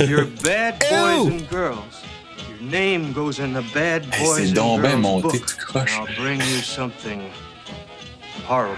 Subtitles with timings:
[0.00, 2.02] If you're bad boys and girls,
[2.48, 5.46] your name goes in the bad Hey, boys c'est and donc ben girls monté book.
[5.74, 7.20] And I'll bring you something
[8.46, 8.76] horrible.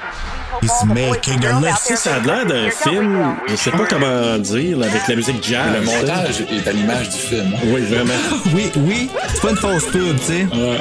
[0.62, 4.86] He's making a sais, ça a l'air d'un film, je sais pas comment dire, là,
[4.86, 5.72] avec la musique jazz.
[5.74, 7.52] Le montage est à l'image du film.
[7.54, 7.58] hein.
[7.66, 8.14] Oui, vraiment.
[8.54, 10.46] Oui, oui, c'est pas une fausse pub, tu sais.
[10.54, 10.80] Ouais.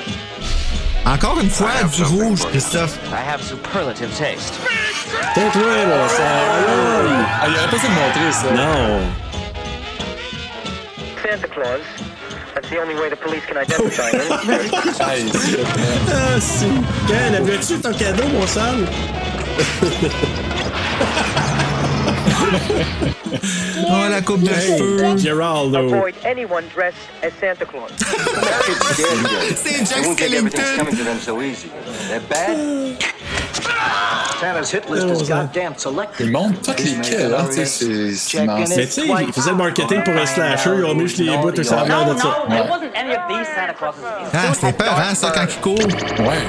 [1.06, 2.98] Encore une fois, du rouge, Christophe.
[3.12, 4.54] I have superlative taste.
[5.34, 6.24] Tais-toi, là, ça.
[6.24, 8.52] Ah, il aurait pas dû montrer, ça.
[8.52, 9.02] Non.
[11.56, 11.82] Santa
[12.54, 14.20] That's the only way the police can identify him.
[15.00, 15.74] Hey, c'est vrai.
[16.12, 16.68] Ah, si.
[17.08, 18.86] Quand, l'avais-tu ton cadeau, mon sale?
[23.88, 25.18] Oh, la coupe de cheveux.
[25.18, 25.78] Geraldo.
[25.86, 27.92] Avoid anyone dressed as Santa Claus.
[29.56, 30.96] C'est They Jack won't think everything's Skellington.
[33.66, 33.68] Coming to them so easy.
[33.68, 34.40] They're bad.
[34.40, 36.26] Santa's hit list is goddamn selected.
[36.26, 38.46] Il montre toutes les kills, hein, tu sais, c'est-.
[38.46, 41.52] Mais tu sais, il faisait le marketing pour un slasher, ils ont mis les bouts,
[41.52, 42.46] tout ça, de ça.
[42.50, 44.04] it wasn't any of these Santa Clauses.
[44.34, 45.78] Ah, c'était peur, hein, ça, quand il court.
[46.20, 46.44] Ouais.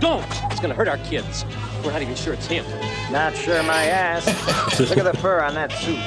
[0.00, 0.22] Don't!
[0.50, 1.44] It's gonna hurt our kids.
[1.84, 2.64] We're not even sure it's him.
[3.10, 4.26] Not sure my ass.
[4.78, 5.98] Look at the fur on that suit.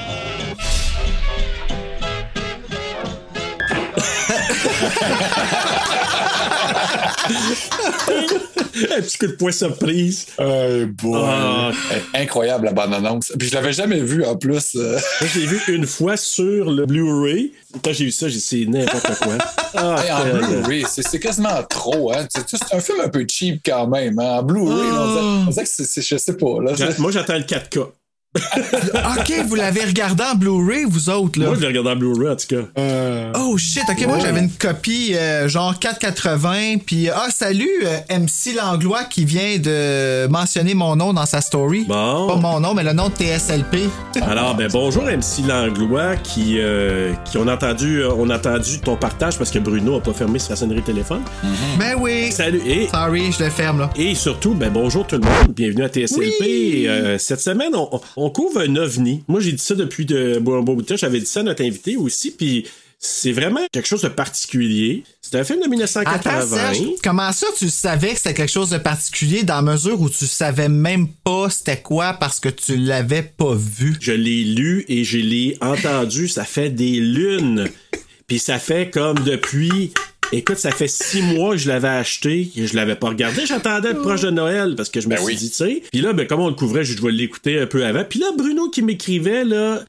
[8.97, 10.27] Un petit coup de poing surprise.
[10.39, 11.71] Ah.
[12.13, 13.33] Incroyable, la bande-annonce.
[13.37, 14.75] Puis je l'avais jamais vu, en plus.
[14.75, 14.97] euh.
[15.21, 17.53] Moi, je l'ai vu une fois sur le Blu-ray.
[17.83, 19.37] Quand j'ai vu ça, j'ai dit c'est n'importe quoi.
[19.75, 22.11] Ah, Hey, en quel- Blu-ray, c'est quasiment trop.
[22.13, 22.25] Hein.
[22.29, 24.17] C'est un film un peu cheap quand même.
[24.19, 24.39] Hein.
[24.39, 26.61] En Blu-ray, on dirait- on dirait que c'est- je sais pas.
[26.63, 27.79] Là, Moi, j'attends le 4K.
[28.33, 31.47] Ok, vous l'avez regardé en Blu-ray, vous autres, là.
[31.47, 32.81] Moi, je l'ai regardé en Blu-ray, en tout cas.
[33.37, 38.55] Oh shit, ok, moi j'avais une copie euh, genre 480, puis ah salut euh, MC
[38.55, 41.83] Langlois qui vient de mentionner mon nom dans sa story.
[41.87, 42.27] Bon.
[42.27, 43.89] Pas mon nom, mais le nom de TSLP.
[44.21, 48.79] Alors, ben bonjour MC Langlois qui, euh, qui on a entendu, euh, on a entendu
[48.79, 51.21] ton partage parce que Bruno a pas fermé sa sonnerie téléphone.
[51.77, 52.31] Ben oui.
[52.31, 53.89] Salut et Sorry, je le ferme là.
[53.97, 56.21] et surtout, ben bonjour tout le monde, bienvenue à TSLP.
[56.41, 56.85] Oui.
[56.87, 59.23] Euh, cette semaine, on, on couvre un ovni.
[59.27, 60.97] Moi, j'ai dit ça depuis de, bon bout de temps.
[60.97, 62.65] J'avais dit ça à notre invité aussi, puis
[63.03, 65.03] c'est vraiment quelque chose de particulier.
[65.21, 66.45] C'est un film de Attends, 1980.
[66.45, 70.09] Serge, comment ça tu savais que c'était quelque chose de particulier dans la mesure où
[70.09, 73.95] tu savais même pas c'était quoi parce que tu l'avais pas vu?
[73.99, 76.27] Je l'ai lu et je l'ai entendu.
[76.27, 77.67] Ça fait des lunes.
[78.27, 79.91] Puis ça fait comme depuis.
[80.33, 83.45] Écoute, ça fait six mois que je l'avais acheté et je l'avais pas regardé.
[83.45, 85.35] J'attendais être proche de Noël parce que je me Ben suis oui.
[85.35, 85.83] dit, tu sais.
[85.91, 88.05] Puis là, ben, comme on le couvrait, je vais l'écouter un peu avant.
[88.05, 89.81] Puis là, Bruno qui m'écrivait, là.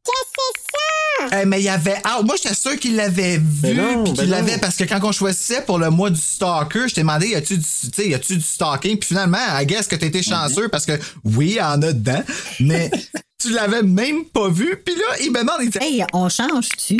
[1.40, 1.94] Eh, mais il y avait.
[2.02, 4.82] Ah, moi, j'étais sûr qu'il l'avait vu, Ben non, puis ben qu'il l'avait parce que
[4.82, 7.88] quand on choisissait pour le mois du stalker, je t'ai demandé y a-tu du, tu
[7.94, 10.92] sais, y a-tu du stalking, puis finalement, I guess que t'étais chanceux parce que
[11.22, 12.22] oui, il y en a dedans,
[12.58, 12.90] mais
[13.38, 16.96] tu l'avais même pas vu, puis là, il me demande, il dit, Hey, on change-tu?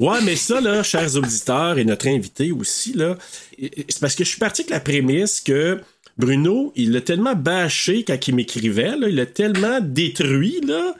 [0.00, 3.16] Ouais, mais ça, là, chers auditeurs et notre invité aussi, là,
[3.60, 5.78] c'est parce que je suis parti avec la prémisse que
[6.16, 10.94] Bruno, il l'a tellement bâché quand il m'écrivait, là, il l'a tellement détruit, là,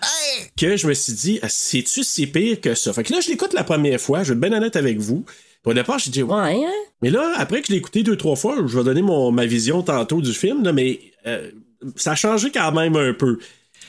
[0.59, 2.93] que je me suis dit, ah, c'est-tu si pire que ça?
[2.93, 5.25] Fait que là, je l'écoute la première fois, je vais être bien honnête avec vous.
[5.65, 6.71] Au départ, j'ai dit, Ouais, hein?
[7.03, 9.47] mais là, après que je l'ai écouté deux, trois fois, je vais donner mon, ma
[9.47, 11.51] vision tantôt du film, là, mais euh,
[11.97, 13.39] ça a changé quand même un peu.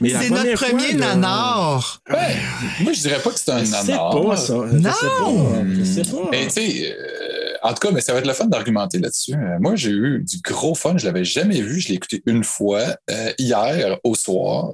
[0.01, 2.01] Mais c'est notre premier nanar.
[2.09, 2.35] Ouais.
[2.81, 4.09] Moi, je dirais pas que c'est un Je sais nanar.
[4.21, 4.53] pas, ça.
[4.53, 4.67] Non!
[4.73, 5.63] Je sais pas.
[5.77, 6.27] Je sais pas.
[6.31, 7.20] Mais tu sais, euh,
[7.63, 9.33] en tout cas, mais ça va être le fun d'argumenter là-dessus.
[9.33, 10.97] Euh, moi, j'ai eu du gros fun.
[10.97, 11.79] Je l'avais jamais vu.
[11.79, 14.71] Je l'ai écouté une fois euh, hier au soir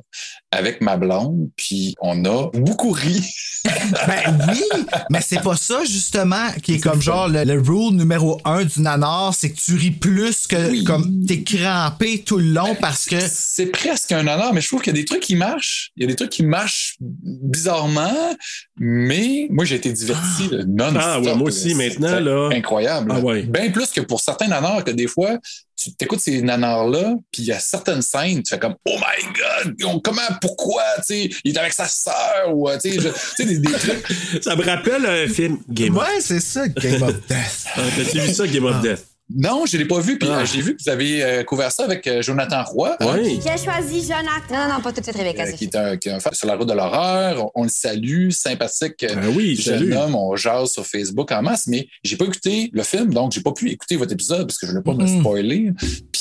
[0.51, 3.21] avec ma blonde, puis on a beaucoup ri.
[4.07, 4.63] Ben oui,
[5.09, 8.81] mais c'est pas ça justement qui est comme genre le, le rule numéro un du
[8.81, 10.83] nanar, c'est que tu ris plus que Oui.
[10.85, 14.81] comme t'es crampé tout le long parce que C'est presque un nanar, mais je trouve
[14.81, 15.91] qu'il y a des trucs qui marchent.
[15.97, 18.35] Il y a des trucs qui marchent bizarrement,
[18.79, 22.50] mais moi, j'ai été diverti non Ah ouais, moi aussi, maintenant, là.
[22.51, 23.12] Incroyable.
[23.15, 23.44] Ah ouais.
[23.44, 25.38] Bien plus que pour certains nanars que des fois,
[25.75, 29.74] tu écoutes ces nanars-là, puis il y a certaines scènes, tu fais comme Oh my
[29.74, 33.59] God, comment, pourquoi, tu sais, il est avec sa sœur, ou, tu sais, je- des,
[33.59, 34.44] des trucs.
[34.44, 37.65] Ça me rappelle un film Game of Ouais, c'est ça, Game of Death.
[37.75, 39.06] Ah, T'as-tu vu ça, Game of Death?
[39.35, 40.39] Non, je ne l'ai pas vu, puis Ah.
[40.39, 42.95] euh, j'ai vu que vous avez euh, couvert ça avec euh, Jonathan Roy.
[43.00, 43.41] hein, Oui.
[43.44, 44.69] J'ai choisi Jonathan.
[44.69, 45.44] Non, non, pas tout de suite, Rebecca.
[45.44, 47.44] euh, qui est un, qui est un fan sur la route de l'horreur.
[47.44, 49.94] On, on le salue, sympathique oui, jeune salut.
[49.97, 53.41] homme, on jase sur Facebook en masse, mais j'ai pas écouté le film, donc j'ai
[53.41, 55.19] pas pu écouter votre épisode parce que je voulais pas me Mhm.
[55.19, 55.71] spoiler.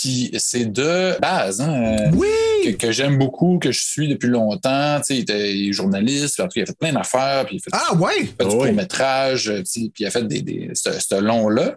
[0.00, 2.26] Puis c'est de base, hein, euh, Oui!
[2.64, 4.98] que, que j'aime beaucoup, que je suis depuis longtemps.
[4.98, 7.56] Tu sais, il était journaliste, puis en tout cas, il a fait plein d'affaires, puis
[7.56, 8.14] il a fait, Ah, ouais!
[8.16, 8.66] fait du Ah ouais.
[8.68, 11.76] court-métrage, euh, puis il a fait des, des, ce, ce long-là,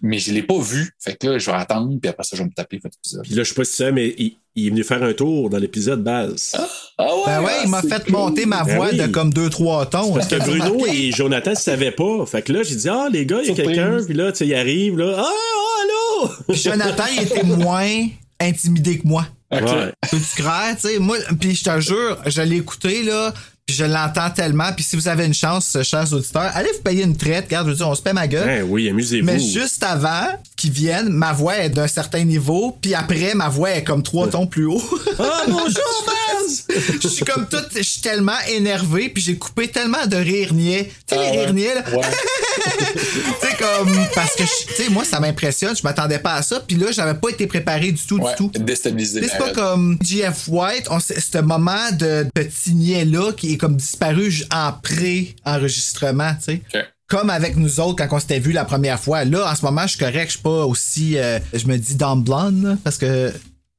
[0.00, 0.92] mais je l'ai pas vu.
[1.00, 3.22] Fait que là, je vais attendre, puis après ça, je vais me taper votre épisode.
[3.24, 5.50] Puis là, je sais pas si ça, mais il, il est venu faire un tour
[5.50, 6.52] dans l'épisode base.
[6.98, 8.12] Ah Ben ouais, il m'a fait cool.
[8.12, 8.96] monter ma Ben voix oui.
[8.98, 10.14] de comme 2-3 tons.
[10.14, 12.24] Parce que Bruno et Jonathan ne savaient pas.
[12.26, 13.98] Fait que là, j'ai dit, ah, les gars, il y a quelqu'un.
[14.04, 15.14] Puis là, tu sais, il arrive, là.
[15.18, 16.30] Ah, oh, allô!
[16.48, 18.06] Puis Jonathan, il était moins
[18.40, 19.26] intimidé que moi.
[19.52, 19.60] Ok.
[19.62, 19.92] Ouais.
[20.10, 20.98] Peux-tu croire, tu sais?
[20.98, 23.32] Moi, puis je te jure, je l'ai écouté, là,
[23.66, 24.72] puis je l'entends tellement.
[24.72, 27.46] Puis si vous avez une chance, chers auditeurs, allez vous payer une traite.
[27.46, 28.46] Regarde, je veux dire, on se paie ma gueule.
[28.46, 29.26] Ben oui, amusez-vous.
[29.26, 33.72] Mais juste avant qu'ils viennent, ma voix est d'un certain niveau, puis après, ma voix
[33.72, 34.80] est comme trois tons plus haut.
[35.18, 36.64] Ah, bonjour, Baz!
[37.02, 40.88] je suis comme tout, je suis tellement énervé, puis j'ai coupé tellement de rires niais.
[41.08, 41.44] Tu sais, Ah les ouais.
[41.46, 41.82] rires niais, là.
[41.92, 42.04] Ouais.
[42.86, 46.60] tu sais, comme, parce que, tu sais, moi, ça m'impressionne, je m'attendais pas à ça,
[46.60, 48.50] puis là, j'avais pas été préparé du tout, Ouais, du tout.
[48.60, 49.26] déstabilisé.
[49.28, 54.32] C'est pas comme GF White, on, ce moment de petit niais-là qui est comme disparu
[54.52, 56.62] en pré-enregistrement, tu sais.
[57.08, 59.24] Comme avec nous autres quand on s'était vu la première fois.
[59.24, 61.16] Là, en ce moment, je suis correct, je suis pas aussi.
[61.18, 63.32] euh, je me dis dans blonde, là, parce que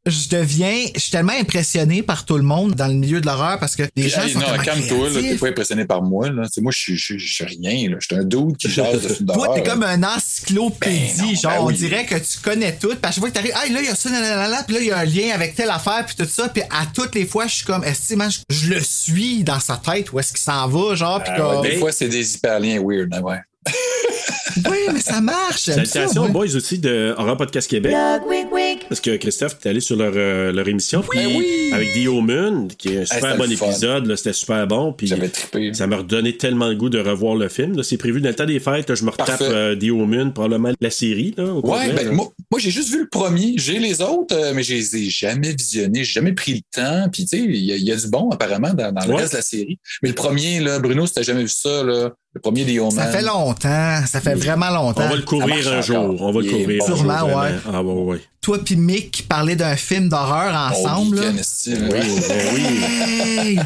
[0.09, 0.86] je deviens.
[0.95, 3.83] Je suis tellement impressionné par tout le monde dans le milieu de l'horreur parce que
[3.83, 6.30] les Puis, gens hey, sont non, calme-toi, t'es pas impressionné par moi.
[6.30, 6.44] Là.
[6.45, 7.89] Tu sais, moi, je suis- rien.
[7.89, 7.98] là.
[8.00, 11.51] Je suis un dude qui jase de Toi, t'es comme un encyclopédie, Ben non, genre,
[11.51, 12.89] ben on dirait que tu connais tout.
[12.89, 14.81] Puis à chaque fois que t'arrives, ah, là, il y a ça, nanana, puis là,
[14.81, 16.50] il y a un lien avec telle affaire, puis tout ça.
[16.50, 19.59] Puis à toutes les fois, je suis comme, est-ce que, je, je le suis dans
[19.59, 21.62] sa tête, où est-ce qu'il s'en va, genre, puis comme.
[21.63, 23.13] des fois, c'est des hyperliens weird.
[23.13, 23.39] hein, ouais.
[24.69, 25.62] Oui, mais ça marche.
[25.62, 27.94] Salutations aux boys aussi de Horror Podcast Québec.
[28.90, 31.04] Parce que Christophe, t'es allé sur leur, euh, leur émission.
[31.08, 31.69] puis oui.
[31.74, 34.16] Avec Dio Moon, qui est un super bon épisode.
[34.16, 34.94] C'était super bon.
[34.94, 35.74] Puis J'avais trippé.
[35.74, 37.84] ça m'a redonné tellement le goût de revoir le film.
[37.84, 38.90] C'est prévu dans le temps des fêtes.
[38.90, 41.36] là, je me retape euh, Dio Moon, probablement la série.
[41.38, 42.12] Là, au Ouais, ben, là.
[42.12, 43.54] moi, moi j'ai juste vu le premier.
[43.58, 46.04] J'ai les autres, euh, mais je les ai jamais visionnés.
[46.04, 47.10] J'ai jamais pris le temps.
[47.12, 49.14] Puis, tu sais, il y, a- il y a du bon, apparemment, dans, dans le
[49.14, 49.22] Ouais.
[49.22, 49.80] reste de la série.
[50.02, 52.92] Mais le premier, là, Bruno, si t'as jamais vu ça, là, le premier des Omen.
[52.92, 55.04] Ça fait longtemps, ça fait vraiment longtemps.
[55.06, 55.98] On va le couvrir un jour.
[55.98, 56.22] encore.
[56.22, 56.80] On va le Il couvrir.
[56.80, 56.86] bon.
[56.86, 57.42] un jour, Sûrement, vraiment.
[57.42, 57.51] ouais.
[57.74, 58.22] Ah, ouais, ouais.
[58.42, 61.19] Toi puis Mick qui parlait d'un film d'horreur ensemble.
[61.22, 62.00] Oh, Honesty, là, Oui,
[62.54, 62.63] oui.
[62.88, 63.60] Hey!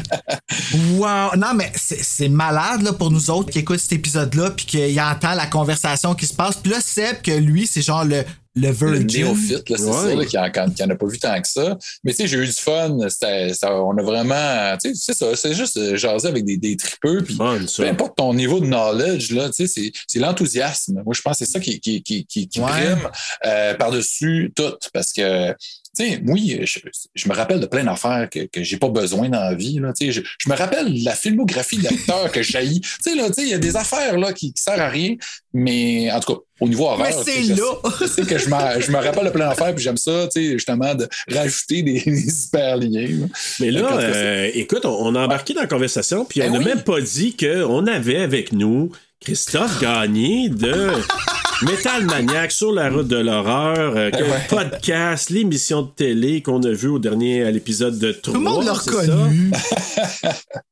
[0.96, 1.36] Wow!
[1.36, 5.00] Non, mais c'est c'est malade là, pour nous autres qui écoutent cet épisode-là puis qui
[5.00, 6.56] entend la conversation qui se passe.
[6.56, 9.06] Puis là, Seb, que lui, c'est genre le, le Le virgin.
[9.24, 9.92] néophyte, là, c'est Ouais.
[9.92, 11.78] ça, là, qui, en, qui en a pas vu tant que ça.
[12.04, 12.98] Mais tu sais, j'ai eu du fun.
[13.08, 14.76] C'était- ça- on a vraiment.
[14.82, 17.22] Tu sais, c'est ça, c'est juste euh, jaser avec des, des tripeux.
[17.24, 17.82] Puis Fun, ça.
[17.82, 21.02] peu importe ton niveau de knowledge, là, tu sais, c'est, c'est l'enthousiasme.
[21.04, 22.66] Moi, je pense que c'est ça qui, qui, qui, qui, qui Ouais.
[22.70, 23.08] prime
[23.46, 24.74] euh, par-dessus tout.
[24.92, 25.54] Parce que,
[25.94, 26.78] sais, oui, je,
[27.14, 29.78] je me rappelle de plein d'affaires que, que j'ai pas besoin dans la vie.
[29.78, 32.62] Là, tu sais, je, je me rappelle la filmographie d'acteurs que j'ai.
[32.62, 34.88] Tu sais, là, tu sais, il y a des affaires là, qui, qui servent à
[34.88, 35.16] rien.
[35.52, 37.72] Mais en tout cas, au niveau horreur, Mais c'est là.
[38.00, 40.94] je sais que je, me rappelle de plein d'affaires, puis j'aime ça, tu sais, justement,
[40.94, 43.08] de rajouter des, des hyperliens.
[43.20, 43.26] là.
[43.60, 46.58] Mais là, euh, écoute, on, on a embarqué dans la conversation, puis Ben on n'a
[46.58, 46.64] oui.
[46.64, 50.88] même pas dit qu'on avait avec nous Christophe Gagné de
[51.64, 54.46] Metal Maniac sur la route de l'horreur, euh, Ouais.
[54.48, 58.34] podcast, l'émission de télé qu'on a vu au dernier à l'épisode de 3.
[58.34, 59.50] Tout le monde l'a reconnu.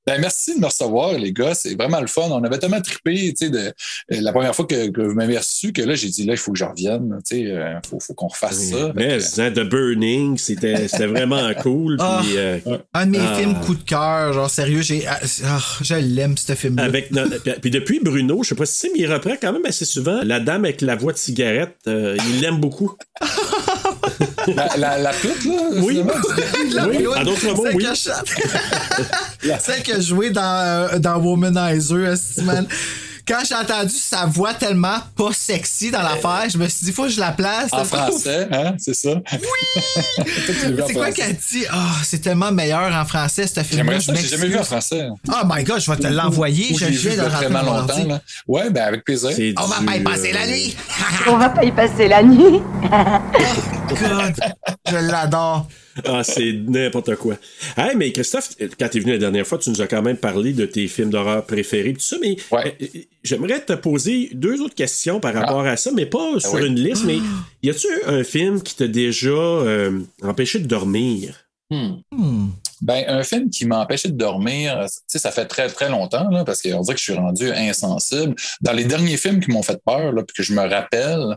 [0.07, 1.55] Ben, merci de me recevoir, les gars.
[1.55, 2.23] C'est vraiment le fun.
[2.31, 3.73] On avait tellement trippé, tu sais, de, euh,
[4.11, 6.51] la première fois que, que vous m'avez reçu, que là, j'ai dit, là, il faut
[6.51, 7.17] que je revienne.
[7.29, 8.77] Tu sais, euh, faut, faut qu'on refasse ça?
[8.79, 8.93] ça.
[8.97, 11.97] Mais, hein, The Burning, c'était c'était vraiment cool.
[12.01, 12.23] Ah.
[12.25, 12.59] puis, euh,
[12.93, 13.35] Un de mes Ah.
[13.37, 15.05] films coup de cœur, genre sérieux, j'ai.
[15.07, 15.21] ah,
[15.81, 16.85] je l'aime, ce film-là.
[16.85, 17.11] Avec
[17.63, 20.23] puis depuis Bruno, je sais pas si c'est, mais il reprend quand même assez souvent
[20.25, 21.77] la dame avec la voix de cigarette.
[21.87, 22.97] euh, il l'aime beaucoup.
[24.57, 26.03] La, la, la pute, là, Oui.
[26.73, 27.85] La Oui, en d'autres mots, oui.
[27.85, 28.13] qui a chan-
[29.61, 32.15] Celle qui a joué dans, euh, dans Womanizer.
[33.31, 37.05] Quand j'ai entendu sa voix tellement pas sexy dans l'affaire, je me suis dit, faut
[37.05, 37.69] que je la place.
[37.71, 39.23] en français, hein, c'est ça?
[39.35, 39.83] Oui!
[40.89, 41.65] C'est quoi qu'elle dit?
[41.71, 44.01] Ah, c'est tellement meilleur en français, ce film-là.
[44.01, 45.09] J'aimerais j'ai jamais vu en français.
[45.29, 46.75] Oh my god, je vais te l'envoyer.
[46.77, 48.21] Je viens de le rentrer vraiment longtemps, là.
[48.49, 49.31] Ouais, ben, avec plaisir.
[49.59, 50.77] On va pas y passer euh, la nuit.
[51.29, 52.61] On va pas y passer la nuit.
[53.91, 54.35] God!
[54.89, 55.69] Je l'adore.
[56.05, 57.37] Ah, c'est n'importe quoi.
[57.77, 60.53] Hey, mais Christophe, quand t'es venu la dernière fois, tu nous as quand même parlé
[60.53, 62.77] de tes films d'horreur préférés, tout ça, mais Ouais.
[62.81, 66.55] euh, euh, j'aimerais te poser deux autres questions par rapport à ça, mais pas sur
[66.55, 66.67] oui.
[66.67, 67.19] une liste, mais
[67.63, 71.35] y a-tu un film qui t'a déjà euh, empêché de dormir?
[72.83, 76.29] Ben, un film qui m'a empêché de dormir, tu sais, ça fait très, très longtemps,
[76.31, 78.35] là, parce qu'on dirait que je suis rendu insensible.
[78.61, 81.37] Dans les derniers films qui m'ont fait peur, là, puis que je me rappelle,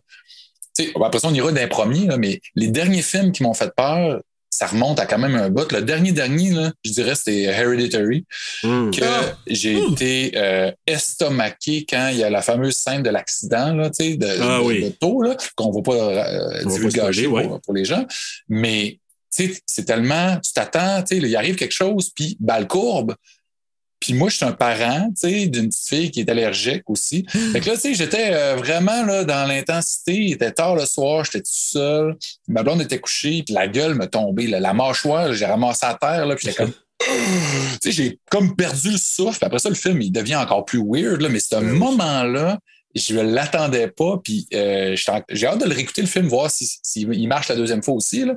[0.76, 3.54] tu sais, après ça, on ira d'un premier, là, mais les derniers films qui m'ont
[3.54, 5.72] fait peur, ça remonte à quand même un bout.
[5.72, 8.26] Le dernier dernier, là, je dirais, c'était Hereditary,
[8.64, 8.92] Hmm.
[8.92, 9.04] que
[9.48, 14.42] j'ai été euh, estomaqué quand il y a la fameuse scène de l'accident, là, de,
[14.42, 14.84] Ah de- oui.
[14.84, 17.50] de taux, là, qu'on ne va pas euh, pour, ouais.
[17.66, 18.06] pour les gens.
[18.48, 19.00] Mais
[19.36, 22.68] tu sais, c'est tellement, tu t'attends, tu sais, là, il arrive quelque chose, puis balle
[22.68, 23.16] courbe.
[24.04, 27.26] Puis moi, je suis un parent, tu sais, d'une petite fille qui est allergique aussi.
[27.54, 30.14] Fait que là, tu sais, j'étais euh, vraiment là, dans l'intensité.
[30.14, 32.18] Il était tard le soir, j'étais tout seul.
[32.50, 34.48] Ma blonde était couchée, puis la gueule me tombait.
[34.48, 34.60] là.
[34.60, 36.74] La mâchoire, j'ai ramassé à terre, là, puis j'étais comme...
[37.00, 37.14] tu
[37.82, 39.46] sais, j'ai comme perdu le souffle.
[39.46, 42.60] Après ça, le film, il devient encore plus weird, là, mais ce moment-là,
[42.96, 44.20] je ne l'attendais pas.
[44.24, 44.96] Puis euh,
[45.30, 47.94] j'ai hâte de le réécouter, le film, voir s'il si, il marche la deuxième fois
[47.96, 48.26] aussi.
[48.26, 48.36] Là.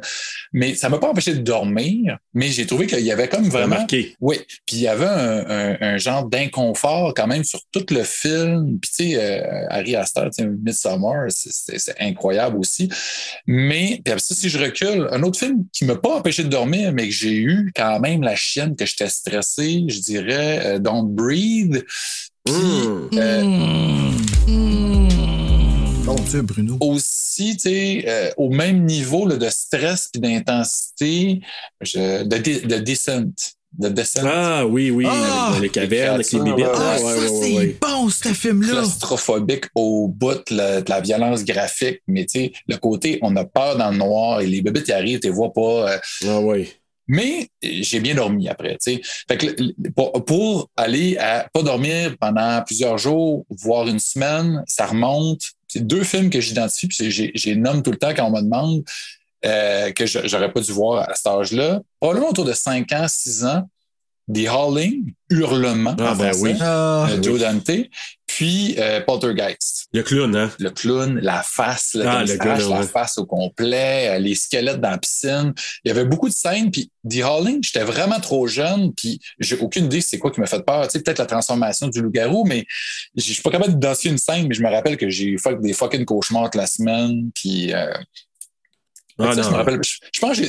[0.52, 3.76] Mais ça m'a pas empêché de dormir, mais j'ai trouvé qu'il y avait comme vraiment...
[3.76, 4.14] Remarqué.
[4.20, 4.36] Oui,
[4.66, 8.78] puis il y avait un, un- un genre d'inconfort quand même sur tout le film.
[8.80, 12.88] Puis tu sais, euh, Harry Astor, tu sais, Midsommar, c'est- incroyable aussi.
[13.46, 16.48] Mais puis après ça, si je recule, un autre film qui m'a pas empêché de
[16.48, 20.78] dormir, mais que j'ai eu quand même la chienne que j'étais stressé, je dirais euh,
[20.78, 21.84] Don't Breathe.
[22.48, 23.08] Hmm.
[23.14, 23.42] euh,
[26.04, 26.76] Bon Dieu, Bruno.
[26.80, 31.40] aussi, tu sais, euh, au même niveau là, de stress puis d'intensité,
[31.80, 33.24] je- de, de descent.
[33.76, 34.20] De descent.
[34.24, 35.50] Ah oui, oui, Ah!
[35.52, 36.72] dans les cavernes avec les là.
[36.74, 37.76] Ah, Ouais, ça, ouais, ouais, c'est ouais.
[37.82, 38.68] bon, ce film-là.
[38.72, 43.34] claustrophobique au bout de la, de la violence graphique, mais tu sais, le côté on
[43.36, 45.92] a peur dans le noir et les bébés qui arrivent, tu les vois pas.
[45.92, 46.72] euh, Ah oui.
[47.08, 48.78] Mais j'ai bien dormi après.
[48.82, 54.86] Fait que pour, pour aller à pas dormir pendant plusieurs jours, voire une semaine, ça
[54.86, 55.40] remonte.
[55.68, 58.84] C'est deux films que j'identifie, puis j'ai, nomme tout le temps quand on me demande
[59.44, 61.80] euh, que j'aurais pas dû voir à cet âge-là.
[62.00, 63.68] Probablement autour de 5 ans, 6 ans.
[64.32, 66.54] The Howling, Hurlement, Ah, en ben français, oui.
[66.60, 67.70] Ah, euh, Joe Dante,
[68.26, 70.50] puis euh, Poltergeist Le clown, hein?
[70.58, 72.86] le clown, la face, là, Ah, le gars, s'arrache là, la ouais.
[72.86, 75.52] face au complet, euh, les squelettes dans la piscine.
[75.84, 79.56] Il y avait beaucoup de scènes, puis The Howling, j'étais vraiment trop jeune, puis j'ai
[79.58, 80.86] aucune idée c'est quoi qui m'a fait peur.
[80.88, 82.66] Tu sais, peut-être la transformation du loup-garou, mais
[83.16, 85.72] je suis pas capable d'identifier une scène, mais je me rappelle que j'ai eu des
[85.72, 87.72] fucking cauchemars toute la semaine, puis...
[87.72, 87.92] euh,
[89.18, 89.56] Ah, ça, je, me non.
[89.58, 90.44] rappelle, je, je pense que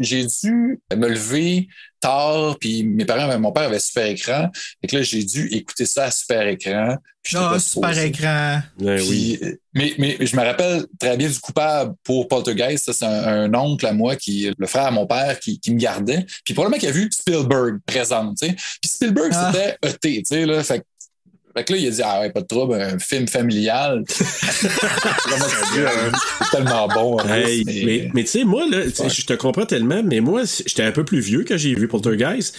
[0.00, 1.68] j'ai- dû me lever
[2.00, 4.50] tard, puis mes parents, mon père avait super écran,
[4.82, 6.96] et que là, j'ai dû écouter ça à super écran.
[7.34, 8.60] Ah, super écran.
[8.78, 9.38] Ben oui.
[9.42, 12.86] Euh, mais, mais je me rappelle très bien du coupable pour Poltergeist.
[12.86, 15.72] Ça, c'est un, un oncle à moi, qui, le frère à mon père, qui, qui
[15.72, 16.24] me gardait.
[16.44, 18.32] Puis probablement qu'il a vu Spielberg présent.
[18.34, 18.54] tu sais.
[18.54, 19.52] Puis Spielberg, Ah.
[19.52, 20.22] c'était ET.
[20.22, 20.82] tu sais, Là, fait,
[21.58, 24.02] fait que là, il a dit Ah ouais, pas de trouble, un film familial.
[24.58, 24.68] C'est
[26.50, 27.18] tellement bon.
[27.20, 29.08] Hey, mais- mais mais tu sais, moi, là, Ouais.
[29.10, 32.56] je te comprends tellement, mais moi, j'étais un peu plus vieux quand j'ai vu Poltergeist.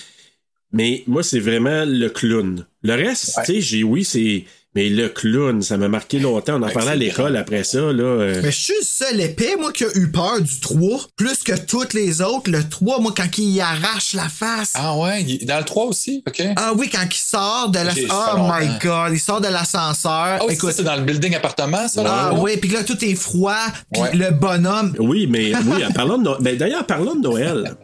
[0.71, 2.65] Mais moi, c'est vraiment le clown.
[2.83, 3.43] Le reste, Ouais.
[3.45, 4.45] tu sais, j'ai oui, c'est.
[4.75, 6.53] Mais le clown, ça m'a marqué longtemps.
[6.59, 8.03] On en parlait à l'école après ça, là.
[8.03, 11.41] euh, Mais je suis le seul épais, moi, qui a eu peur du 3, plus
[11.43, 12.51] que toutes les autres.
[12.51, 14.73] Le 3, moi, quand il y arrache la face.
[14.75, 16.43] Ah, Ah ouais, dans le 3 aussi, OK.
[16.77, 17.89] oui, quand il sort de la...
[17.93, 18.67] J'ai- Oh my.
[18.81, 20.37] God, il sort de l'ascenseur.
[20.39, 22.03] Ah oui, Écoute, c'est dans le building appartement, ça?
[22.05, 22.39] ah là?
[22.39, 23.55] oui, puis là, tout est froid.
[23.91, 24.15] Puis Ouais.
[24.15, 24.93] le bonhomme...
[24.99, 26.37] Oui, mais oui, en parlant de Noël.
[26.41, 27.75] Ben, d'ailleurs, parlons de Noël.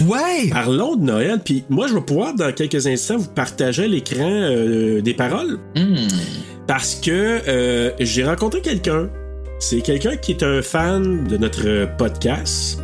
[0.00, 0.48] Ouais!
[0.50, 1.40] Parlons de Noël.
[1.44, 5.58] Puis moi, je vais pouvoir, dans quelques instants, vous partager à l'écran euh, des paroles.
[5.74, 6.07] Hmm.
[6.66, 9.08] Parce que euh, j'ai rencontré quelqu'un.
[9.60, 12.80] C'est quelqu'un qui est un fan de notre podcast.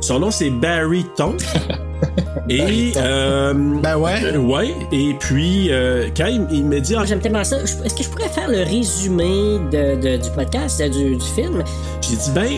[0.00, 1.36] Son nom, c'est Barry Ton.
[2.48, 4.36] Et, euh, Ben ouais.
[4.36, 4.74] ouais.
[4.92, 7.60] Et puis, euh, quand il, il me dit, ah, J'aime tellement ça.
[7.60, 11.62] Est-ce que je pourrais faire le résumé de, de- du podcast, euh, du, du film?
[12.00, 12.48] j'ai dit, ben,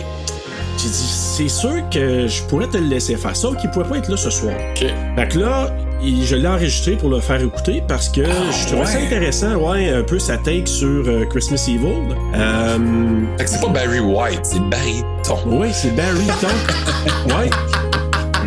[0.77, 3.97] j'ai dit, c'est sûr que je pourrais te le laisser faire, sauf qu'il pourrait pas
[3.97, 4.53] être là ce soir.
[4.55, 4.85] OK.
[5.15, 8.85] Fait que là, il- je l'ai enregistré pour le faire écouter parce que je trouvais
[8.85, 12.15] ça intéressant, ouais, un peu sa take sur euh, Christmas Evil.
[12.35, 12.77] Euh,
[13.37, 15.37] Fait que c'est pas Barry White, c'est Barry Ton.
[15.47, 16.49] Oui, c'est Barry Tom.
[17.37, 17.49] ouais.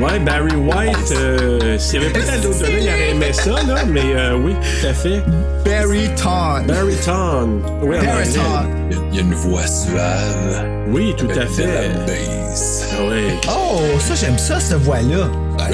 [0.00, 3.84] Ouais, Barry White, euh, s'il y avait peut-être à l'au-delà, il aurait aimé ça, là,
[3.86, 5.22] mais euh, oui, tout à fait.
[5.64, 6.64] Barry Ton.
[6.66, 7.62] Barry Tom.
[7.82, 8.28] Oui, Barry.
[8.32, 8.98] Ton.
[9.12, 10.66] Il y a une voix suave.
[10.88, 11.66] Oui, tout à de fait.
[11.66, 12.88] la bass.
[12.98, 13.38] Ah ouais.
[13.48, 15.28] Oh, ça, j'aime ça, cette voix-là.
[15.58, 15.68] Bass.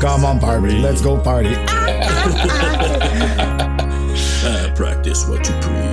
[0.00, 0.80] Come on, Oui.
[0.82, 1.48] let's go party.
[4.46, 5.85] Uh, practice what you preach.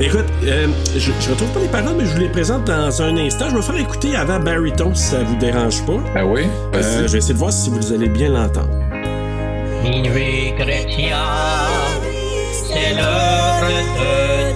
[0.00, 0.66] Écoute, euh,
[0.96, 3.46] je, je retrouve pas les paroles, mais je vous les présente dans un instant.
[3.50, 5.98] Je vais faire écouter avant Baryton si ça vous dérange pas.
[6.14, 6.46] Ben oui.
[6.74, 8.70] Euh, je vais essayer de voir si vous allez bien l'entendre.
[9.82, 11.16] Minuit chrétien,
[12.52, 13.62] c'est l'heure
[13.96, 14.49] de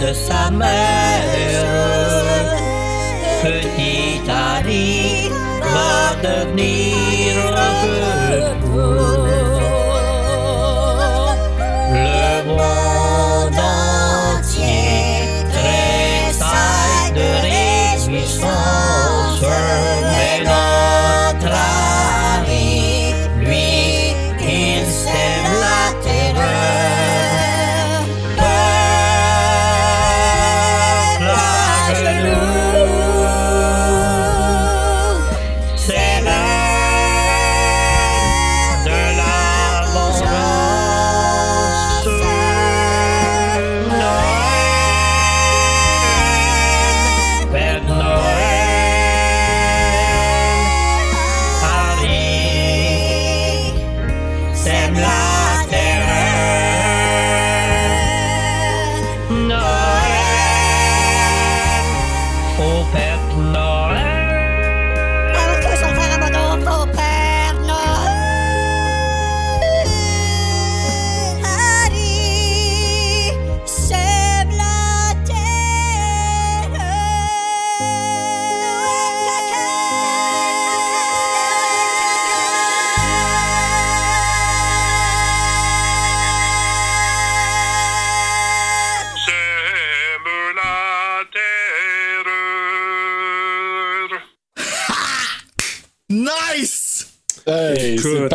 [0.00, 1.64] de sa mère,
[3.42, 9.27] Petit Harry va devenir un peu.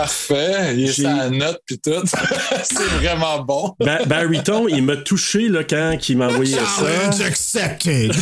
[0.03, 0.75] Parfait.
[0.75, 1.91] Il est la note puis tout.
[2.63, 3.74] c'est vraiment bon.
[3.79, 7.25] Ba- Baryton, il m'a touché là, quand il m'a envoyé ça.
[7.25, 8.12] accepted!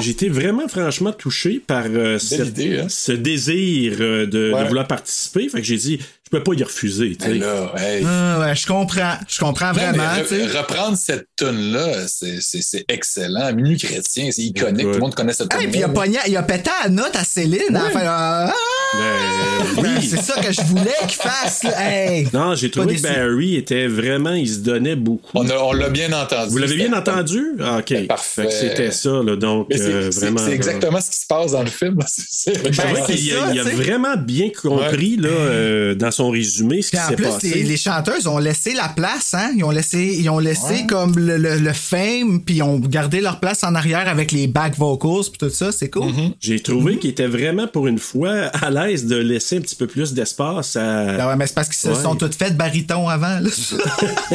[0.00, 2.86] J'étais vraiment franchement touché par euh, cette- idée, hein?
[2.88, 5.48] ce désir euh, de, vouloir participer.
[5.48, 7.16] Fait que j'ai dit, je peux pas y refuser.
[7.20, 8.02] là, hey.
[8.06, 9.14] Ah, ouais, je comprends.
[9.28, 13.52] Je comprends Non, vraiment, re- reprendre cette tune là c'est excellent.
[13.54, 14.82] Minuit chrétien, c'est iconique.
[14.86, 16.88] Tout le monde connaît cette Hey, tune puis il a, pogné- il a pété la
[16.88, 17.74] note à Céline.
[17.76, 18.54] à la fin, ah,
[18.94, 20.06] Ben, ben, oui.
[20.08, 21.64] c'est ça que je voulais qu'il fasse.
[21.76, 22.28] Hey.
[22.32, 23.02] Non, j'ai trouvé que.
[23.02, 25.30] Barry était vraiment, il se donnait beaucoup.
[25.34, 26.50] On a- on l'a bien entendu.
[26.50, 27.42] Vous l'avez bien entendu?
[27.60, 28.06] Ah, ok.
[28.06, 28.42] parfait.
[28.42, 30.38] Fait que c'était ça, là, donc c'est euh, c'est- vraiment.
[30.38, 30.54] c'est là.
[30.54, 31.98] exactement ce qui se passe dans le film.
[32.06, 33.12] C'est- Ben, ça,
[33.52, 37.16] il a vraiment bien compris là, euh, dans son résumé ce qui Puis en s'est
[37.16, 37.48] plus, passé.
[37.54, 39.52] les, les chanteuses ont laissé la place, hein?
[39.56, 40.86] Ils ont laissé, ils ont laissé Ouais.
[40.86, 44.46] comme le, le, le fame, puis ils ont gardé leur place en arrière avec les
[44.46, 45.72] back vocals, puis tout ça.
[45.72, 46.12] C'est cool.
[46.40, 49.86] J'ai trouvé qu'il était vraiment pour une fois à l'aise de laisser un petit peu
[49.86, 51.22] plus d'espace à.
[51.22, 52.02] Ah ouais, mais c'est parce qu'ils se Ouais.
[52.02, 53.40] sont toutes faites baryton avant.
[53.40, 53.48] Là.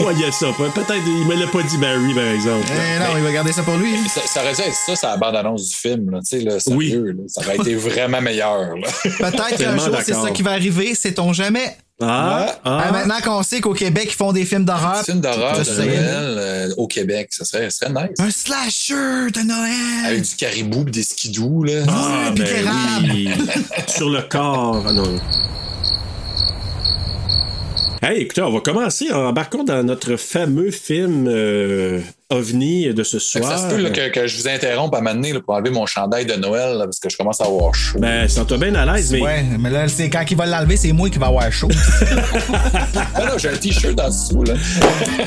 [0.00, 0.46] ouais, il y a ça.
[0.56, 2.66] Peut-être il me l'a pas dit Barry, par exemple.
[2.70, 3.96] Eh non, il va garder ça pour lui.
[4.08, 6.10] Ça, ça aurait dû être ça, c'est la bande-annonce du film.
[6.10, 6.90] Là, tu sais, là, Oui.
[6.92, 7.12] là.
[7.28, 8.74] ça aurait été vraiment meilleur.
[9.02, 11.76] Peut-être qu'un jour, c'est ça qui va arriver, sait-on jamais.
[12.02, 12.52] Ah, Ouais.
[12.64, 12.82] ah.
[12.86, 14.98] Ah, maintenant qu'on sait qu'au Québec, ils font des films d'horreur.
[15.00, 15.70] Un film d'horreur de.
[15.82, 18.18] Noël euh, au Québec, ça serait, ça serait nice.
[18.18, 20.06] Un slasher de Noël.
[20.06, 21.64] Avec du caribou pis des skidous.
[21.64, 21.82] Là.
[21.88, 22.46] Ah, ben
[23.02, 23.28] oui.
[23.86, 24.82] Sur le corps.
[24.88, 25.20] Ah non.
[28.02, 29.12] Hey, écoutez, on va commencer.
[29.12, 33.44] Embarquons dans notre fameux film euh, OVNI de ce soir.
[33.58, 36.26] ça se peut là, que, que je vous interrompe à m'amener pour enlever mon chandail
[36.26, 37.98] de Noël là, parce que je commence à avoir chaud.
[37.98, 39.20] Ben, sens-toi bien à l'aise, mais.
[39.20, 41.68] Ouais, mais là, c'est quand il va l'enlever, c'est moi qui va avoir chaud.
[43.14, 44.42] Ah non, j'ai un t-shirt en dessous.
[44.44, 44.54] Là.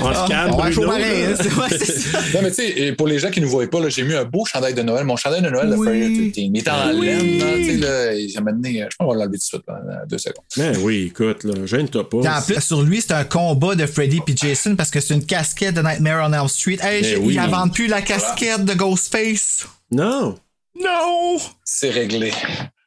[0.02, 1.24] On se calme, on va avoir chaud Bruno, pareil.
[1.24, 2.20] hein, ouais, ça.
[2.34, 4.14] Non, mais tu sais, et pour les gens qui ne voient pas, là, j'ai mis
[4.16, 5.04] un beau chandail de Noël.
[5.06, 5.76] Mon chandail de Noël de.
[5.76, 6.32] Fire 13.
[6.38, 7.06] Il est en Oui.
[7.08, 7.40] laine.
[7.40, 9.42] là, tu sais, là, et j'ai amené, euh, je pense qu'on va l'enlever tout de
[9.44, 10.46] suite, là, dans deux secondes.
[10.58, 12.18] Ben oui, écoute, là, gêne-toi pas.
[12.18, 15.26] En plus, sur lui, c'est un combat de Freddy puis Jason parce que c'est une
[15.26, 16.78] casquette de Nightmare on Elm Street.
[16.82, 17.34] Hey, J'ai- oui.
[17.34, 19.66] il invente plus la casquette de Ghostface.
[19.92, 20.38] Non.
[20.80, 21.38] Non!
[21.64, 22.32] C'est réglé.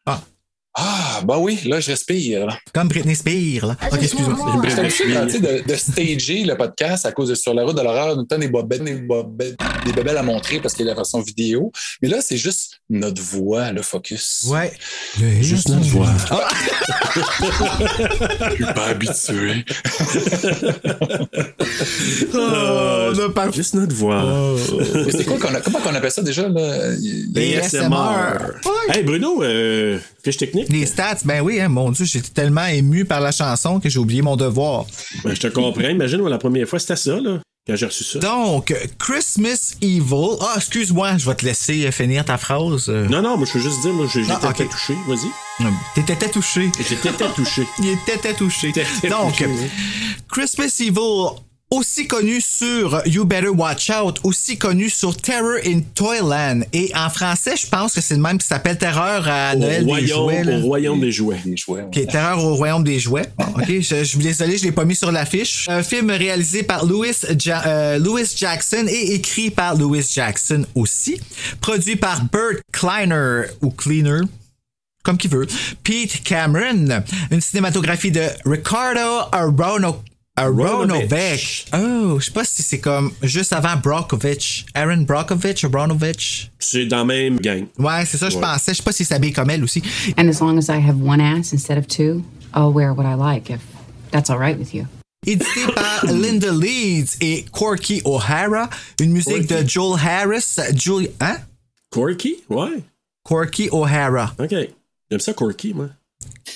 [0.05, 0.21] Ah.
[0.79, 2.45] Ah, bah oui, là, je respire.
[2.47, 2.59] là.
[2.75, 3.77] Comme Britney Spears, là.
[3.91, 4.57] Ok, excuse-moi.
[4.57, 4.91] Obligé tu
[5.31, 8.25] sais, de, de stager le podcast à cause de Sur la route de l'horreur, nous
[8.25, 11.21] temps des bobettes, des bobettes, des bebelles à montrer parce qu'il y a la version
[11.21, 11.73] vidéo.
[12.03, 14.45] Mais là, c'est juste notre voix, le focus.
[14.49, 14.71] Ouais.
[15.41, 16.11] Juste notre voix.
[18.51, 19.65] Je suis pas habitué.
[22.35, 24.57] Oh, on a pas- Juste notre voix.
[25.07, 26.91] Mais c'est quoi qu'on a, comment qu'on appelle ça déjà, là?
[27.35, 27.57] Les.
[27.57, 28.97] Ouais.
[28.97, 33.05] Hey Bruno, euh, fiche technique, Les stats, ben oui, hein, mon Dieu, j'étais tellement ému
[33.05, 34.85] par la chanson que j'ai oublié mon devoir.
[35.25, 35.81] Ben, je te comprends.
[35.89, 38.19] Imagine, moi, la première fois, c'était ça, là, quand j'ai reçu ça.
[38.21, 40.37] Donc, Christmas Evil.
[40.41, 42.89] Ah, excuse-moi, je vais te laisser finir ta phrase.
[42.89, 44.95] Non, non, moi, je veux juste dire, moi, j'ai Ah, touché.
[45.09, 45.65] Vas-y.
[45.95, 46.71] T'étais touché.
[46.89, 47.67] J'étais touché.
[47.81, 48.73] Il était touché.
[49.09, 49.45] Donc.
[50.29, 56.61] Christmas Evil, aussi connu sur You Better Watch Out, aussi connu sur Terror in Toyland.
[56.73, 59.85] Et en français, je pense que c'est le même qui s'appelle Terreur à Au Noël
[59.85, 60.45] des royaume, jouets.
[60.45, 60.59] là.
[60.59, 61.41] au royaume des jouets.
[61.45, 61.81] Des jouets.
[61.83, 62.03] ouais.
[62.03, 63.27] Ok, Terreur au royaume des jouets.
[63.37, 65.67] Bon, ok, je, je suis désolé, je l'ai pas mis sur l'affiche.
[65.69, 71.21] Un film réalisé par Louis, Ja- euh, Louis Jackson et écrit par Louis Jackson aussi.
[71.61, 74.21] Produit par Burt Kleiner ou Cleaner.
[75.03, 75.47] Comme qu'il veut.
[75.85, 77.03] Pete Cameron.
[77.31, 80.03] Une cinématographie de Ricardo Arono,
[80.37, 81.67] Aronovich.
[81.73, 84.67] Oh, je sais pas si c'est comme juste avant Brokovich.
[84.75, 86.51] Aaron Brokovich ou Bronovich.
[86.59, 87.67] C'est dans la même gang.
[87.79, 88.41] Ouais, c'est ça, je Ouais.
[88.43, 88.73] pensais.
[88.73, 89.83] Je sais pas s'il s'habille comme elle aussi.
[90.19, 92.23] And as long as I have one ass instead of two,
[92.55, 93.61] I'll wear what I like if
[94.11, 94.87] that's all right with you.
[95.27, 98.69] édité par Linda Leeds et Corky O'Hara,
[99.01, 101.39] une musique de Joel Harris, Julie, hein?
[101.91, 102.37] Corky?
[102.49, 102.83] Ouais.
[103.25, 104.35] Corky O'Hara.
[104.39, 104.55] OK.
[105.11, 105.89] J'aime ça, Corky, moi.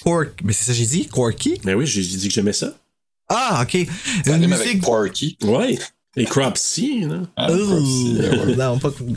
[0.04, 1.60] Cork, mais c'est ça que j'ai dit, Corky?
[1.64, 2.74] Ben oui, j'ai dit que j'aimais ça.
[3.30, 3.86] Ah, ok.
[4.26, 4.82] Ça Une rime avec musique.
[4.82, 5.38] Porky.
[5.44, 5.78] Ouais.
[6.16, 7.18] Et Cropsy, là.
[7.36, 8.56] Ah, ouais.
[8.56, 9.16] non, pas cool.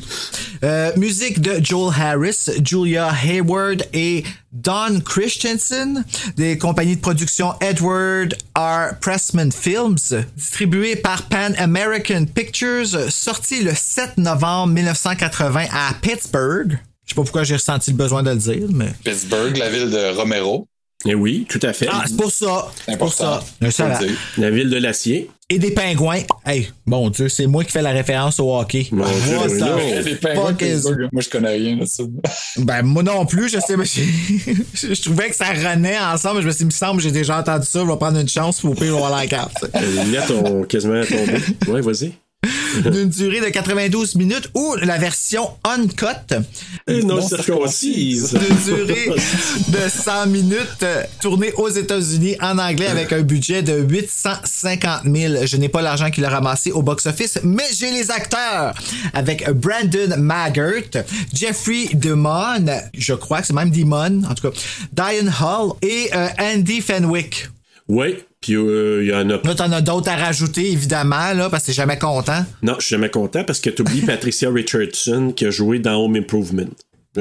[0.64, 6.06] Euh, musique de Joel Harris, Julia Hayward et Don Christensen,
[6.38, 8.96] des compagnies de production Edward R.
[9.02, 9.98] Pressman Films,
[10.38, 16.80] distribué par Pan American Pictures, sorti le 7 novembre 1980 à Pittsburgh.
[17.06, 18.94] Je sais pas pourquoi j'ai ressenti le besoin de le dire, mais.
[19.04, 20.68] Pittsburgh, la ville de Romero.
[21.06, 21.88] Eh oui, tout à fait.
[21.92, 22.72] Ah, c'est pour ça.
[22.88, 23.44] C'est pour ça.
[23.60, 24.18] Le dire.
[24.38, 25.30] La ville de l'acier.
[25.50, 26.22] Et des pingouins.
[26.46, 28.88] Hey, mon Dieu, c'est moi qui fais la référence au hockey.
[28.92, 32.04] Mon Dieu, pingouins Pittsburgh, Moi, je connais rien de ça.
[32.58, 36.42] Ben, moi non plus, je sais, mais je trouvais que ça renaît ensemble.
[36.42, 37.82] Je me suis dit, il me semble que j'ai déjà entendu ça.
[37.82, 39.66] Je vais prendre une chance pour on va avoir la carte.
[39.76, 41.40] Les lunettes ont quasiment tombé.
[41.68, 42.14] Ouais, vas-y.
[42.92, 46.06] D'une durée de 92 minutes ou la version uncut.
[46.88, 48.34] Et non, Non circoncise.
[48.34, 49.10] D'une durée
[49.70, 55.46] de 100 minutes, euh, tournée aux États-Unis en anglais avec un budget de 850 000.
[55.46, 58.74] Je n'ai pas l'argent qu'il a ramassé au box-office, mais j'ai les acteurs
[59.14, 61.04] avec Brandon Maggart,
[61.34, 64.58] Jeffrey Demon, je crois que c'est même Demon, en tout cas,
[64.92, 67.48] Diane Hall et euh, Andy Fenwick.
[67.88, 69.42] Oui, puis euh, il y en a.
[69.42, 72.46] Là, t'en as d'autres à rajouter, évidemment, là, parce que t'es jamais content.
[72.62, 75.96] Non, je suis jamais content parce que tu oublies Patricia Richardson qui a joué dans
[75.96, 76.68] Home Improvement.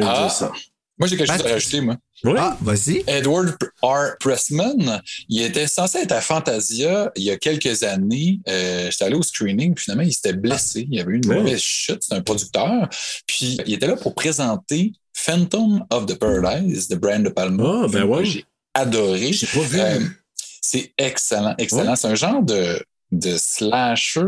[0.00, 0.28] Ah.
[0.28, 0.50] ça.
[0.98, 1.96] Moi, j'ai quelque chose à rajouter, moi.
[2.24, 2.34] Oui.
[2.36, 3.04] Ah, vas-y.
[3.06, 4.16] Edward R.
[4.20, 8.40] Pressman, il était censé être à Fantasia il y a quelques années.
[8.48, 10.86] Euh, J'étais allé au screening, puis finalement, il s'était blessé.
[10.90, 11.98] Il avait eu une mauvaise chute.
[12.00, 12.88] C'est un producteur.
[13.26, 17.82] Puis, il était là pour présenter Phantom of the Paradise de Brian De Palma.
[17.84, 18.24] Ah, ben ouais.
[18.24, 19.32] J'ai adoré.
[19.32, 19.80] J'ai pas vu.
[19.80, 20.00] Euh,
[20.62, 21.90] c'est excellent, excellent.
[21.90, 21.96] Ouais.
[21.96, 24.22] C'est un genre de, de slasher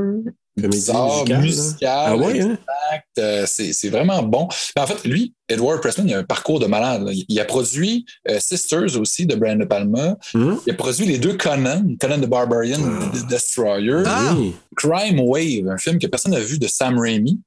[0.56, 2.04] bizarre, musical, là.
[2.08, 2.58] Ah ouais, hein?
[2.58, 3.08] exact.
[3.18, 4.48] Euh, c'est c'est vraiment bon.
[4.76, 7.08] Mais en fait, lui, Edward Pressman, il a un parcours de malade.
[7.10, 10.16] Il, il a produit euh, Sisters aussi de Brian De Palma.
[10.34, 10.60] Hum?
[10.66, 12.78] Il a produit les deux Conan, Conan the Barbarian,
[13.12, 14.02] The Destroyer.
[14.06, 14.36] Ah.
[14.76, 17.40] Crime Wave, un film que personne n'a vu de Sam Raimi.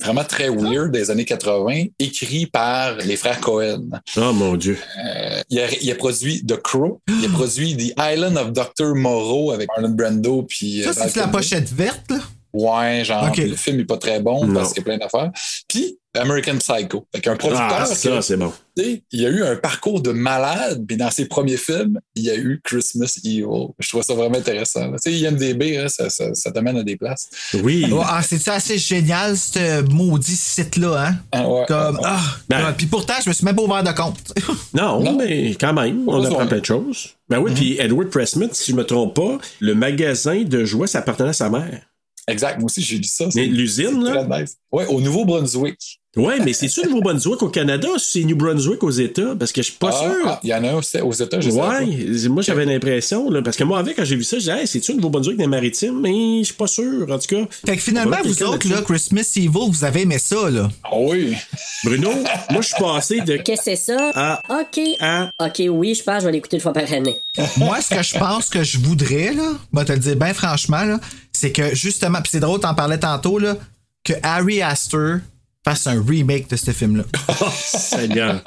[0.00, 3.88] Vraiment très weird des années 80, écrit par les frères Cohen.
[4.16, 4.78] Oh mon Dieu.
[5.04, 8.94] Euh, il, a, il a produit The Crow, il a produit The Island of Dr.
[8.94, 10.42] Moreau avec Marlon Brando.
[10.44, 12.20] Puis, euh, Ça, c'est la pochette verte, là?
[12.54, 14.54] Ouais, genre, le film est pas très bon Non.
[14.54, 15.30] parce qu'il y a plein d'affaires.
[15.68, 17.06] Puis, American Psycho.
[17.14, 18.52] Fait qu'un producteur, Ah, ça, c'est bon.
[18.76, 21.98] tu sais, il y a eu un parcours de malade, puis dans ses premiers films,
[22.14, 23.44] il y a eu Christmas Evil.
[23.78, 24.90] Je trouve ça vraiment intéressant.
[24.92, 27.28] Tu sais, IMDB, là, ça, ça, ça t'amène à des places.
[27.62, 27.86] Oui.
[27.92, 31.16] Oh, ah, c'est assez génial, ce maudit site-là, hein?
[31.32, 32.02] Ah, ouais, Comme, ouais.
[32.04, 32.66] ah, Ben.
[32.66, 32.72] ouais.
[32.76, 34.18] puis pourtant, je me suis même pas ouvert de compte.
[34.74, 35.16] Non, Non.
[35.16, 37.10] mais quand même, on apprend plein de choses.
[37.28, 40.98] Ben oui, puis Edward Pressman, si je me trompe pas, le magasin de jouets, ça
[41.00, 41.80] appartenait à sa mère.
[42.28, 43.24] Exact, moi aussi, j'ai lu ça.
[43.34, 44.24] L'usine, là?
[44.40, 44.56] nice.
[44.70, 46.00] Ouais, au Nouveau-Brunswick.
[46.14, 49.34] Ouais, mais c'est-tu Nouveau-Brunswick au Canada ou c'est New Brunswick aux États?
[49.38, 50.26] Parce que je suis pas Ah, sûr.
[50.26, 51.80] ah, Il y en a un aussi aux États, je sais pas.
[51.80, 54.60] Ouais, moi j'avais l'impression, là, parce que moi avec, quand j'ai vu ça, je disais,
[54.60, 56.00] hey, c'est-tu Nouveau-Brunswick des maritimes?
[56.02, 57.46] Mais je suis pas sûr, en tout cas.
[57.66, 60.68] Fait que finalement, vous autres, là, Christmas Evil, vous avez aimé ça, là.
[60.84, 61.34] Ah oui.
[61.82, 62.10] Bruno,
[62.50, 64.10] moi je suis passé de Qu'est-ce que c'est ça?
[64.14, 64.42] Ah.
[64.50, 64.80] OK.
[65.00, 67.20] à OK, oui, je pense que je vais l'écouter une fois par année.
[67.56, 70.84] Moi, ce que je pense que je voudrais, là, bah, te le dire bien franchement,
[70.84, 71.00] là,
[71.32, 73.56] c'est que justement, puis c'est drôle, t'en parlais tantôt, là,
[74.04, 75.18] que Harry Astor
[75.64, 77.04] fasse un remake de ce film-là.
[77.40, 78.42] Oh, Seigneur.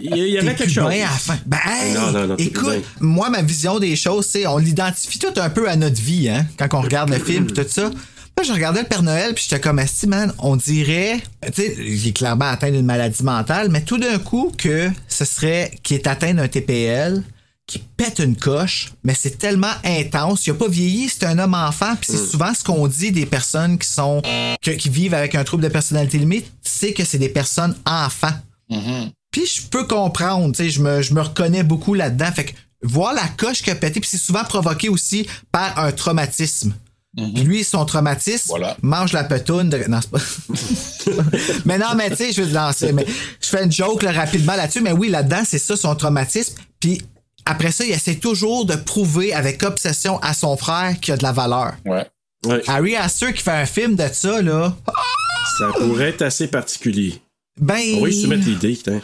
[0.00, 0.86] Il y, il y avait quelque chose.
[0.86, 1.38] à la fin.
[1.46, 5.32] Ben, hey, Non, non, non, écoute, moi, ma vision des choses, c'est on l'identifie tout
[5.36, 7.90] un peu à notre vie, hein, quand on regarde le film pis tout ça.
[8.34, 11.76] Là, je regardais le Père Noël, puis j'étais comme, Esti, man, on dirait, tu sais,
[11.78, 15.96] il est clairement atteint d'une maladie mentale, mais tout d'un coup, que ce serait qu'il
[15.98, 17.22] est atteint d'un TPL,
[17.66, 20.46] qui pète une coche, mais c'est tellement intense.
[20.46, 23.24] Il a pas vieilli, c'est un homme enfant, puis c'est souvent ce qu'on dit des
[23.26, 24.20] personnes qui sont,
[24.60, 28.32] qui vivent avec un trouble de personnalité limite, c'est que c'est des personnes enfants.
[29.30, 32.30] Puis je peux comprendre, tu sais, je me, je me reconnais beaucoup là-dedans.
[32.32, 35.92] Fait que voir la coche qui a pété, puis c'est souvent provoqué aussi par un
[35.92, 36.74] traumatisme.
[37.16, 39.78] Puis lui, son traumatisme, mange la petoune de...
[39.88, 41.22] Non, c'est pas...
[41.66, 43.06] mais non, mais tu sais, je dire, non, c'est- mais
[43.40, 46.54] je fais une joke là, rapidement là-dessus, mais oui, là-dedans, c'est ça son traumatisme.
[46.80, 47.02] Puis
[47.44, 51.22] après ça, il essaie toujours de prouver avec obsession à son frère qu'il a de
[51.22, 51.74] la valeur.
[51.84, 52.06] Ouais.
[52.66, 54.76] Harry Astor qui fait un film de ça, là.
[55.58, 57.20] Ça pourrait être assez particulier.
[57.60, 57.96] Ben.
[57.96, 59.00] On va y soumettre l'idée, putain.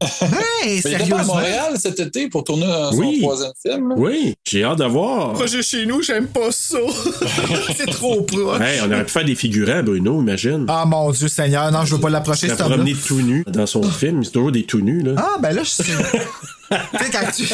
[0.00, 1.24] Hey, Mais il était pas à.
[1.24, 3.18] Montréal cet été pour tourner un- son Oui.
[3.20, 3.94] troisième film?
[3.96, 5.32] Oui, j'ai hâte de voir.
[5.32, 6.78] Projet chez nous, j'aime pas ça.
[7.76, 8.60] c'est trop proche.
[8.60, 10.66] Hey, on aurait pu faire des figurants, Bruno, imagine.
[10.68, 13.66] Ah mon Dieu Seigneur, non, je veux pas l'approcher Il a promené tout nu dans
[13.66, 14.22] son film.
[14.22, 15.14] C'est toujours des tout nus, là.
[15.16, 15.82] Ah, ben là, je sais.
[15.82, 17.44] tu sais, quand tu.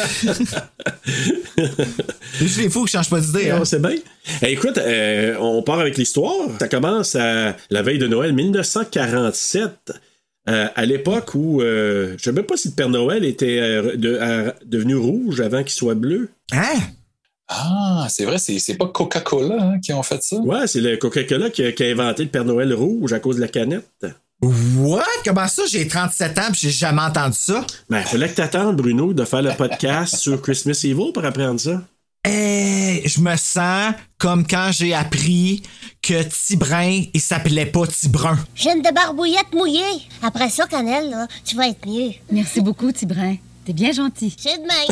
[2.37, 3.49] Juste les fous qui changent pas d'idée.
[3.49, 3.59] Hein?
[3.61, 3.95] Ah, c'est bien.
[4.43, 6.33] Eh, écoute, euh, on part avec l'histoire.
[6.59, 9.93] Ça commence à la veille de Noël 1947.
[10.49, 13.59] Euh, à l'époque où euh, je ne sais même pas si le Père Noël était
[13.59, 16.29] euh, de- à- devenu rouge avant qu'il soit bleu.
[16.51, 16.79] Hein?
[17.47, 20.37] Ah, c'est vrai, c'est c'est pas Coca-Cola hein, qui ont fait ça?
[20.37, 23.35] Ouais, c'est le Coca-Cola qui, a- qui a inventé le Père Noël rouge à cause
[23.37, 24.05] de la canette.
[24.41, 25.03] What?
[25.23, 27.65] Comment ça, j'ai 37 ans pis j'ai jamais entendu ça?
[27.89, 31.59] Ben, il fallait que t'attendes, Bruno, de faire le podcast sur Christmas Evil pour apprendre
[31.59, 31.81] ça.
[32.27, 35.61] Hey, je me sens comme quand j'ai appris
[36.01, 38.39] que Tibrin, il s'appelait pas Tibrun.
[38.55, 39.83] Jeune de barbouillette mouillée.
[40.23, 42.13] Après ça, Cannelle, là, tu vas être mieux.
[42.31, 43.35] Merci beaucoup, Tibrin.
[43.63, 44.35] T'es bien gentil.
[44.39, 44.87] C'est de même.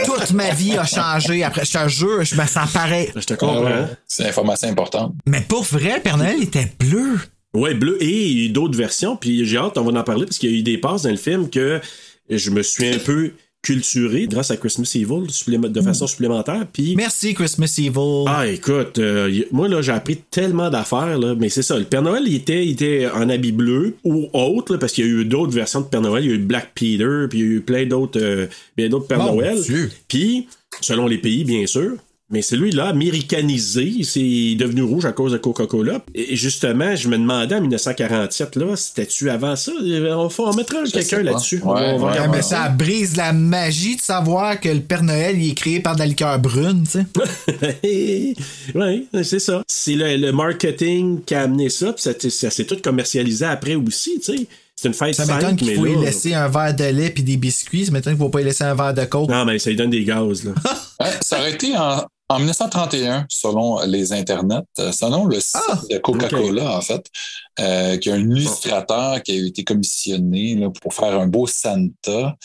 [0.06, 1.44] Toute ma vie a changé.
[1.44, 3.10] Après, je te jure, je me sens pareil.
[3.14, 3.66] Je te comprends.
[3.66, 3.86] Ah ouais.
[4.06, 5.12] C'est une information importante.
[5.26, 7.18] Mais pour vrai, le Père Noël était bleu.
[7.52, 9.14] Ouais, bleu et il y a eu d'autres versions.
[9.14, 11.10] Puis j'ai hâte, on va en parler parce qu'il y a eu des passes dans
[11.10, 11.82] le film que
[12.30, 15.26] je me suis un peu culturé grâce à Christmas Evil
[15.68, 16.66] de façon supplémentaire.
[16.72, 18.24] Puis Merci, Christmas Evil.
[18.26, 21.78] ah, écoute, euh, moi, là, j'ai appris tellement d'affaires, là, mais c'est ça.
[21.78, 25.04] Le Père Noël, il était, il était en habit bleu ou autre, là, parce qu'il
[25.04, 26.24] y a eu d'autres versions de Père Noël.
[26.24, 28.88] Il y a eu Black Peter, puis il y a eu plein d'autres, euh, bien
[28.88, 29.58] d'autres Père Noël.
[30.06, 30.46] Puis,
[30.80, 31.96] selon les pays, bien sûr.
[32.30, 36.02] Mais celui-là, américanisé, c'est devenu rouge à cause de Coca-Cola.
[36.14, 39.72] Et justement, je me demandais en 1947, là, c'était-tu avant ça?
[39.80, 41.22] On, faut- on mettra sais quelqu'un pas.
[41.22, 41.60] là-dessus.
[41.64, 45.50] Ouais, va- va mais ça brise la magie de savoir que le Père Noël, il
[45.50, 47.06] est créé par de la liqueur brune, tu sais.
[48.74, 49.62] oui, c'est ça.
[49.66, 53.74] C'est le, le marketing qui a amené ça, puis ça, ça s'est tout commercialisé après
[53.74, 54.46] aussi, tu sais.
[54.76, 57.24] C'est une fête Ça m'étonne qu'il faut y là- laisser un verre de lait puis
[57.24, 57.86] des biscuits.
[57.86, 59.28] Ça m'étonne qu'il faut pas y laisser un verre de coke.
[59.28, 60.52] Non, mais ça lui donne des gaz, là.
[61.00, 65.80] Ouais, ça aurait été en, en 1931, selon les internets, euh, selon le site Ah,
[65.90, 67.06] de Coca-Cola, en fait,
[67.58, 72.36] euh, qui a un illustrateur qui a été commissionné là, pour faire un beau Santa.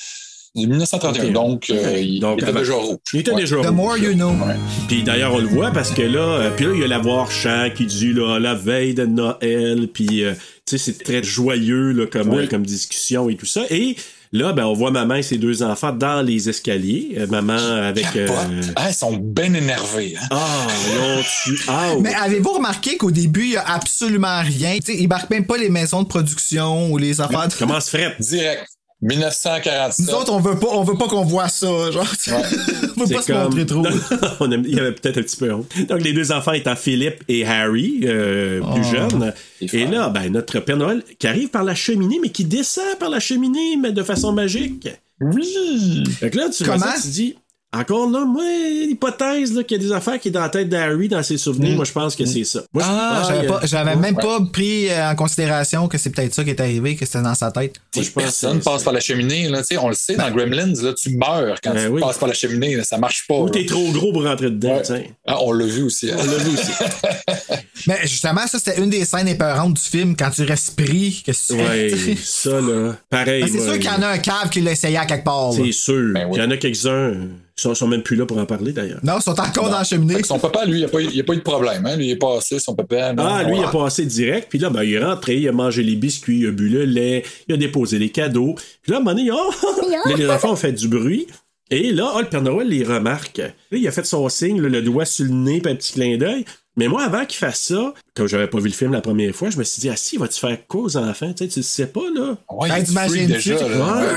[0.56, 1.32] En 1931, Ok.
[1.34, 2.98] donc, euh, il, Donc, il était déjà rouge.
[3.14, 3.42] Il était Ouais.
[3.42, 3.72] déjà The rouge.
[3.72, 4.30] more you know.
[4.30, 4.56] Ouais.
[4.88, 7.00] Puis d'ailleurs, on le voit parce que là, euh, puis là, il y a la
[7.00, 10.34] voix chant qui dit là, la veille de Noël, puis euh,
[10.68, 12.48] tu sais, c'est très joyeux là, comme, Oui.
[12.48, 13.62] comme discussion et tout ça.
[13.72, 13.96] Et
[14.32, 17.16] là, ben, on voit maman et ses deux enfants dans les escaliers.
[17.18, 18.16] Euh, maman avec.
[18.16, 18.28] euh.
[18.76, 20.14] Ah, ils sont bien énervés.
[20.22, 20.28] Hein?
[20.30, 21.64] Ah, ils ont tu.
[21.68, 24.76] Ah, Mais avez-vous remarqué qu'au début, il y a absolument rien?
[24.86, 27.48] Tu sais, ils marquent même pas les maisons de production ou les affaires.
[27.48, 28.16] de- Comment se ferait?
[28.20, 28.68] Direct.
[29.04, 30.06] 1947.
[30.08, 32.10] Nous autres, on veut pas, on veut pas qu'on voit ça, genre.
[32.10, 32.32] tu sais.
[32.98, 33.84] on veut pas se montrer trop.
[34.40, 35.72] On aime- il y avait peut-être un petit peu honte.
[35.90, 38.96] Donc, les deux enfants étant Philippe et Harry, euh, plus Oh.
[38.96, 39.34] jeunes.
[39.62, 43.10] Et là, ben, notre Père Noël qui arrive par la cheminée, mais qui descend par
[43.10, 44.88] la cheminée, mais de façon magique.
[45.22, 46.04] Oui.
[46.20, 46.92] Fait que là, tu vois Comment?
[46.96, 47.36] ça, tu dis,
[47.74, 48.44] encore là, moi,
[48.88, 51.38] l'hypothèse là, qu'il y a des affaires qui est dans la tête d'Harry, dans ses
[51.38, 52.62] souvenirs, moi, je pense que c'est ça.
[52.74, 56.34] Moi, je- Ah, j'avais pas- j'avais même pas pris euh, en considération que c'est peut-être
[56.34, 57.76] ça qui est arrivé, que c'était dans sa tête.
[57.96, 59.50] Moi, je pense Personne que passe par la cheminée.
[59.50, 62.02] Là, Tu sais, on le sait, dans Gremlins, là, tu meurs quand Ben tu oui.
[62.02, 62.76] passes par la cheminée.
[62.76, 63.36] là, ça marche pas.
[63.36, 65.12] Ou t'es trop gros pour rentrer dedans, Ouais.
[65.26, 66.12] Ah, on l'a vu aussi.
[66.12, 66.16] hein.
[66.20, 66.72] On l'a vu aussi.
[67.88, 71.32] Mais justement, ça, c'était une des scènes épeurantes du film, quand tu restes pris, que
[71.32, 72.16] tu Ouais, fais.
[72.22, 72.96] ça, là.
[73.10, 73.44] Pareil.
[73.44, 75.52] Ben, c'est sûr qu'il y en a un cave qui l'a essayé à quelque part.
[75.54, 76.14] C'est sûr.
[76.14, 76.30] Ben.
[76.32, 79.00] Il y en a quelques-uns, euh, sont, sont même plus là pour en parler, d'ailleurs.
[79.04, 80.22] Non, ils sont encore dans la cheminée.
[80.24, 81.86] Son papa, lui, il n'y a, pas eu- il y a pas eu de problème.
[81.86, 81.96] Hein?
[81.96, 83.14] Lui, il est passé, son papa.
[83.14, 83.24] non.
[83.26, 85.84] Ah, lui, il a passé direct, puis là, ben, il est rentré, il a mangé
[85.84, 88.56] les biscuits, il a bu le lait, il a déposé les cadeaux.
[88.82, 89.52] Puis là, à un moment donné, oh,
[90.10, 91.28] là, les enfants ont fait du bruit.
[91.70, 93.38] Et là, oh, le Père Noël les remarque.
[93.38, 95.94] Là, il a fait son signe, là, le doigt sur le nez, puis un petit
[95.94, 96.46] clin d'œil.
[96.76, 99.50] Mais moi, avant qu'il fasse ça, comme j'avais pas vu le film la première fois,
[99.52, 101.32] je me suis dit, ah si, va-tu faire quoi aux enfants?
[101.34, 102.36] Tu sais, tu le sais pas, là?
[102.52, 103.68] Ouais, il Hey, est t'imagines-tu, free déjà.
[103.68, 103.98] là.
[104.02, 104.10] Ouais.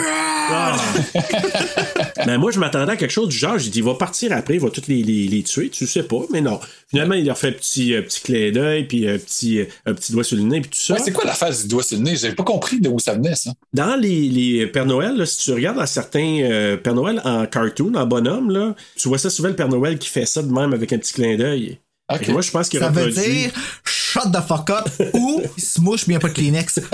[0.48, 0.76] Ah.
[2.26, 3.58] mais moi, je m'attendais à quelque chose du genre.
[3.58, 5.68] J'ai dit, il va partir après, il va tous les, les, les tuer.
[5.70, 6.60] Tu sais pas, mais non.
[6.88, 9.92] Finalement, il leur fait un petit, euh, petit clin d'œil, puis un petit, euh, un
[9.94, 10.94] petit doigt sur le nez, puis tout ça.
[10.94, 12.16] Ouais, c'est quoi la phase du doigt sur le nez?
[12.16, 13.52] J'avais pas compris d'où ça venait, ça.
[13.74, 17.44] Dans les, les Père Noël, là, si tu regardes dans certains euh, Père Noël en
[17.46, 20.52] cartoon, en bonhomme, là, tu vois ça souvent le Père Noël qui fait ça de
[20.52, 21.78] même avec un petit clin d'œil.
[22.28, 23.50] Moi, je pense qu'il Ça veut dire
[23.84, 26.78] shut the fuck up ou il se mouche, mais il n'y a pas de Kleenex.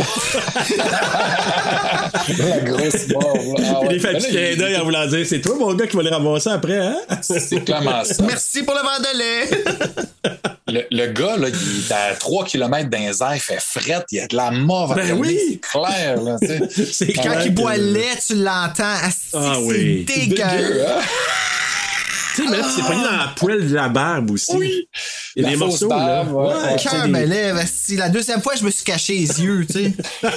[2.38, 3.36] La grosse mort.
[3.58, 3.88] Ah ouais.
[3.92, 6.10] il fait un Ben d'œil en voulant dire c'est toi, mon gars, qui va les
[6.10, 6.96] ramasser après, hein?
[7.20, 8.22] C'est clairement ça.
[8.26, 9.64] Merci pour le verre de lait.
[10.68, 14.06] Le, le gars, là, il est à 3 km dans les airs, il fait frette,
[14.12, 14.94] il y a de la mort.
[14.94, 15.38] Ben oui.
[15.38, 16.68] C'est clair, là, tu sais.
[16.92, 18.82] C'est Quand clair il boit que- le lait, tu l'entends.
[18.84, 20.04] Ah c'est oui.
[20.04, 20.84] Dégueu, dégueu.
[20.86, 21.00] hein?
[22.34, 24.52] Tu sais, mais là, c'est pogné dans la poêle de la barbe aussi.
[24.56, 24.88] Oui.
[25.36, 25.96] Il y a La des morceaux, là.
[26.24, 26.54] barbe, ouais.
[26.72, 27.64] Ouais, Cœur me lève.
[27.96, 29.92] La deuxième fois, je me suis caché les yeux, tu sais.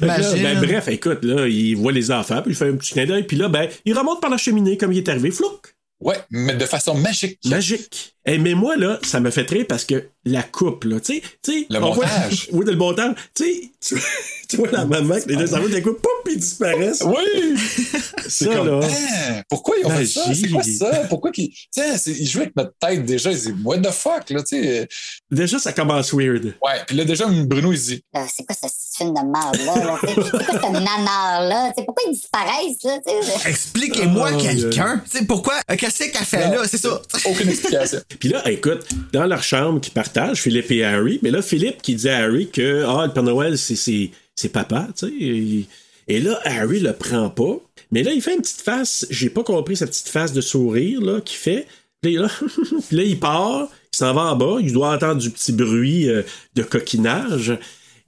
[0.00, 3.06] Là, ben, bref, écoute, là, il voit les enfants, puis il fait un petit clin
[3.06, 5.60] d'œil, puis là, ben, il remonte par la cheminée comme il est arrivé, flouc,
[6.00, 7.38] Ouais, mais de façon magique.
[7.44, 8.14] magique.
[8.26, 11.22] Eh, mais moi, là, ça me fait très parce que la coupe, là, tu sais,
[11.42, 11.66] tu sais.
[11.70, 12.48] Le on voit- montage.
[12.52, 13.14] oui, le montage.
[13.34, 14.02] Tu sais, tu-
[14.48, 17.02] tu vois la maman, que les deux enfants, d'un coup, pouf, ils disparaissent.
[17.06, 17.56] Oui!
[18.28, 18.80] Ça, comme, là.
[18.86, 20.22] Hein, pourquoi ils ont fait ça?
[20.34, 20.90] C'est quoi ça?
[21.08, 21.50] Pourquoi qu'ils.
[21.72, 23.30] Tiens, c'est- ils jouaient avec notre tête déjà.
[23.32, 24.88] Ils disaient, what the fuck, là, tu sais?
[25.30, 26.44] Déjà, ça commence weird.
[26.62, 29.98] Ouais, puis là, déjà, Bruno, il dit, Euh, c'est quoi ce film de merde-là?
[30.06, 31.72] C'est quoi ce nanar-là?
[31.74, 32.82] Pourquoi ils disparaissent?
[32.84, 33.48] Là, tu sais?
[33.50, 35.02] Expliquez-moi Oh, quelqu'un.
[35.10, 35.54] Tu sais, pourquoi?
[35.70, 36.62] euh, Qu'est-ce qu'elle fait là?
[36.68, 37.00] C'est ça?
[37.24, 38.00] aucune explication.
[38.18, 41.94] Puis là, écoute, dans leur chambre qui partagent, Philippe et Harry, mais là, Philippe qui
[41.94, 44.10] dit à Harry que ah, le Père Noël, c'est,
[44.52, 45.66] papa, tu sais.
[46.08, 47.60] Et, là, Harry le prend pas.
[47.92, 51.00] Mais là, il fait une petite face, j'ai pas compris sa petite face de sourire,
[51.00, 51.66] là, qu'il fait.
[52.02, 52.28] Puis là,
[52.90, 56.22] il part, il s'en va en bas, il doit entendre du petit bruit euh,
[56.54, 57.56] de coquinage.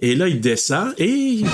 [0.01, 1.47] Et là, il descend et il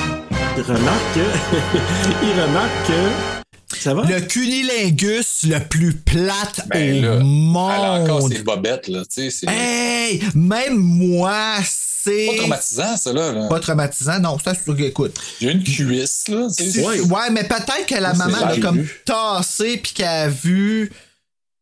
[0.63, 1.21] remarque que.
[2.23, 3.48] il remarque que.
[3.77, 4.05] Ça va?
[4.09, 7.73] Le cunilingus le plus plate Ben au là, monde.
[7.77, 9.31] Elle a encore ses bobettes, là, tu sais.
[9.31, 10.23] C'est Hey!
[10.35, 12.29] Même moi, c'est.
[12.29, 13.33] pas traumatisant, ça, là.
[13.33, 13.49] là.
[13.49, 15.15] Pas traumatisant, non, ça, c'est écoute.
[15.41, 16.71] J'ai une cuisse, là, tu sais.
[16.71, 17.31] C'est- Ouais.
[17.31, 20.91] mais peut-être que la maman l'a comme tassé puis qu'elle a vu.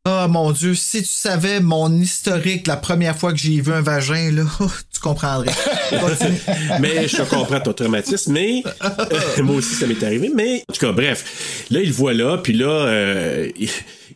[0.08, 3.80] Oh mon Dieu, si tu savais mon historique la première fois que j'ai vu un
[3.80, 4.44] vagin, là,
[4.94, 5.50] tu comprendrais.
[6.80, 10.30] Mais je comprends ton traumatisme, mais euh, moi aussi ça m'est arrivé.
[10.32, 13.68] Mais en tout cas, bref, là il le voit là, puis là euh, il,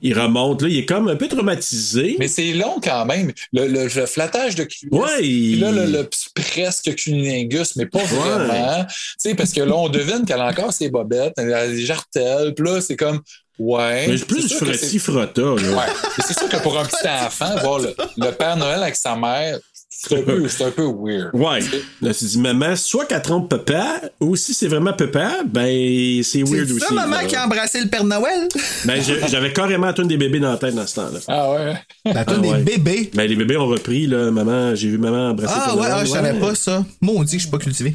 [0.02, 2.14] il remonte, là il est comme un peu traumatisé.
[2.20, 3.32] Mais c'est long quand même.
[3.52, 4.88] Le, le- le flattage de cuisse.
[4.92, 8.84] Ouais, Puis il- là, le, le presque cunilingus, mais pas vraiment.
[8.84, 11.84] Tu sais, parce que là, on devine qu'elle a encore ses bobettes, elle a des
[11.84, 12.54] jartelles.
[12.54, 13.20] Puis là, c'est comme,
[13.58, 14.06] ouais.
[14.08, 15.42] mais plus C'est du sûr que frotti c'est- frotta.
[15.42, 15.52] là.
[15.54, 15.92] Ouais.
[16.18, 19.16] Mais c'est sûr que pour un petit enfant, voir le, le Père Noël avec sa
[19.16, 19.58] mère,
[20.02, 21.28] c'est un peu, c'est un peu weird.
[21.34, 21.60] Ouais.
[22.00, 26.42] Là, tu dis, maman, soit qu'elle trompe papa, ou si c'est vraiment papa, ben, c'est
[26.42, 26.86] weird C'est aussi.
[26.86, 27.24] ça, maman, là.
[27.24, 28.48] qui a embrassé le Père Noël?
[28.86, 31.18] Ben, j'avais carrément la toune des bébés dans la tête dans ce temps-là.
[31.28, 31.74] Ah ouais.
[32.14, 32.58] La toune Ah ouais.
[32.62, 33.10] des bébés.
[33.12, 35.86] Ben, les bébés ont repris, là, maman, j'ai vu maman embrasser Ah le Père ouais,
[35.90, 36.40] ah, Noël, je savais ouais.
[36.40, 36.84] pas ça.
[37.02, 37.94] Maudit que je suis pas cultivé.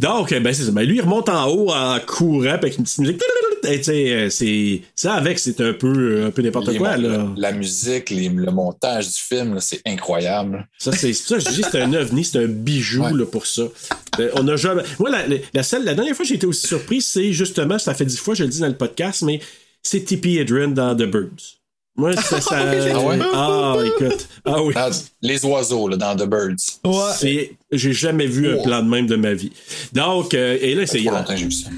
[0.00, 0.70] Donc, ben, c'est ça.
[0.70, 3.20] Ben, lui, il remonte en haut en courant avec une petite musique.
[3.82, 7.26] Sais, euh, c'est, ça avec, c'est un peu, un peu n'importe quoi, là.
[7.36, 10.66] La musique, les- le montage du film, c'est incroyable.
[10.78, 13.12] Ça, c'est ça, je dis, c'est un ovni, c'est un bijou, Ouais.
[13.12, 13.62] là, pour ça.
[14.20, 14.82] Euh, on a jamais.
[14.98, 17.78] Moi, la, la, la seule- la dernière fois que j'ai été aussi surpris, c'est justement,
[17.78, 19.40] ça fait dix fois, je le dis dans le podcast, mais
[19.82, 21.58] c'est Tippi Hedren dans The Birds.
[21.96, 22.56] Moi, ça, ça.
[22.94, 23.18] Ah ouais?
[23.32, 24.28] Ah, écoute.
[24.44, 24.74] Ah oui.
[24.74, 24.90] Dans
[25.22, 26.80] les oiseaux, là, dans The Birds.
[27.16, 28.62] C'est, j'ai jamais vu un Oh.
[28.64, 29.52] plan de même de ma vie.
[29.92, 31.02] Donc, euh, et là, c'est.
[31.04, 31.24] Ça.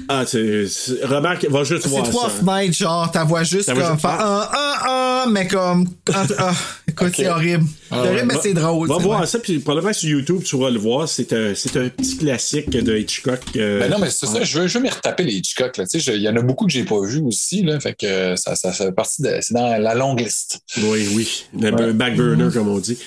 [0.09, 2.35] Ah, c'est, c'est- remarque, va juste C'est voir trois ça.
[2.43, 4.89] fenêtres, genre, ta voix juste comme juste- faire un, un,
[5.27, 5.87] un, mais comme.
[6.13, 6.51] ah,
[6.99, 7.63] ah, c'est horrible.
[7.89, 8.87] c'est horrible, mais Va- c'est drôle.
[8.87, 9.27] Va c'est voir vrai.
[9.27, 11.07] ça, puis probablement sur YouTube, tu vas le voir.
[11.07, 13.39] C'est un, c'est un petit classique de Hitchcock.
[13.55, 15.77] euh, Ben non, mais c'est ça, je veux, je veux m'y retaper les Hitchcock.
[15.77, 15.85] Là.
[15.85, 17.63] Tu sais, je- Il y en a beaucoup que j'ai pas vu aussi.
[17.63, 19.29] Là, fait que ça, ça fait partie de.
[19.41, 20.59] C'est dans la longue liste.
[20.77, 21.45] Oui, oui.
[21.59, 22.97] Le back burner, comme on dit.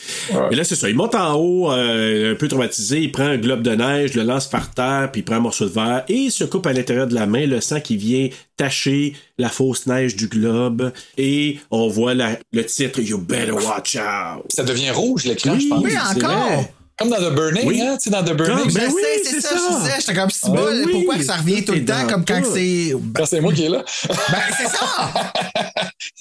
[0.50, 0.88] Et là, c'est ça.
[0.88, 3.00] Il monte en haut, euh, un peu traumatisé.
[3.00, 5.64] Il prend un globe de neige, le lance par terre, puis il prend un morceau
[5.66, 8.28] de verre et il se coupe à l'intérieur de la main le sang qui vient
[8.56, 10.92] tacher la fausse neige du globe.
[11.16, 14.44] Et on voit la- le titre You Better Watch Out.
[14.48, 15.82] Ça devient rouge, l'écran, Oui, je pense.
[15.84, 16.64] Oui, encore.
[16.98, 17.80] Comme dans The Burning, Oui.
[17.80, 17.96] hein?
[17.96, 18.64] Tu sais, dans The Burning.
[18.66, 19.56] Comme- Ben oui, sais, c'est c'est ça, ça.
[19.70, 22.06] je disais, j'étais comme si Ben bol, oui, pourquoi que ça revient tout le temps
[22.06, 22.94] comme quand c'est.
[23.16, 23.82] Quand c'est moi qui est là.
[24.06, 25.10] Ben, c'est ça!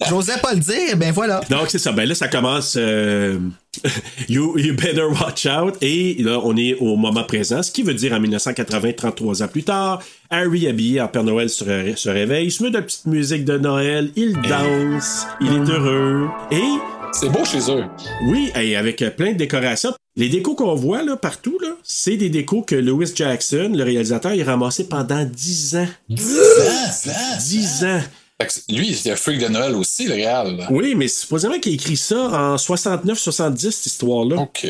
[0.09, 1.41] J'osais pas le dire, ben voilà.
[1.49, 1.91] Donc, c'est ça.
[1.91, 2.75] Ben là, ça commence.
[2.77, 3.37] euh,
[4.29, 5.75] you, you better watch out.
[5.81, 9.47] Et là, on est au moment présent, ce qui veut dire en 1980, 33 ans
[9.49, 12.75] plus tard, Harry, habillé en Père Noël, se, ré- se réveille, il se met de
[12.77, 16.29] la petite musique de Noël, il danse, il est heureux.
[16.51, 16.63] Et
[17.13, 17.83] C'est beau chez eux.
[18.27, 19.93] Oui, et avec euh, plein de décorations.
[20.15, 24.33] Les décos qu'on voit là, partout, là, c'est des décos que Lewis Jackson, le réalisateur,
[24.33, 25.87] il a ramassé pendant 10 ans.
[26.09, 27.37] 10 ans!
[27.39, 28.01] 10 ans.
[28.69, 30.65] Lui, c'est un freak de Noël aussi, le réal.
[30.69, 34.37] Oui, mais supposément qu'il a écrit ça en 69-70, cette histoire-là.
[34.37, 34.67] OK.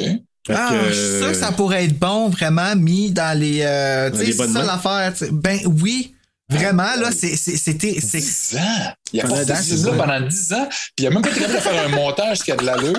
[0.50, 3.62] Ah, que, je suis sûr que ça pourrait être bon, vraiment, mis dans les.
[3.62, 5.14] euh, tu sais, c'est ça l'affaire.
[5.32, 6.16] Ben oui,
[6.50, 7.36] vraiment, là, c'était.
[7.36, 8.92] c'est- 10 ans!
[9.14, 9.98] Il a Pendant fait 10 ça ans.
[9.98, 12.52] pendant 10 ans, puis il a même pas été capable de faire un montage qui
[12.52, 12.94] a de l'allure.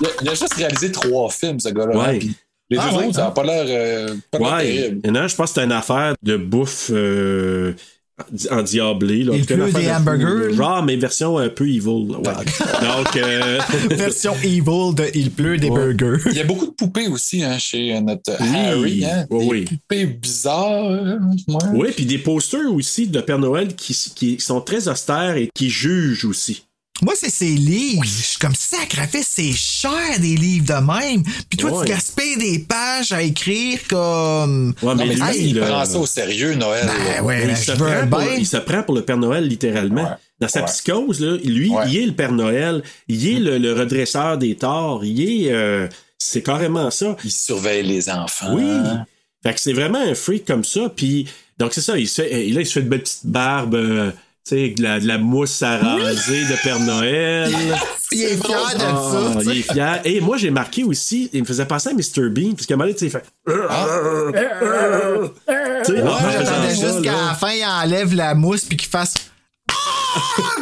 [0.00, 1.96] Il, a, il a juste réalisé trois films, ce gars-là.
[1.96, 2.20] Ouais.
[2.70, 3.30] Les Ah, deux ouais, autres, ça n'a hein?
[3.32, 4.64] pas l'air euh, Ouais.
[4.64, 5.00] terrible.
[5.04, 7.74] Il y en a un, je pense que c'est une affaire de bouffe euh,
[8.50, 9.24] en diablé.
[9.24, 9.32] Là.
[9.36, 10.54] Il pleut des de- hamburgers.
[10.54, 11.86] Genre, mais version un peu evil.
[11.88, 12.16] ouais.
[12.24, 13.58] Donc, euh,
[13.90, 15.92] Version evil de Il pleut des Ouais.
[15.94, 16.22] burgers.
[16.30, 18.56] Il y a beaucoup de poupées aussi hein, chez notre Oui.
[18.56, 19.04] Harry.
[19.04, 19.26] Hein?
[19.30, 19.64] Oui, Des oui.
[19.64, 20.84] poupées bizarres.
[20.90, 21.18] euh,
[21.48, 21.56] ouais.
[21.74, 25.70] oui, puis des posters aussi de Père Noël qui, qui sont très austères et qui
[25.70, 26.64] jugent aussi.
[27.02, 28.04] Moi, c'est ces livres.
[28.04, 31.22] Je suis comme sacrifice, c'est cher des livres de même.
[31.48, 31.84] Puis toi, Ouais.
[31.86, 34.74] tu gaspilles des pages à écrire comme.
[34.82, 36.88] Ouais, mais Non, mais lui, il là, prend ça au sérieux, Noël.
[37.16, 39.46] Ben ouais, il, se je veux prend pour, il se prend pour le Père Noël
[39.46, 40.04] littéralement.
[40.04, 40.16] Ouais.
[40.40, 40.66] Dans sa Ouais.
[40.66, 41.84] psychose, là, lui, Ouais.
[41.88, 45.52] il est le Père Noël, il est le, le redresseur des torts, il est.
[45.52, 45.88] euh,
[46.18, 47.16] c'est carrément ça.
[47.24, 48.54] Il surveille les enfants.
[48.54, 48.62] Oui.
[49.42, 50.88] Fait que c'est vraiment un freak comme ça.
[50.94, 51.26] Puis,
[51.58, 53.74] donc c'est ça, il se fait, et là, il se fait une belle petite barbe,
[53.74, 54.12] euh,
[54.44, 57.50] sais, de la, de la mousse à raser de Père Noël.
[58.14, 59.40] Il est fier de Ah, ça.
[59.40, 60.00] tu il est fier.
[60.04, 62.28] Et moi, j'ai marqué aussi, il me faisait penser à Mr.
[62.28, 63.24] Bean, parce qu'à un moment donné, tu sais, il fait.
[65.84, 68.76] Tu sais, en Moi, faisant j'attendais juste qu'à la fin, il enlève la mousse puis
[68.76, 69.14] qu'il fasse.
[69.70, 69.74] Ah!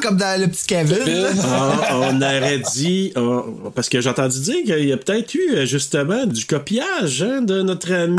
[0.00, 0.98] Comme dans le petit Kevin.
[1.42, 3.42] Ah, on aurait dit, ah,
[3.74, 7.42] parce que j'ai entendu dire qu'il y a peut-être eu euh, justement du copiage hein,
[7.42, 8.16] de notre ami.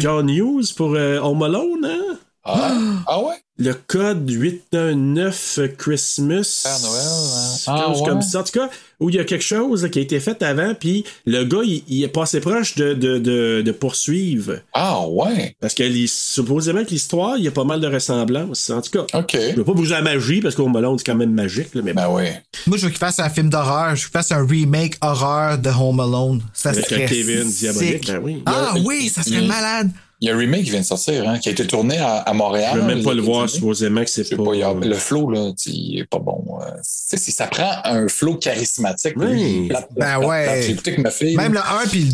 [0.00, 1.84] John Hughes pour euh, Home Alone.
[1.84, 2.18] Hein?
[2.44, 2.72] Ah,
[3.08, 3.34] ah ouais?
[3.56, 6.62] Le code 819 Christmas.
[6.64, 7.56] Père Noël, hein.
[7.68, 8.08] Ah, chose ouais.
[8.08, 8.40] comme ça.
[8.40, 11.04] En tout cas, où il y a quelque chose qui a été fait avant, puis
[11.24, 14.58] le gars, il, il est passé proche de, de, de, de poursuivre.
[14.72, 15.54] Ah ouais?
[15.60, 18.70] Parce que les- supposément que l'histoire, il y a pas mal de ressemblances.
[18.70, 19.36] En tout cas, OK.
[19.52, 21.76] je veux pas bouger la magie, parce qu'Home Alone, c'est quand même magique.
[21.76, 22.42] Là, mais Ben ouais.
[22.66, 23.90] Moi, je veux qu'il fasse un film d'horreur.
[23.94, 26.42] Je veux qu'il fasse un remake horreur de Home Alone.
[26.52, 27.58] Ça Avec serait Kevin sick.
[27.60, 28.42] diabolique, ben oui.
[28.46, 29.90] Ah oui, ça serait malade.
[30.24, 32.16] Il y a un remake qui vient de sortir, hein, qui a été tourné à,
[32.16, 32.70] à Montréal.
[32.76, 34.42] je veux même pas le voir, supposément que c'est pas.
[34.42, 36.42] pas, a- le flow, là, il est pas bon.
[36.62, 39.68] euh, si ça prend un flow charismatique, Oui.
[39.96, 40.62] Ben ouais.
[40.64, 41.36] J'ai écouté avec ma fille.
[41.36, 41.62] Même là.
[41.82, 42.12] le 1 puis le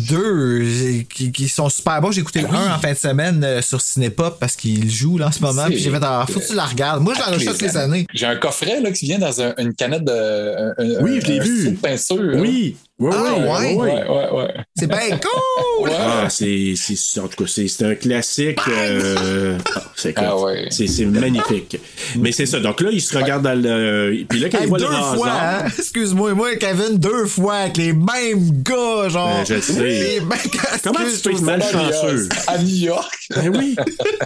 [0.99, 2.11] 2, qui, qui sont super bons.
[2.11, 5.27] J'ai écouté le 1 en fin de semaine euh, sur Cinépop parce qu'il joue là,
[5.27, 5.63] en ce moment.
[5.67, 7.01] C'est- Puis j'ai fait, ah, faut que tu la regardes.
[7.01, 8.07] Moi, je la recherche les les années.
[8.13, 10.11] J'ai un coffret là, qui vient dans un- une canette de.
[10.11, 11.63] un- un- Oui, je l'ai un vu.
[11.63, 12.31] sou de peinture.
[12.41, 12.75] Oui,
[13.09, 13.75] oui, Ah, oui, ouais?
[13.75, 14.53] Ouais, ouais, ouais.
[14.75, 15.89] C'est bien cool!
[15.89, 15.95] Ouais.
[15.99, 18.59] Ah, c'est, c'est, en tout cas, c'est, c'est un classique.
[18.67, 20.67] euh, ah, c'est, Ah ouais.
[20.69, 21.77] c'est, c'est magnifique.
[22.17, 22.59] Mais c'est ça.
[22.59, 24.23] Donc là, il se regarde dans le.
[24.29, 25.63] Puis là, quand Hey, il voit deux le fois, hasard.
[25.65, 25.71] hein?
[25.77, 29.43] Excuse-moi, moi, Kevin, deux fois avec les mêmes gars, genre.
[29.47, 29.81] Ben, je sais.
[29.81, 30.37] Les mêmes-
[30.83, 32.29] Comment tu peux être malchanceux?
[32.47, 33.11] À New York.
[33.35, 33.75] Ben oui.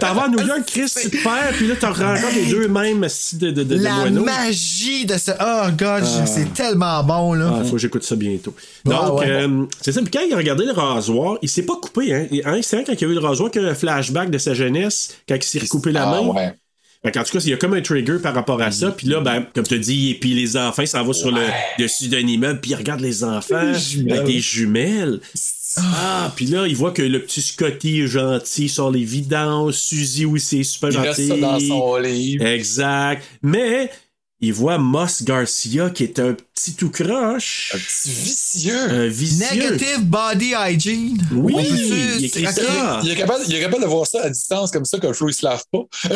[0.00, 2.68] T'en vas à New York, Chris, tu te perds, puis là, t'en rencontres les deux
[2.68, 5.30] mêmes styles de, de, de, de La magie de ce.
[5.40, 7.58] Oh, God, je- c'est tellement bon, là.
[7.60, 8.54] Ah, faut que j'écoute ça bientôt.
[8.88, 9.26] Ah, Donc, ouais.
[9.30, 10.00] euh, c'est ça.
[10.02, 12.14] Puis quand il a regardé le rasoir, il s'est pas coupé.
[12.14, 12.26] Hein.
[12.30, 13.74] Il- hein, c'est vrai, quand il a vu le rasoir qu'il y a eu un
[13.74, 16.26] flashback de sa jeunesse, quand il s'est recoupé la Ah, main.
[16.28, 16.54] ouais.
[17.04, 18.90] Fait qu'en tout cas, il y a comme un trigger par rapport à ça.
[18.90, 21.42] Puis là, ben, comme tu dit, et puis les enfants, s'en vont sur le
[21.78, 25.20] dessus d'un immeuble, puis ils regardent les enfants avec des jumelles.
[25.78, 30.24] Ah, puis là, il voit que le petit Scotty est gentil sur les vidanges, Suzy
[30.24, 31.28] aussi est super Il reste gentil.
[31.28, 32.46] ça dans son livre.
[32.46, 33.22] Exact.
[33.42, 33.90] Mais
[34.40, 37.72] il voit Moss Garcia qui est un petit tout croche.
[37.74, 38.90] Un petit vicieux.
[38.90, 39.46] Un vicieux.
[39.54, 41.18] Negative body hygiene.
[41.32, 41.54] Oui,
[42.18, 42.52] il écrit Ok.
[42.52, 43.00] ça.
[43.02, 45.14] Il est, capable, il est capable de voir ça à distance comme ça, que le
[45.14, 45.84] flow il se lave pas.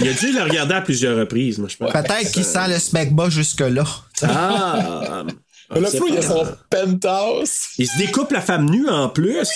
[0.00, 1.92] Il a dû le regarder à plusieurs reprises, moi, je pense.
[1.92, 3.84] Peut-être qu'il sent le smegma jusque-là.
[4.22, 5.24] Ah!
[5.74, 7.50] le flow, il a son penthouse.
[7.78, 9.48] Il se découpe la femme nue en plus.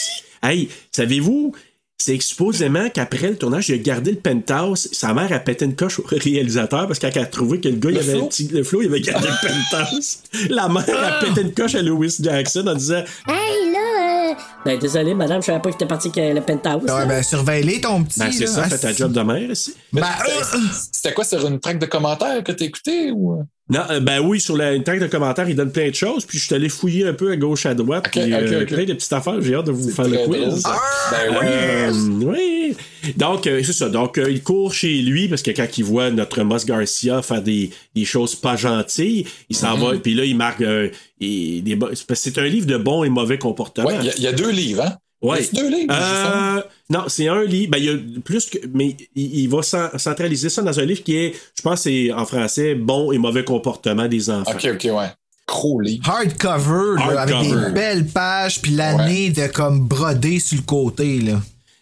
[0.42, 1.52] Hey, savez-vous,
[2.00, 4.88] c'est supposément qu'après le tournage, il a gardé le penthouse.
[4.92, 7.90] Sa mère a pété une coche au réalisateur parce qu'elle a trouvé que le gars,
[7.90, 8.24] il Le avait Flo?
[8.24, 10.18] un petit- le flot, il avait gardé le penthouse.
[10.48, 14.34] La mère a pété une coche à Louis Jackson en disant Hey, là, euh,
[14.64, 16.88] Ben, désolé, madame, je savais pas que t'étais parti avec euh, le penthouse.
[16.88, 18.20] Ouais, ben, surveille ton petit.
[18.20, 19.74] Ben, c'est ça, Ah, fais ta job de mère ici.
[19.92, 20.60] Ben, C'était- euh,
[20.92, 23.42] C'était quoi sur une traque de commentaires que t'as écouté ou.
[23.70, 26.24] Non, euh, ben oui, sur la une tag de commentaires, il donne plein de choses,
[26.24, 28.62] puis je suis allé fouiller un peu à gauche, à droite, Ok, puis, ok, euh,
[28.62, 28.66] ok.
[28.68, 29.40] plein de petites affaires.
[29.42, 30.62] J'ai hâte de vous faire le quiz.
[30.62, 30.76] ça.
[31.10, 31.46] Ben oui.
[31.46, 31.92] Euh,
[32.32, 32.76] oui.
[33.16, 33.88] Donc, euh, c'est ça.
[33.90, 37.70] Donc, il court chez lui parce que quand il voit notre Moss Garcia faire des,
[37.94, 39.84] des choses pas gentilles, il s'en Mhm.
[39.84, 39.98] va.
[39.98, 40.88] Puis là, il marque euh,
[41.20, 43.88] c'est parce que c'est un livre de bons et mauvais comportements.
[43.88, 44.96] Ouais, il y a- il y, a deux livres, hein?
[45.30, 46.64] A-tu deux livres?
[46.90, 47.70] Non, c'est un livre.
[47.72, 48.58] Ben, il y a plus que.
[48.72, 52.10] Mais il, il va cen- centraliser ça dans un livre qui est, je pense, c'est
[52.12, 54.52] en français, bon et mauvais comportement des enfants.
[54.54, 55.06] Ok, ok, ouais.
[55.46, 56.08] gros livre.
[56.08, 61.40] Hardcover, là, avec des belles pages, puis l'année de comme brodé sur le côté, là.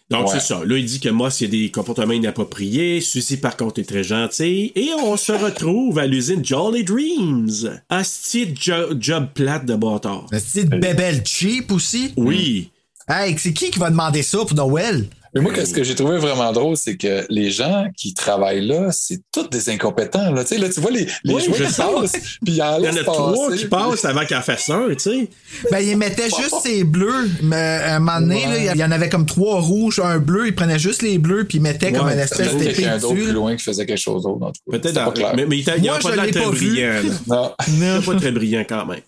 [0.09, 0.35] Donc, Ouais.
[0.39, 0.61] c'est ça.
[0.65, 3.01] Là, il dit que Moss, il y a des comportements inappropriés.
[3.01, 4.71] Suzy, par contre, est très gentil.
[4.73, 7.81] Et on se retrouve à l'usine Jolly Dreams.
[7.89, 10.25] Asti de jo- job plate de bâtard.
[10.31, 12.13] Le style bébelle cheap aussi.
[12.15, 12.69] Oui.
[13.09, 15.05] Hey, c'est qui qui va demander ça pour Noël?
[15.33, 18.91] Mais moi, ce que j'ai trouvé vraiment drôle, c'est que les gens qui travaillent là,
[18.91, 20.31] c'est tous des incompétents.
[20.31, 22.95] Là, tu sais, là, tu vois les, les Oui, passent, puis ils Il y en
[22.95, 25.29] a trois qui passent avant qu'elle fasse un, tu sais.
[25.69, 27.29] Ben, il mettait juste ses bleus.
[27.43, 28.65] Mais à un moment donné, Ouais.
[28.65, 30.47] là, il y en avait comme trois rouges, un bleu.
[30.47, 33.13] Il prenait juste les bleus, puis il mettait comme une Peut-être espèce d'épée quelqu'un d'autre
[33.13, 34.79] plus loin qui faisait quelque chose d'autre, en tout cas.
[34.79, 35.33] Peut-être pas clair.
[35.35, 37.01] Mais, mais il Moi, a pas de très brillant.
[37.27, 37.51] Non.
[37.67, 39.01] Il est pas très brillant quand même.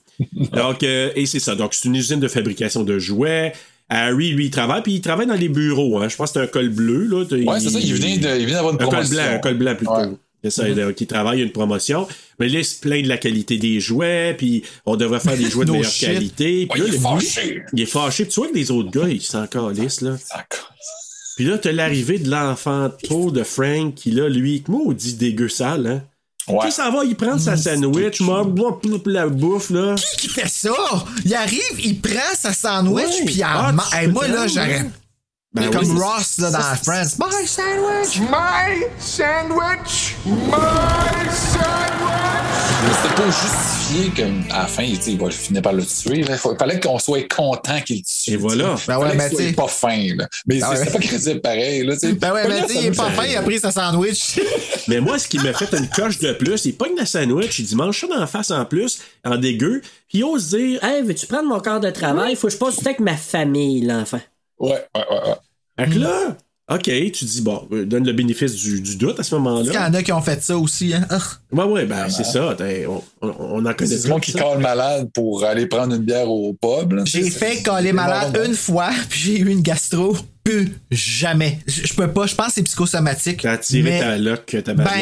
[0.54, 1.56] Donc, euh, et c'est ça.
[1.56, 3.54] Donc, c'est une usine de fabrication de jouets.
[3.90, 5.98] Harry, lui, il travaille, puis il travaille dans les bureaux.
[6.00, 6.10] Hein.
[6.10, 7.06] Je pense que c'est un col bleu.
[7.06, 7.18] Là.
[7.52, 7.80] Ouais, c'est ça.
[7.80, 9.16] Il venait d'avoir une un col promotion.
[9.16, 9.94] blanc, un col blanc plutôt.
[9.94, 10.08] Ouais.
[10.42, 12.08] C'est ça, donc il travaille une promotion.
[12.40, 15.50] Mais là, il se plaint de la qualité des jouets, puis on devrait faire des
[15.50, 16.08] jouets de meilleure shit.
[16.08, 16.68] qualité.
[16.72, 17.62] Puis Ouais, là, il est fâché.
[17.74, 18.24] Il est fâché.
[18.24, 20.16] Puis tu vois que les autres gars, ils s'en calissent, là.
[21.36, 25.88] Puis là, t'as l'arrivée de l'enfant trop de Frank, qui là, lui, maudit dégueu sale,
[25.88, 26.04] hein.
[26.50, 26.60] Ouais.
[26.66, 29.96] Tu sais, ça va, il prend sa sandwich, moi, bloup, bloup, la bouffe, là.
[30.18, 30.72] Qui fait ça?
[31.26, 33.26] Il arrive, il prend sa sandwich, Ouais.
[33.26, 34.80] puis il en Ah, man- tu Hey, peux moi, là, prendre, j'aurais.
[34.80, 34.92] hein?
[35.52, 37.18] Ben comme oui, Ross, là, dans Friends.
[37.20, 38.20] My sandwich!
[38.20, 40.16] My sandwich!
[40.26, 42.29] My sandwich!
[42.82, 46.24] Mais c'était pas justifié qu'à la fin, il, sais, il va finir par le tuer.
[46.24, 46.36] là.
[46.36, 48.32] Il fa- fallait qu'on soit content qu'il le tue.
[48.32, 48.76] Et voilà.
[48.88, 50.16] Ben ouais, mais sais- pas fin.
[50.16, 50.28] Là.
[50.48, 50.86] Mais Ah c'est ouais.
[50.86, 51.86] c'est pas crédible pareil.
[51.86, 51.96] Là.
[52.02, 54.40] Ben ouais, mais il est pas fin, il a pris sa sandwich.
[54.88, 57.66] Mais moi, ce qui m'a fait une coche de plus, il pogne la sandwich, il
[57.66, 61.04] dit mange ça dans la face en plus, en dégueu, puis il ose dire Hey,
[61.04, 62.36] veux-tu prendre mon corps de travail?
[62.36, 64.22] Faut que je passe du temps avec ma famille, l'enfant.
[64.58, 64.78] Ouais, ouais,
[65.12, 65.30] ouais.
[65.30, 65.86] ouais.
[65.86, 66.38] Fait que là,
[66.70, 69.42] OK, tu dis, bon, euh, donne le bénéfice du, du doute à ce Il y
[69.42, 69.88] moment-là.
[69.90, 71.06] en a qui ont fait ça aussi, hein.
[71.10, 71.20] Ah.
[71.52, 72.56] Ouais, ouais, ben, c'est ça.
[72.88, 76.04] On, on, on en connaît C'est du monde qui colle malade pour aller prendre une
[76.04, 77.06] bière au pub.
[77.06, 80.16] J'ai fait coller malade une fois, puis j'ai eu une gastro.
[80.42, 81.60] Plus jamais.
[81.68, 83.42] Je peux pas, je pense que c'est psychosomatique.
[83.42, 85.00] T'as tiré mais- ta loque, ta Ben, balle.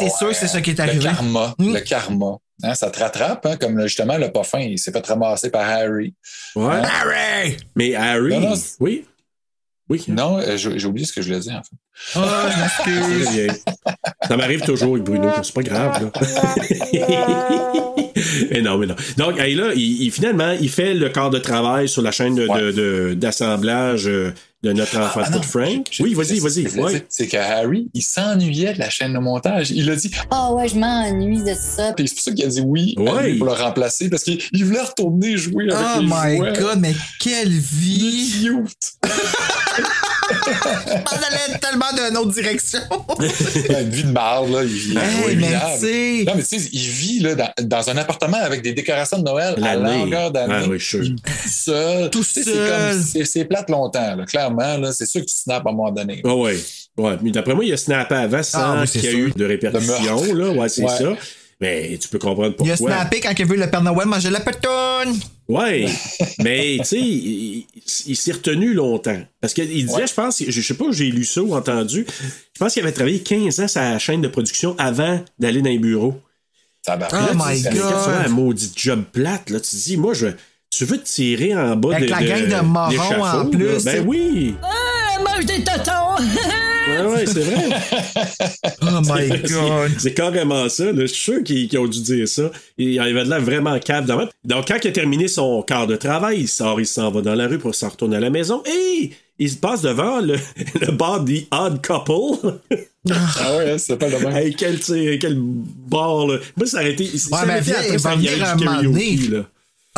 [0.00, 1.04] c'est sûr que c'est ça qui est Le arrivé.
[1.04, 1.54] karma.
[1.58, 1.74] Hmm?
[1.74, 2.36] Le karma.
[2.64, 5.68] Hein, ça te rattrape, hein, comme justement le pas fin, il s'est fait ramasser par
[5.68, 6.14] Harry.
[6.56, 6.80] Ouais.
[6.82, 7.56] Harry!
[7.76, 9.04] Mais Harry, Non, non, c'est- oui?
[9.90, 10.04] Oui.
[10.08, 11.76] Non, euh, j'ai oublié ce que je voulais dire, en fait.
[12.14, 12.50] Ah,
[12.84, 13.62] je m'excuse.
[14.28, 16.10] Ça m'arrive toujours avec Bruno, c'est pas grave, là.
[18.50, 18.94] mais non, mais non.
[19.16, 22.34] Donc, hey, là, il, il- finalement, il fait le corps de travail sur la chaîne
[22.34, 24.32] de- de- de- d'assemblage euh,
[24.62, 25.86] de notre enfant Ah de Frank.
[26.00, 26.66] Oui, vas-y, vas-y.
[26.80, 27.06] Ouais.
[27.08, 29.70] C'est que Harry, il s'ennuyait de la chaîne de montage.
[29.70, 31.92] Il a dit, Ah ouais, je m'ennuie de ça.
[31.92, 33.30] puis c'est pour ça qu'il a dit oui Ouais.
[33.30, 36.52] lui pour le remplacer, parce qu'il il voulait retourner jouer avec Oh les my jouets.
[36.58, 38.48] god, mais quelle vie!
[40.44, 41.02] Cute.
[41.12, 42.80] On allait tellement d'une autre direction.
[43.80, 44.62] une vie de marde, là.
[44.62, 47.90] Il vit Hey, mais tu sais- Non, mais tu sais, il vit là, dans, dans
[47.90, 50.54] un appartement avec des décorations de Noël à longueur d'année.
[50.56, 51.18] Ah oui, vit
[51.48, 52.10] seul.
[52.10, 52.92] Tout Tu sais, c'est seul.
[53.16, 54.24] comme- C'est plate longtemps, là.
[54.26, 56.20] Clairement, là, c'est sûr que tu snaps à un moment donné.
[56.24, 56.58] Ah ouais.
[56.96, 57.16] Ouais.
[57.22, 59.18] Mais d'après moi, il a snappé avant sans Ah oui, qu'il y a sûr.
[59.28, 60.50] eu de répercussions, là.
[60.50, 60.88] Ouais, c'est Ouais.
[60.98, 61.12] ça.
[61.60, 62.94] Mais tu peux comprendre Il a pourquoi.
[62.96, 65.18] snappé quand il a vu le Père Noël manger la pétonne.
[65.48, 65.86] Ouais,
[66.40, 67.66] mais tu sais, il,
[68.06, 69.18] il s'est retenu longtemps.
[69.40, 70.06] Parce qu'il disait, Ouais.
[70.06, 72.06] je pense, je sais pas, j'ai lu ça ou entendu,
[72.54, 75.78] je pense qu'il avait travaillé 15 ans sa chaîne de production avant d'aller dans les
[75.78, 76.20] bureaux.
[76.84, 77.08] Ça va.
[77.12, 77.72] Oh my God.
[77.80, 80.26] Quand un maudit job plate, là, tu te dis, moi, je,
[80.70, 83.50] tu veux te tirer en bas Avec de, la gang de marrons l'échafaud, en là?
[83.50, 84.54] plus, Ben oui!
[84.62, 85.97] Ah, mange des totons!
[87.06, 87.64] Ouais, ouais, c'est vrai.
[88.82, 89.90] Oh my god.
[89.98, 90.84] C'est carrément ça.
[90.86, 91.02] là.
[91.02, 92.50] Je suis sûr qu'ils ont dû dire ça.
[92.78, 95.86] Il avait de l'air vraiment cave dans le- Donc, quand il a terminé son quart
[95.86, 98.30] de travail, il sort, il s'en va dans la rue pour s'en retourner à la
[98.30, 98.62] maison.
[98.66, 100.36] Et il se passe devant le,
[100.80, 102.58] le bar The Odd Couple.
[103.10, 104.36] Ah ouais, c'est pas le même.
[104.36, 106.38] hey, quel, quel bar, là.
[106.56, 107.06] Moi, été.
[107.18, 107.60] ça mais
[107.92, 109.16] il va venir un moment donné.
[109.30, 109.44] là.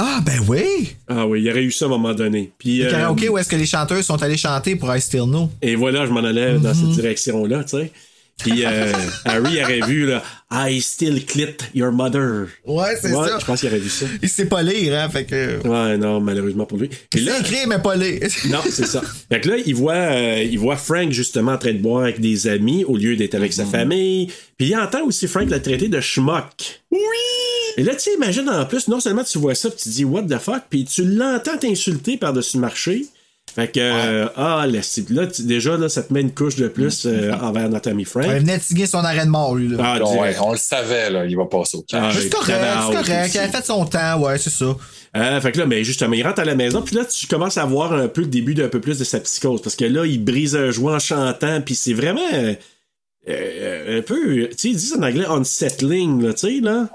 [0.03, 0.97] Ah, ben oui.
[1.09, 2.51] Ah oui, il y aurait eu ça à un moment donné.
[2.57, 5.25] Puis, Le euh, karaoké où est-ce que les chanteurs sont allés chanter pour I Still
[5.25, 5.51] Know?
[5.61, 6.75] Et voilà, je m'en allais dans Mhm.
[6.75, 7.93] cette direction-là, tu sais.
[8.43, 8.93] Puis euh,
[9.25, 12.47] Harry aurait vu, là, I still clit your mother.
[12.67, 13.39] Ouais, c'est Ouais, ça.
[13.39, 14.07] Je pense qu'il aurait vu ça.
[14.23, 15.67] Il sait pas lire, hein, fait que...
[15.67, 16.89] Ouais, non, malheureusement pour lui.
[16.89, 18.21] Puis Il là, sait écrire, mais pas lire.
[18.49, 19.03] non, c'est ça.
[19.31, 22.21] Fait que là, il voit, euh, il voit Frank justement en train de boire avec
[22.21, 24.27] des amis au lieu d'être avec sa famille.
[24.59, 26.81] Puis il entend aussi Frank le traiter de schmuck.
[26.91, 26.99] Oui!
[27.77, 30.05] Et là, tu sais, imagine en plus, non seulement tu vois ça, puis tu dis
[30.05, 33.07] what the fuck, puis tu l'entends t'insulter par-dessus le marché.
[33.55, 36.57] Fait que, euh, ah, là, c'est- là, tu- déjà, là, ça te met une couche
[36.57, 38.25] de plus euh, envers notre ami Frank.
[38.29, 39.77] Il venait de signer son arrêt de mort, lui, là.
[39.81, 40.39] Ah, Ouais, direct.
[40.43, 42.15] on le savait, là, il va passer au Ah, cash.
[42.19, 43.31] c'est il correct, c'est correct.
[43.35, 44.77] Il a fait son temps, ouais, c'est ça.
[45.17, 47.59] Euh, fait que là, mais justement, il rentre à la maison, puis là, tu commences
[47.59, 50.07] à voir un peu le début d'un peu plus de sa psychose, parce que là,
[50.07, 52.21] il brise un jouet en chantant, puis c'est vraiment
[53.29, 56.89] un peu, tu sais, ils disent en anglais unsettling, là, tu sais, là.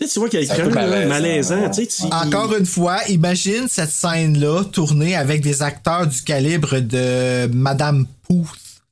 [0.00, 1.60] Tu sais, tu vois qu'il y a malaisant, malaisant.
[1.62, 1.70] ouais.
[1.70, 6.78] tu sais, tu- Encore une fois, imagine cette scène-là tournée avec des acteurs du calibre
[6.78, 8.46] de Madame Pouth.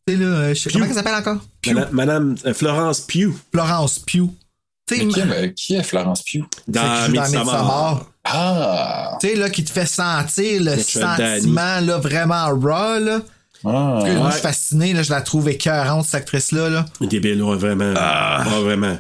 [0.07, 1.39] Tu sais, là, euh, je sais- comment elle s'appelle encore?
[1.63, 1.75] Pugh.
[1.75, 4.31] Madame, Madame, euh, Florence Pugh Florence Pugh.
[4.91, 6.45] Mais qui, est, qui est Florence Pugh?
[6.69, 8.07] dans Midsommar.
[8.25, 9.17] Ah!
[9.21, 13.21] Tu sais, là, qui te fait sentir le sentiment, là, vraiment raw, là.
[13.65, 14.03] ah.
[14.05, 16.85] Je suis fasciné, là, je la trouve écœurante, cette actrice-là, là.
[17.01, 17.95] Débile, ouais, vraiment.
[17.97, 18.45] Ah.
[18.49, 18.99] Ouais, vraiment.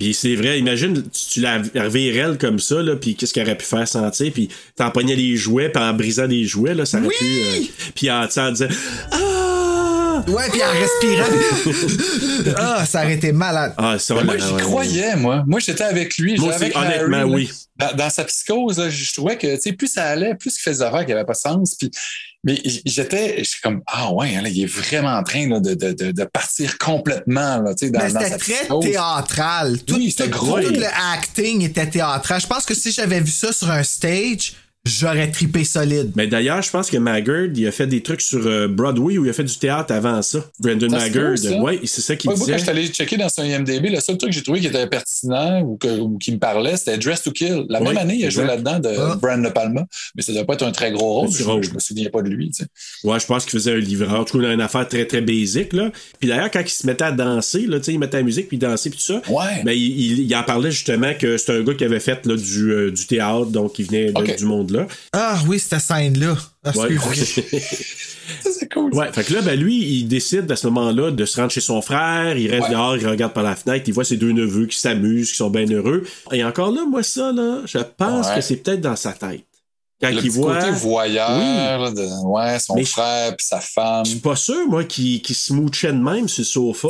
[0.00, 3.58] Puis c'est vrai, imagine, tu, tu la revirais comme ça, là, puis qu'est-ce qu'elle aurait
[3.58, 7.08] pu faire sentir, puis t'empoignais les jouets, puis en brisant des jouets, là, ça aurait
[7.08, 7.14] Oui!
[7.18, 7.24] pu...
[7.26, 8.66] euh, puis en, en disant
[9.12, 10.24] «Ah!
[10.26, 12.54] Ouais, puis en respirant.
[12.56, 13.74] ah, ça aurait été malade.
[13.76, 15.44] Ah, ça, moi, j'y ouais, croyais, moi.
[15.46, 16.38] Moi, j'étais avec lui.
[16.38, 17.50] Moi j'étais aussi, avec honnêtement, oui.
[17.76, 20.60] Dans, dans sa psychose, là, je trouvais que, tu sais, plus ça allait, plus il
[20.60, 21.74] faisait des affaires qui n'avaient pas de sens.
[21.78, 21.90] Puis,
[22.42, 25.74] mais j'étais, j'étais comme, ah ouais, hein, là, il est vraiment en train là, de,
[25.74, 29.78] de, de, partir complètement, là, tu sais, dans, Mais c'était très théâtral.
[29.82, 30.60] Tout, Oui, c'était tout- gros.
[30.60, 32.40] tout le acting était théâtral.
[32.40, 36.12] Je pense que si j'avais vu ça sur un stage, j'aurais trippé solide.
[36.16, 39.24] Mais d'ailleurs, je pense que Maggard, il a fait des trucs sur euh, Broadway où
[39.24, 40.44] il a fait du théâtre avant ça.
[40.58, 41.34] Brandon Ça Maggard.
[41.62, 42.52] Ouais, c'est ça qu'il Ouais, moi, disait.
[42.52, 44.66] quand je suis allé checker dans son IMDB, le seul truc que j'ai trouvé qui
[44.68, 47.64] était pertinent ou, que, ou qui me parlait, c'était Dress to Kill.
[47.68, 49.18] La Oui, même année, il a joué là-dedans de Ah.
[49.20, 51.30] Brian De Palma, mais ça doit pas être un très gros rôle.
[51.30, 52.50] Je, je me souviens pas de lui.
[52.50, 52.68] tu sais.
[53.04, 54.20] Ouais, je pense qu'il faisait un livreur.
[54.20, 55.90] En tout cas, une affaire très, très basique, là.
[56.18, 58.48] Puis d'ailleurs, quand il se mettait à danser, là, tu sais, il mettait la musique
[58.48, 59.22] puis il dansait puis tout ça.
[59.30, 59.62] Ouais.
[59.64, 62.34] Ben, il, il- il en parlait justement que c'est un gars qui avait fait là,
[62.36, 64.44] du, euh, du théâtre, donc il venait de- du
[64.78, 64.86] monde-là.
[65.12, 66.36] Ah oui, cette scène-là.
[66.64, 66.96] Ah, Ouais.
[67.14, 68.94] c'est cool.
[68.94, 71.60] ouais, fait que là, ben lui, il décide à ce moment-là de se rendre chez
[71.60, 72.70] son frère, il reste Ouais.
[72.70, 75.50] dehors, il regarde par la fenêtre, il voit ses deux neveux qui s'amusent, qui sont
[75.50, 76.04] bien heureux.
[76.32, 78.34] Et encore là, moi, ça, là, je pense Ouais.
[78.36, 79.44] que c'est peut-être dans sa tête.
[80.00, 80.56] Quand Le il petit voit.
[80.58, 81.30] côté voyeur,
[81.82, 81.94] Oui.
[81.94, 84.04] de, ouais, son Mais frère puis sa femme.
[84.06, 86.88] Je suis pas sûr, moi, qu'il qu'il se mouchait de même sur le sofa.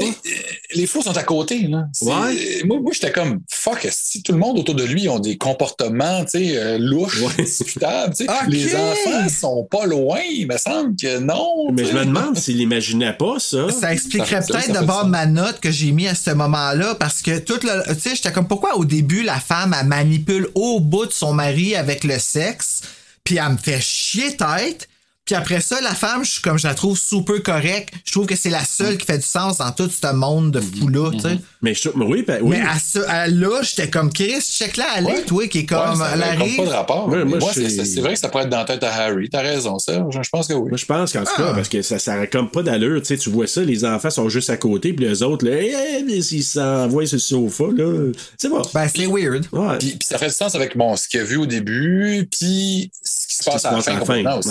[0.75, 1.87] Les fous sont à côté, là.
[2.03, 2.63] Ouais.
[2.65, 6.25] Moi, moi j'étais comme, fuck, si tout le monde autour de lui ont des comportements,
[6.25, 7.45] tu sais, euh, louches, Ouais.
[7.45, 8.31] discutables, tu sais?
[8.49, 11.73] Les enfants sont pas loin, il me semble que non.
[11.73, 13.71] Mais je me demande s'il n'imaginait pas ça.
[13.71, 17.65] Ça expliquerait peut-être d'abord ma note que j'ai mis à ce moment-là parce que toute
[17.65, 21.13] le, tu sais, j'étais comme pourquoi au début la femme elle manipule au bout de
[21.13, 22.83] son mari avec le sexe,
[23.31, 24.89] puis elle me fait chier tête.
[25.31, 27.95] Puis après ça, la femme, je suis comme je la trouve super correcte.
[28.05, 30.61] Je trouve que c'est la seule qui fait du sens dans tout ce monde de
[30.61, 31.39] fou-là, tu sais.
[31.63, 32.57] Mais je, mais oui, ben, oui.
[32.59, 35.23] Mais à, ça, à là, j'étais comme Chris, check là, elle est, Ouais.
[35.23, 36.57] toi, qui est comme, Ouais, ça elle n'a arrive.
[36.57, 37.09] pas de rapport.
[37.09, 39.29] Ouais, moi, c'est vrai que ça pourrait être dans la tête à Harry.
[39.31, 40.19] T'as raison, Serge.
[40.21, 40.69] Je pense que oui.
[40.69, 41.43] Moi, je pense qu'en tout Ah.
[41.43, 42.99] cas, parce que ça, ça aurait comme pas d'allure.
[43.03, 45.53] Tu sais, tu vois ça, les enfants sont juste à côté, puis les autres, là,
[45.63, 48.63] hey, mais s'ils s'envoient sur le sofa, là, c'est bon.
[48.75, 49.47] Ben, c'est weird.
[49.53, 49.79] Ouais.
[49.79, 52.91] Puis, puis ça fait du sens avec bon, ce qu'il a vu au début, puis
[53.05, 54.49] ce qui se passe se à la à fin la aussi.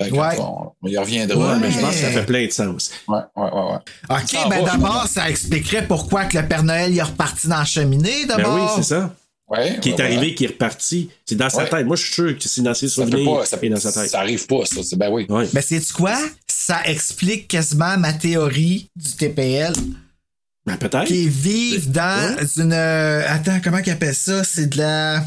[0.00, 1.54] Ouais, on, on y reviendra.
[1.54, 2.90] Ouais, Mais je pense que ça fait plein de sens.
[3.08, 3.78] Ouais, ouais, ouais, ouais.
[4.10, 7.64] OK, Ça ben d'abord, ça expliquerait pourquoi que le Père Noël est reparti dans la
[7.64, 8.54] cheminée, Ben d'abord.
[8.54, 9.14] oui, c'est ça.
[9.48, 10.34] Ouais, Qui est ouais, arrivé, ouais.
[10.34, 11.10] qui est reparti.
[11.26, 11.84] C'est dans sa tête.
[11.84, 14.08] Moi, je suis sûr que c'est dans ses souvenirs pas, ça, et dans sa tête.
[14.10, 14.80] ça arrive pas, ça.
[14.84, 15.26] c'est- Ben oui.
[15.28, 15.48] Ouais.
[15.52, 16.16] Mais c'est quoi?
[16.46, 19.72] Ça explique quasiment ma théorie du TPL.
[20.66, 21.06] Ben, peut-être.
[21.06, 22.72] Qui vivent dans une.
[22.72, 24.44] euh, attends, comment qu'ils appellent ça?
[24.44, 25.24] C'est de la.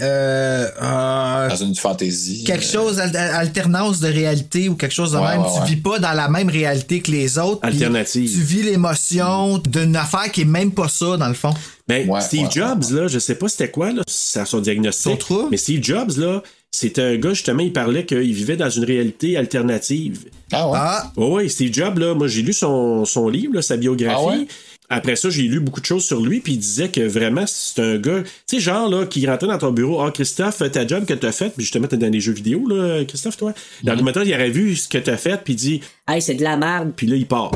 [0.00, 2.44] Euh, euh, Dans une fantaisie.
[2.44, 5.42] quelque chose, al- alternance de réalité ou quelque chose de Ouais, même.
[5.42, 5.66] ouais, tu ouais.
[5.68, 7.60] vis pas dans la même réalité que les autres.
[7.62, 8.30] Alternative.
[8.30, 11.54] Tu vis l'émotion d'une affaire qui est même pas ça, dans le fond.
[11.86, 14.60] Ben, Ouais, Steve ouais, Jobs, ouais, là, je sais pas c'était quoi, là, c'est son
[14.60, 15.22] diagnostic.
[15.22, 15.48] Son.
[15.50, 19.36] Mais Steve Jobs, là, c'était un gars, justement, il parlait qu'il vivait dans une réalité
[19.38, 20.24] alternative.
[20.52, 20.78] Ah ouais?
[20.80, 24.16] Ah, Oh oui, Steve Jobs, là, moi j'ai lu son, son livre, là, sa biographie.
[24.18, 24.46] Ah ouais?
[24.90, 27.82] Après ça, j'ai lu beaucoup de choses sur lui, puis il disait que vraiment, c'est
[27.82, 31.04] un gars, tu sais, genre, là, qui rentrait dans ton bureau, ah, Christophe, ta job
[31.04, 33.52] que t'as faite, puis justement, t'es dans les jeux vidéo, là, Christophe, toi.
[33.82, 36.34] Dans le matin, il aurait vu ce que t'as fait, puis il dit, Hey, c'est
[36.34, 36.92] de la merde.
[36.96, 37.52] puis là, il part.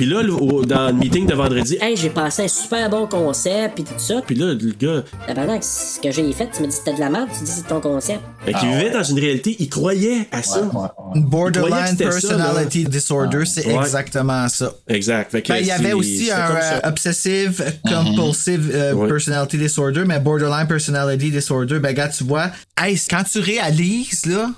[0.00, 3.06] Puis là, le- au- dans le meeting de vendredi, Hey, j'ai passé un super bon
[3.06, 4.22] concept, puis tout ça.
[4.26, 6.94] puis là, le gars, Pendant que ce que j'ai fait, tu me dis que c'était
[6.94, 8.20] de la merde, tu dis que c'est ton concept.
[8.46, 8.90] fait qu'il Ah vivait ouais.
[8.92, 10.62] dans une réalité, il croyait à ça.
[10.62, 10.88] Ouais,
[11.20, 13.74] borderline ça, personality disorder, c'est Ouais.
[13.74, 14.72] exactement ça.
[14.88, 15.30] Exact.
[15.32, 19.06] Fait que Ben, il y avait aussi un euh, obsessive compulsive euh, Ouais.
[19.06, 22.46] personality disorder, mais borderline personality disorder, ben gars, tu vois,
[22.82, 24.48] hey, quand tu réalises là,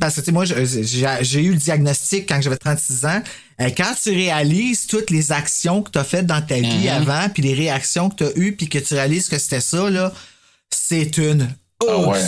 [0.00, 3.22] parce que tu sais moi j'ai eu le diagnostic quand j'avais 36 ans,
[3.60, 7.28] Euh, quand tu réalises toutes les actions que tu as faites dans ta vie avant,
[7.32, 10.12] puis les réactions que tu as eues, puis que tu réalises que c'était ça là,
[10.70, 11.48] c'est une
[11.88, 12.20] Ah ouais.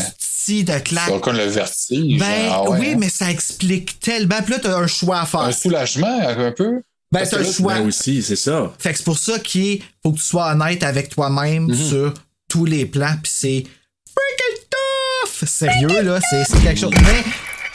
[0.48, 1.04] de claque.
[1.08, 2.18] C'est comme le vertige.
[2.18, 4.40] Ben ah ouais, oui, mais ça explique tellement.
[4.42, 5.40] Puis là, t'as un choix à faire.
[5.40, 6.80] Un soulagement, un peu?
[7.12, 7.74] Ben, t'as le là, choix.
[7.74, 8.72] Ben aussi, c'est ça.
[8.78, 11.74] Fait que c'est pour ça qu'il faut que tu sois honnête avec toi-même Mhm.
[11.88, 12.14] sur
[12.48, 13.14] tous les plans.
[13.22, 13.64] Puis c'est
[15.46, 16.92] Sérieux, là, c'est quelque chose.
[17.02, 17.24] Mais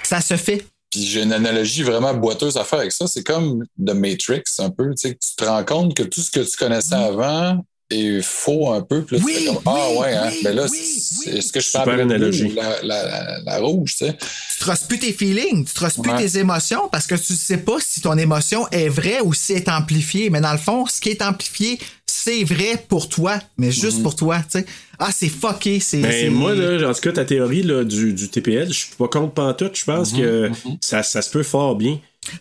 [0.03, 0.65] ça se fait.
[0.91, 3.07] Puis j'ai une analogie vraiment boiteuse à faire avec ça.
[3.07, 4.93] C'est comme The Matrix, un peu.
[4.95, 8.71] Tu sais, tu te rends compte que tout ce que tu connaissais avant est faux
[8.71, 9.03] un peu.
[9.03, 10.29] Puis là, tu fais comme, ah oui, ouais, hein?
[10.31, 11.37] oui, Ben là, oui, c'est- oui.
[11.37, 12.07] est-ce que je parle ou
[12.55, 14.13] la, la, la, la rouge, tu sais?
[14.17, 17.77] Tu trosses plus tes feelings, tu trosses plus tes émotions parce que tu sais pas
[17.79, 20.29] si ton émotion est vraie ou si elle est amplifiée.
[20.29, 21.79] Mais dans le fond, ce qui est amplifié,
[22.23, 24.65] c'est vrai pour toi, mais juste pour toi, tu sais.
[24.99, 25.99] Ah, c'est fucké, c'est.
[26.01, 29.07] Ben, moi, là, en tout cas, ta théorie là, du, du TPL, je suis pas
[29.07, 29.75] contre pantoute.
[29.77, 30.49] Je pense que
[30.81, 31.99] ça, ça se peut fort bien.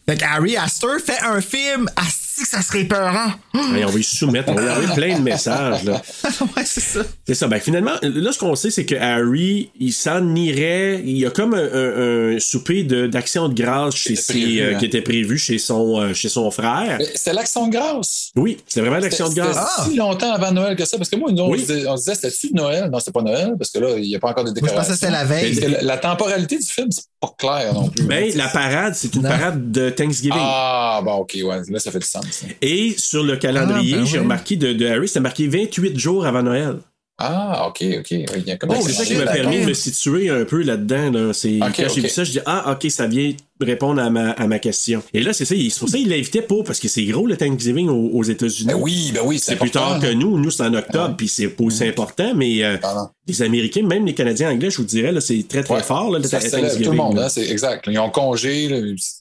[0.09, 3.30] Fait que Harry Astor fait un film, asti que ça serait peurant.
[3.55, 5.84] Hey, on va y soumettre, on va y envoyer plein de messages.
[5.84, 6.01] Là.
[6.57, 7.01] ouais, c'est ça.
[7.26, 7.47] C'est ça.
[7.49, 11.01] Ben, finalement, là, ce qu'on sait, c'est que Harry, il s'en irait.
[11.05, 14.61] Il y a comme un, un- un souper de- d'action de, grâce chez ses- prévu,
[14.61, 14.78] euh, hein.
[14.78, 16.97] qui était prévu chez son, euh, chez son frère.
[16.99, 18.30] Mais C'était l'action de grâce.
[18.36, 19.57] Oui, c'était vraiment l'action de grâce.
[19.78, 20.97] c'était si longtemps avant Noël que ça.
[20.97, 21.61] Parce que moi, nous, on, Oui.
[21.61, 22.88] se disait, on se disait, c'était-tu Noël?
[22.90, 24.64] Non, c'était pas Noël, parce que là, il n'y a pas encore de Moi, je
[24.66, 24.80] décoration.
[24.80, 25.55] pensais que c'était la veille.
[25.55, 28.05] Parce que la, la temporalité du film, c'est pas clair non plus.
[28.05, 29.28] Ben, la parade, c'est une Non.
[29.28, 30.32] parade de Thanksgiving.
[30.40, 32.24] Ah, bon, OK, ouais, là, ça fait du sens.
[32.33, 32.47] Ça.
[32.61, 34.24] Et sur le calendrier, Ah, ben j'ai oui.
[34.24, 36.76] remarqué de, de Harry, c'était marqué 28 jours avant Noël.
[37.18, 38.07] Ah, OK, OK.
[38.11, 40.28] Oui, Il y a comme Donc, un c'est ça qui m'a permis de me situer
[40.30, 41.11] un peu là-dedans.
[41.12, 41.33] Là.
[41.33, 43.33] C'est, quand j'ai vu ça, je dis Ah, ok, ça vient
[43.64, 45.02] répondre à ma, à ma question.
[45.14, 47.36] Et là, c'est ça, c'est pour ça qu'il l'invitait pas, parce que c'est gros le
[47.36, 48.68] Thanksgiving aux, aux États-Unis.
[48.68, 50.14] Ben oui, ben oui, C'est plus tard que hein.
[50.14, 50.38] nous.
[50.38, 54.04] Nous, c'est en octobre, puis c'est pas aussi important, mais euh, Ah, les Américains, même
[54.04, 55.82] les Canadiens anglais, je vous dirais, c'est très, très Ouais.
[55.82, 56.82] fort, là, le Ça Thanksgiving.
[56.84, 57.84] tout le monde, hein, c'est exact.
[57.88, 58.68] Ils ont congé.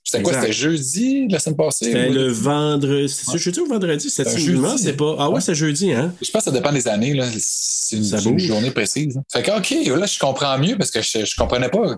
[0.03, 0.33] C'était quoi?
[0.33, 1.85] C'était jeudi la semaine passée?
[1.85, 3.13] C'était le vendredi.
[3.13, 4.09] C'est jeudi ou vendredi?
[4.09, 4.61] C'était jeudi.
[4.77, 5.15] c'est pas.
[5.19, 5.41] Ah ouais, Ouais.
[5.41, 6.13] c'est jeudi, hein?
[6.21, 7.13] Je pense que ça dépend des années.
[7.13, 7.25] Là.
[7.37, 9.17] C'est une, journée précise.
[9.17, 9.23] hein.
[9.31, 11.95] Fait que, OK, là, je comprends mieux parce que je, je comprenais pas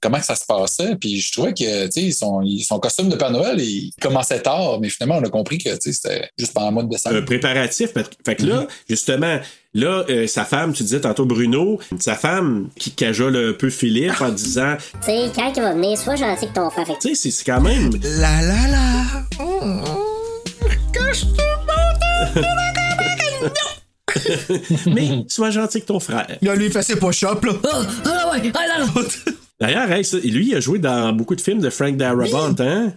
[0.00, 0.96] comment que ça se passait.
[1.00, 4.78] Puis je trouvais que, sais, son, son costume de Père Noël, il commençait tard.
[4.80, 7.16] Mais finalement, on a compris que, c'était juste pendant le mois de décembre.
[7.16, 7.90] un préparatif.
[8.24, 9.38] Fait que là, justement,
[9.74, 14.20] là, euh, sa femme, tu disais tantôt Bruno, sa femme qui cajole un peu Philippe
[14.20, 16.86] en disant, Tu sais, quand il va venir, sois gentil avec ton frère.
[17.00, 17.90] tu sais, c'est- c'est quand même.
[18.02, 19.44] La la la.
[19.44, 19.84] Mm,
[20.92, 21.42] Que je te
[24.90, 26.26] Mais sois gentil avec ton frère.
[26.40, 27.52] Là, lui, il fait ses push-ups, là.
[27.52, 27.68] Oh,
[28.06, 29.02] ah ouais, ah non, non.
[29.60, 32.92] D'ailleurs, hey, lui, il a joué dans beaucoup de films de Frank Darabont, hein?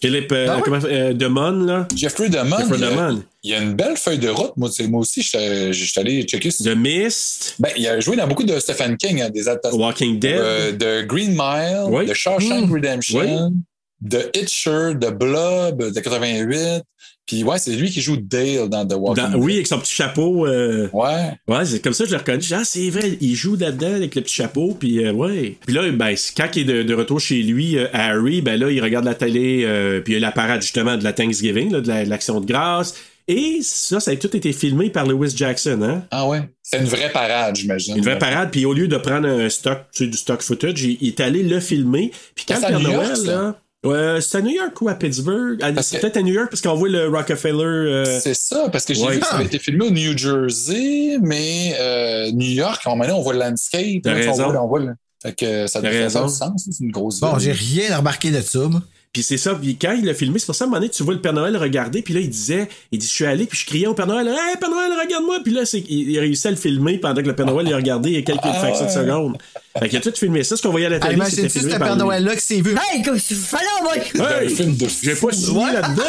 [0.00, 1.86] Philippe euh, Ah comment, euh, Demon, là?
[1.94, 3.22] Jeffrey Demond, Jeffrey il, a, Demond.
[3.44, 4.52] il a une belle feuille de route.
[4.56, 6.48] Moi, aussi, je suis allé checker.
[6.50, 9.78] The Mist, Ben, il a joué dans beaucoup de Stephen King, hein, des adaptations.
[9.78, 10.38] Walking Dead.
[10.40, 12.06] Euh, de Green Mile, Oui.
[12.06, 12.72] de Shawshank Mm.
[12.72, 13.52] Redemption,
[14.00, 16.82] de Hitcher, de Blob, de 88.
[17.26, 19.34] Puis ouais, c'est lui qui joue Dale dans The Walking Dead.
[19.36, 20.46] oui, avec son petit chapeau.
[20.46, 21.30] euh, Ouais.
[21.48, 22.16] Ouais, c'est comme ça que je.
[22.16, 25.56] Je dis, ah, c'est vrai, il joue là-dedans avec le petit chapeau, puis euh, ouais.
[25.64, 28.70] Puis là, ben, quand il est de, de retour chez lui, euh, Harry, ben là,
[28.70, 29.64] il regarde la télé,
[30.04, 32.40] puis il y a la parade justement de la Thanksgiving, là, de la- de l'action
[32.40, 32.94] de grâce.
[33.28, 36.02] Et ça, ça a tout été filmé par Lewis Jackson, hein?
[36.10, 36.40] Ah ouais.
[36.60, 37.96] C'est une vraie parade, j'imagine.
[37.96, 40.82] Une vraie parade, puis au lieu de prendre un stock, tu sais, du stock footage,
[40.82, 42.10] il, il est allé le filmer.
[42.34, 43.56] Puis quand le Père Noël, là.
[43.84, 45.58] Ouais, c'est à New York ou à Pittsburgh?
[45.82, 47.64] C'est peut-être à New York parce qu'on voit le Rockefeller.
[47.64, 49.14] euh, C'est ça, parce que j'ai Ouais.
[49.14, 53.18] vu que ça avait été filmé au New Jersey, mais euh, New York, on, maintenant,
[53.18, 54.04] on voit le landscape.
[54.04, 56.68] Là, on voit- on voit le- Fait que ça devrait faire du sens.
[56.70, 58.82] C'est une grosse Bon, j'ai rien remarqué de ça, moi.
[59.12, 60.90] Puis c'est ça, puis quand il l'a filmé, c'est pour ça à un moment donné,
[60.90, 63.44] tu vois le Père Noël regarder, puis là, il disait, il dit, je suis allé,
[63.44, 65.40] puis je criais au Père Noël, Hey, Père Noël, regarde-moi!
[65.44, 67.66] Puis là, c'est, il, il a réussi à le filmer pendant que le Père Noël
[67.68, 68.94] il a regardé il y a quelques Ah fractions de ouais.
[68.96, 69.36] secondes.
[69.78, 71.58] Fait qu'il a tout filmé ça, ce qu'on voyait à la Ah, télé, c'était Imagine-tu
[71.58, 72.02] filmé ce par Père lui.
[72.04, 72.74] Noël-là qui s'est vu.
[72.90, 73.56] Hey, comme je fais
[74.14, 75.72] là, Hey, film de J'ai pas signé Ouais.
[75.74, 76.02] là-dedans!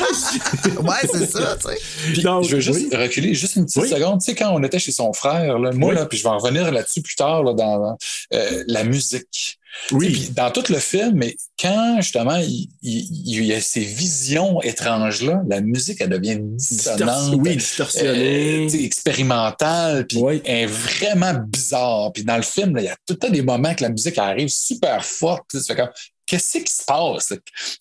[0.83, 1.77] Ouais, c'est ça, tu sais.
[2.13, 2.95] Puis, Donc, je veux juste oui.
[2.97, 3.89] reculer juste une petite Oui.
[3.89, 4.19] seconde.
[4.21, 5.95] Tu sais, quand on était chez son frère, là, moi, Oui.
[5.95, 7.97] là, puis je vais en revenir là-dessus plus tard, là, dans
[8.33, 9.59] euh, la musique.
[9.91, 10.11] Oui.
[10.11, 13.07] puis dans tout le film, mais quand justement il, il-
[13.39, 17.35] il y a ces visions étranges-là, la musique, elle devient dissonante.
[17.39, 18.69] Oui, euh, distorsionnée.
[18.69, 20.41] sais, expérimentale, puis Oui.
[20.45, 22.11] est vraiment bizarre.
[22.13, 23.89] Puis dans le film, là, il y a tout le temps des moments que la
[23.89, 25.43] musique arrive super forte.
[25.75, 25.89] Comme,
[26.25, 27.33] Qu'est-ce qui se passe?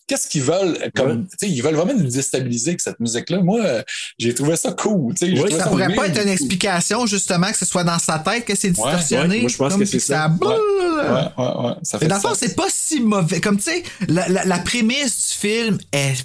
[0.07, 0.77] Qu'est-ce qu'ils veulent?
[0.95, 1.17] Comme, Ouais.
[1.39, 3.41] tu sais, Ils veulent vraiment nous déstabiliser avec cette musique-là.
[3.41, 3.81] Moi, euh,
[4.19, 5.13] j'ai trouvé ça cool.
[5.21, 8.45] Oui, trouvé Ça pourrait pas être une explication, justement, que ce soit dans sa tête
[8.45, 9.35] que c'est distorsionné.
[9.35, 10.27] ouais, moi, je pense comme que c'est ça.
[10.27, 10.49] Ouais, boule.
[10.49, 13.39] ouais, ouais, ouais, ça fait Mais dans le fond, c'est pas si mauvais.
[13.39, 16.15] Comme tu sais, la, la, la prémisse du film est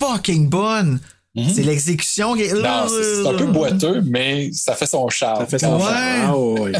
[0.00, 1.00] fucking bonne.
[1.54, 2.52] C'est l'exécution qui est.
[2.52, 2.60] Mhm.
[2.62, 5.38] Non, c'est un peu boiteux, mais ça fait son charme.
[5.38, 5.82] Ça fait son Ouais.
[5.84, 6.26] charme.
[6.26, 6.72] Ah, ouais.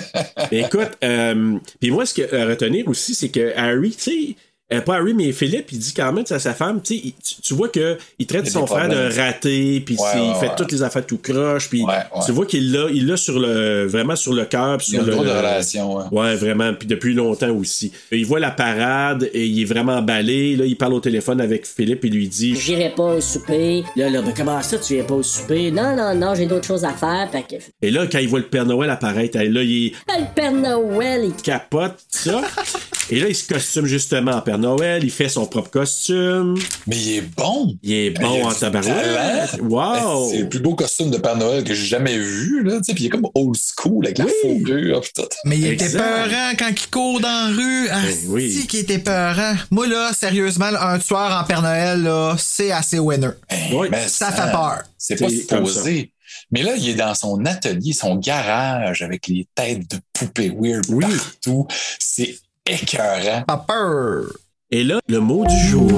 [0.64, 4.36] Écoute, euh, puis moi, ce que à retenir aussi, c'est que Harry, tu sais,
[4.72, 7.12] euh, pas Harry, mais Philippe, il dit quand même à sa femme, tu sais, il-
[7.14, 10.46] tu, tu vois que il traite Il son frère de raté, puis Ouais, il fait
[10.48, 10.52] ouais.
[10.56, 12.22] toutes les affaires tout croche, puis Ouais, ouais.
[12.24, 14.96] tu vois qu'il l'a, il l'a sur le, vraiment sur le cœur, puis Il y
[14.98, 15.14] a sur une le.
[15.16, 15.96] drôle de relation.
[15.96, 16.04] Ouais.
[16.12, 17.92] Ouais, vraiment, puis depuis longtemps aussi.
[18.12, 20.56] Il voit la parade et il est vraiment emballé.
[20.56, 23.84] Là, il parle au téléphone avec Philippe et lui dit J'irai pas au souper.
[23.96, 25.70] Là, là, ben, comment ça, tu irais pas au souper?
[25.70, 27.28] Non, non, non, j'ai d'autres choses à faire.
[27.32, 30.26] Fait que, Et là, quand il voit le Père Noël apparaître, là, il Ah, le
[30.34, 32.40] Père Noël, il capote ça.
[33.12, 36.56] Et là, il se costume justement en Père Noël, il fait son propre costume.
[36.86, 37.74] Mais il est bon.
[37.82, 39.58] Il est Il bon a en tabarouette.
[39.62, 40.28] Wow!
[40.30, 42.62] C'est le plus beau costume de Père Noël que j'ai jamais vu.
[42.62, 45.02] Là, tu sais, puis il est comme old school avec la fourrure.
[45.44, 47.88] Mais il était peurant quand il court dans la rue.
[47.90, 48.50] Ah, oui.
[48.52, 49.54] si qu'il était peurant.
[49.70, 53.30] Moi, là, sérieusement, un tueur en Père Noël, là, c'est assez winner.
[53.72, 53.88] Oui.
[53.90, 54.82] Mais Ça fait peur.
[54.98, 56.12] C'est pas supposé.
[56.52, 60.84] Mais là, il est dans son atelier, son garage avec les têtes de poupées weird
[60.88, 61.04] Oui.
[61.04, 61.66] partout.
[61.98, 62.36] C'est
[62.66, 63.42] écœurant.
[63.46, 64.26] Pas peur.
[64.72, 65.90] Et là, le mot du jour.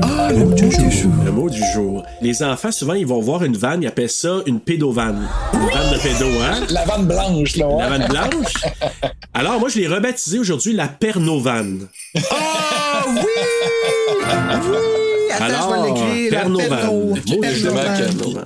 [0.00, 1.10] Ah, le mot du jour.
[1.24, 2.04] Le mot du jour.
[2.20, 5.26] Les enfants, souvent, ils vont voir une vanne, ils appellent ça une pédovanne.
[5.52, 6.64] Une vanne de pédo, hein?
[6.70, 7.66] La vanne blanche, là.
[7.66, 7.82] ouais.
[7.82, 8.54] La vanne blanche?
[9.34, 11.88] Alors, moi, je l'ai rebaptisé aujourd'hui la pernovane.
[12.30, 13.22] Ah oui!
[14.70, 15.01] Oui!
[15.32, 16.46] Attends, Alors, je vais l'écrire.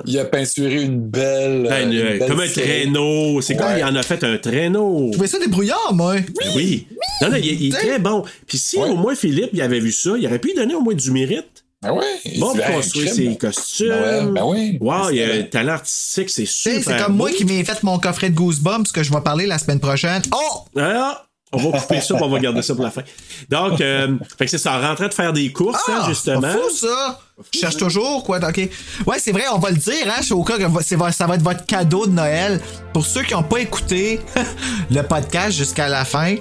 [0.06, 1.66] il a peinturé une belle.
[1.68, 3.40] Ben, une euh, belle comme un traîneau.
[3.40, 3.80] C'est comme Ouais.
[3.80, 5.06] il en a fait un traîneau.
[5.08, 6.14] Je trouvais ça des brouillards, moi.
[6.16, 6.86] Ben Oui.
[7.22, 8.22] Non, non, il, il est très bon.
[8.46, 8.88] Puis si Ouais.
[8.88, 11.10] au moins Philippe il avait vu ça, il aurait pu lui donner au moins du
[11.10, 11.64] mérite.
[11.82, 12.38] Ben oui.
[12.38, 13.88] Bon, pour construire ses costumes.
[13.88, 14.78] Noël, ben oui.
[14.80, 16.82] Wow, il y a un talent artistique, c'est super.
[16.82, 19.58] C'est comme moi qui m'ai fait mon coffret de Goosebumps que je vais parler la
[19.58, 20.22] semaine prochaine.
[20.34, 20.64] Oh!
[20.78, 23.02] Ah, on va couper ça, puis on va garder ça pour la fin.
[23.48, 26.40] Donc, euh, fait que c'est ça, en rentrant de faire des courses, hein, Ah, justement.
[26.40, 27.20] pas fou, ça!
[27.52, 28.38] Je cherche toujours, quoi.
[28.38, 28.68] OK.
[29.06, 31.42] Ouais, c'est vrai, on va le dire, hein, au cas que c'est- ça va être
[31.42, 32.60] votre cadeau de Noël.
[32.92, 34.20] Pour ceux qui n'ont pas écouté
[34.90, 36.34] le podcast jusqu'à la fin,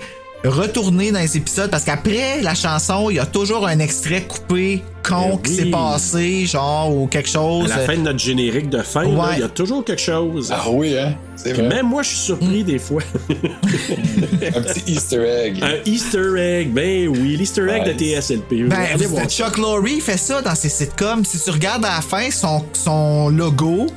[0.48, 4.84] retournez dans les épisodes parce qu'après la chanson, il y a toujours un extrait coupé
[5.08, 7.72] con Ben qui s'est passé, genre, ou quelque chose.
[7.72, 9.34] À la fin de notre générique de fin, Ouais.
[9.34, 10.52] il y a toujours quelque chose.
[10.56, 11.16] Ah oui, hein?
[11.36, 11.68] C'est vrai.
[11.68, 13.02] même moi, je suis surpris des fois.
[13.30, 15.60] Un petit Easter egg.
[15.64, 18.64] Un Easter egg, ben oui, l'Easter egg de TSLP.
[18.68, 19.44] Ben, Allez voir ça.
[19.46, 21.24] Chuck Lorre fait ça dans ses sitcoms.
[21.26, 23.88] Si tu regardes à la fin son, son logo,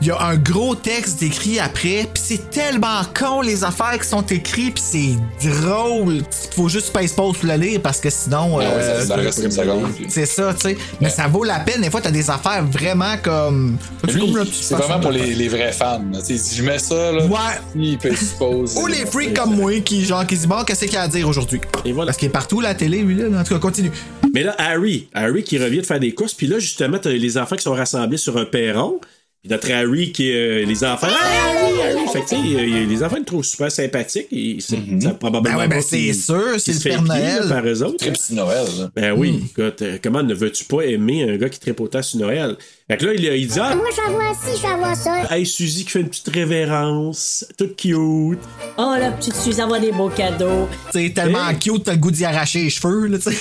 [0.00, 4.06] il y a un gros texte décrit après, puis c'est tellement con les affaires qui
[4.08, 6.16] sont écrites, puis c'est drôle.
[6.16, 8.56] Il faut juste Space Pause pour le lire parce que sinon.
[8.56, 9.86] Ah ouais, euh, ça, ça reste une seconde.
[10.08, 10.76] c'est ça, tu sais.
[11.00, 11.80] Mais ça vaut la peine.
[11.80, 13.78] Des fois, t'as des affaires vraiment comme.
[14.06, 16.02] C'est vraiment pour les, les vrais fans.
[16.14, 17.38] Tu sais, Si je mets ça, là, Ouais.
[17.74, 18.78] il peut supposer.
[18.82, 21.08] Ou les freaks comme moi qui, genre, qui disent bon, qu'est-ce qu'il y a à
[21.08, 21.60] dire aujourd'hui?
[21.84, 22.08] Et voilà.
[22.08, 23.40] Parce qu'il est partout, la télé, lui, là.
[23.40, 23.90] En tout cas, continue.
[24.34, 27.38] Mais là, Harry, Harry qui revient de faire des courses, puis là, justement, t'as les
[27.38, 29.00] enfants qui sont rassemblés sur un perron.
[29.48, 31.08] Notre Harry qui euh, les enfants.
[31.10, 32.08] Ah, Harry, Harry!
[32.12, 34.26] Fait que, euh, les enfants ils le trouvent super sympathique.
[34.32, 37.40] Et c'est ça, probablement Ben ouais, ben c'est sûr, c'est le fait Père Noël.
[37.42, 38.04] là, par eux autres.
[38.32, 38.66] Noël.
[38.78, 38.90] là.
[38.94, 42.18] Ben oui, écoute, euh, comment ne veux-tu pas aimer un gars qui tripe autant sur
[42.20, 42.56] Noël?
[42.88, 44.94] Fait que là, il, il dit Ah, Moi, je vais avoir ci, je vais avoir
[44.96, 45.34] ça.
[45.34, 48.38] hey, Suzy qui fait une petite révérence, toute cute.
[48.78, 50.68] Oh, la petite Suzy avoir des beaux cadeaux.
[50.92, 51.58] C'est tellement Hey.
[51.58, 53.36] cute, t'as le goût d'y arracher les cheveux, là, tu sais.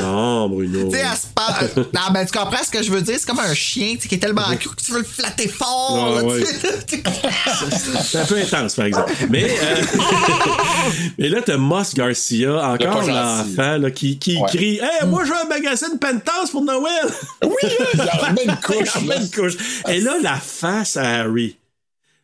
[0.00, 0.86] Non, Bruno.
[0.90, 1.68] Tu sais, elle se parle.
[1.94, 3.14] Non, mais tu comprends ce que je veux dire?
[3.18, 5.46] C'est comme un chien, tu sais, qui est tellement cute que tu veux le flatter
[5.48, 6.42] fort, Ah, là, ouais.
[8.02, 9.12] C'est un peu intense, par exemple.
[9.30, 9.76] Mais, euh,
[11.18, 14.48] mais là, t'as Moss Garcia, encore l'enfant, là, qui, qui Ouais.
[14.48, 17.06] crie Hey, moi, je veux un magasin de Penthouse pour Noël!
[17.44, 17.50] Oui,
[17.94, 18.56] il remet une
[18.92, 19.02] couche.
[19.20, 19.56] Une couche.
[19.88, 21.56] Et là, la face à Harry.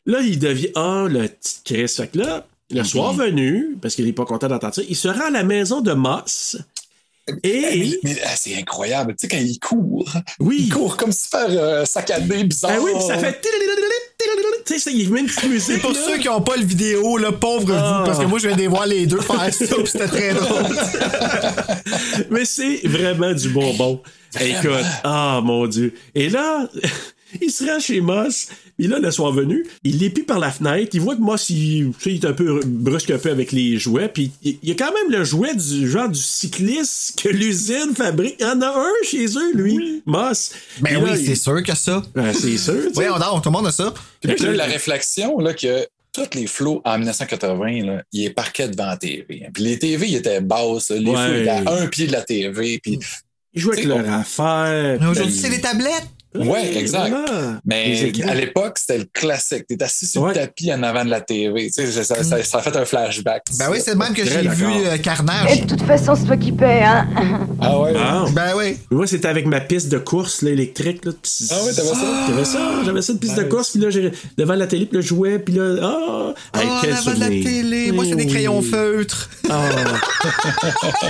[0.07, 1.89] Là, il devient Ah, le petit Chris.
[1.89, 5.09] Fait que là, le soir venu, parce qu'il n'est pas content d'entendre ça, il se
[5.09, 6.57] rend à la maison de Moss.
[7.43, 7.61] Et.
[7.63, 9.15] Mais, mais, ah, c'est incroyable.
[9.19, 10.07] Tu sais, quand il court,
[10.41, 10.57] Oui.
[10.61, 12.73] il court comme super euh, saccadé, bizarre.
[12.75, 13.41] Ah oui, puis ça fait.
[14.67, 15.63] Tu sais, il met une petite musique.
[15.77, 15.99] C'est pour là.
[16.07, 17.99] ceux qui n'ont pas le vidéo, là, pauvre Ah.
[18.01, 20.09] vous, parce que moi, je viens de les voir les deux faire ça, puis c'était
[20.09, 20.65] très drôle.
[22.31, 24.03] Mais c'est vraiment du bonbon.
[24.41, 25.95] Écoute, ah mon Dieu.
[26.15, 26.69] Et là,
[27.43, 28.49] il se rend chez Moss.
[28.77, 30.91] Puis là, le soir venu, il l'épie par la fenêtre.
[30.95, 34.09] Il voit que Moss, il, il est un peu brusque un peu avec les jouets.
[34.09, 37.95] Puis il il y a quand même le jouet du genre du cycliste que l'usine
[37.95, 38.37] fabrique.
[38.41, 40.53] Il y en a un chez eux, lui, Moss.
[40.81, 42.03] Ben oui, il- c'est sûr que ça.
[42.15, 42.75] Ben, c'est sûr.
[42.97, 43.95] Oui, on dort, tout le monde a ça.
[44.21, 48.33] Puis là, j'ai eu la réflexion là, que tous les flots en 1980, là, ils
[48.35, 49.25] parquaient devant la TV.
[49.53, 50.91] Puis les TV, ils étaient basses.
[50.91, 50.97] là.
[50.99, 51.27] Les Ouais.
[51.29, 52.79] flots étaient à un pied de la TV.
[52.81, 52.99] Puis,
[53.55, 54.99] Ils jouent avec leur affaire.
[55.01, 56.09] Mais aujourd'hui, Ben, c'est les tablettes.
[56.35, 57.09] Ouais, exact.
[57.11, 57.61] voilà.
[57.65, 59.67] Mais à l'époque, c'était le classique.
[59.69, 60.31] T'es assis sur Ouais.
[60.31, 61.67] le tapis en avant de la TV.
[61.67, 63.43] Tu sais, ça, ça, ça- ça a fait un flashback.
[63.59, 65.61] Ben oui, c'est le même que j'ai vu euh, Carnage.
[65.63, 67.07] De toute façon, c'est toi qui paie, hein?
[67.61, 67.93] Ah ouais.
[67.97, 68.25] Ah.
[68.33, 68.77] Ben oui.
[68.91, 71.05] Moi, c'était avec ma piste de course là, électrique.
[71.05, 71.13] Là,
[71.51, 72.27] Ah ouais, t'avais ça?
[72.29, 74.97] J'avais ça, j'avais ça, une piste de course, puis là, j'ai devant la télé, puis
[74.97, 76.35] là, je jouais, puis là, ah!
[76.59, 77.93] Hey, Oh, quel on avait de la télé.
[77.93, 79.31] Moi, c'est Oui, des crayons feutres.
[79.51, 79.69] Ah.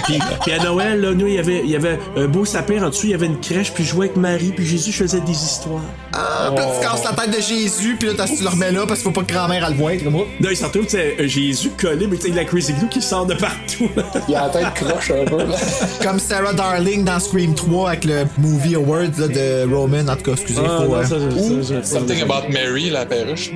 [0.05, 2.83] puis, puis à Noël, là, nous, il y avait, il y avait un beau sapin
[2.83, 5.25] en dessous, il y avait une crèche, puis je jouais avec Marie, puis Jésus faisait
[5.25, 5.81] des histoires.
[6.13, 8.71] Ah, puis là, tu casses la tête de Jésus, puis là, t'as- tu le remets
[8.73, 10.27] là parce qu'il faut pas que grand-mère elle le voie, comme moi.
[10.41, 13.03] Là, il s'en trouve, c'est euh, Jésus collé, mais tu sais, la Crazy Glue qui
[13.03, 13.89] sort de partout.
[14.29, 15.39] Il a la tête croche un peu.
[15.45, 15.57] Là.
[16.03, 20.07] Comme Sarah Darling dans Scream 3 avec le Movie Awards là, de Roman.
[20.09, 20.89] En tout cas, excusez, Ah, faut.
[20.89, 22.23] non, euh, ça, ça, Ou ça, ça, Something.
[22.23, 23.51] About Mary, la perruche.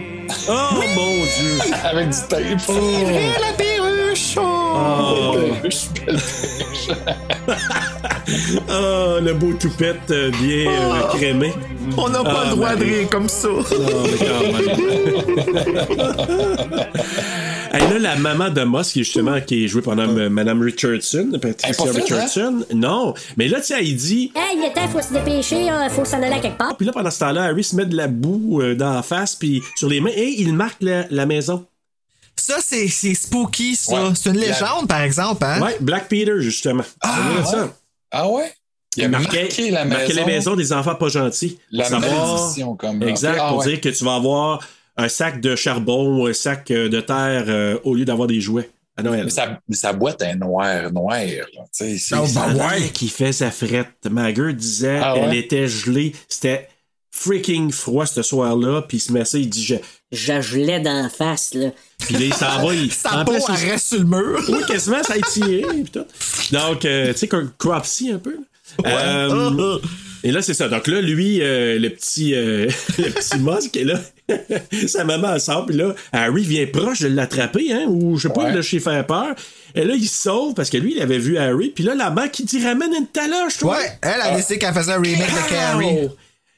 [0.48, 0.52] Oh,
[0.94, 1.58] mon Dieu!
[1.84, 2.40] Avec du tape.
[2.40, 3.77] Et la perruche!
[4.36, 5.34] Oh!
[5.34, 5.36] Oh,
[8.70, 11.52] Oh, le beau toupette euh, bien euh, crémé.
[11.96, 13.48] On n'a pas Ah, le droit de rire comme ça.
[13.48, 13.62] Non,
[14.04, 15.98] mais quand même.
[17.70, 20.62] Hey, là, la maman de Moss, qui est justement qui est jouée par Madame, Madame
[20.62, 22.64] Richardson, Patricia Richardson.
[22.74, 24.32] Non, mais là, tu sais, il dit.
[24.34, 26.74] Hey, il était, faut se dépêcher, euh, faut s'en aller à quelque part.
[26.78, 29.34] Puis là, pendant ce temps-là, Harry se met de la boue euh, dans la face,
[29.34, 31.66] puis sur les mains, et il marque la, la maison.
[32.38, 33.92] Ça, c'est spooky, ça.
[34.08, 34.10] Ouais.
[34.14, 35.60] C'est une La- légende, par exemple, hein?
[35.62, 36.84] Ouais, Black Peter, justement.
[37.00, 37.76] Ah, Ça ça.
[38.10, 38.52] Ah ouais?
[38.96, 40.20] Il a marqué la marqué maison.
[40.20, 41.58] les maisons des enfants pas gentils.
[41.70, 43.02] La Pour savoir- malédiction, comme.
[43.02, 43.66] Exact, Ah, pour ouais.
[43.66, 44.66] dire que tu vas avoir
[44.96, 48.40] un sac de charbon ou un sac euh, de terre euh, au lieu d'avoir des
[48.40, 49.24] jouets à Noël.
[49.24, 51.16] Mais sa, mais sa boîte est noire, noire.
[51.70, 52.20] c'est- ouais?
[52.54, 52.88] ouais.
[52.92, 53.92] qui fait sa frette.
[54.10, 55.20] Ma gueule disait Ah ouais?
[55.24, 56.12] elle était gelée.
[56.28, 56.68] C'était
[57.12, 58.82] freaking froid ce soir-là.
[58.82, 59.76] Puis il se met ça, il dit
[60.12, 61.68] gelais d'en face, là.
[61.98, 62.74] Puis là, il s'en va.
[62.74, 62.90] Il...
[62.92, 64.40] Sa en peau, il- reste sur le mur.
[64.48, 66.04] Oui, quasiment, ça a tout.
[66.52, 68.36] Donc, euh, tu sais, comme Cropsy un peu.
[68.86, 69.78] Euh,
[70.22, 70.68] et là, c'est ça.
[70.68, 72.66] Donc là, lui, euh, le petit euh,
[72.98, 74.00] le petit Musk est là.
[74.88, 78.44] Sa maman sort, puis là, Harry vient proche de l'attraper, hein, ou je sais pas,
[78.44, 78.50] Ouais.
[78.52, 79.34] de le chez faire peur.
[79.74, 81.70] Et là, il se sauve parce que lui, il avait vu Harry.
[81.70, 83.76] Puis là, la mère qui dit ramène une taloche, toi.
[83.78, 86.08] Ouais, elle a décidé qu'elle faisait un remake de!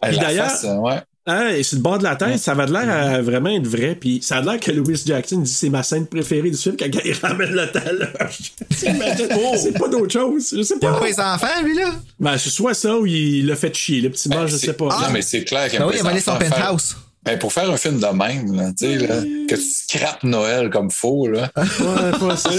[0.02, 1.00] Elle, Puis d'ailleurs- face, ouais.
[1.26, 3.66] Hein, et sur le bord de la tête, ça va de l'air à vraiment être
[3.66, 3.94] vrai.
[3.94, 6.86] Puis ça a l'air que Louis Jackson dit c'est ma scène préférée du film quand
[7.04, 8.52] il ramène la taloche.
[8.70, 10.54] C'est pas d'autre chose.
[10.56, 10.98] Je sais Il aime pas.
[11.00, 11.90] pas les enfants, lui, là?
[12.18, 14.72] Ben, c'est soit ça ou il l'a fait chier, le petit mort, je C'est- sais
[14.72, 14.86] pas.
[14.86, 16.96] Non, mais c'est clair qu'il Ben oui, il pas a volé son faire- penthouse.
[17.22, 19.16] Ben, pour faire un film de même, là, tu sais, là,
[19.46, 21.50] que tu scrapes Noël comme faux, là.
[21.56, 22.50] Ouais, pas ça.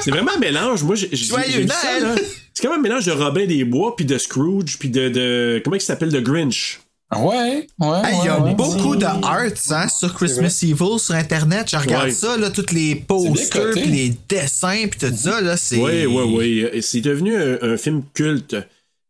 [0.00, 0.84] C'est vraiment un mélange.
[0.84, 1.10] Moi, j'ai.
[1.12, 5.60] C'est comme un mélange de Robin des Bois, puis de Scrooge, puis de, de.
[5.64, 6.80] Comment il s'appelle De Grinch.
[7.18, 7.98] Ouais, ouais.
[8.04, 8.54] Hey, Il y a ouais, ouais.
[8.54, 9.40] beaucoup de arts
[9.70, 11.68] hein, sur Christmas Evil sur Internet.
[11.70, 12.12] Je regarde Ouais.
[12.12, 15.40] ça, là, tous les posters, puis les dessins, puis tout ça.
[15.40, 15.76] Là, c'est...
[15.76, 16.66] Oui, oui, oui.
[16.72, 18.56] Et C'est devenu un, un film culte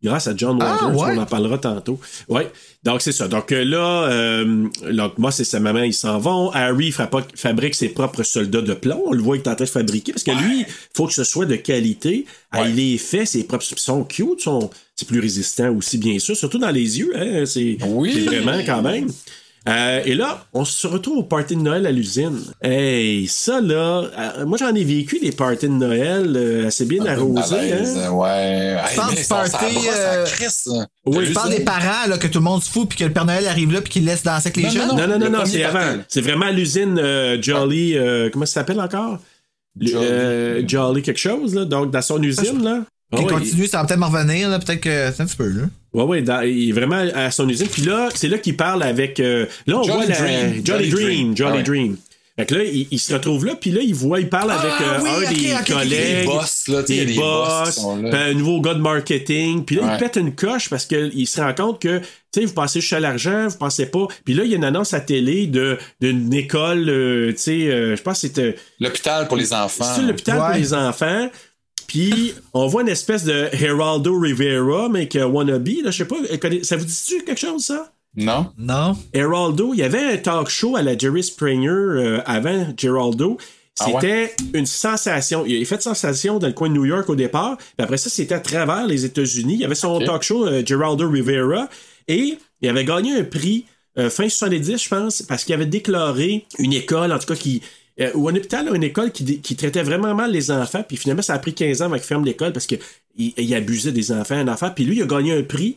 [0.02, 0.96] grâce à John Ah, Waters.
[0.98, 1.16] ouais?
[1.18, 1.98] On en parlera tantôt.
[2.28, 2.42] Oui.
[2.82, 3.26] Donc, c'est ça.
[3.26, 6.50] Donc euh, là, euh, donc, moi, c'est sa maman, ils s'en vont.
[6.52, 9.00] Harry fabri- fabrique ses propres soldats de plomb.
[9.06, 11.14] On le voit qu'il est en train de fabriquer parce que lui, il faut que
[11.14, 12.26] ce soit de qualité.
[12.52, 13.64] Ah, il les fait, ses propres.
[13.70, 16.36] Ils sont cute, sont, c'est plus résistant aussi, bien sûr.
[16.36, 17.12] Surtout dans les yeux.
[17.16, 18.20] Hein, c'est, Oui.
[18.26, 19.08] vraiment quand même.
[19.66, 22.38] Euh, et là, on se retrouve au party de Noël à l'usine.
[22.62, 27.06] Hey, ça là, euh, moi j'en ai vécu des parties de Noël euh, assez bien
[27.06, 27.56] arrosés.
[27.56, 28.10] Malaise, Hein?
[28.10, 28.76] Ouais.
[28.86, 29.56] Hey, du party,
[29.90, 30.26] euh,
[31.06, 33.12] Oui, Je parle des parents, là, que tout le monde se fout, puis que le
[33.14, 34.88] Père Noël arrive là, puis qu'il laisse danser avec les Non, jeunes?
[34.98, 35.98] Non, non, non, non, c'est avant.
[36.08, 37.96] C'est vraiment à l'usine euh, Jolly.
[37.96, 39.18] euh, comment ça s'appelle encore?
[39.80, 39.94] Jolly.
[39.96, 41.64] euh, Jolly quelque chose, là.
[41.64, 42.82] Donc, dans son usine, là.
[43.16, 45.48] Qui ouais, continue, ça va peut-être me revenir, là, peut-être que c'est un petit peu,
[45.48, 45.62] là.
[45.92, 47.68] Ouais, ouais, dans- il est vraiment à son usine.
[47.68, 49.20] Puis là, c'est là qu'il parle avec.
[49.20, 50.16] euh, là, on Jolly voit la.
[50.20, 50.64] Dream.
[50.64, 51.06] Jolly, Jolly Dream.
[51.06, 51.36] Dream.
[51.36, 51.62] Jolly Ah ouais.
[51.62, 51.96] Dream.
[52.36, 54.72] Fait que là, il, il se retrouve là, puis là, il voit, il parle avec
[54.80, 56.24] Ah euh, oui, un des collègues.
[56.26, 58.24] boss, là, des boss là.
[58.24, 59.64] un nouveau gars de marketing.
[59.64, 62.04] Puis là, il pète une coche parce qu'il se rend compte que, tu
[62.40, 64.08] sais, vous pensez juste à l'argent, vous pensez pas.
[64.24, 67.52] Puis là, il y a une annonce à télé de d'une école, euh, tu sais,
[67.68, 69.84] euh, je pense que c'était L'hôpital pour les enfants.
[69.94, 71.30] c'est l'hôpital pour les enfants.
[71.86, 76.16] Puis on voit une espèce de Geraldo Rivera, mais que wannabe, là, je sais pas,
[76.62, 77.92] ça vous dit-tu quelque chose, ça?
[78.16, 78.52] Non?
[78.58, 78.96] Non.
[79.12, 83.38] Geraldo, il y avait un talk show à la Jerry Springer euh, avant Geraldo.
[83.80, 83.94] Ah ouais?
[83.94, 85.44] C'était une sensation.
[85.46, 87.56] Il a fait sensation dans le coin de New York au départ.
[87.56, 89.54] Puis après ça, c'était à travers les États-Unis.
[89.54, 91.68] Il y avait son talk show, euh, Geraldo Rivera.
[92.06, 93.64] Et il avait gagné un prix
[93.98, 97.62] euh, fin 70, je pense, parce qu'il avait déclaré une école, en tout cas, qui.
[98.00, 100.82] Euh, ou un hôpital, une école qui, traitait vraiment mal les enfants.
[100.86, 102.80] Puis finalement, ça a pris 15 ans avant qu'il ferme l'école parce qu'il
[103.16, 104.70] il abusait des enfants, un enfant.
[104.70, 105.76] Puis lui, il a gagné un prix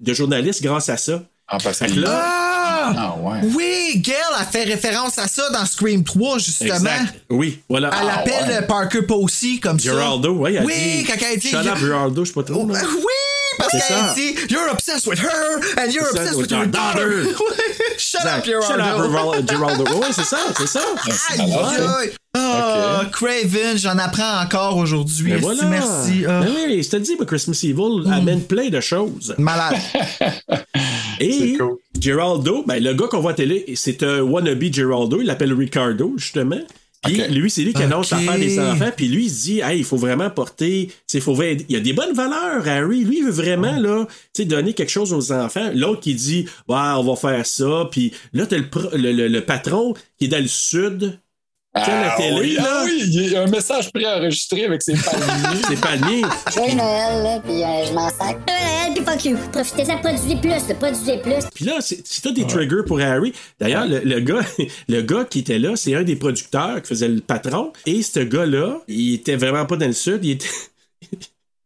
[0.00, 1.24] de journaliste grâce à ça.
[1.48, 2.92] Ah, parce Fait que que là, Ah!
[2.96, 3.38] Ah, ouais.
[3.54, 6.74] Oui, Gail a fait référence à ça dans Scream 3, justement.
[6.74, 7.14] Exact.
[7.30, 7.90] Oui, voilà.
[8.00, 8.66] Elle Ah, appelle ouais.
[8.66, 10.40] Parker Posey comme Geraldo, ça.
[10.40, 11.04] oui, elle oui, dit.
[11.04, 11.48] quand elle dit.
[11.48, 12.66] Shut up, Geraldo, je sais pas trop.
[12.68, 12.78] Oh, là.
[12.80, 16.66] euh, oui, parce qu'elle dit You're obsessed with her and you're obsessed with with your
[16.66, 17.24] daughter.
[17.98, 18.46] Shut up, Exact.
[18.46, 19.10] Shut up, Geraldo.
[19.10, 19.52] Geraldo.
[19.52, 19.84] Geraldo.
[20.00, 20.80] Oui, c'est ça, c'est ça.
[21.30, 22.12] Aïe, aïe.
[22.38, 25.32] Ah, Craven, j'en apprends encore aujourd'hui.
[25.32, 25.64] Mais Merci, voilà.
[25.70, 26.24] Merci.
[26.28, 26.40] Ah.
[26.42, 29.34] Ben oui, je te dis, mais Christmas Evil amène plein de choses.
[29.38, 29.76] Malade.
[31.20, 31.76] Et cool.
[32.00, 35.20] Geraldo, ben, le gars qu'on voit à télé, c'est un wannabe Geraldo.
[35.20, 36.60] Il l'appelle Ricardo, justement.
[37.04, 38.90] Puis lui, c'est lui qui annonce l'affaire des enfants.
[38.96, 40.86] Puis lui, il se dit, hey, il faut vraiment porter.
[40.88, 43.04] tu sais, faut vrai- Il y a des bonnes valeurs, Harry.
[43.04, 45.70] Lui, il veut vraiment là, tu sais, donner quelque chose aux enfants.
[45.74, 47.88] L'autre qui dit, ouais, on va faire ça.
[47.92, 51.18] Puis là, t'as le, pro- le, le- le patron qui est dans le sud.
[51.76, 52.62] La Ah télé, oui, là?
[52.66, 55.60] ah oui, il y a un message préenregistré avec ses palmiers.
[55.68, 56.22] C'est palmier.
[56.54, 58.38] Joyeux Noël, là, puis euh, je m'en sac.
[58.48, 59.36] Euh, puis fuck you.
[59.52, 61.44] Profitez-en, produisez plus, produisez plus.
[61.54, 64.40] Puis là, c'est- si t'as des triggers pour Harry, d'ailleurs, le, le gars,
[64.88, 67.72] le gars qui était là, c'est un des producteurs qui faisait le patron.
[67.84, 70.24] Et ce gars-là, il était vraiment pas dans le sud.
[70.24, 70.46] Il était.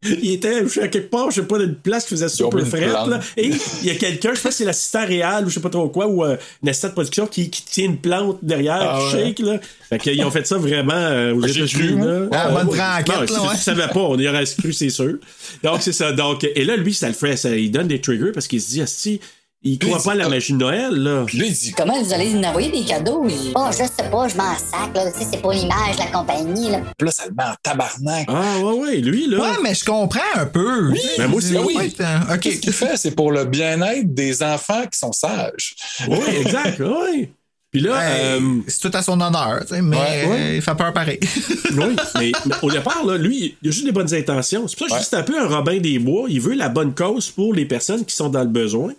[0.03, 2.27] Il était, je sais, à quelque part, je sais pas, dans une place qui faisait
[2.27, 3.19] super une frette, là.
[3.37, 5.59] Et il y a quelqu'un, je sais pas si c'est l'assistant réel ou je sais
[5.59, 8.79] pas trop quoi, ou euh, un assistant de production qui, qui tient une plante derrière,
[8.81, 9.25] Ah qui ouais.
[9.25, 9.59] shake, là.
[9.89, 12.27] Fait qu'ils ont fait ça vraiment euh, aux J'ai États-Unis, là.
[12.31, 13.27] Ah, bonne ouais.
[13.27, 13.49] si ouais.
[13.51, 15.17] tu savais pas, on y aurait cru, c'est sûr.
[15.63, 16.11] Donc, c'est ça.
[16.13, 18.69] Donc, et là, lui, ça le fait, ça, il donne des triggers parce qu'il se
[18.71, 19.19] dit, Asti,
[19.63, 21.23] il croit il pas à la de Noël, là.
[21.27, 23.27] Puis là, il dit Comment vous allez nous envoyer des cadeaux?
[23.55, 25.11] Oh, je sais pas, je m'en sac, là.
[25.11, 26.81] Tu sais, c'est pour l'image de la compagnie, là.
[26.97, 28.25] Puis là, ça le met en tabarnak.
[28.27, 29.39] Ah, ouais, ouais, lui, là.
[29.39, 30.89] Ouais, mais je comprends un peu.
[30.89, 31.93] Oui, Ben, moi aussi, oui.
[32.33, 32.39] OK.
[32.59, 32.97] Qu'il fait?
[32.97, 35.75] C'est pour le bien-être des enfants qui sont sages.
[36.07, 37.29] Oui, exact, oui.
[37.71, 40.55] Puis là, Hey, euh, c'est tout à son honneur, tu sais, mais Ouais, ouais.
[40.57, 41.19] il fait peur pareil.
[41.77, 44.67] oui, mais, mais au départ, là, lui, il a juste des bonnes intentions.
[44.67, 46.25] C'est pour ça que je dis que c'est un peu un Robin des Bois.
[46.29, 48.91] Il veut la bonne cause pour les personnes qui sont dans le besoin.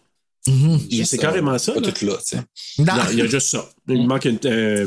[0.90, 1.72] Et C'est carrément ça.
[1.72, 1.93] Pas là.
[1.93, 2.43] tout là, tu sais.
[2.78, 2.84] Non.
[2.97, 3.68] Non, il y a juste ça.
[3.88, 4.86] Il manque une, euh,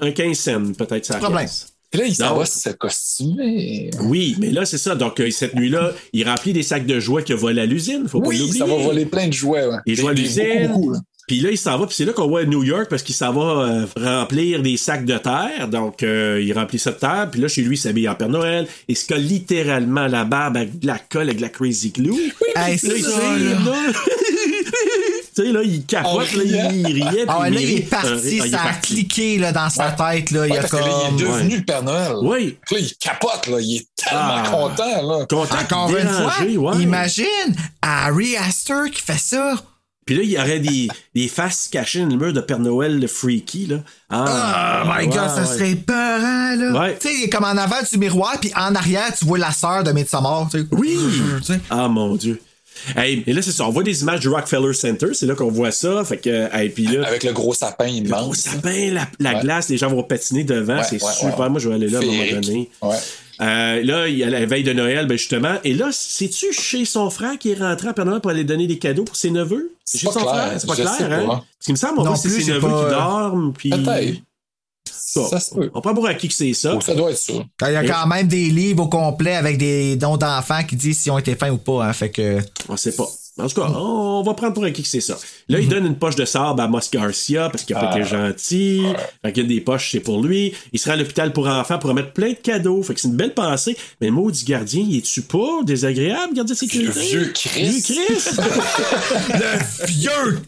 [0.00, 1.18] Un un 15 cents, peut-être, ça.
[1.18, 1.46] Problème.
[1.90, 3.90] Puis là, il s'en va se costumer.
[4.02, 4.94] Oui, mais là, c'est ça.
[4.94, 8.06] Donc, euh, cette nuit-là, il remplit des sacs de jouets qu'il a volés à l'usine.
[8.08, 8.58] Faut pas Oui, l'oublier.
[8.60, 9.66] ça va voler plein de jouets.
[9.66, 9.78] Ouais.
[9.86, 10.68] Il joue à l'usine.
[10.68, 10.98] beaucoup, beaucoup, là.
[11.26, 13.32] Puis là, il s'en va, puis c'est là qu'on voit New York parce qu'il s'en
[13.32, 15.68] va euh, remplir des sacs de terre.
[15.68, 17.28] Donc, euh, il remplit ça de terre.
[17.30, 18.66] Puis là, chez lui, il s'habille en Père Noël.
[18.88, 22.32] Il se colle littéralement la barbe avec de la colle, avec de la crazy glue.
[22.56, 23.92] Hey, Puis là, c'est il ça, là.
[25.34, 27.24] Tu sais, là, il capote, là, il riait.
[27.28, 28.94] Ah ouais, là, il est parti, Ah, ça a parti.
[28.94, 30.30] cliqué là, dans sa tête.
[30.30, 31.36] Là, il a parce que là, il est comme...
[31.36, 32.12] devenu le Père Noël.
[32.22, 32.56] Oui.
[32.70, 33.56] Là, il capote, là.
[33.60, 34.48] Il est tellement Ah.
[34.50, 35.26] content, là.
[35.28, 39.54] Content, Encore une fois, imagine Harry Astor qui fait ça.
[40.06, 42.98] Puis là, il y aurait des, des faces cachées dans le mur de Père Noël,
[42.98, 43.76] le freaky, là.
[44.08, 45.46] Ah, Oh my god, ouais, ça ouais.
[45.58, 46.80] serait peurant, là.
[46.80, 46.98] Ouais.
[47.00, 49.52] Tu sais, il est comme en avant du miroir, puis en arrière, tu vois la
[49.52, 50.48] sœur de Midsommar.
[50.50, 50.66] tu sais.
[50.72, 50.98] Oui!
[51.68, 52.42] Ah mon dieu.
[52.96, 53.66] Hey, et là, c'est ça.
[53.66, 55.08] On voit des images du Rockefeller Center.
[55.12, 56.04] C'est là qu'on voit ça.
[56.04, 58.22] Fait que, hey, puis là, Avec le gros sapin le immense.
[58.22, 59.40] gros sapin, la, la Ouais.
[59.42, 60.76] glace, les gens vont patiner devant.
[60.78, 61.38] Ouais, c'est ouais, super.
[61.40, 61.48] ouais.
[61.50, 62.70] Moi, je vais aller là à un moment donné.
[62.82, 62.96] Ouais.
[63.42, 65.54] Euh, là, il y a la veille de Noël, ben justement.
[65.64, 68.66] Et là, c'est-tu chez son frère qui est rentré à Père Noël pour aller donner
[68.66, 69.72] des cadeaux pour ses neveux?
[69.84, 70.60] C'est chez pas son clair, frère?
[70.60, 71.26] C'est pas je clair, hein?
[71.26, 71.26] pas.
[71.26, 73.52] Parce qu'il me semble, on Non voit que c'est ses neveux pas, qui euh, dorment.
[73.54, 73.70] Puis...
[73.70, 74.18] Peut-être.
[75.12, 75.70] Ça, Ça se peut.
[75.74, 76.74] On prend pour acquis que c'est ça.
[76.76, 77.32] Oh, ça doit être ça.
[77.32, 81.00] Il y a quand même des livres au complet avec des dons d'enfants qui disent
[81.00, 81.84] s'ils ont été fins ou pas.
[81.84, 82.38] Hein, fait que.
[82.68, 83.08] On sait pas.
[83.38, 85.16] En tout cas, on va prendre pour acquis que c'est ça.
[85.48, 88.06] Là, il donne une poche de sable à Moss Garcia parce qu'il a pas été
[88.06, 88.82] gentil.
[89.24, 90.52] Fait qu'il y a des poches, c'est pour lui.
[90.72, 92.82] Il sera à l'hôpital pour enfants pour remettre plein de cadeaux.
[92.82, 93.76] Fait que c'est une belle pensée.
[94.00, 97.00] Mais le maudit gardien, il est-tu pas désagréable, gardien de Le sécurité?
[97.00, 97.62] vieux Chris.
[97.70, 98.36] Vieux Chris!
[99.30, 100.38] Le vieux!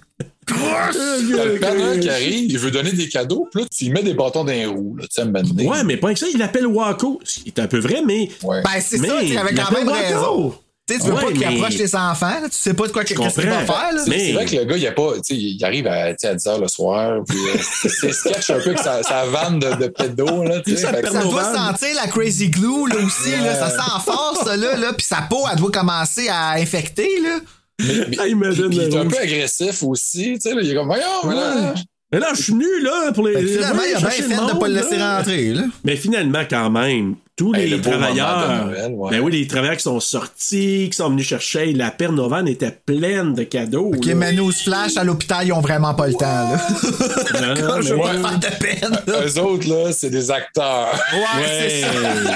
[0.47, 4.14] T'as le Père qui arrive, il veut donner des cadeaux, puis là, tu mets des
[4.14, 5.66] bâtons dans les roues, là, tu sais, donné.
[5.68, 7.20] ouais, mais pas que ça, il l'appelle Waco.
[7.25, 8.29] C'est un peu vrai, mais.
[8.43, 8.62] Ouais.
[8.62, 9.93] Ben, c'est ça, il quand appelle même Waco.
[10.03, 10.55] raison.
[10.85, 12.89] Tu sais, tu veux Ouais, pas qu'il mais- approche tes enfants, là, tu sais pas
[12.89, 13.93] de quoi qu'est-ce qu'il va faire.
[13.93, 14.03] Là.
[14.03, 16.11] C'est Mais- c'est vrai que le gars, il, a pas, tu sais, il arrive à,
[16.11, 17.57] tu sais, à 10 h le soir, puis euh,
[17.89, 20.79] c'est- sketch un peu avec sa, sa vanne de, de pédo, là, tu sais.
[20.83, 24.57] Ça Ça nos doit sentir la crazy glue là aussi, là, ça sent fort ça
[24.57, 27.39] là, là, puis sa peau elle doit commencer à infecter là.
[27.87, 30.74] Mais- Ah, imagine puis il est un peu agressif aussi, tu sais, là, il est
[30.74, 31.74] comme, voyons, mais là,
[32.12, 33.35] Mais là, je suis venu, là, pour les.
[33.35, 35.16] Que finalement, il a bien fait le de pas monde, le laisser là.
[35.18, 35.62] rentrer là.
[35.85, 38.66] Mais finalement, quand même, tous Hey, les le travailleurs.
[38.66, 39.11] Noël, ouais.
[39.12, 42.70] Ben oui, les travailleurs qui sont sortis, qui sont venus chercher, la Père Novan était
[42.85, 43.93] pleine de cadeaux.
[43.97, 44.14] Ok, là.
[44.14, 46.59] mais nous flash à l'hôpital, ils ont vraiment pas le temps là.
[47.57, 48.91] Non, Je pas faire de peine.
[49.07, 49.26] là.
[49.26, 50.93] eux autres, là, c'est des acteurs.
[51.14, 51.89] Ouais, c'est ça.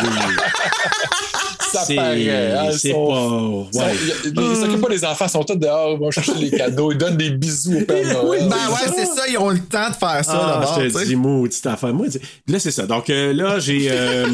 [0.03, 0.09] oui.
[1.81, 2.31] Ça C'est paraît.
[2.31, 3.85] hein, sont- pas.
[3.87, 3.93] Ouais.
[4.25, 6.99] Ils s'occupent pas des enfants, ils sont tous dehors, ils vont chercher les cadeaux, ils
[6.99, 8.49] donnent des bisous au Père Noël.
[8.49, 10.81] Ben ouais, c'est ça, ils ont le temps de faire ça Ah, d'abord.
[10.81, 11.93] je te dis, maudite affaire.
[11.95, 12.07] Moi,
[12.49, 12.87] là, c'est ça.
[12.87, 13.89] Donc euh, là, j'ai.
[13.91, 14.27] euh,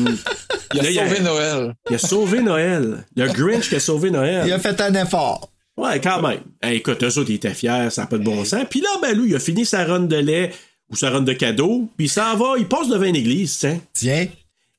[0.75, 1.75] Il a là, il a- sauvé Noël.
[1.91, 3.05] il a sauvé Noël.
[3.17, 4.45] Le Grinch qui a sauvé Noël.
[4.47, 5.49] Il a fait un effort.
[5.77, 6.41] Ouais, quand même.
[6.63, 8.65] Hey, écoute, eux autres, ils étaient fiers, ça n'a pas de bon sens.
[8.69, 10.51] Puis là, ben lui, il a fini sa run de lait
[10.91, 13.81] ou sa run de cadeaux, puis il s'en va, il passe devant une église, tiens.
[13.95, 14.27] Tiens.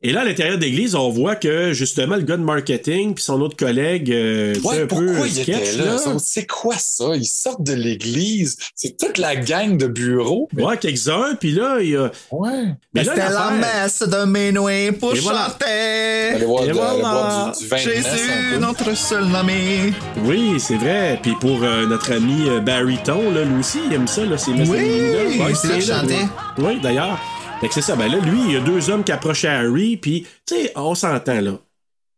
[0.06, 3.24] Et là, à l'intérieur de l'église, on voit que justement, le gars de marketing puis
[3.24, 5.98] son autre collègue, euh, Ouais, un pourquoi peu sketch, étaient là?
[6.20, 7.16] C'est quoi ça?
[7.16, 8.58] Ils sortent de l'église.
[8.76, 10.50] C'est toute la gang de bureaux.
[10.54, 12.12] Mais- Ouais, quelques-uns, puis là, il y a.
[12.32, 12.50] Ouais.
[12.94, 16.34] Mais là, C'était la messe de Ménoué pour Et chanter.
[16.36, 17.54] Allez voir, Et de- voilà.
[17.58, 19.94] du, du vin Jésus, notre seul nommé.
[20.26, 21.18] Oui, c'est vrai.
[21.22, 24.38] Puis pour euh, notre ami euh, Barry Ton, là, lui aussi, il aime ça, là,
[24.38, 26.16] ces messes Oui, de là chantait.
[26.58, 27.18] Oui, Oui, d'ailleurs.
[27.64, 27.96] Fait que c'est ça.
[27.96, 30.96] Ben là, lui, il y a deux hommes qui approchent Harry, puis, tu sais, on
[30.96, 31.58] s'entend, là.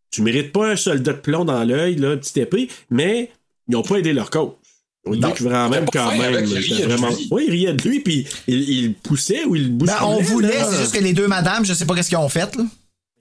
[0.09, 3.29] Tu mérites pas un soldat de plomb dans l'œil, là, petite épée, mais
[3.67, 4.53] ils ont pas aidé leur cause.
[5.05, 6.33] Vraiment, il était pas quand même.
[6.33, 7.09] avec, il était riait de vraiment...
[7.09, 7.27] lui.
[7.29, 10.01] Oui, il riait de lui, puis il, il poussait ou il Ben, bousculait.
[10.01, 12.55] on voulait, c'est juste que les deux madames, je sais pas qu'est-ce qu'ils ont fait,
[12.55, 12.63] là.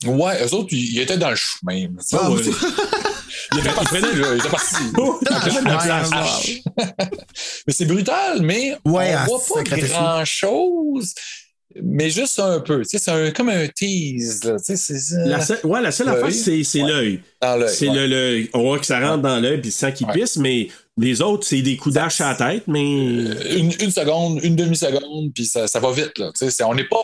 [0.07, 1.89] Ouais, eux autres, ils étaient dans le chemin.
[2.15, 2.41] Ah, ouais.
[3.53, 4.77] Il était parti, là, il était parti.
[4.97, 5.21] Oh.
[7.67, 11.15] Mais c'est brutal, mais Ouais, on ah, voit pas sacré grand-chose,
[11.83, 12.83] mais juste un peu.
[12.85, 14.43] C'est un- comme un tease.
[14.45, 14.57] Là.
[15.27, 16.17] La seule, ouais, la seule L'œil?
[16.17, 16.33] affaire,
[16.65, 16.89] c'est, Ouais.
[16.89, 17.21] l'œil.
[17.69, 17.95] C'est ouais.
[17.95, 20.13] le, le- on voit que ça rentre dans l'œil puis le sang qui Ouais.
[20.13, 20.69] pisse, mais
[20.99, 22.81] les autres, c'est des coups d'âge à la tête, mais.
[22.83, 26.19] Une, une seconde, une demi-seconde, puis ça, ça va vite.
[26.19, 26.31] Là.
[26.67, 27.03] On n'est pas.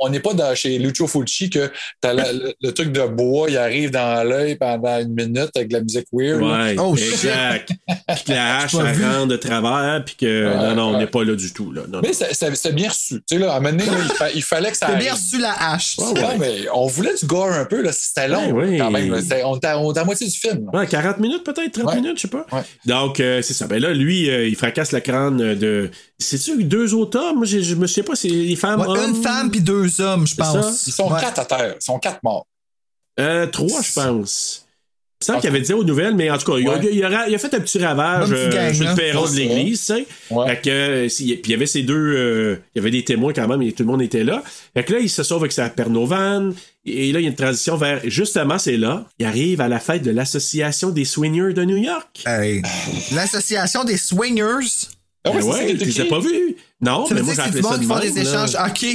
[0.00, 3.48] On n'est pas dans, chez Lucio Fulci que t'as la- le, le truc de bois,
[3.50, 6.40] il arrive dans l'œil pendant une minute avec de la musique weird.
[6.42, 7.70] Ouais, Oh, exact.
[7.88, 10.56] Puis que la hache, ça rentre de travers, puis que.
[10.56, 11.72] non, non, on n'est pas là du tout.
[11.72, 11.82] Là.
[11.88, 13.14] Non, Mais c'est bien reçu.
[13.16, 14.98] Tu sais, là, à un moment donné, là, il, fa- il fallait que ça arrive.
[15.00, 15.96] bien reçu la hache.
[15.98, 16.20] Ouais, ouais.
[16.22, 17.90] Non, mais on voulait du gore un peu, là.
[17.92, 18.78] C'était long, Ouais, ouais.
[18.78, 19.20] quand même.
[19.20, 20.68] C'était- On était à, on était à moitié du film.
[20.72, 20.80] là.
[20.80, 21.96] Ouais, 40 minutes peut-être, 30 Ouais.
[21.96, 22.46] minutes, je sais pas.
[22.52, 22.62] Ouais.
[22.86, 23.66] Donc, euh, c'est ça.
[23.66, 25.90] Ben là, lui, euh, il fracasse le crâne de.
[26.20, 27.36] C'est-tu deux autres hommes?
[27.36, 28.80] Moi, je, je me souviens pas, c'est les femmes.
[28.80, 29.14] Ouais, hommes?
[29.16, 30.86] une femme puis deux hommes, je pense.
[30.86, 31.20] Ils sont Ouais.
[31.20, 31.74] quatre à terre.
[31.80, 32.44] Ils sont quatre morts.
[33.20, 34.64] Euh, trois, je pense.
[35.20, 35.40] Il me semble Ok.
[35.42, 36.88] qu'il avait dit aux nouvelles, mais en tout cas, il, a, Ouais.
[36.92, 39.28] il a- il a fait un petit ravage Un petit euh, gang, sur le perron
[39.28, 40.06] de l'église, tu sais.
[40.30, 40.46] Ouais.
[40.48, 41.94] Fait que, euh, puis il y avait ces deux.
[42.16, 44.42] euh, il y avait des témoins quand même, et tout le monde était là.
[44.74, 46.54] Fait que là, il se sauve avec sa pernovane.
[46.84, 48.00] Et là, il y a une transition vers.
[48.04, 49.06] Justement, c'est là.
[49.18, 52.22] Il arrive à la fête de l'Association des Swingers de New York.
[52.24, 52.62] Hey.
[53.12, 54.88] L'association des swingers?
[55.24, 56.56] Ah Ben ouais, qui est tu les as pas vus?
[56.80, 58.22] Non, Ça mais moi, j'ai appelé ça de qui font des là.
[58.22, 58.54] échanges.
[58.54, 58.86] OK.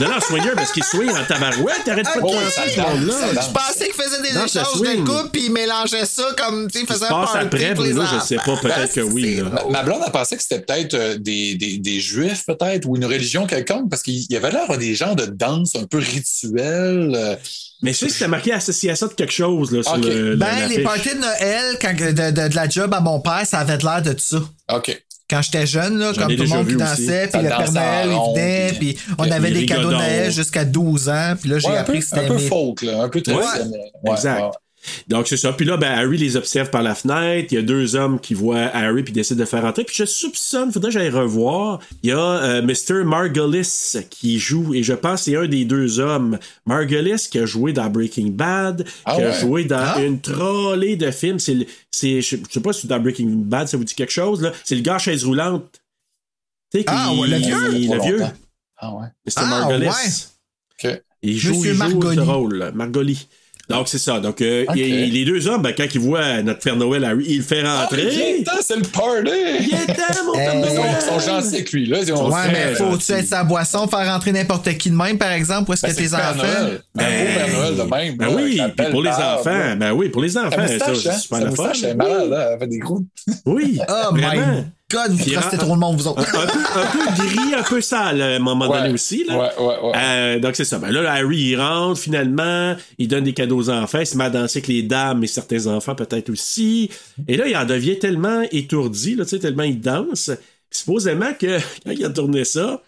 [0.00, 3.14] Non, non, swinger, parce qu'ils swingent en tabarouette, t'arrêtes pas de Ouais, penser ce monde-là.
[3.30, 5.04] Je pensais qu'ils faisaient des échanges swing.
[5.04, 7.92] de couple puis ils mélangeaient ça comme, tu sais, se un party après, pour les
[7.92, 9.36] Bruno, je sais pas, peut-être que oui.
[9.36, 9.44] Là.
[9.44, 12.96] Ma, ma blonde a pensé que c'était peut-être euh, des, des, des juifs, peut-être, ou
[12.96, 17.12] une religion quelconque, parce qu'il y avait l'air des gens de danse un peu rituelle.
[17.14, 17.36] euh.
[17.82, 20.68] Mais je sais que c'était marqué association de quelque chose là, sur le, la- Ben,
[20.68, 23.76] les parties de Noël, quand, de, de- de la job à mon père, ça avait
[23.78, 24.38] l'air de ça.
[24.72, 25.02] OK.
[25.32, 28.32] Quand j'étais jeune, là, comme tout le monde qui dansait, puis le Père Noël, il
[28.34, 29.94] venait, puis- puis on avait des cadeaux de.
[29.94, 33.08] Noël jusqu'à 12 ans, puis là, j'ai appris que c'était un peu folk, là, un
[33.08, 33.80] peu traditionnel.
[34.04, 34.42] Ouais, exact.
[35.08, 35.52] Donc, c'est ça.
[35.52, 37.48] Puis là, ben, Harry les observe par la fenêtre.
[37.52, 39.84] Il y a deux hommes qui voient Harry puis décident de faire entrer.
[39.84, 41.78] Puis je soupçonne, faudrait que j'aille revoir.
[42.02, 43.04] Il y a euh, Mr.
[43.04, 46.38] Margolis qui joue, et je pense que c'est un des deux hommes.
[46.66, 50.00] Margolis qui a joué dans Breaking Bad, Ah qui a joué dans Ah.
[50.02, 51.38] une trollée de films.
[51.38, 54.52] C'est, c'est, je sais pas si dans Breaking Bad ça vous dit quelque chose, là.
[54.64, 55.80] C'est le gars à chaise roulante.
[56.72, 57.68] Tu sais, Ah, qui- ouais, le vieux?
[57.70, 58.18] Le vieux.
[58.18, 58.32] longtemps.
[58.78, 59.06] Ah ouais.
[59.26, 59.32] Mr.
[59.36, 59.86] Ah, Margolis.
[59.86, 60.90] ouais.
[60.92, 61.02] OK.
[61.22, 62.16] Il joue, Monsieur il joue Margoli.
[62.16, 63.28] ce rôle, Margoli.
[63.68, 64.18] Donc, c'est ça.
[64.20, 64.76] Donc, euh, Ok.
[64.76, 67.42] et- et les deux hommes, ben, quand ils voient notre Père Noël, Harry, il le
[67.42, 68.08] fait Ah, rentrer.
[68.08, 69.30] viens-t'en, c'est le party!
[69.60, 70.90] Il était, mon Père sont, Noël!
[71.00, 71.98] ils sont gentils avec lui, là.
[72.02, 75.16] Ils ont Ouais, fait, mais faut-tu être sa boisson, faire rentrer n'importe qui de même,
[75.16, 76.36] par exemple, ou est-ce ben, que c'est tes enfants?
[76.36, 76.80] Noël.
[76.98, 78.16] Un beau Père Noël de même.
[78.16, 80.68] Ben là, oui, la puis pour les barbe, enfants, ben oui, pour les enfants, ça,
[80.68, 81.14] c'est hein?
[81.18, 81.62] super Sa le fun.
[81.62, 82.50] moustache, elle est malade, là.
[82.52, 83.02] Elle fait des gros.
[83.46, 84.64] Oui, Oh vraiment.
[84.92, 86.20] God, vous un- trop le monde, vous Un, autres.
[86.38, 88.78] un peu, un peu gris, un peu sale à un moment Ouais.
[88.82, 89.24] donné aussi.
[89.24, 89.38] Là.
[89.38, 89.92] Ouais, ouais, ouais.
[89.96, 90.78] Euh, donc c'est ça.
[90.78, 94.24] Ben là, Harry, il rentre finalement, il donne des cadeaux aux enfants, il se met
[94.24, 96.90] à danser avec les dames et certains enfants peut-être aussi.
[97.28, 100.30] Et là, il en devient tellement étourdi, là, tu sais, tellement il danse.
[100.70, 102.80] Supposément que quand il a tourné ça,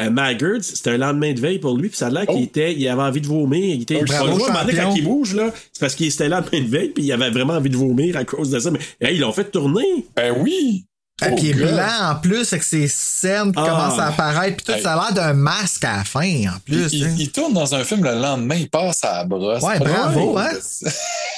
[0.00, 2.44] euh, Maggard, c'était un lendemain de veille pour lui, puis ça a l'air qu'il Oh.
[2.44, 3.74] était, il avait envie de vomir.
[3.74, 6.88] Il était, Oh, bravo, quand il bouge, là, c'est parce qu'il était lendemain de veille,
[6.88, 8.70] puis il avait vraiment envie de vomir à cause de ça.
[8.70, 9.84] Mais hey, ils l'ont fait tourner.
[10.16, 10.84] Ben oui!
[11.24, 11.74] Et Oh, puis il est God.
[11.74, 13.68] blanc en plus, avec ses cernes qui Ah.
[13.68, 14.82] commencent à apparaître, puis tout, Hey.
[14.82, 16.20] ça a l'air d'un masque à la fin,
[16.54, 16.92] en plus.
[16.92, 17.14] il- hein.
[17.18, 19.62] il tourne dans un film le lendemain, il passe à la brosse.
[19.62, 20.50] Ouais, bravo, hein?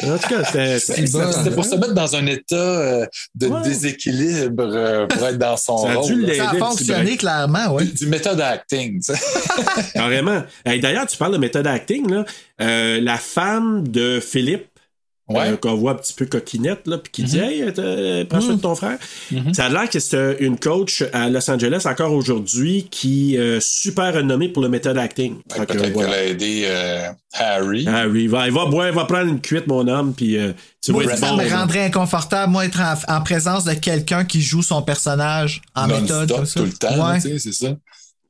[0.04, 0.44] En tout cas,
[0.78, 1.50] c'était.
[1.50, 3.62] pour se mettre dans un état euh, de Ouais.
[3.62, 6.20] déséquilibre euh, pour être dans son Ça a dû rôle.
[6.22, 6.26] là.
[6.28, 6.38] l'aider.
[6.38, 7.84] Ça a fonctionné, clairement, oui.
[7.86, 9.20] Du, du méthode acting, tu sais.
[9.94, 10.42] Carrément.
[10.64, 12.24] Hey, D'ailleurs, tu parles de méthode acting, là.
[12.60, 14.66] Euh, la femme de Philippe,
[15.26, 15.52] Ouais.
[15.52, 17.44] euh, qu'on voit un petit peu coquinette, là, puis qui dit Mhm.
[17.44, 18.98] Hey, euh, prends soin de ton frère.
[19.30, 19.54] Mhm.
[19.54, 23.58] Ça a l'air que c'est euh, une coach à Los Angeles encore aujourd'hui qui est
[23.60, 25.36] super renommée pour le méthode acting.
[25.50, 26.10] Fait que, Peut-être voilà.
[26.10, 27.86] qu'elle a aidé euh, Harry.
[27.88, 30.36] Ah oui, il va, il va boire, il va prendre une cuite, mon homme, puis
[30.36, 30.52] euh,
[30.82, 31.36] tu Moi, être ça bon.
[31.38, 35.86] me rendrait inconfortable, moi, être en, en présence de quelqu'un qui joue son personnage en
[35.88, 36.30] méthode.
[36.30, 36.60] Comme ça.
[36.60, 37.20] tout le temps, Ouais.
[37.22, 37.74] tu sais, c'est ça.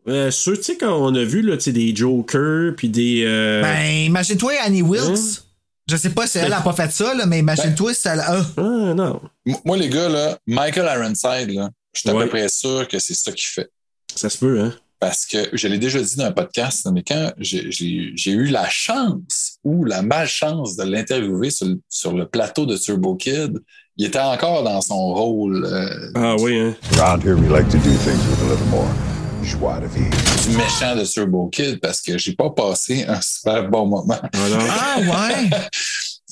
[0.06, 3.24] Euh, ceux, tu sais, qu'on a vu là, tu sais, des Jokers, puis des.
[3.26, 5.02] euh, Ben, imagine-toi Annie Wilkes.
[5.08, 5.40] Hein?
[5.88, 8.40] Je sais pas si elle a pas fait ça, là, mais imagine-toi si elle a.
[8.56, 9.20] Ah, non.
[9.64, 12.24] Moi, les gars, là, Michael Ironside, là, je suis à Ouais.
[12.24, 13.70] peu près sûr que c'est ça qu'il fait.
[14.14, 14.72] Ça se peut, hein.
[14.98, 19.58] Parce que je l'ai déjà dit dans un podcast, mais quand j'ai- eu la chance
[19.62, 23.58] ou la malchance de l'interviewer sur, le- sur le plateau de Turbo Kid,
[23.98, 26.74] il était encore dans son rôle euh, Ah oui, hein.
[26.98, 28.88] Around here, we like to do things with a little more
[29.44, 30.10] joie de vivre.
[30.48, 34.20] du méchant de Turbo Kid parce que j'ai pas passé un super bon moment.
[34.34, 35.50] Ah, ouais.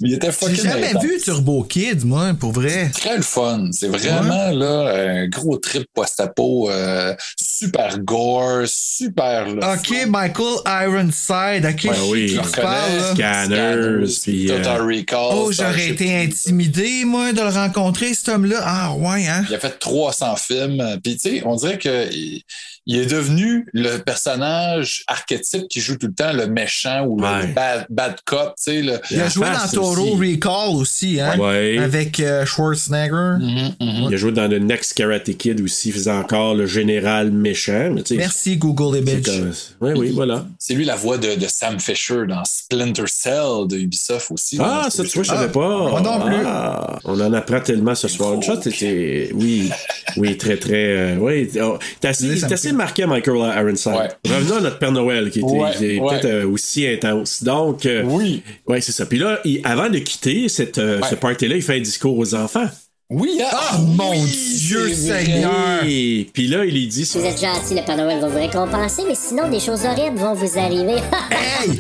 [0.05, 1.05] Il était J'ai fucking jamais intense.
[1.05, 2.91] vu Turbo Kid, moi, pour vrai.
[2.93, 3.69] Très le fun.
[3.73, 9.55] C'est vraiment là un gros trip post-apo, euh, super gore, super.
[9.55, 11.85] là, Ok, Michael Ironside, ok.
[11.85, 12.27] Ouais, oui.
[12.27, 13.15] qui Je.
[13.15, 15.31] Scanners, puis, euh, Total Recall.
[15.35, 18.61] Oh, j'aurais été intimidé, moi, de le rencontrer, cet homme-là.
[18.65, 19.45] Ah, ouais, hein?
[19.49, 20.99] Il a fait 300 films.
[21.05, 22.43] Puis, tu sais, on dirait qu'il il
[22.87, 27.47] est devenu le personnage archétype qui joue tout le temps le méchant ou Ouais.
[27.47, 28.83] le bad, bad cop, tu sais.
[28.83, 30.33] le- Il a joué dans Toro aussi.
[30.35, 31.39] Recall aussi, hein?
[31.39, 31.79] Ouais.
[31.79, 33.37] Avec euh, Schwarzenegger.
[33.41, 34.07] Mhm, mhm.
[34.09, 37.91] Il a joué dans The Next Karate Kid aussi, faisant encore le général méchant.
[37.93, 39.23] Mais tu sais, Merci, Google Image.
[39.25, 40.47] comme- Oui, oui, voilà.
[40.59, 44.59] C'est lui la voix de, de Sam Fisher dans Splinter Cell de Ubisoft aussi.
[44.61, 45.91] Ah, ça, tu vois, je savais Ah, pas.
[45.91, 46.37] moi non plus.
[46.45, 48.43] Ah, on en apprend tellement ce soir.
[48.43, 49.31] Ça, c'était.
[49.35, 49.71] Oui,
[50.17, 50.73] oui, très, très.
[50.97, 53.93] euh, oui, oh, t'es assez, Assez marqué, Michael Ironside.
[53.93, 54.09] Ouais.
[54.35, 56.01] Revenons à notre Père Noël, qui était, Ouais, ouais.
[56.01, 57.43] peut-être euh, aussi intense.
[57.43, 58.43] Donc, euh, Oui.
[58.67, 59.07] ouais, c'est ça.
[59.07, 61.09] Puis là, il- avant de quitter cette, euh, Ouais.
[61.11, 62.69] ce party-là, il fait un discours aux enfants.
[63.11, 63.49] Oui, hein?
[63.53, 64.89] Ah, mon oui, Dieu.
[64.89, 65.85] Seigneur!
[65.87, 67.05] Et puis là, il lui dit.
[67.05, 70.17] Si vous êtes gentil, le Père Noël va vous récompenser, mais sinon, des choses horribles
[70.17, 70.97] vont vous arriver.
[71.31, 71.79] Hey!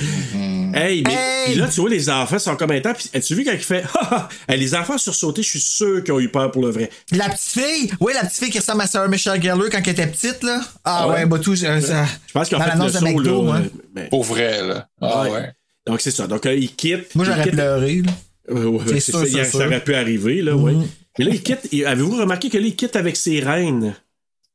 [0.75, 1.15] Hey, mais
[1.51, 1.55] Hey!
[1.57, 2.95] là, tu vois, les enfants sont comme intents.
[2.95, 4.29] Puis as-tu vu quand il fait ha!
[4.49, 6.91] Hey, Les enfants sursautés, je suis sûr qu'ils ont eu peur pour le vrai.
[7.13, 7.91] La petite fille!
[8.01, 10.61] Oui, la petite fille qui ressemble à Sarah Michelle Gellar quand elle était petite, là.
[10.85, 11.15] Ah, Ouais?
[11.15, 11.55] ouais, bah tout.
[11.55, 13.53] Je, ça- Je pense qu'ils ont dans fait le l'annonce de saut, McDo, là.
[13.55, 13.63] hein.
[13.65, 14.89] euh, mais- Pour vrai, là.
[15.01, 15.31] Ah, Ouais.
[15.31, 15.53] ouais.
[15.87, 16.27] Donc, c'est ça.
[16.27, 17.15] Donc, euh, il quitte.
[17.15, 18.13] Moi, j'aurais quitte- pleuré, là.
[18.55, 20.73] Ouais, ouais, C'est c'est sûr, ça, aurait pu arriver, là, ouais.
[20.73, 20.89] Mhm.
[21.19, 21.69] Mais là, il quitte.
[21.87, 23.95] Avez-vous remarqué que là, il quitte avec ses reines?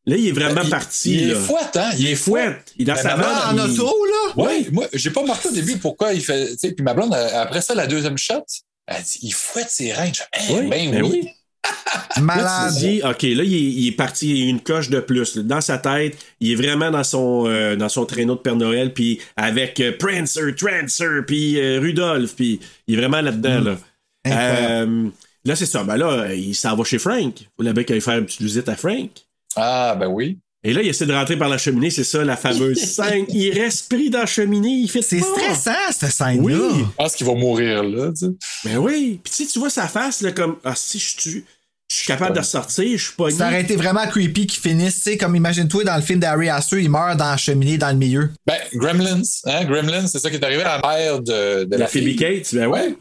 [0.07, 1.39] Là, il est vraiment Il- parti, Il est là.
[1.39, 1.91] fouette, hein?
[1.99, 2.73] Il est fouette.
[2.77, 3.27] Il est dans Ben, sa main.
[3.51, 4.34] En il- auto, là?
[4.38, 6.47] Oui, moi, j'ai pas marqué au début pourquoi il fait.
[6.51, 8.43] tu sais, Puis ma blonde, euh, après ça, la deuxième shot,
[8.88, 10.11] elle dit il fouette ses reins.
[10.13, 11.09] Je fais, Eh, Oui, ben, ben oui.
[11.23, 11.29] oui.
[12.15, 12.73] Là, Malade.
[12.73, 15.01] te dis, OK, là, il est, il est parti, il y a une coche de
[15.01, 15.35] plus.
[15.35, 15.43] là.
[15.43, 18.93] Dans sa tête, il est vraiment dans son, euh, dans son traîneau de Père Noël,
[18.93, 23.77] puis avec euh, Prancer, Trancer, puis euh, Rudolph, puis il est vraiment là-dedans, là.
[24.23, 24.91] Incroyable.
[25.05, 25.09] Euh,
[25.43, 25.84] là, c'est ça.
[25.84, 27.34] Ben là, il s'en va chez Frank.
[27.57, 29.09] Vous l'avez qu'à faire une petite visite à Frank.
[29.57, 30.39] Ah, ben oui.
[30.63, 33.25] Et là, il essaie de rentrer par la cheminée, c'est ça, la fameuse scène.
[33.29, 36.41] Il reste pris dans la cheminée, il fait C'est stressant, cette scène-là.
[36.41, 36.79] Oui.
[36.79, 38.09] Je pense qu'il va mourir là.
[38.11, 38.31] Tu sais.
[38.65, 39.19] Ben oui.
[39.23, 41.45] Puis tu sais, tu vois sa face, là, comme, ah, si je tue,
[41.89, 44.95] je suis capable de ressortir, je suis pas Ça aurait été vraiment creepy qu'ils finissent,
[44.97, 47.89] tu sais, comme imagine-toi dans le film d'Harry Astor, il meurt dans la cheminée dans
[47.91, 48.29] le milieu.
[48.45, 49.63] Ben, Gremlins, hein?
[49.65, 52.15] Gremlins, c'est ça qui est arrivé à la mère de, de La la Phoebe fille.
[52.17, 52.88] Cates, ben ouais.
[52.88, 52.95] Ouais.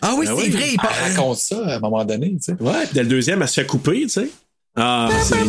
[0.00, 0.50] Ah oui, Ben c'est oui.
[0.50, 2.52] vrai, il Elle raconte ça à un moment donné, tu sais.
[2.58, 4.28] Ouais, puis dans le deuxième, elle se fait couper, tu sais.
[4.76, 5.44] Ah, c'est.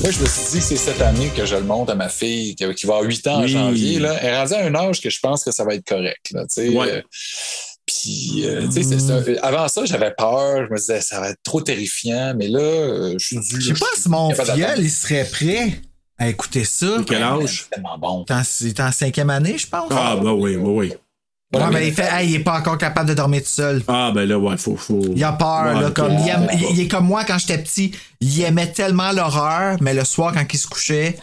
[0.00, 2.08] Moi, je me suis dit que c'est cette année que je le montre à ma
[2.08, 3.48] fille, qui va avoir 8 ans en Oui.
[3.48, 3.98] janvier.
[3.98, 4.16] Là.
[4.20, 6.30] Elle est rendue à un âge que je pense que ça va être correct.
[6.32, 6.44] Là.
[6.58, 6.90] Ouais.
[6.90, 7.02] Euh,
[7.86, 9.20] Puis, euh, tu sais, c'est ça.
[9.42, 10.66] avant ça, j'avais peur.
[10.66, 12.34] Je me disais, ça va être trop terrifiant.
[12.36, 13.60] Mais là, euh, je suis dû.
[13.60, 14.58] Je sais pas si mon d'attendre.
[14.78, 15.80] il serait prêt
[16.18, 16.86] à écouter ça.
[17.06, 17.64] Quel âge?
[17.64, 18.24] C'est tellement bon.
[18.24, 19.90] T'es en- C'est en cinquième année, je pense.
[19.90, 20.92] Ah, ben oui, oui, oui.
[21.52, 23.48] Ouais, Ouais, mais mais- il fait, hey, il est pas encore capable de dormir tout
[23.48, 23.82] seul.
[23.88, 24.76] Ah, ben là, ouais, faut.
[24.76, 25.00] faut...
[25.16, 27.38] Il a peur, Ouais, là, comme, il, aime- Ah, il- il est comme moi quand
[27.38, 27.92] j'étais petit.
[28.20, 31.18] Il aimait tellement l'horreur, mais le soir, quand il se couchait,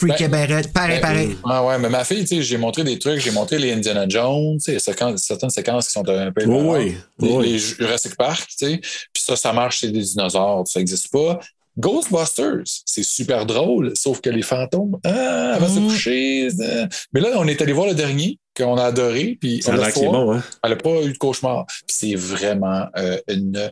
[0.00, 0.46] freakait ben.
[0.72, 1.36] Pareil, Ben, pareil.
[1.44, 4.06] Ah ouais, mais ma fille, tu sais, j'ai montré des trucs, j'ai montré les Indiana
[4.08, 6.96] Jones, tu sais, certaines séquences qui sont un peu Oui, oui,
[7.28, 7.48] Les, oui.
[7.52, 8.78] les Jurassic Park, tu sais.
[8.80, 11.38] Puis ça, ça marche chez des dinosaures, ça n'existe pas.
[11.78, 15.86] Ghostbusters, c'est super drôle, sauf que les fantômes, ah, avant de se Mm.
[15.88, 16.48] coucher.
[16.60, 16.86] euh.
[17.12, 20.12] Mais là, on est allé voir le dernier, qu'on a adoré, puis Ça a on
[20.12, 20.42] bon, hein.
[20.64, 21.66] elle n'a pas eu de cauchemar.
[21.66, 23.70] Puis c'est vraiment euh, une,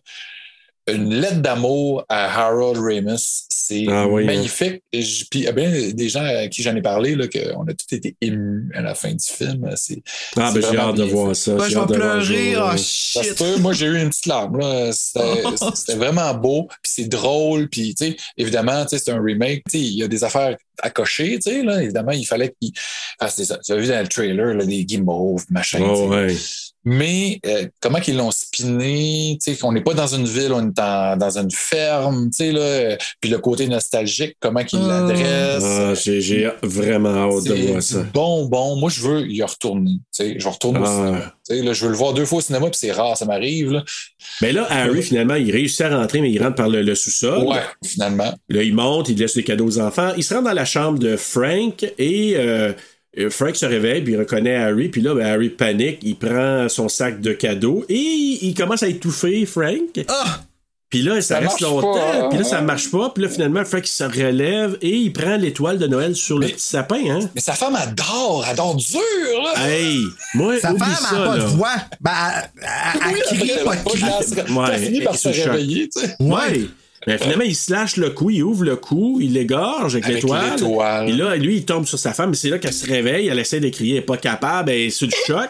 [0.88, 3.44] une lettre d'amour à Harold Ramis.
[3.50, 4.82] C'est Ah oui, magnifique.
[4.92, 7.26] Et je- Puis il y a bien des gens à qui j'en ai parlé, là,
[7.26, 9.68] qu'on a tous été émus à la fin du film.
[9.76, 10.02] C'est,
[10.36, 11.34] Ah, c'est ben j'ai hâte de voir fait.
[11.34, 11.58] ça.
[11.64, 12.76] J'ai je vais hâte de voir pleurer, ça, oh.
[12.76, 13.38] Ça se shit.
[13.38, 13.56] peut.
[13.58, 14.58] Moi, j'ai eu une petite larme.
[14.58, 14.90] là.
[14.92, 15.42] C'était,
[15.74, 17.68] c'était vraiment beau, puis c'est drôle.
[17.68, 19.64] Puis, tu sais, évidemment, tu sais, c'est un remake.
[19.70, 21.38] Tu sais, il y a des affaires à cocher.
[21.40, 22.72] Tu sais, là, évidemment, il fallait qu'il
[23.20, 23.46] fasse des.
[23.64, 25.78] Tu as vu dans le trailer, là, des guimauves, machin.
[25.78, 25.90] tu sais.
[25.90, 26.36] Oh, ouais.
[26.88, 30.68] Mais euh, comment qu'ils l'ont spiné, tu sais, qu'on n'est pas dans une ville, on
[30.68, 34.78] est en- dans une ferme, tu sais, là, euh, puis le côté nostalgique, comment qu'ils
[34.84, 35.00] Ah.
[35.08, 35.64] l'adressent.
[35.64, 38.04] Ah, j'ai, vraiment hâte de voir ça.
[38.14, 38.76] Bon, bon.
[38.76, 39.90] Moi, je veux y retourner.
[39.94, 40.86] Tu sais, je vais retourner au Ah.
[40.96, 41.34] cinéma.
[41.48, 43.24] Tu sais, là, je veux le voir deux fois au cinéma, puis c'est rare, ça
[43.24, 43.72] m'arrive.
[43.72, 43.84] Là.
[44.40, 47.48] Mais là, Harry, finalement, il réussit à rentrer, mais il rentre par le, le sous-sol.
[47.48, 48.32] Ouais, finalement.
[48.48, 50.12] Là, il monte, il laisse des cadeaux aux enfants.
[50.16, 52.72] Il se rend dans la chambre de Frank et euh,
[53.30, 54.88] Frank se réveille, puis il reconnaît Harry.
[54.88, 58.88] Puis là, ben, Harry panique, il prend son sac de cadeaux et il commence à
[58.88, 60.00] étouffer Frank.
[60.08, 60.40] Ah!
[60.88, 61.94] Puis là, ça, Ça reste marche longtemps.
[61.94, 62.62] pas, Puis là, ça hein?
[62.62, 63.10] marche pas.
[63.10, 66.46] Puis là, finalement, Frank il se relève et il prend l'étoile de Noël sur le
[66.46, 67.00] petit sapin.
[67.10, 67.28] Hein?
[67.34, 69.00] Mais sa femme adore, adore dur,
[69.42, 69.66] là.
[69.68, 70.04] Hey!
[70.34, 71.42] Moi, Sa femme ça, n'a pas là.
[71.42, 71.74] de voix.
[72.00, 75.28] Ben, elle, elle- elle Oui, crie, elle pas a de Ouais, fini par elle se
[75.28, 76.16] réveiller, tu sais.
[76.20, 76.66] Ouais.
[77.06, 80.22] Mais finalement, il se lâche le cou, il ouvre le cou, il l'égorge avec, Avec
[80.24, 81.08] l'étoile.
[81.08, 83.38] Et là, lui, il tombe sur sa femme, et c'est là qu'elle se réveille, elle
[83.38, 85.48] essaie de crier, elle est pas capable, elle est sur le choc.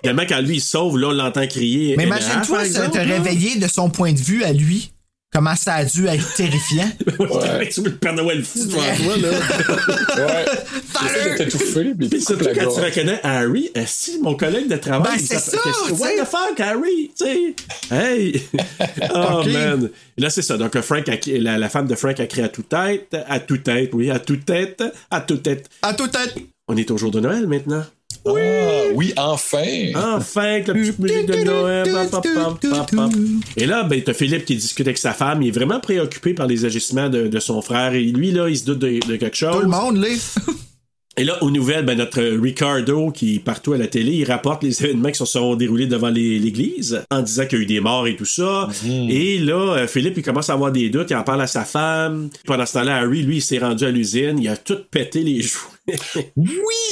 [0.00, 1.96] Finalement, quand lui, il se sauve, là, on l'entend crier.
[1.96, 2.88] Mais imagine-toi là.
[3.02, 4.91] réveiller de son point de vue à lui.
[5.32, 6.90] Comment ça a dû être terrifiant?
[7.18, 7.68] Ouais.
[7.72, 9.30] Tu vois le Père Noël fou devant toi, là.
[10.26, 10.44] Ouais.
[11.00, 14.34] J'essaie de t'étouffer, puis Puis il surtout coupe la quand tu reconnais Harry, est-ce mon
[14.34, 15.12] collègue de travail?
[15.12, 17.10] Ben, il c'est s'appelle- ça, qu'est-ce que- fuck, Harry?
[17.16, 17.54] Tu sais?
[17.90, 18.42] Hey!
[19.14, 19.90] oh, man.
[20.18, 20.56] Là, c'est ça.
[20.58, 23.62] Donc, Frank a- la, la femme de Frank a crié à toute tête, à toute
[23.62, 25.68] tête, oui, à toute tête, à toute tête.
[25.82, 26.34] À toute tête.
[26.68, 27.84] On est au jour de Noël maintenant.
[28.24, 28.30] Ah,
[28.94, 29.90] oui, enfin.
[29.96, 31.90] Enfin, avec la petite musique de Noël.
[31.92, 33.40] pam, pam, pam, pam, pam.
[33.56, 35.42] Et là, ben, t'as Philippe qui discute avec sa femme.
[35.42, 37.94] Il est vraiment préoccupé par les agissements de, de son frère.
[37.94, 39.56] Et lui, là, il se doute de, de quelque chose.
[39.56, 40.08] Tout le monde, là.
[41.18, 44.62] Et là, aux nouvelles, ben, notre Ricardo, qui est partout à la télé, il rapporte
[44.62, 47.80] les événements qui se sont déroulés devant l'église, en disant qu'il y a eu des
[47.80, 48.68] morts et tout ça.
[49.10, 51.64] Et là, euh, Philippe, il commence à avoir des doutes, il en parle à sa
[51.64, 52.30] femme.
[52.46, 55.42] Pendant ce temps-là, Harry, lui, il s'est rendu à l'usine, il a tout pété les
[55.42, 56.30] jouets.
[56.36, 56.48] Oui,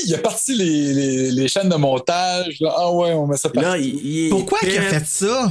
[0.06, 2.56] il a parti les, les, les chaînes de montage.
[2.60, 2.74] là.
[2.76, 3.68] Ah ouais, on met ça partout.
[3.70, 5.50] là, il, il est Pourquoi qu'il a fait ça?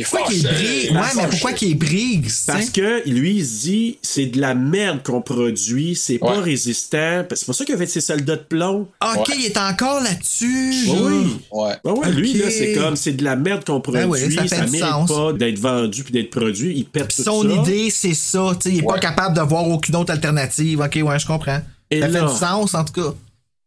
[0.00, 0.92] Il Pourquoi qu'il brigue?
[0.92, 2.28] Ouais, mais pourquoi qu'il brigue?
[2.46, 6.42] Parce que lui, il se dit, c'est de la merde qu'on produit, c'est pas Ouais.
[6.44, 7.24] résistant.
[7.34, 8.86] C'est pour ça qu'il a fait ses soldats de plomb.
[9.02, 9.34] Ok, Ouais.
[9.40, 10.72] il est encore là-dessus.
[10.88, 11.36] Oui.
[11.50, 11.72] Ouais.
[11.84, 12.44] Ben ouais, lui, Ok.
[12.44, 14.78] là, c'est comme, c'est de la merde qu'on produit, Ben oui, ça fait ça mérite
[14.88, 15.10] sens.
[15.10, 17.48] pas d'être vendu puis d'être produit, il perd tout son ça.
[17.48, 18.52] idée, c'est ça.
[18.66, 20.78] il est pas capable de voir aucune autre alternative.
[20.78, 21.60] Ok, ouais, je comprends.
[21.90, 23.14] Et ça là- fait du sens, en tout cas.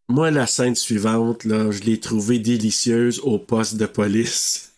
[0.08, 4.71] Moi, la scène suivante, là, je l'ai trouvée délicieuse au poste de police.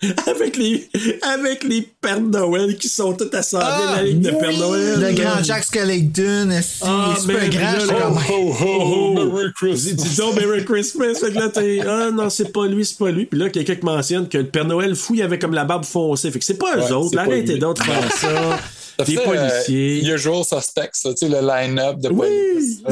[0.26, 0.88] avec les
[1.22, 5.00] avec les Pères Noël qui sont tous assemblés Ah, la ligne de Père Noël.
[5.00, 8.18] Le grand Jack Skellington, est-ce Ah, super man, grand, là, comme.
[8.30, 9.92] oh, oh, oh, Merry Christmas.
[10.04, 11.14] Dis, donc Merry Christmas.
[11.14, 13.26] Fait que là, t'es, ah non, c'est pas lui, c'est pas lui.
[13.26, 15.84] Puis là, quelqu'un qui mentionne que le Père Noël fou, il avait comme la barbe
[15.84, 16.30] foncée.
[16.30, 17.10] Fait que c'est pas eux Ouais, autres.
[17.12, 18.58] c'est Arrêtez de faire ça.
[18.96, 20.02] Ça Des fait, policiers.
[20.08, 22.28] Euh, usual suspects, là, tu sais, le line-up de Oui.
[22.54, 22.82] police.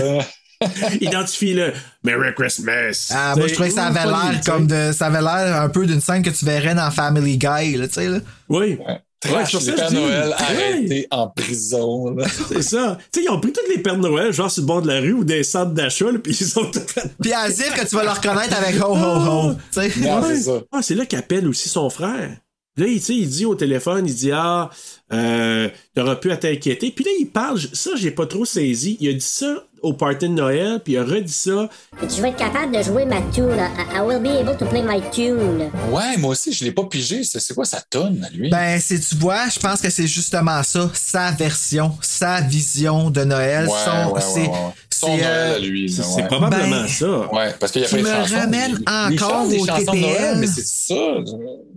[0.85, 1.73] Euh, Identifie le
[2.05, 3.09] Merry Christmas.
[3.11, 4.93] Ah, moi, je trouvais que ça avait l'air comme de.
[4.93, 7.95] Ça avait l'air un peu d'une scène que tu verrais dans Family Guy, là, tu
[7.95, 8.19] sais, là.
[8.49, 8.79] Oui.
[8.87, 9.01] ouais.
[9.27, 9.95] Ouais, pour ça je dis.
[9.95, 10.35] Noël Ouais.
[10.35, 12.17] arrêtés en prison.
[12.49, 12.99] C'est ça.
[13.13, 14.99] Tu sais, ils ont pris tous les Pères Noël, genre sur le bord de la
[15.01, 17.09] rue ou des centres d'achat, puis ils ont tout fait.
[17.21, 19.43] Puis à dire que tu vas le reconnaître avec ho ho ho.
[19.53, 19.91] Non, Ouais.
[20.35, 20.61] c'est ça.
[20.73, 22.31] Ah, c'est là qu'appelle aussi son frère.
[22.77, 24.71] Là, il, tu sais, il dit au téléphone, il dit Ah,
[25.13, 26.91] euh, t'auras pu à t'inquiéter.
[26.91, 28.97] Puis là, il parle, ça, j'ai pas trop saisi.
[28.99, 31.69] Il a dit ça au party de Noël, puis il a redit ça.
[32.03, 33.51] Je vais être capable de jouer ma tune.
[33.59, 35.71] I, I will be able to play my tune.
[35.91, 37.23] Ouais, moi aussi, je l'ai pas pigé.
[37.25, 38.49] C'est quoi sa tonne, lui?
[38.51, 43.25] Ben, si tu vois, je pense que c'est justement ça, sa version, sa vision de
[43.25, 43.67] Noël.
[43.67, 44.51] Ouais, son, ouais, c'est, ouais.
[44.91, 45.91] Son c'est, Noël euh, à lui.
[45.91, 46.27] C'est ouais.
[46.29, 47.33] probablement Ben, ça.
[47.35, 48.35] Ouais, parce qu'il y a de me chansons.
[48.37, 50.39] ramène Il- encore chante des au chansons de Noël, TPL.
[50.39, 50.95] mais c'est ça.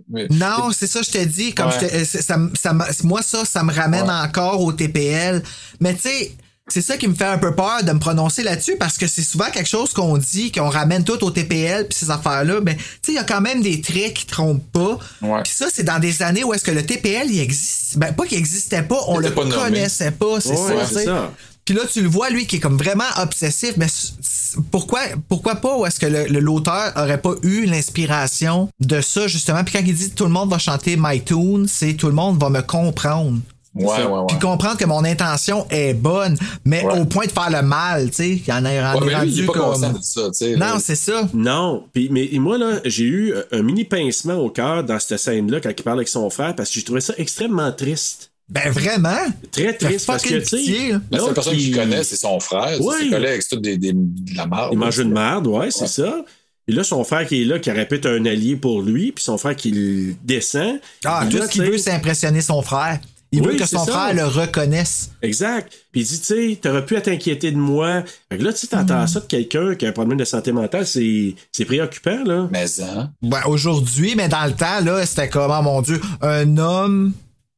[0.08, 1.52] Mais- Non, c'est ça, je t'ai dit.
[1.52, 1.72] Comme Ouais.
[1.80, 2.04] je t'ai- euh,
[2.54, 2.72] ça,
[3.02, 4.28] moi, ça, ça me ramène Ouais.
[4.28, 5.42] encore au TPL.
[5.80, 6.32] Mais tu sais,
[6.68, 9.22] c'est ça qui me fait un peu peur de me prononcer là-dessus parce que c'est
[9.22, 12.60] souvent quelque chose qu'on dit, qu'on ramène tout au TPL puis ces affaires-là.
[12.62, 14.98] Mais tu sais, il y a quand même des traits qui trompent pas.
[15.22, 15.42] Ouais.
[15.44, 17.98] Puis ça, c'est dans des années où est-ce que le TPL, il existe.
[17.98, 20.94] Ben, pas qu'il existait pas, on le pas connaissait pas, c'est Ouais, ça, c'est tu
[21.00, 21.04] sais.
[21.04, 21.32] ça.
[21.64, 23.86] Puis là, tu le vois, lui, qui est comme vraiment obsessif, mais
[24.70, 29.26] pourquoi, pourquoi pas, ou est-ce que le- le- l'auteur aurait pas eu l'inspiration de ça,
[29.26, 29.64] justement?
[29.64, 32.40] Puis quand il dit tout le monde va chanter My Tune, c'est tout le monde
[32.40, 33.38] va me comprendre.
[33.76, 34.24] Ouais, ouais, ouais.
[34.28, 36.98] Puis comprendre que mon intention est bonne, mais Ouais.
[37.00, 38.30] au point de faire le mal, tu sais.
[38.30, 39.98] Il y en a Ouais, rendu, mais lui, il est pas comme.
[40.02, 40.56] ça, tu sais.
[40.56, 41.28] Non, c'est ça.
[41.34, 45.60] Non, puis mais moi là, j'ai eu un mini pincement au cœur dans cette scène-là
[45.60, 48.30] quand il parle avec son frère parce que j'ai trouvé ça extrêmement triste.
[48.48, 49.16] Ben vraiment?
[49.50, 50.92] Très triste parce que tu sais.
[51.10, 52.80] La seule personne qui- qu'il connaît, c'est son frère.
[52.80, 52.94] Ouais.
[52.98, 54.70] C'est ses collègues, c'est tout des, des- de la marde.
[54.72, 56.24] Il mange une merde, ouais, c'est ça.
[56.68, 59.36] Et là, son frère qui est là, qui répète un allié pour lui, puis son
[59.38, 60.78] frère qui le descend.
[61.04, 62.98] Ah, tout ce qu'il veut, c'est impressionner son frère.
[63.32, 63.92] Il Oui, veut que son ça.
[63.92, 65.10] frère le reconnaisse.
[65.20, 65.72] Exact.
[65.92, 68.02] Puis il dit, tu sais, t'aurais pu t'inquiéter de moi.
[68.30, 69.06] Fait que là, tu sais, t'entends Mm.
[69.08, 72.48] ça de quelqu'un qui a un problème de santé mentale, c'est, c'est préoccupant, là.
[72.52, 73.10] Mais hein?
[73.22, 77.12] Ben, aujourd'hui, mais dans le temps, là, c'était comme, oh mon Dieu, un homme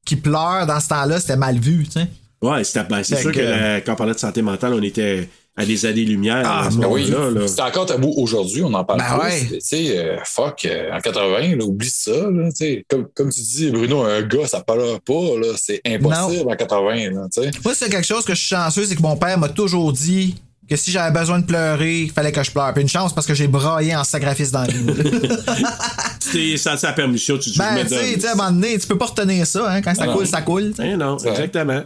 [0.06, 2.06] qui pleure dans ce temps-là, c'était mal vu, tu sais.
[2.40, 4.72] Ouais, c'est, ben, c'est Fait sûr que, que- la- quand on parlait de santé mentale,
[4.72, 5.28] on était
[5.58, 7.48] à des années-lumière Ah, ce Ben oui, moment-là, là.
[7.48, 9.26] c'est encore tabou aujourd'hui, on en parle Ben plus.
[9.26, 9.46] ouais.
[9.50, 12.12] Tu sais, euh, fuck, euh, en 80, là, oublie ça.
[12.12, 12.84] Là, tu sais.
[12.88, 15.12] comme, comme tu dis, Bruno, un gars, ça parle pas.
[15.40, 16.94] Là, c'est impossible en 80.
[17.10, 17.50] Là, tu sais.
[17.64, 20.36] Moi, c'est quelque chose que je suis chanceux, c'est que mon père m'a toujours dit
[20.70, 22.72] que si j'avais besoin de pleurer, il fallait que je pleure.
[22.74, 24.86] Puis une chance parce que j'ai braillé en sacrifice dans la vie.
[26.20, 28.78] Tu t'es senti la permission, tu dis, je ben, tu sais, à un moment donné,
[28.78, 29.80] tu peux pas retenir ça, hein.
[29.80, 30.14] Quand ça Non.
[30.14, 30.74] coule, ça coule.
[30.82, 31.82] Eh non, exactement.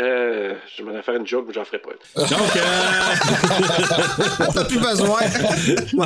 [0.00, 1.90] Euh, je m'en ai faire une joke, mais j'en ferai pas.
[1.90, 2.22] une.
[2.28, 4.44] Donc, euh...
[4.54, 5.20] T'as plus besoin.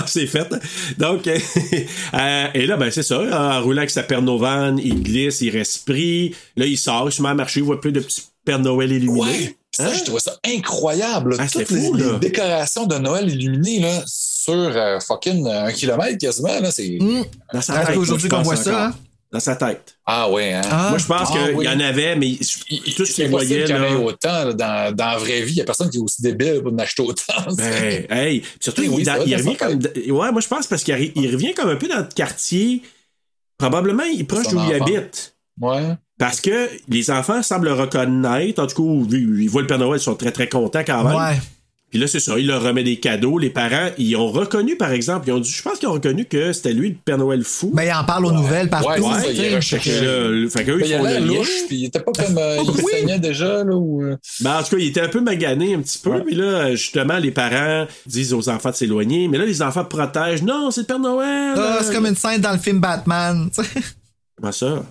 [0.06, 0.48] C'est fait.
[0.98, 3.20] Donc, euh, et là, ben, c'est ça.
[3.20, 6.34] En roulant avec sa Père Novan, il glisse, il respire.
[6.56, 8.90] Là, il sort, il se met à marcher, il voit plus de petits Père Noël
[8.92, 9.20] illuminés.
[9.20, 9.56] Ouais.
[9.70, 9.92] Ça, Hein?
[9.98, 11.30] je trouvais ça incroyable.
[11.36, 11.36] là.
[11.40, 12.04] Ah, Toutes les, fou, là.
[12.12, 16.60] les décorations de Noël illuminées là, sur euh, fucking un kilomètre quasiment.
[16.60, 16.98] Là, c'est...
[17.60, 18.94] C'est aujourd'hui qu'on voit ça, hein?
[19.34, 19.96] Dans sa tête.
[20.06, 20.60] Ah ouais, hein?
[20.70, 20.86] Ah.
[20.90, 21.64] Moi, je pense Ah, qu'il oui.
[21.64, 22.36] y en avait, mais
[22.96, 23.96] tout ce qu'il voyait, qu'il y là.
[23.98, 24.44] autant.
[24.44, 26.72] là, dans, dans la vraie vie, il n'y a personne qui est aussi débile pour
[26.72, 27.32] en acheter autant.
[27.56, 29.72] Ben, hey, surtout, Oui, il, revient comme.
[30.16, 32.82] Ouais, moi, je pense parce qu'il revient comme un peu dans le quartier.
[33.58, 35.34] Probablement, il est proche d'où il habite.
[35.60, 35.94] Ouais.
[36.16, 38.62] Parce que les enfants semblent le reconnaître.
[38.62, 41.02] En tout cas, vu- ils voient le Père Noël, ils sont très, très contents quand
[41.02, 41.16] même.
[41.16, 41.40] Ouais.
[41.94, 43.38] Puis là, c'est ça, il leur remet des cadeaux.
[43.38, 46.24] Les parents, ils ont reconnu, par exemple, ils ont dit, je pense qu'ils ont reconnu
[46.24, 47.70] que c'était lui le Père Noël fou.
[47.72, 48.88] Ben, il en parle aux nouvelles partout.
[48.88, 48.98] Ouais,
[49.32, 51.84] il Fait que le- fait qu'eux, Ben, ils il font avait le louche, puis il
[51.84, 52.36] était pas comme.
[52.36, 52.90] euh, il Oui.
[52.90, 53.76] saignait déjà, là.
[53.76, 54.02] Ou...
[54.02, 56.20] euh, Ben, en tout cas, il était un peu magané un petit peu.
[56.24, 59.28] Puis là, justement, les parents disent aux enfants de s'éloigner.
[59.28, 60.42] Mais là, les enfants protègent.
[60.42, 61.54] Non, c'est le Père Noël.
[61.56, 63.48] Ah, c'est comme une scène dans le film Batman.
[64.36, 64.82] Comment ça?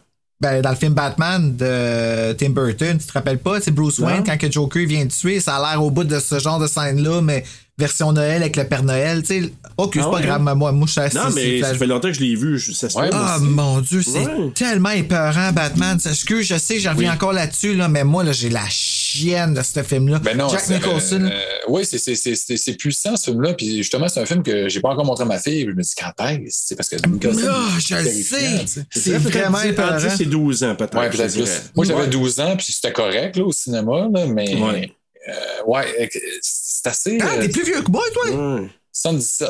[0.44, 3.62] Ben, dans le film Batman de Tim Burton, tu te rappelles pas?
[3.62, 3.98] C'est Bruce.
[4.00, 6.60] Wayne, quand que Joker vient de tuer, ça a l'air au bout de ce genre
[6.60, 7.46] de scène-là, mais
[7.78, 9.54] version Noël avec le Père Noël, tu sais.
[9.78, 11.16] Ok, c'est Ah pas ouais, grave, moi, moi, je suis assis.
[11.18, 12.60] Non, mais c'est ça fait longtemps que je l'ai vu.
[12.60, 14.52] je- Ça se Ouais, Ah, mon Dieu, c'est Ouais.
[14.54, 15.98] tellement épeurant, Batman.
[16.06, 17.16] Excuse, je sais, je reviens Oui.
[17.16, 20.20] encore là-dessus, là, mais moi, là, j'ai la chienne de ce film-là.
[20.20, 21.22] Ben non, Jack c'est- Nicholson.
[21.24, 21.30] euh,
[21.68, 23.54] oui, c'est, c'est, c'est, c'est, c'est puissant ce film-là.
[23.56, 25.62] Puis justement, c'est un film que j'ai pas encore montré à ma fille.
[25.68, 26.68] Je me dis quand est-ce?
[26.68, 26.76] C'est?
[26.76, 28.24] Parce que Nicholson, Ah, il est je le
[28.68, 28.86] sais.
[28.92, 29.98] C'est vraiment épeurant.
[29.98, 30.96] 10 et 12 ans, peut-être.
[30.96, 31.44] Ouais, peut-être je plus.
[31.46, 31.62] dirais.
[31.76, 32.08] Moi, j'avais Ouais.
[32.08, 34.92] 12 ans, puis c'était correct là, au cinéma, là, mais Ouais.
[35.30, 36.08] Euh, ouais, euh,
[36.42, 37.18] c'est assez.
[37.22, 38.30] Ah, euh, t'es plus vieux que moi, toi?
[38.60, 38.70] Ouais.
[38.92, 39.50] 77.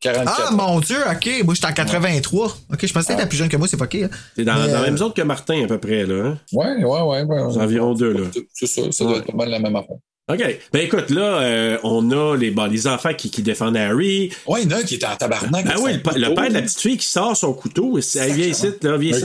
[0.00, 0.46] 44.
[0.48, 1.44] Ah, mon Dieu, ok.
[1.44, 2.56] Moi, j'étais en 83.
[2.72, 3.16] Ok, je pensais que Ah.
[3.16, 4.04] t'étais plus jeune que moi, c'est fucké.
[4.04, 4.10] Hein.
[4.34, 6.24] T'es dans, dans la euh, même zone que Martin, à peu près, là.
[6.26, 6.38] hein?
[6.52, 7.22] Ouais, ouais, ouais.
[7.22, 7.52] ouais.
[7.52, 8.30] C'est environ deux, là.
[8.32, 9.96] C'est- C'est ça, ça doit être pas mal la même affaire.
[10.32, 10.58] OK.
[10.72, 14.30] Ben écoute, là, euh, on a les, bon, les enfants qui, qui défendent Harry.
[14.46, 15.66] Ouais, il y en a un qui était en tabarnak.
[15.68, 17.98] Ah oui, le, père de la petite fille qui sort son couteau.
[17.98, 19.24] et c'est- Hey, viens ici, là, viens ici,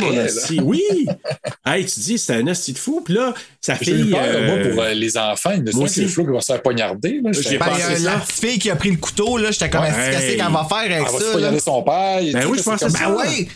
[0.00, 0.60] mon assis.
[0.62, 0.82] Oui!
[1.66, 3.02] hey, tu dis, c'est un asti de fou.
[3.04, 4.10] Puis là, sa eu fille.
[4.10, 5.50] peur, euh, moi, pour euh, les enfants.
[5.54, 7.20] Il me moi semble que le flou qui va se faire poignarder.
[7.22, 8.04] Là, J'ai Ben, pensé euh, ça.
[8.14, 9.88] la petite fille qui a pris le couteau, là, j'étais comme, Ouais.
[9.90, 11.24] est-ce qu'elle va faire avec Elle va se ça?
[11.26, 11.32] là?
[11.32, 12.18] poignarder son père.
[12.20, 13.08] et Ben oui, je pensais c'est ça.
[13.08, 13.48] Ben oui.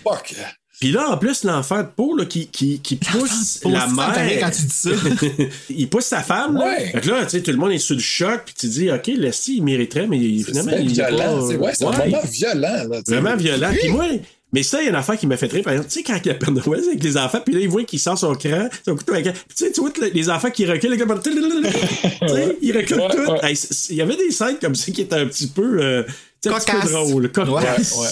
[0.81, 4.39] Puis là, en plus, l'enfant de peau là, qui, qui, qui pousse la mère.
[4.41, 4.91] quand tu dis ça.
[5.71, 6.55] il pousse sa femme.
[6.57, 6.67] Là.
[6.67, 6.91] Ouais.
[6.93, 8.43] Fait que là, tu sais, tout le monde est sous le choc.
[8.47, 11.19] Puis tu dis, OK, Leslie, il mériterait, mais finalement, C'est il est violent.
[11.41, 12.09] pas- C'est ouais, c'est un Ouais.
[12.11, 12.85] moment violent.
[12.91, 13.01] Là.
[13.07, 13.71] Vraiment violent.
[13.77, 14.05] Puis moi,
[14.53, 15.65] mais ça, il y a une affaire qui m'a fait rire.
[15.65, 17.61] Par exemple, tu sais, quand il y a Père Noël avec les enfants, puis là,
[17.61, 19.25] il voit qu'il sort son cran, son couteau avec.
[19.25, 23.01] Puis tu sais, tu vois les enfants qui reculent, les gars, tu sais, ils reculent
[23.01, 23.31] Ouais, tout.
[23.33, 23.39] ouais.
[23.51, 26.03] Hey, c- Il y avait des scènes comme ça qui étaient un petit peu, euh,
[26.41, 26.91] tu sais, un petit peu Cocasse.
[26.93, 27.33] drôles.
[27.33, 27.97] Cocasse.
[27.97, 28.09] Ouais,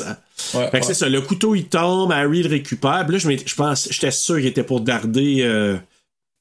[0.55, 0.61] ouais.
[0.61, 0.83] Ouais, Fait que ouais.
[0.89, 3.05] c'est ça, le couteau il tombe, Harry le récupère.
[3.07, 5.77] Puis là, je, m'étais- je pense, j'étais sûr qu'il était pour darder, euh,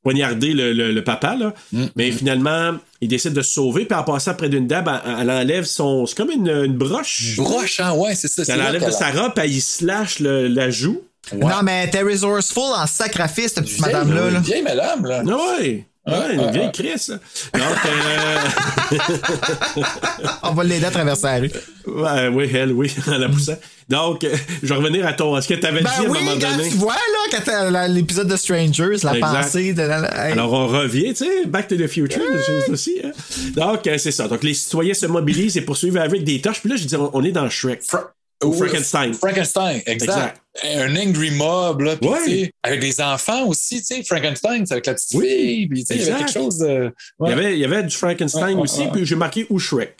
[0.03, 1.53] poignarder le, le- le papa, là.
[1.71, 1.85] Mm.
[1.95, 5.31] Mais finalement, il décide de se sauver, puis en passant près d'une dame, elle, elle
[5.31, 6.05] enlève son.
[6.05, 7.35] C'est comme une, une broche.
[7.37, 8.43] Broche, hein, ouais, c'est ça.
[8.53, 11.01] Elle enlève de sa robe, puis elle y slash le- la joue.
[11.35, 14.29] Non, mais était resourceful en sacrifice, cette petite madame-là.
[14.29, 14.39] là.
[14.41, 15.23] Vieille madame, là.
[15.23, 15.85] Ouais.
[16.07, 16.71] Ouais, une vieille.
[16.71, 17.07] Chris.
[17.07, 18.37] Donc, euh,
[20.43, 21.51] On va l'aider à traverser la rue.
[21.87, 23.55] ouais, oui, elle, oui, en la poussant.
[23.89, 25.35] Donc, euh, je vais revenir à ton.
[25.37, 26.69] Est-ce que tu avais Ben dit à oui, un moment quand donné?
[26.69, 26.99] tu vois, là,
[27.31, 29.21] quand t'as la- l'épisode de Strangers, la Exact.
[29.21, 29.81] pensée de.
[29.81, 30.31] Hey.
[30.33, 32.21] Alors, on revient, tu sais, Back to the Future,
[32.69, 33.01] aussi.
[33.03, 33.11] hein.
[33.55, 34.27] Donc, euh, c'est ça.
[34.27, 36.61] Donc, les citoyens se mobilisent et poursuivent avec des torches.
[36.61, 37.81] Puis là, je dis, on, on est dans Shrek.
[37.83, 38.11] Fra-
[38.43, 39.13] Ou Frankenstein.
[39.13, 40.41] Frankenstein, exact.
[40.63, 41.95] Un angry mob, là.
[42.01, 42.19] Ouais.
[42.25, 44.03] sais, avec les enfants aussi, tu sais.
[44.03, 45.67] Frankenstein, c'est avec la petite Oui, fille.
[45.67, 46.93] Puis, tu sais, il y avait quelque chose de.
[47.25, 49.97] Il, y avait, il y avait du Frankenstein Ouais, aussi, puis j'ai marqué ou Shrek.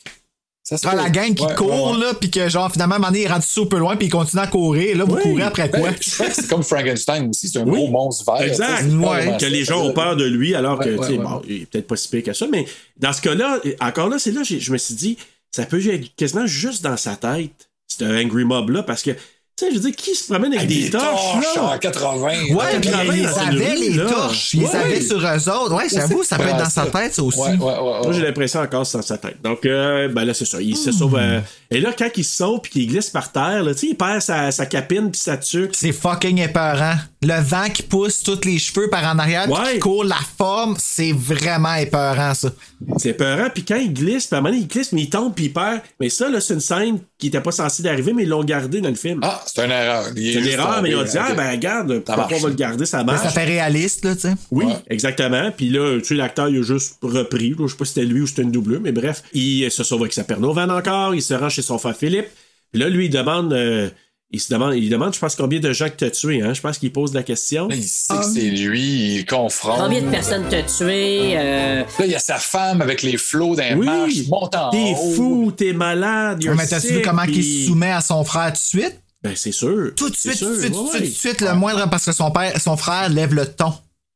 [0.64, 2.06] Ça se Ah, la gang qui Ouais, court, ouais, ouais.
[2.06, 4.08] là, puis que, genre, finalement, à un moment donné, il est rendu super loin, puis
[4.08, 4.98] il continue à courir.
[4.98, 5.22] Là, vous Oui.
[5.22, 5.92] courez après quoi?
[5.92, 7.50] Ben, Shrek, c'est comme Frankenstein aussi.
[7.50, 7.72] C'est un Oui.
[7.82, 8.42] gros monstre vert.
[8.48, 8.82] Exact.
[8.82, 11.36] c'est Que les gens ont peur de lui, alors que, Ouais, tu sais, ouais, bon,
[11.36, 11.42] ouais.
[11.48, 12.48] il est peut-être pas si pire que ça.
[12.52, 12.66] Mais
[12.98, 15.18] dans ce cas-là, encore là, c'est là, je me suis dit,
[15.52, 19.12] ça peut être quasiment juste dans sa tête, ce Angry Mob-là, parce que,
[19.58, 21.64] tu sais, je veux dire, qui se promène avec Avec des, torches, là?
[21.76, 22.28] en 80.
[22.28, 24.06] Ouais, puis travaille ils dans une avaient les là.
[24.10, 24.54] torches.
[24.54, 24.76] Ils Ouais.
[24.76, 25.76] avaient sur eux autres.
[25.76, 27.40] Ouais, j'avoue, ça peut être dans sa tête, ça aussi.
[27.40, 28.14] Ouais, ouais, ouais, Moi, ouais.
[28.14, 29.42] j'ai l'impression encore c'est dans sa tête.
[29.42, 30.62] Donc, euh, ben là, c'est ça.
[30.62, 31.16] Il se sauve.
[31.16, 31.40] euh,
[31.76, 33.96] et là, quand il se sauve puis qu'il glisse par terre, là, tu sais, il
[33.96, 35.72] perd sa, sa capine puis sa tuque.
[35.74, 36.96] C'est fucking épeurant.
[37.22, 39.74] Le vent qui pousse tous les cheveux par en arrière, Ouais.
[39.74, 42.50] qui court la forme, c'est vraiment épeurant, ça.
[42.98, 43.48] C'est peurant.
[43.54, 45.46] Puis quand il glisse, puis à un moment donné, il glisse, mais il tombe puis
[45.46, 45.82] il perd.
[46.00, 48.80] Mais ça, là, c'est une scène qui était pas censée d'arriver, mais ils l'ont gardé
[48.82, 49.20] dans le film.
[49.24, 50.06] Ah, c'est une erreur.
[50.16, 52.86] C'est une erreur, mais ils ont dit, ah, ben, regarde, pourquoi on va le garder,
[52.86, 53.24] ça marche.
[53.24, 54.34] ça fait réaliste, là, tu sais.
[54.52, 54.74] Oui, Ouais.
[54.90, 55.50] exactement.
[55.56, 57.56] Puis là, tu sais, l'acteur, il a juste repris.
[57.60, 59.24] je sais pas si c'était lui ou c'était une doublure, mais bref.
[59.34, 61.16] Il se sauve avec sa Père Novan encore.
[61.16, 62.28] Il se rend chez son frère Philippe.
[62.72, 63.54] Puis là, lui, il demande.
[63.54, 63.90] euh,
[64.32, 66.54] il se demande, il demande, je pense, combien de gens que t'as tué, hein?
[66.54, 67.68] Je pense qu'il pose la question.
[67.70, 69.78] Là, il sait que c'est lui, il confronte.
[69.80, 71.38] Combien de personnes t'as tué?
[71.38, 73.86] euh, Là, il y a sa femme avec les flots d'un Oui.
[73.86, 77.92] marche, en T'es fou, t'es malade, you're Mais t'as-tu vu comment puis- il se soumet
[77.92, 79.00] à son frère tout de suite?
[79.24, 79.92] Ben, c'est sûr.
[79.96, 81.12] Tout de suite, tout de suite, tout de ouais, suite, tout de ouais.
[81.12, 83.74] suite, le moindre, parce que son père, son frère lève le ton.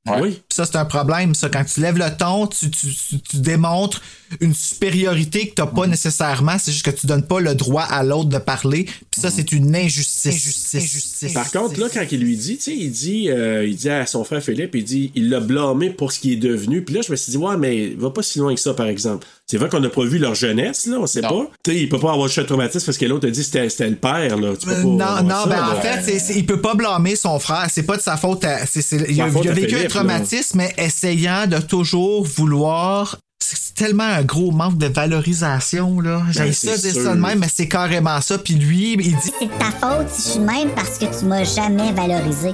[0.09, 0.21] Ouais.
[0.21, 0.29] Oui.
[0.31, 1.49] Puis ça, c'est un problème, ça.
[1.49, 4.01] Quand tu lèves le ton, tu, tu, tu, tu démontres
[4.41, 6.57] une supériorité que t'as pas nécessairement.
[6.59, 8.85] C'est juste que tu donnes pas le droit à l'autre de parler.
[8.85, 10.27] Puis ça, c'est une injustice.
[10.27, 10.75] Injustice.
[10.75, 11.33] Injustice.
[11.33, 14.05] Par contre, là, quand il lui dit, tu sais, il dit, euh, il dit à
[14.05, 16.83] son frère Philippe, il dit, il l'a blâmé pour ce qui est devenu.
[16.83, 18.87] Puis là, je me suis dit, ouais, mais va pas si loin que ça, par
[18.87, 19.25] exemple.
[19.49, 21.29] C'est vrai qu'on n'a pas vu leur jeunesse, là, on sait Non.
[21.45, 21.51] pas.
[21.63, 23.89] Tu sais, il peut pas avoir de traumatisme parce que l'autre a dit c'était c'était
[23.89, 24.55] le père, là.
[24.55, 25.75] Tu peux pas Euh, non, non, ça, ben là.
[25.75, 27.65] en fait, c'est- c'est- il peut pas blâmer son frère.
[27.71, 28.45] C'est pas de sa faute.
[28.45, 31.57] à- c'est- c'est- il, a, faute il a à vécu un traumatisme, mais essayant de
[31.57, 33.17] toujours vouloir.
[33.55, 36.23] C'est tellement un gros manque de valorisation, là.
[36.31, 37.03] J'ai Ben, ça, c'est dire sûr.
[37.03, 38.37] ça de même, mais c'est carrément ça.
[38.37, 39.31] Puis lui, il dit.
[39.39, 42.51] C'est de ta faute si je suis même parce que tu m'as jamais valorisé.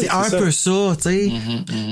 [0.00, 0.38] C'est un ça.
[0.38, 1.30] peu ça, tu sais.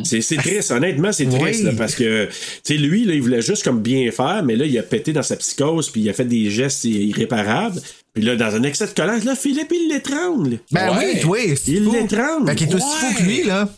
[0.05, 1.63] C'est, c'est triste, honnêtement, c'est triste, Oui.
[1.67, 2.33] là, parce que, tu
[2.65, 5.23] sais, lui, là, il voulait juste comme bien faire, mais là, il a pété dans
[5.23, 7.81] sa psychose, puis il a fait des gestes irréparables.
[8.15, 10.59] Puis là, dans un excès de colère, là, Philippe, il l'étrangle.
[10.71, 11.21] Ben Ouais.
[11.25, 11.55] oui, oui.
[11.67, 12.47] Il l'étrangle.
[12.49, 13.13] Fait qu'il est aussi Ouais.
[13.13, 13.69] fou que lui, là.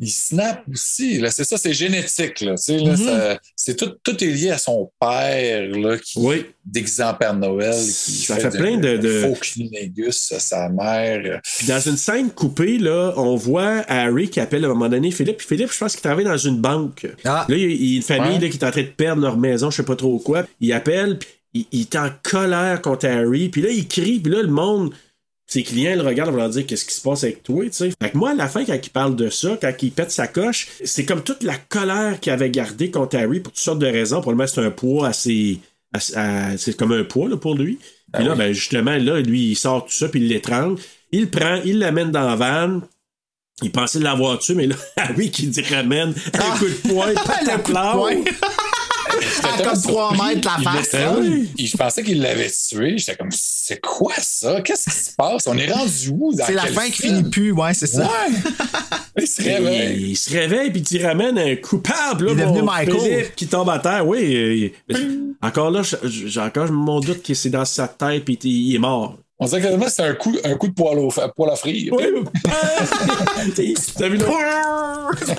[0.00, 1.18] Il snap aussi.
[1.18, 2.40] Là, c'est ça, c'est génétique.
[2.40, 3.36] Là, Mhm.
[3.56, 6.46] c'est tout, tout est lié à son père là, qui Oui.
[6.64, 7.74] déguisé en Père Noël.
[7.74, 11.40] Qui Ça fait plein de- de- Faux cunilingus à sa mère.
[11.58, 15.10] Puis dans une scène coupée, là, on voit Harry qui appelle à un moment donné
[15.10, 15.38] Philippe.
[15.38, 17.06] Puis Philippe, je pense qu'il travaille dans une banque.
[17.24, 17.44] Ah.
[17.48, 18.40] Là, il y a une famille Ouais.
[18.40, 20.44] là, qui est en train de perdre leur maison, je sais pas trop quoi.
[20.60, 23.48] Il appelle, puis il, il est en colère contre Harry.
[23.48, 24.92] Puis là, il crie, puis là, le monde,
[25.48, 27.90] ses clients le regardent, vont leur dire qu'est-ce qui se passe avec toi, tu sais.
[28.00, 30.28] Fait que moi, à la fin, quand il parle de ça, quand il pète sa
[30.28, 33.86] coche, c'est comme toute la colère qu'il avait gardée contre Harry pour toutes sortes de
[33.86, 34.20] raisons.
[34.20, 35.58] Probablement, c'est un poids assez.
[35.98, 37.78] c'est comme un poids là, pour lui.
[38.12, 40.80] Puis là, ben, justement, là, lui, il sort tout ça, puis il l'étrangle.
[41.12, 42.80] Il le prend, il l'amène dans la van.
[43.62, 47.40] Il pensait l'avoir tué, mais là, Harry qui dit ramène un coup de poing, pas
[47.42, 47.58] Le ta
[49.20, 50.34] tellement comme trois surpris.
[50.36, 50.94] mètres la face.
[50.94, 51.14] Ah
[51.56, 52.98] il- Je pensais qu'il l'avait tué.
[52.98, 54.60] J'étais comme, c'est quoi ça?
[54.62, 55.46] Qu'est-ce qui se passe?
[55.46, 56.32] On est rendu où?
[56.36, 58.02] C'est la fin qui finit plus, ouais, c'est ça.
[58.02, 58.34] Ouais.
[59.20, 59.96] il se réveille.
[59.96, 62.26] Il, il se réveille puis il ramène un coupable.
[62.26, 63.00] Là, Il est devenu Michael.
[63.00, 64.06] Philippe qui tombe à terre.
[64.06, 64.72] Oui.
[65.42, 69.18] encore là, j'ai encore mon doute que c'est dans sa tête puis il est mort.
[69.40, 71.92] On dirait que c'est un coup, un coup de poêle, au, poêle à frire.
[71.96, 72.04] Oui.
[73.96, 74.18] T'as vu?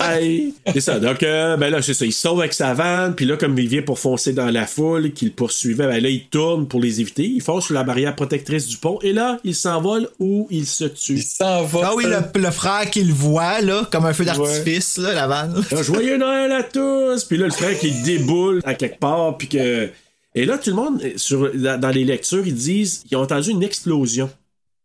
[0.00, 0.54] Hey.
[0.72, 0.98] C'est ça.
[0.98, 2.06] Donc, euh, ben là, c'est ça.
[2.06, 5.12] Il sauve avec sa vanne, puis là, comme il vient pour foncer dans la foule,
[5.12, 7.24] qu'il poursuivait, ben là, il tourne pour les éviter.
[7.24, 10.84] Il fonce sur la barrière protectrice du pont, et là, il s'envole ou il se
[10.84, 11.18] Il tue.
[11.18, 11.80] s'en va.
[11.84, 15.26] Ah oui, le, le frère qui le voit, là, comme un feu d'artifice, là, la
[15.26, 15.62] vanne.
[15.72, 17.24] Ah, Joyeux Noël à tous!
[17.24, 19.90] Puis là, le frère qui déboule à quelque part, puis que.
[20.34, 23.62] Et là, tout le monde, sur, dans, les lectures, ils disent qu'ils ont entendu une
[23.62, 24.30] explosion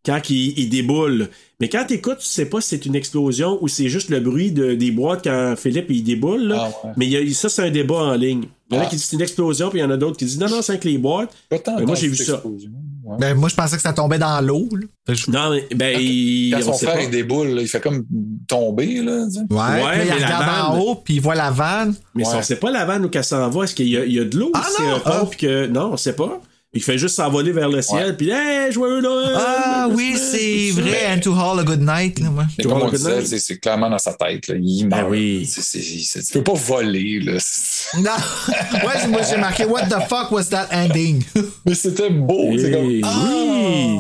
[0.06, 1.30] quand il, il déboule.
[1.60, 4.52] Mais quand t'écoutes, tu sais pas si c'est une explosion ou c'est juste le bruit
[4.52, 6.44] de, des boîtes quand Philippe il déboule.
[6.48, 6.70] Là.
[6.72, 6.94] Ah ouais.
[6.98, 8.46] Mais il y a, ça, c'est un débat en ligne.
[8.70, 8.90] Il y en a Ah.
[8.90, 10.62] qui disent c'est une explosion, puis il y en a d'autres qui disent non, non,
[10.62, 11.34] c'est avec les boîtes.
[11.52, 12.34] Mais moi, j'ai vu ça.
[12.34, 12.72] explosion.
[13.06, 13.18] Ouais.
[13.20, 14.68] Ben, moi, je pensais que ça tombait dans l'eau,
[15.08, 17.04] je- Non, mais ben, il, Quand on son sait frère pas.
[17.04, 18.04] il déboule, là, il fait comme
[18.48, 19.02] tomber.
[19.04, 19.26] Là.
[19.52, 21.94] Ouais, là, mais il la regarde en vanne- haut, puis il voit la vanne.
[22.16, 22.38] Mais si Ouais.
[22.40, 24.20] on sait pas la vanne où qu'elle s'en va, est-ce qu'il y, a- il y
[24.20, 24.66] a de l'eau Ah
[25.06, 25.26] non!
[25.28, 25.68] puis que.
[25.68, 26.42] Non, on sait pas.
[26.76, 29.34] Il fait juste s'envoler vers le ciel, puis hey, joyeux Noël!
[29.38, 32.44] Ah oui, c'est vrai, And to Hall a Good Night, là, moi.
[32.58, 34.48] Mais Tu comme vois, on le disait, good c'est- clairement dans sa tête.
[34.50, 34.56] Là.
[34.60, 35.10] Il Ben meurt.
[35.10, 35.46] oui.
[35.50, 37.20] C'est- c'est- c'est- tu peux pas voler.
[37.22, 37.38] Là.
[37.98, 38.12] Non.
[38.74, 41.24] ouais, moi, j'ai marqué What the fuck was that ending?
[41.66, 42.52] Mais c'était beau.
[42.58, 43.26] C'est comme, ah!
[43.30, 44.00] oui!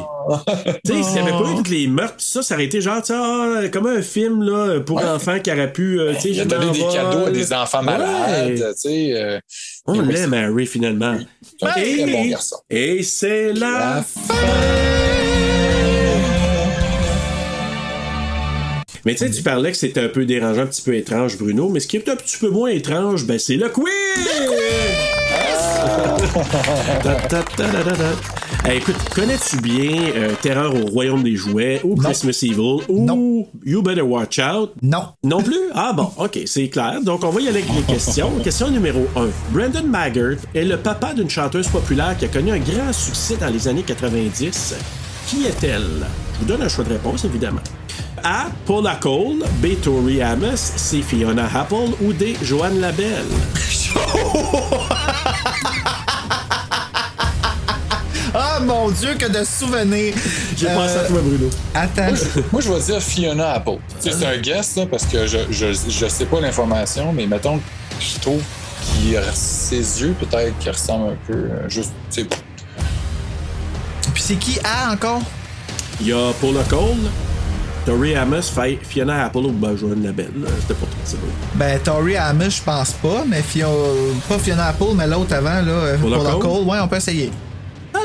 [0.83, 2.81] tu sais, s'il n'y avait pas eu toutes les meurtres, pis ça, ça aurait été
[2.81, 5.05] genre, tu sais, ah, comme un film là, pour Ouais.
[5.05, 5.99] enfants qui aurait pu.
[5.99, 8.49] euh, tu sais, Il a donné des cadeaux à des enfants malades.
[8.49, 8.55] Ouais.
[8.55, 9.39] Tu sais, euh,
[9.87, 11.17] On l'aime, Harry, finalement.
[11.41, 12.57] c'est un très bon garçon.
[12.69, 14.33] Et c'est la La fin!
[19.05, 21.69] Mais tu sais, tu parlais que c'était un peu dérangeant, un petit peu étrange, Bruno,
[21.69, 23.85] mais ce qui est un petit peu moins étrange, ben c'est le quiz!
[28.67, 33.47] Eh, écoute, connais-tu bien euh, Terreur au Royaume des Jouets ou Christmas Evil ou Non.
[33.63, 34.71] You Better Watch Out?
[34.81, 35.09] Non.
[35.23, 35.59] Non plus?
[35.75, 36.99] Ah bon, ok, c'est clair.
[37.03, 38.31] Donc on va y aller avec les questions.
[38.43, 39.27] Question numéro 1.
[39.51, 43.49] Brandon Maggart est le papa d'une chanteuse populaire qui a connu un grand succès dans
[43.49, 44.75] les années 90.
[45.27, 46.07] Qui est-elle?
[46.33, 47.61] Je vous donne un choix de réponse, évidemment.
[48.23, 48.47] A.
[48.65, 49.79] Paula Cole, B.
[49.79, 51.03] Tori Amos, C.
[51.03, 52.35] Fiona Apple ou D.
[52.41, 53.25] Joanne Labelle?
[58.85, 60.13] mon Dieu, que de souvenirs.
[60.55, 61.49] J'ai Euh, pensé à toi, Bruno.
[61.73, 62.07] Attends.
[62.07, 63.77] Moi, je, moi, je vais dire Fiona Apple.
[64.01, 67.25] Tu sais, c'est un guess, là, parce que je, je, je sais pas l'information, mais
[67.27, 67.63] mettons que
[67.99, 68.41] je trouve
[69.01, 71.33] qu'il ses yeux, peut-être, qui ressemblent un peu.
[71.33, 72.27] euh, juste, tu sais,
[74.13, 75.21] Puis c'est qui A encore?
[76.01, 76.97] Il y a Paula Cole,
[77.85, 80.31] Tori Amos, Fi- Fiona Apple ou ben, Joanne Labelle.
[80.41, 80.49] là.
[80.61, 81.17] C'était pas trop ça.
[81.55, 83.67] Ben, Tori Amos, je pense pas, mais Fio...
[84.27, 86.41] pas Fiona Apple, mais l'autre avant, là, euh, Paula Paula Cole?
[86.41, 87.31] Cole, ouais, on peut essayer.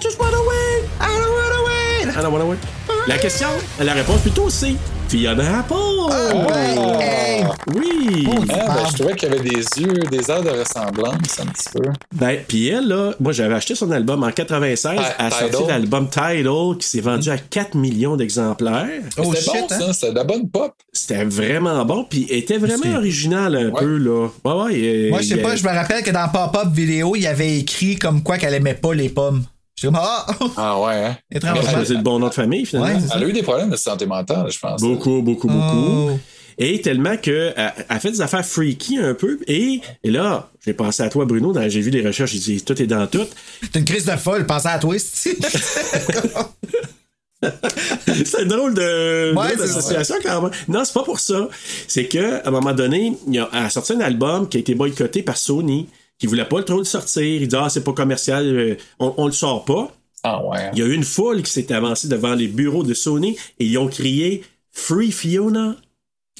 [0.00, 0.88] I just wanna win!
[0.98, 2.08] I don't wanna win!
[2.16, 2.58] I don't wanna win.
[3.06, 3.48] La question,
[3.78, 4.72] la réponse plutôt c'est
[5.08, 5.74] Fiona Apple!
[5.74, 7.44] ouais, hey!
[7.74, 8.26] Oui!
[8.50, 11.68] Ah, ben, je trouvais qu'il y avait des yeux, des airs de ressemblance un petit
[11.74, 11.82] peu.
[12.14, 15.68] Ben, puis elle, là, moi j'avais acheté son album en 96, Ah, elle a sorti
[15.68, 19.02] l'album Tidal qui s'est vendu à 4 millions d'exemplaires.
[19.18, 19.78] Oh, c'était bon, hein?
[19.80, 19.92] ça.
[19.92, 20.72] C'était de la bonne pop.
[20.94, 24.28] C'était vraiment bon, puis était vraiment original un peu, là.
[24.46, 24.80] Ouais, ouais.
[24.82, 27.26] euh, Moi, je sais il pas, je me rappelle que dans Pop-Up vidéo, il y
[27.26, 29.44] avait écrit comme quoi qu'elle aimait pas les pommes.
[29.80, 30.26] Je suis comme, ah!
[30.58, 31.16] Ah ouais, hein?
[31.32, 31.62] Étrangement.
[31.66, 32.92] Elle choisit le bon nom de famille, finalement.
[32.94, 34.78] Ouais, c'est Elle a eu des problèmes de santé mentale, je pense.
[34.82, 36.10] Beaucoup, beaucoup, beaucoup.
[36.10, 36.18] Oh.
[36.58, 39.38] Et tellement que elle elle fait des affaires freaky un peu.
[39.46, 42.82] Et, et là, j'ai pensé à toi, Bruno, j'ai vu des recherches, j'ai dit tout
[42.82, 43.24] est dans tout.
[43.62, 45.30] C'est une crise de folle, pensez à twist.
[48.26, 50.50] c'est drôle de Ouais, c'est d'association quand même.
[50.68, 51.48] Non, c'est pas pour ça.
[51.88, 55.22] C'est que à un moment donné, il a sorti un album qui a été boycotté
[55.22, 55.88] par Sony,
[56.20, 57.22] qui voulait pas trop le sortir.
[57.24, 59.90] Il dit ah c'est pas commercial, euh, on, on le sort pas.
[60.22, 60.70] Ah ouais.
[60.74, 63.64] Il y a eu une foule qui s'est avancée devant les bureaux de Sony et
[63.64, 65.74] ils ont crié Free Fiona.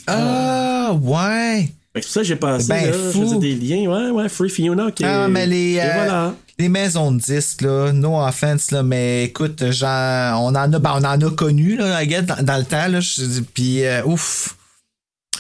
[0.07, 1.73] ah, ouais.
[1.97, 3.29] C'est pour ça que j'ai pensé, Ben là, fou.
[3.35, 3.91] je des liens.
[3.91, 4.87] Ouais, ouais, Free Fiona.
[4.87, 5.01] ok.
[5.03, 6.35] Ah, mais les, Et euh, voilà.
[6.59, 10.93] les maisons de disques, là, no offense, là, mais écoute, genre, on en a, ben,
[10.95, 14.57] on en a connu, là, dans, dans le temps, là, je- puis euh, ouf.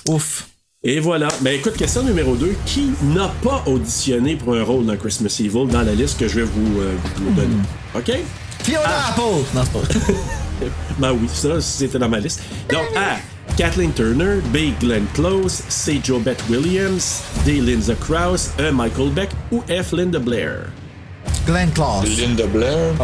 [0.09, 0.49] Ouf.
[0.83, 1.29] Et voilà.
[1.43, 2.55] Ben écoute, question numéro 2.
[2.65, 6.37] Qui n'a pas auditionné pour un rôle dans Christmas Evil dans la liste que je
[6.41, 7.55] vais vous, euh, vous donner?
[7.95, 8.11] OK?
[8.63, 9.45] Fiona Apple!
[9.55, 10.15] Non, c'est pas
[10.99, 12.41] Ben oui, ça, c'était dans ma liste.
[12.71, 13.19] Donc, A.
[13.59, 14.41] Kathleen Turner.
[14.55, 14.73] B.
[14.81, 15.63] Glenn Close.
[15.69, 16.01] C.
[16.03, 17.25] Jobette Williams.
[17.45, 17.61] D.
[17.61, 18.51] Linda Krause.
[18.59, 18.71] E.
[18.71, 19.29] Michael Beck.
[19.53, 19.93] Ou F.
[19.93, 20.71] Linda Blair?
[21.47, 22.19] Glenn Close.
[22.19, 22.95] Linda Blair.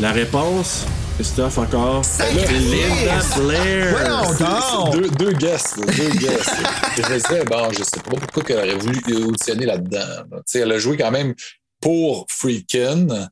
[0.00, 0.86] La réponse,
[1.18, 2.02] Christophe encore.
[2.32, 4.90] Linda Blair.
[4.92, 6.50] Deux, deux guests, là, deux guests.
[6.96, 9.98] Je me disais, bon, je sais pas pourquoi elle aurait voulu auditionner là-dedans.
[9.98, 10.24] là.
[10.30, 11.34] Tu sais, elle a joué quand même
[11.80, 13.28] pour Freakin'.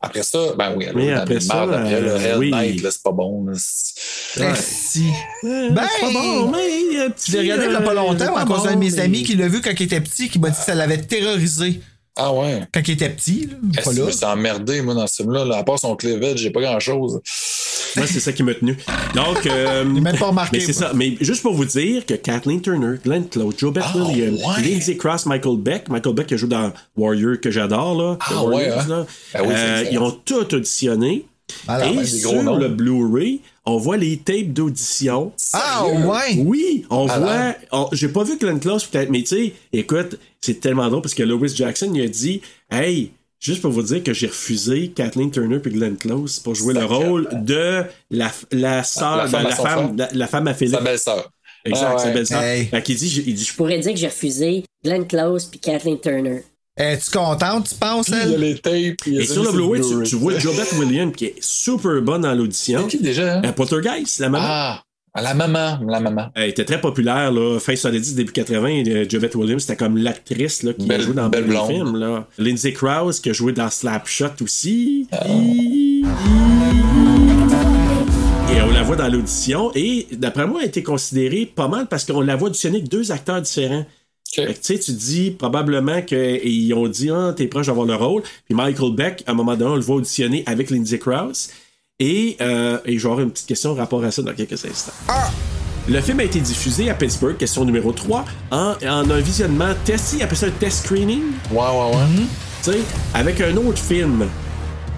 [0.00, 2.52] Après ça, ben oui, elle a Mais après ça, mardes, après, euh, Hell oui.
[2.52, 3.46] Night, là, c'est pas bon.
[3.46, 3.52] là.
[3.56, 5.04] C'est- Ben, si.
[5.42, 6.68] Ben, Ben, c'est pas bon, mais
[7.26, 9.22] Je l'ai regardé il y a pas euh, longtemps à cause d'un de mes amis
[9.24, 11.80] qui l'a vu quand il était petit, qui m'a dit que ça l'avait terrorisé
[12.16, 12.60] Ah ouais.
[12.72, 13.46] quand il était petit.
[13.50, 14.04] Là, Est-ce pas là.
[14.06, 15.44] me suis emmerdé, moi, dans ce film-là.
[15.44, 15.56] là.
[15.58, 17.20] À part son cleavage, j'ai pas grand-chose.
[17.96, 18.76] Moi, c'est ça qui m'a tenu.
[19.14, 20.92] Donc, euh, même pas remarqué, Mais c'est ça.
[20.94, 24.62] Mais juste pour vous dire que Kathleen Turner, Glenn Close, Joe Beth Ah, Williams, ouais.
[24.62, 28.52] Lindsay Cross, Michael Beck, Michael Beck qui joue dans Warrior que j'adore là, Ah, Warriors,
[28.56, 28.86] ouais, hein?
[28.88, 29.06] là.
[29.34, 31.26] Ben oui, c'est Euh, ils ont tout auditionné.
[31.68, 35.32] Alors, Et ben, sur gros le Blu-ray, on voit les tapes d'audition.
[35.52, 36.36] Ah, ouais!
[36.38, 37.54] Oui, on Alors?
[37.70, 37.88] voit.
[37.92, 41.22] J'ai pas vu Glenn Close peut-être, mais tu sais, écoute, c'est tellement drôle parce que
[41.22, 43.10] Lois Jackson il a dit Hey,
[43.40, 46.84] juste pour vous dire que j'ai refusé Kathleen Turner puis Glenn Close pour jouer le
[46.84, 50.54] rôle de la, la sœur, La la, femme à la femme, la, la femme à
[50.54, 50.76] Philippe.
[50.76, 51.30] Sa belle-sœur.
[51.64, 52.42] Exact, Ah sa belle-sœur.
[52.42, 52.66] Hey.
[52.66, 56.42] Fait qu'il dit, il Je pourrais dire que j'ai refusé Glenn Close puis Kathleen Turner.
[56.76, 58.40] Es-tu contente, tu penses, Il y a elle?
[58.40, 58.74] les tapes.
[59.06, 62.22] il y a Et sur le Blu-ray, tu, vois Jobette Williams qui est super bonne
[62.22, 62.80] dans l'audition.
[62.90, 63.36] C'est qui déjà?
[63.36, 63.42] hein?
[63.44, 64.44] Euh, Poltergeist, la maman.
[64.48, 64.82] Ah,
[65.22, 66.26] la maman, la maman.
[66.34, 68.82] Elle était très populaire, là, fin 70, début 80.
[68.88, 71.70] euh, Jovette Williams, c'était comme l'actrice là, qui a Belle- joué dans belle blonde.
[71.70, 71.96] films.
[71.96, 72.26] Là.
[72.38, 75.06] Lindsay Krause, qui a joué dans Slapshot aussi.
[75.12, 75.18] Ah.
[78.52, 79.70] Et on la voit dans l'audition.
[79.76, 82.88] Et d'après moi, elle a été considérée pas mal parce qu'on la voit auditionner avec
[82.90, 83.86] deux acteurs différents.
[84.38, 84.46] OK.
[84.46, 87.94] Fait que, tu sais, tu dis probablement qu'ils ont dit, ah, t'es proche d'avoir le
[87.94, 88.22] rôle.
[88.46, 91.50] Puis Michael Beck, à un moment donné, on le voit auditionner avec Lindsay Krause.
[92.00, 94.92] Et, euh, et j'aurai une petite question en rapport à ça dans quelques instants.
[95.88, 100.14] Le film a été diffusé à Pittsburgh, question numéro 3, en, en un visionnement test,
[100.14, 102.24] il appelle ça un test screening, Ouais, ouais, ouais.
[102.64, 102.78] tu sais,
[103.12, 104.26] avec un autre film.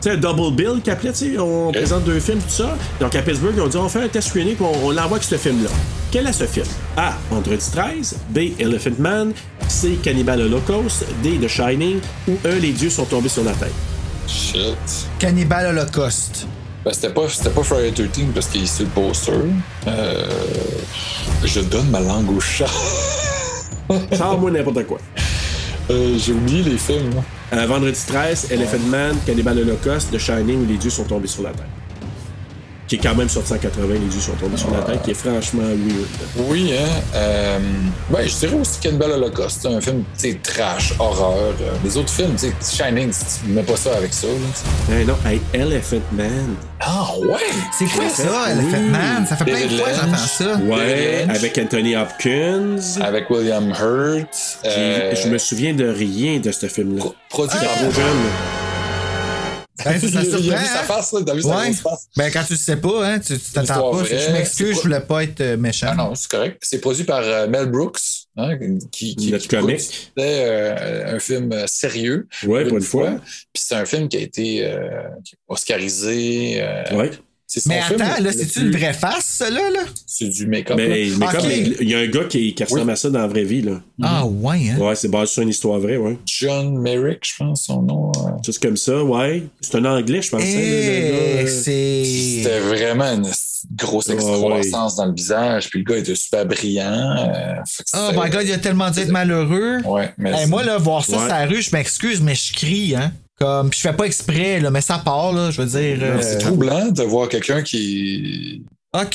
[0.01, 2.77] Tu sais, un double bill qu'il appelait, tu sais, on présente deux films, tout ça.
[3.01, 5.16] Donc à Pittsburgh, ils ont dit, on fait un test screening, puis on, on l'envoie
[5.16, 5.70] avec ce film-là.
[6.10, 6.66] Quel est ce film?
[6.97, 7.14] A.
[7.31, 8.16] Vendredi 13.
[8.31, 8.39] B.
[8.59, 9.32] Elephant Man.
[9.68, 9.98] C.
[10.02, 11.05] Cannibal Holocaust.
[11.23, 11.39] D.
[11.39, 12.01] The Shining.
[12.28, 12.59] Ou E.
[12.60, 13.73] Les dieux sont tombés sur la tête.
[14.28, 14.77] Shit.
[15.18, 16.47] Cannibal Holocaust.
[16.85, 19.32] Ben, c'était pas, c'était pas Friday 13 parce qu'il est sur le poster.
[19.89, 20.24] Euh,
[21.44, 22.66] je donne ma langue au chat.
[24.12, 24.98] Sors-moi n'importe quoi.
[25.90, 27.23] Euh, j'ai oublié les films.
[27.52, 31.44] Euh, vendredi 13, Elephant Man, Cannibal Holocaust, The Shining, où les dieux sont tombés sur
[31.44, 31.86] la tête.
[32.87, 35.11] Qui est quand même sorti en 80, les dieux sont tombés sur la tête, qui
[35.11, 36.07] est franchement weird.
[36.49, 36.89] Oui, hein.
[37.17, 37.59] Euh,
[38.11, 39.59] ben, je dirais aussi Cannibal Holocaust.
[39.61, 41.35] C'est un film, tu sais, trash, horreur.
[41.61, 44.29] Euh, Les autres films, tu sais, Shining, tu mets pas ça avec ça.
[44.29, 44.95] là.
[44.97, 46.55] Hey, non, hey, Elephant Man.
[46.79, 47.39] Ah, ouais!
[47.77, 48.53] C'est quoi ça.
[48.53, 49.27] Elephant Man?
[49.29, 50.57] Ça fait plein de fois que j'entends ça.
[50.63, 52.77] Ouais, avec Anthony Hopkins.
[53.01, 54.29] Avec William Hurt.
[54.63, 57.01] J'ai- euh, Je me souviens de rien de ce film-là.
[57.01, 58.07] pro- produit J'étais par trop jeune.
[59.85, 60.82] Ben, ça, surprend, hein?
[60.86, 61.65] face, là, t'as vu sa Ouais.
[61.66, 62.07] grosse face.
[62.16, 63.98] Ben, quand tu le sais pas, hein, tu t'attends pas.
[63.98, 65.89] vraie, je m'excuse, je voulais pas être euh, méchant.
[65.90, 66.59] Ah non, c'est correct.
[66.62, 67.98] C'est produit par euh, Mel Brooks,
[68.36, 68.57] hein,
[68.90, 69.77] qui, qui, Notre qui comique.
[70.16, 72.27] produisait, euh, un film sérieux.
[72.47, 73.11] Ouais, pour une fois.
[73.53, 75.09] Puis c'est un film qui a été euh,
[75.48, 76.59] oscarisé.
[76.62, 77.11] euh, Ouais.
[77.66, 79.70] Mais attends, là, c'est-tu une vraie face, ça, là?
[79.73, 79.81] là?
[80.05, 80.77] C'est du make-up.
[80.77, 83.62] Mais, il y a un gars qui, qui ressemble à ça dans la vraie vie.
[83.62, 83.81] Là.
[84.02, 84.78] Ah, ouais, hein?
[84.81, 86.18] Ouais, c'est basé sur une histoire vraie, ouais.
[86.27, 88.10] John Merrick, je pense, son nom.
[88.16, 89.44] euh, Juste comme ça, ouais.
[89.60, 92.05] C'est un anglais, je gars, Eh, euh, c'est.
[92.05, 93.31] C'était vraiment une
[93.74, 95.70] grosse Ouais, excroissance dans le visage.
[95.70, 97.16] Puis le gars était super brillant.
[97.18, 97.55] euh,
[97.94, 99.78] Oh my god, il a tellement dû être malheureux.
[99.85, 101.18] Ouais, mais moi, là, voir ça Ouais.
[101.18, 103.12] sur la rue, je m'excuse, mais je crie, hein.
[103.39, 105.99] Comme, puis je fais pas exprès, là, mais ça part, là, je veux dire.
[106.03, 108.63] euh, c'est troublant de voir quelqu'un qui.
[108.95, 109.15] OK.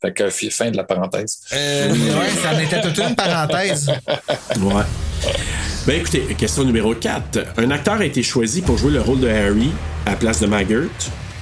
[0.00, 1.40] Fait que fi- fin de la parenthèse.
[1.52, 3.90] Euh, ouais, ça en était toute une parenthèse.
[4.60, 4.82] Ouais.
[5.86, 7.38] Ben écoutez, question numéro 4.
[7.56, 9.70] Un acteur a été choisi pour jouer le rôle de Harry
[10.06, 10.82] à la place de Maggart,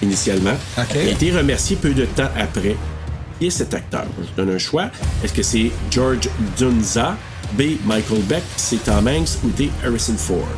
[0.03, 0.55] initialement.
[0.79, 0.85] OK.
[0.95, 2.77] Il a été remercié peu de temps après.
[3.39, 4.07] Qui est cet acteur?
[4.19, 4.91] Je vous donne un choix.
[5.23, 6.29] Est-ce que c'est George
[6.59, 7.17] Dunza,
[7.53, 7.63] B.
[7.85, 8.79] Michael Beck, C.
[8.83, 9.71] Tom Hanks ou D.
[9.85, 10.49] Harrison Ford?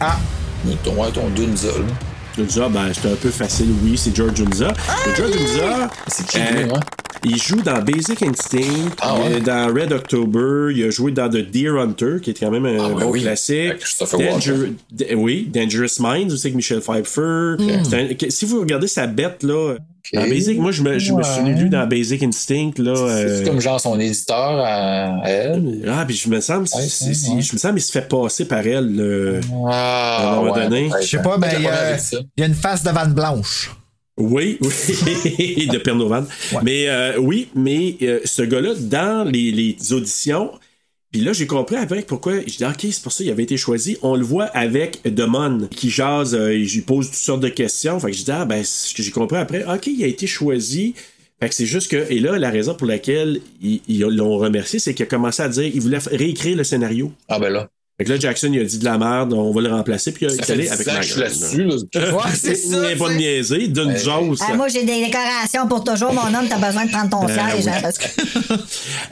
[0.00, 0.18] Ah,
[0.82, 1.84] Ton, ouais, ton Dunza, là.
[2.36, 4.72] Dunza, ben c'est un peu facile, oui, c'est George Dunza.
[5.06, 6.80] Mais George Dunza, C'est qui, euh, hein?
[7.24, 9.40] il joue dans Basic Instinct, Ah ouais?
[9.40, 12.84] dans Red October, il a joué dans The Deer Hunter, qui est quand même un
[12.84, 13.22] Ah bon oui.
[13.22, 13.74] classique.
[15.16, 17.56] Oui, Dangerous Minds aussi avec Michel Pfeiffer.
[17.92, 19.76] Un- que- si vous regardez sa bête, là,
[20.12, 21.54] dans Basic, moi je me, je me suis Ouais.
[21.54, 22.94] lu dans Basic Instinct, là.
[22.94, 25.82] C'est euh, comme genre son éditeur à, elle?
[25.90, 27.42] ah, puis je me semble, Ouais, ouais.
[27.42, 28.94] je me semble, il se fait passer par elle.
[28.94, 29.40] là.
[29.68, 30.90] Ah, À un moment donné.
[31.00, 33.70] je sais pas, mais il y, a, une face de vanne blanche.
[34.16, 36.24] Oui, oui, de Pernovan.
[36.62, 40.52] Mais euh, oui, mais euh, ce gars-là, dans les, les auditions,
[41.14, 42.40] puis là, j'ai compris après pourquoi.
[42.44, 43.96] J'ai dit, OK, c'est pour ça qu'il avait été choisi.
[44.02, 48.00] On le voit avec Demon, qui jase, euh, il lui pose toutes sortes de questions.
[48.00, 50.26] Fait que j'ai dit, ah, ben, ce que j'ai compris après, OK, il a été
[50.26, 50.92] choisi.
[51.38, 52.10] Fait que c'est juste que.
[52.10, 55.70] Et là, la raison pour laquelle ils l'ont remercié, c'est qu'il a commencé à dire,
[55.72, 57.12] il voulait réécrire le scénario.
[57.28, 57.68] Ah, ben là.
[57.96, 60.26] Fait que là, Jackson, il a dit de la merde, on va le remplacer, puis
[60.26, 61.62] il est allé 10 avec que je là-dessus.
[61.64, 61.76] là.
[62.34, 64.40] C'est ça, Il a pas de niaiser, d'une jose.
[64.44, 66.46] Ah, moi, j'ai des décorations pour toujours, mon homme.
[66.48, 67.70] T'as besoin de prendre ton Ben siège, oui.
[67.72, 68.58] hein.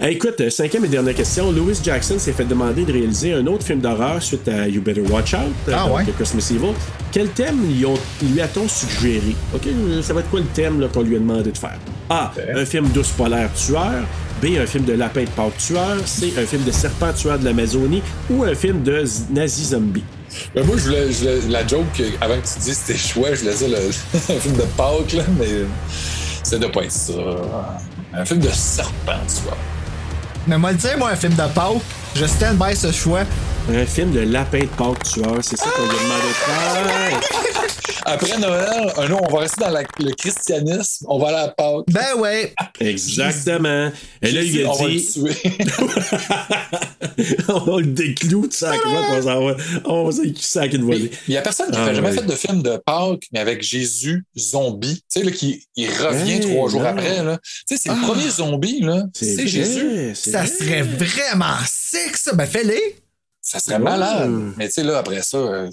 [0.02, 1.52] Euh, Écoute, euh, cinquième et dernière question.
[1.52, 5.02] Louis Jackson s'est fait demander de réaliser un autre film d'horreur suite à You Better
[5.02, 6.04] Watch Out, euh, Ah donc, ouais?
[6.16, 6.72] Christmas Evil.
[7.12, 9.36] Quel thème lui, a-t-on suggéré?
[9.54, 11.78] OK, euh, ça va être quoi le thème qu'on lui a demandé de faire?
[12.10, 12.32] A.
[12.56, 14.02] Un film d'ours polaire tueur.
[14.42, 14.58] B.
[14.60, 15.96] Un film de lapin de Pâques tueur.
[16.04, 16.32] C.
[16.38, 18.02] Un film de serpent tueur de l'Amazonie.
[18.30, 20.04] Ou un film de nazi zombie.
[20.54, 23.40] Ben, moi, je voulais, je voulais- la joke, avant que tu dises c'était choix, je
[23.40, 23.76] voulais dire le,
[24.34, 25.46] un film de Pâques, là, mais
[26.42, 27.12] ça doit pas être ça.
[28.14, 29.56] Un film de serpent, tu vois.
[30.46, 31.82] Mais moi, le dire, moi, un film de Pâques,
[32.16, 33.24] je stand by ce choix.
[33.70, 35.38] Un film de lapin de Pâques tueur.
[35.42, 37.20] C'est ça qu'on lui a demandé de faire.
[38.04, 41.48] Après Noël, un autre, on va rester dans la- le christianisme, on va aller à
[41.48, 41.84] Pâques.
[41.88, 42.52] Ben ouais.
[42.80, 43.90] Exactement.
[44.20, 45.12] Et là, il a on va le dit.
[45.12, 45.36] tuer.
[47.48, 48.78] on le décloue de sac.
[48.84, 49.56] on s'en va.
[49.84, 51.10] On va sac une volée.
[51.28, 52.14] Il y a personne qui Ah, n'a jamais ouais.
[52.16, 54.96] fait de film de Pâques, mais avec Jésus zombie.
[54.96, 56.88] Tu sais, là, qui il revient Hey, trois jours non.
[56.88, 57.22] après.
[57.22, 57.38] là.
[57.68, 58.06] Tu sais, c'est le Ah.
[58.06, 59.04] premier zombie, là.
[59.14, 60.14] C'est Jésus.
[60.14, 60.46] Ça vrai.
[60.48, 62.32] serait vraiment sick, ça.
[62.34, 62.96] Ben fais-les.
[63.52, 63.82] Ça serait Ouais.
[63.82, 64.30] malade.
[64.56, 65.68] Mais tu sais, là, après ça, euh,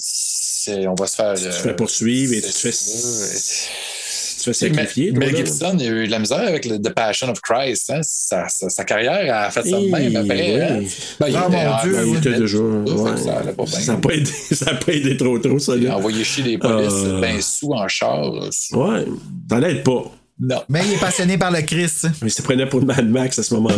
[0.88, 1.34] on va se faire.
[1.35, 5.11] Tu te fais poursuivre et tu te fais, tu fais sacrifier.
[5.11, 5.35] Mel.
[5.35, 7.89] Gibson, il a eu de la misère avec le The Passion of Christ.
[7.89, 8.01] Hein?
[8.03, 10.61] Sa, sa- sa carrière a fait ça de Eh, même après.
[10.61, 10.80] hein?
[11.19, 12.57] Ben, il Ah, mon Dieu, Il était déjà.
[12.57, 13.18] ouais.
[13.18, 15.76] Ça pas n'a pas, pas aidé trop trop, ça.
[15.76, 17.19] Il a envoyé chier les polices Ah.
[17.22, 18.31] ben sous en char.
[18.31, 19.06] là, sous- Ouais,
[19.49, 20.03] ça l'aide pas.
[20.41, 20.64] Non.
[20.70, 22.07] Mais il est passionné par le Christ.
[22.22, 23.76] Mais il se prenait pour Mad Max à ce moment-là.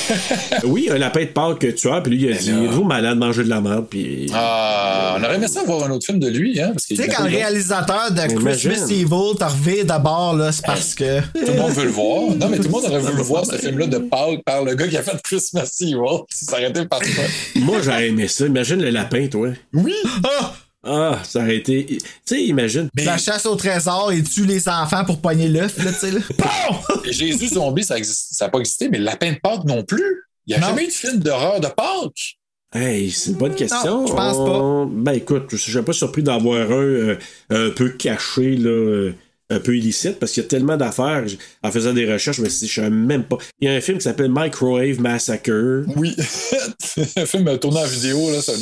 [0.64, 3.44] oui, un lapin de Pâques tueur, puis lui, il a dit là- Êtes-vous malade, manger
[3.44, 4.30] de la merde, puis.
[4.34, 6.58] Ah, on aurait aimé ça voir un autre film de lui.
[6.60, 6.72] Hein?
[6.86, 8.20] Tu sais, quand le réalisateur de.
[8.42, 11.20] Christmas Evil t'a revé d'abord, là, c'est parce que.
[11.20, 12.34] Tout le monde veut le voir.
[12.36, 14.74] Non, mais tout le monde aurait voulu le voir, ce film-là de Pâques par le
[14.74, 15.94] gars qui a fait Christmas Evil.
[16.30, 17.28] Si ça aurait été parfait.
[17.56, 18.46] Moi, j'aurais aimé ça.
[18.46, 19.50] Imagine le lapin, toi.
[19.74, 19.94] Oui!
[20.24, 20.54] Ah!
[20.84, 21.84] Ah, ça aurait été.
[21.86, 22.88] Tu sais, imagine.
[22.96, 26.20] La chasse au trésor et tue les enfants pour pogner l'œuf, là, tu sais, là.
[27.10, 27.96] Jésus zombie, ça
[28.40, 30.24] n'a pas existé, mais Lapin de Pâques non plus.
[30.46, 30.68] Il n'y a Non.
[30.68, 32.36] jamais eu de film d'horreur de Pâques.
[32.74, 34.02] Hey, c'est une bonne question.
[34.02, 34.42] Non, je pense pas.
[34.62, 37.18] On- Ben écoute, je suis pas surpris d'avoir un euh,
[37.50, 39.14] un peu caché, là, euh,
[39.50, 41.24] un peu illicite, parce qu'il y a tellement d'affaires.
[41.62, 43.38] En faisant des recherches, je me suis dit, je savais même pas.
[43.60, 45.84] Il y a un film qui s'appelle Microwave Massacre.
[45.96, 46.14] Oui.
[47.16, 48.52] un film tourné en vidéo, là, ça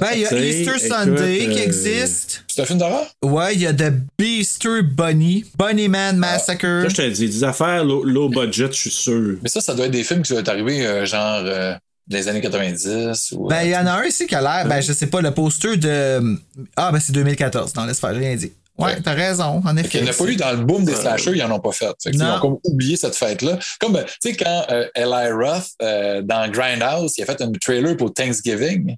[0.00, 2.44] Ben, il y a sais, Easter écoute, Sunday qui euh, existe.
[2.48, 3.06] C'est un film d'horreur?
[3.22, 5.44] Ouais, il y a The Beaster Bunny.
[5.58, 6.66] Bunnyman Massacre.
[6.66, 9.36] Là, je te dis, des affaires low, low budget, je suis sûr.
[9.42, 11.74] Mais ça, ça doit être des films qui doivent être arrivés, euh, genre, euh,
[12.06, 13.32] des années 90.
[13.32, 15.20] Ou, Ben, il y en a un ici qui a l'air, ben, je sais pas,
[15.20, 16.38] le poster de.
[16.76, 17.74] Ah, ben, c'est 2014.
[17.76, 18.52] Non, laisse faire, j'ai rien dit.
[18.80, 19.98] Ouais, t'as raison, en effet.
[19.98, 21.72] Il n'y en a pas eu dans le boom des slashers, ils n'en ont pas
[21.72, 21.90] fait.
[22.02, 22.24] Fait que, Non.
[22.26, 23.58] ils ont comme oublié cette fête-là.
[23.80, 27.96] Comme, tu sais, quand euh, Eli Roth, euh, dans Grindhouse, il a fait un trailer
[27.96, 28.96] pour Thanksgiving.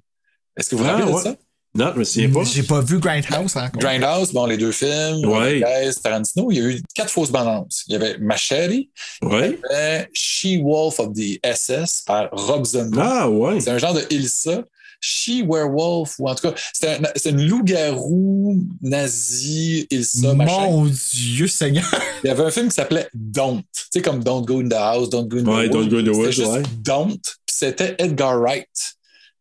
[0.57, 1.35] Est-ce que vous vous Ah, rappelez de ça?
[1.75, 2.43] Non, je me souviens pas.
[2.43, 3.81] J'ai pas vu Grindhouse encore.
[3.81, 5.37] Grindhouse, bon, les deux films, Ouais.
[5.63, 7.83] Rodriguez, Tarantino, il y a eu quatre fausses bandes annonces.
[7.87, 8.89] Il y avait Machete,
[9.23, 9.57] Ouais.
[9.59, 12.99] il y avait She-Wolf of the SS par Rob Zombie.
[13.01, 13.59] Ah, ouais.
[13.59, 14.61] C'est un genre de Ilsa.
[15.05, 20.69] She-Werewolf, ou en tout cas, c'est un- une loup-garou nazi, Ilsa, machin.
[20.69, 21.83] Mon Dieu Seigneur.
[22.23, 23.61] Il y avait un film qui s'appelait Don't.
[23.73, 25.69] Tu sais, comme Don't Go in the House, Don't Go in the Ouais, Woods.
[25.71, 26.63] Don't Go in the Woods, ouais.
[26.81, 27.19] Don't.
[27.45, 28.67] Puis c'était Edgar Wright.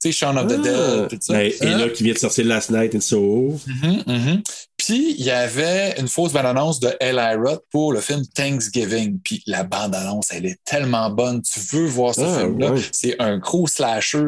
[0.03, 0.63] Tu sais, Shaun of the Ah.
[0.63, 1.33] Dead, tout ça.
[1.35, 3.61] Ben, et là, qui vient de sortir Last Night in Soho.
[4.07, 4.43] Mhm.
[4.77, 9.21] Puis, il y avait une fausse bande-annonce de Eli Roth pour le film Thanksgiving.
[9.23, 11.41] Puis, la bande-annonce, elle est tellement bonne.
[11.43, 12.73] Tu veux voir ce Ah, film-là?
[12.73, 12.81] ouais.
[12.91, 14.25] C'est un gros slasher.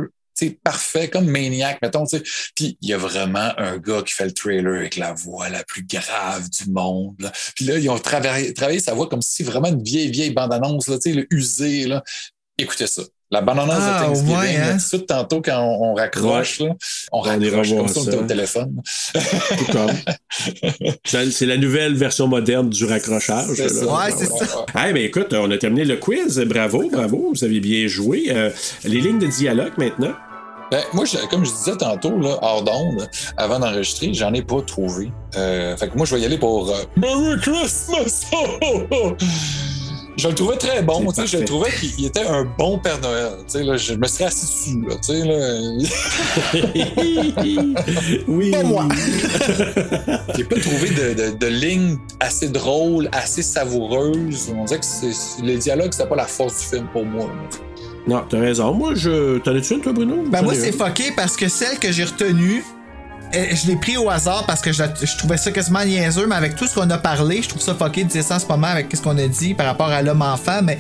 [0.63, 2.05] Parfait, comme Maniac, mettons.
[2.55, 5.65] Puis il y a vraiment un gars qui fait le trailer avec la voix la
[5.65, 7.15] plus grave du monde.
[7.21, 7.33] là.
[7.55, 10.89] Puis là, ils ont travaillé, travaillé sa voix comme si vraiment une vieille, vieille bande-annonce,
[10.89, 11.87] là, le usé.
[11.87, 12.03] Là.
[12.59, 13.03] Écoutez ça.
[13.31, 14.77] La bande-annonce Ah, de Thanksgiving, ouais, là, hein?
[14.91, 16.69] tout de tantôt, quand on, on raccroche, là,
[17.11, 18.81] on raccroche comme ça, on était au téléphone.
[19.59, 19.91] Tout comme.
[21.33, 23.57] C'est la nouvelle version moderne du raccrochage.
[23.57, 23.85] C'est ça.
[23.87, 23.93] là.
[23.93, 24.67] Ouais, c'est ça.
[24.77, 26.39] Hey, ben écoute, on a terminé le quiz.
[26.47, 27.33] Bravo, bravo.
[27.35, 28.27] Vous avez bien joué.
[28.29, 28.51] Euh,
[28.85, 30.13] les lignes de dialogue maintenant.
[30.75, 34.61] Ben, moi, je- comme je disais tantôt, là, hors d'onde, avant d'enregistrer, j'en ai pas
[34.63, 35.13] trouvé.
[35.37, 38.25] Euh, fait que moi, je vais y aller pour euh, Merry Christmas!
[40.17, 41.05] Je le trouvais très bon.
[41.13, 43.33] tu sais, Je le trouvais qu'il il était un bon Père Noël.
[43.49, 44.89] tu sais, Là, je me serais assis dessus.
[44.89, 45.39] Là, tu sais, là.
[48.29, 48.51] oui.
[48.53, 48.87] Pas moi.
[50.37, 54.53] J'ai pas trouvé de, de, de ligne assez drôle, assez savoureuse.
[54.57, 57.25] On dirait que les dialogues, c'était pas la force du film pour moi.
[57.27, 57.59] là.
[58.07, 58.73] Non, t'as raison.
[58.75, 59.39] Moi, je.
[59.39, 60.25] T'en as-tu une, toi, Bruno?
[60.29, 62.63] Ben moi, c'est fucké parce que celle que j'ai retenue,
[63.35, 64.83] euh, je l'ai pris au hasard parce que je,
[65.19, 68.05] trouvais ça quasiment niaiseux, mais avec tout ce qu'on a parlé, je trouve ça fucké
[68.05, 70.61] de dire ça en ce moment avec ce qu'on a dit par rapport à l'homme-enfant,
[70.63, 70.79] mais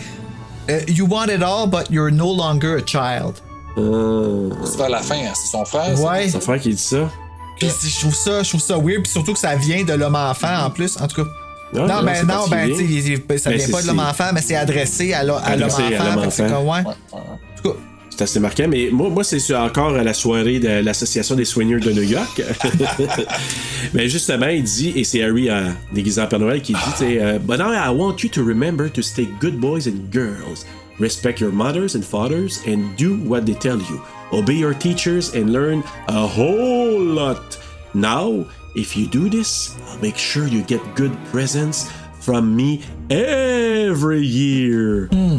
[0.70, 3.34] euh, You want it all, but you're no longer a child.
[3.76, 5.96] C'est vers la fin, hein, c'est son frère.
[5.96, 6.04] ça?
[6.04, 6.28] Ouais.
[6.28, 7.10] Son frère qui dit ça.
[7.58, 9.92] Puis c'est- je trouve ça, je trouve ça weird, puis surtout que ça vient de
[9.94, 11.30] l'homme-enfant en plus, en tout cas.
[11.74, 14.54] Non, non, ben c'est non, ben tu ça vient c'est- pas de l'homme-enfant, mais c'est
[14.56, 16.30] adressé à l'ho- à Adressé à l'homme-enfant.
[16.30, 17.74] fait que C'est comme, ouais.
[18.16, 21.44] C'est assez marquant, mais moi, moi c'est sur- encore à la soirée de l'Association des
[21.44, 22.40] soigneurs de New York.
[23.92, 27.04] mais justement, il dit, et c'est Harry euh, déguisé en Père Noël qui dit, tu
[27.04, 30.64] sais, euh, But now I want you to remember to stay good boys and girls.
[31.00, 34.00] Respect your mothers and fathers and do what they tell you.
[34.32, 37.58] Obey your teachers and learn a whole lot.
[37.94, 38.44] Now,
[38.74, 41.90] if you do this, I'll make sure you get good presents
[42.20, 45.06] from me every year.
[45.08, 45.38] Hmm.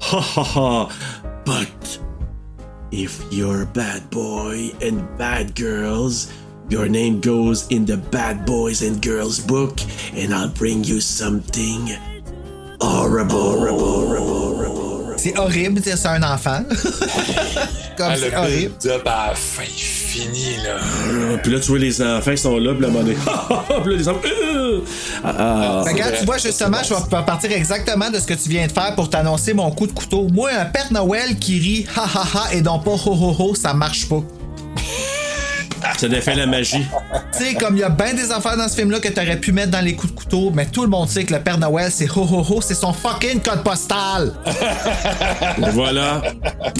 [0.00, 1.42] Ha ha ha.
[1.44, 1.98] But
[2.90, 6.32] if you're bad boy and bad girls,
[6.68, 9.78] your name goes in the bad boys and girls book,
[10.14, 11.88] and I'll bring you something
[12.80, 14.93] horrible, horrible, horrible, horrible.
[15.24, 16.62] C'est horrible de dire ça à un enfant.
[17.96, 18.74] Comme Ah, c'est le horrible.
[19.06, 20.76] à la fin, il finit, là.
[20.78, 23.16] Ah, Puis là, tu vois les enfants qui sont là, puis un moment donné,
[23.84, 24.18] puis là, les enfants.
[24.24, 24.80] euh,
[25.24, 25.82] ah, ah.
[25.86, 28.72] Ben, regarde, tu vois, justement, je vais partir exactement de ce que tu viens de
[28.72, 30.26] faire pour t'annoncer mon coup de couteau.
[30.30, 33.54] Moi, un Père Noël qui rit ha ha ha et non pas ho ho ho,
[33.54, 34.22] ça marche pas.
[35.98, 36.86] Ça défait la magie.
[37.32, 39.52] Tu sais, comme il y a bien des affaires dans ce film-là que t'aurais pu
[39.52, 41.90] mettre dans les coups de couteau, mais tout le monde sait que le Père Noël,
[41.90, 44.32] c'est ho ho ho, c'est son fucking code postal.
[45.72, 46.22] voilà.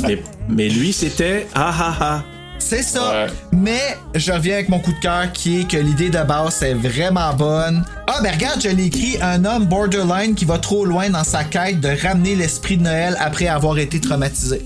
[0.03, 2.23] Mais, mais lui, c'était ah ah ah.
[2.59, 3.27] C'est ça.
[3.53, 6.73] Mais je reviens avec mon coup de cœur qui est que l'idée de base c'est
[6.73, 7.85] vraiment bonne.
[8.07, 11.45] Ah ben regarde, je l'ai écrit un homme borderline qui va trop loin dans sa
[11.45, 14.63] quête de ramener l'esprit de Noël après avoir été traumatisé.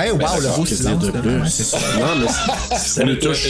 [0.00, 1.02] Hey, wow, Ben, le beau silence.
[1.02, 1.40] de là, plus?
[1.40, 1.78] ouais, c'est ça.
[1.98, 3.48] Non, mais ça, nous touche.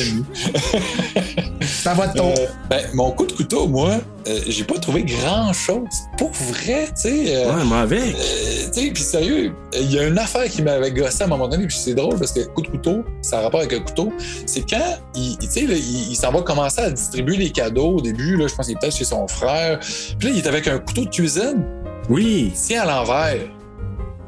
[1.62, 2.30] Ça va de ton.
[2.30, 5.84] Euh, ben, mon coup de couteau, moi, euh, j'ai pas trouvé grand-chose.
[6.16, 7.36] Pour vrai, tu sais.
[7.36, 8.00] euh, Ouais, moi avec.
[8.00, 11.28] euh, tu sais, puis sérieux, il y a une affaire qui m'avait gossé à un
[11.28, 13.80] moment donné, puis c'est drôle parce que coup de couteau, ça a rapport avec un
[13.80, 14.12] couteau.
[14.46, 17.96] C'est quand il, tu sais, là, il, il s'en va commencer à distribuer les cadeaux
[17.96, 19.78] au début, là, je pense qu'il est peut-être chez son frère.
[20.18, 21.64] Puis là, il est avec un couteau de cuisine.
[22.08, 22.52] Oui.
[22.54, 23.36] Il tient à l'envers.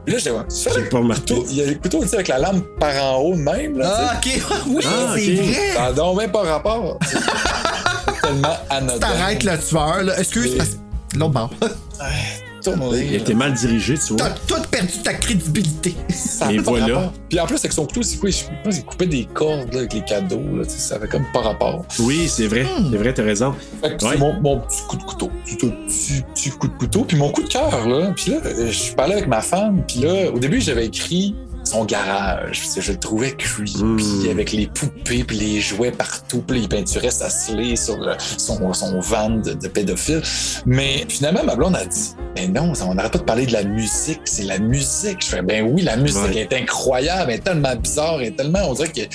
[0.06, 2.38] Là, ouais, tu fais J'ai le pas couteau, il y a le couteau avec la
[2.38, 3.78] lame par en haut de même.
[3.78, 5.72] Là, Ah, ok, oui, Ah, c'est vrai.
[5.74, 6.98] Ça n'a donc même pas rapport.
[7.06, 8.98] C'est tellement anodin.
[8.98, 10.18] T'arrêtes le tueur, là.
[10.18, 10.76] Excuse, Et- parce-
[11.16, 11.50] l'autre bord.
[12.66, 14.28] Il était mal dirigé, tu vois.
[14.28, 15.94] T'as tout perdu ta crédibilité.
[16.50, 17.12] Et voilà.
[17.28, 18.30] Puis en plus, avec son couteau, c'est quoi?
[18.30, 20.56] Je pense qu'il coupait des cordes là, avec les cadeaux.
[20.56, 21.84] Là, ça avait comme pas rapport.
[22.00, 22.66] Oui, c'est vrai.
[22.90, 23.54] C'est vrai, t'as raison.
[23.82, 23.96] Ouais.
[23.98, 25.30] c'est mon, mon petit coup de couteau.
[25.44, 27.04] Petit, petit, petit coup de couteau.
[27.04, 28.12] Puis mon coup de cœur, là.
[28.16, 29.82] Puis là, euh, je parlais avec ma femme.
[29.86, 31.34] Puis là, au début, j'avais écrit
[31.70, 32.62] son garage.
[32.78, 36.42] Je le trouvais creepy avec les poupées puis les jouets partout.
[36.46, 40.22] Puis il peinturait sa slay sur le- son, son van de, de pédophile.
[40.66, 43.64] Mais finalement, ma blonde a dit Mais non, on n'arrête pas de parler de la
[43.64, 44.20] musique.
[44.24, 45.18] C'est la musique.
[45.22, 46.36] Je fais Ben oui, la musique Ouais.
[46.38, 47.30] est incroyable.
[47.30, 48.16] Elle est tellement bizarre.
[48.20, 48.60] Elle est tellement.
[48.68, 49.08] On dirait qu'il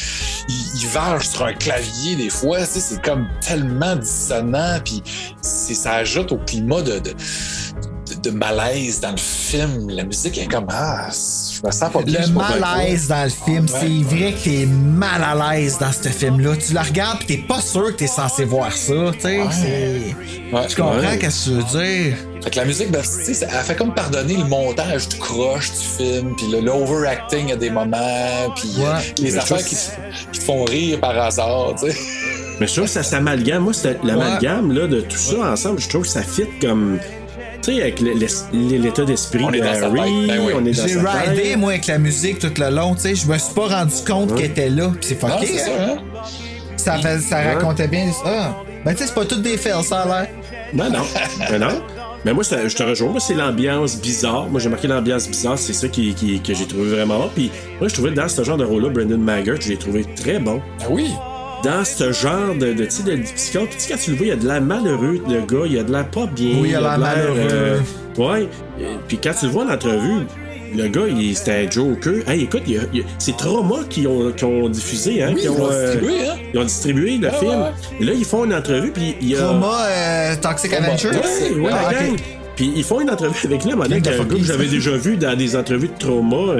[0.47, 2.59] il varge sur un clavier des fois.
[2.59, 4.79] Tu sais, c'est comme tellement dissonant.
[4.83, 5.01] Puis
[5.41, 9.89] ça ajoute au climat de, de, malaise dans le film.
[9.89, 11.09] La musique est comme Ah,
[11.65, 12.21] me sens pas bien.
[12.21, 15.91] je Le malaise dans le film, Ouais, c'est vrai que t'es mal à l'aise dans
[15.91, 16.55] ce film-là.
[16.57, 19.39] Tu la regardes pis t'es pas sûr que t'es censé voir ça, tu sais.
[19.41, 20.67] Ouais.
[20.67, 21.17] Tu comprends Ouais.
[21.19, 22.17] qu'est-ce que tu veux dire?
[22.43, 25.17] Fait que la musique, ben, tu sais, ça- elle fait comme pardonner le montage du
[25.17, 29.13] croche du film, puis le l'overacting à des moments, puis euh, Ouais.
[29.19, 29.75] les Mais affaires qui,
[30.31, 31.97] qui te font rire par hasard, tu sais.
[32.59, 33.63] Mais je trouve que ça s'amalgame.
[33.63, 35.81] Moi, c'est l'amalgame de tout ça ensemble.
[35.81, 36.99] Je trouve que ça fit comme.
[37.65, 40.27] Tu sais, avec l'état d'esprit de Harry.
[40.27, 40.53] Ben oui.
[40.55, 40.99] On est dans J'ai
[41.31, 43.15] ridé, moi, avec la musique tout le long, tu sais.
[43.15, 44.91] Je me suis pas rendu compte qu'elle était là.
[45.01, 45.97] Pis c'est Non, fucké, c'est ça, hein?
[46.87, 47.19] hein?
[47.19, 48.55] Ça, racontait bien ça.
[48.85, 50.27] Ben, tu sais, c'est pas toutes des fails, ça a l'air.
[50.73, 50.99] Ben non.
[51.49, 51.81] Ben non.
[52.23, 53.09] Mais moi, je te rejoins.
[53.11, 54.47] Moi, c'est l'ambiance bizarre.
[54.47, 55.57] Moi, j'ai marqué l'ambiance bizarre.
[55.57, 57.29] C'est ça qui, qui- que j'ai trouvé vraiment bon.
[57.33, 60.37] Puis moi, je trouvais dans ce genre de rôle-là, Brendan Maggart, je l'ai trouvé très
[60.39, 60.61] bon.
[60.81, 61.09] Ah oui.
[61.65, 62.85] Dans ce genre de, de, de
[63.35, 63.69] psychologue.
[63.69, 65.65] Puis quand tu le vois, il y a de l'air malheureux, le gars.
[65.65, 66.57] Il y a de l'air pas bien.
[66.61, 67.81] Oui, il a de l'air malheureux.
[68.17, 68.47] ouais.
[68.81, 70.25] Euh, Puis quand tu le vois en entrevue,
[70.75, 72.27] le gars, il- c'était un joker.
[72.29, 75.31] Hey, écoute, il y il y c'est Trauma qui ont, qui ont diffusé, hein?
[75.33, 76.33] Oui, qui ils ont, euh, distribué, hein?
[76.53, 77.51] Ils ont distribué le Ah, film.
[77.51, 77.71] ouais.
[77.99, 79.39] Et là, ils font une entrevue, puis il y a.
[79.39, 80.73] Trauma, euh, Toxic.
[80.73, 81.09] Avenger?
[81.09, 82.05] Ouais, ouais, Ah, la ok.
[82.09, 82.15] gang.
[82.55, 85.35] Puis ils font une entrevue avec lui, un de gars que j'avais déjà vu dans
[85.37, 86.53] des entrevues de trauma,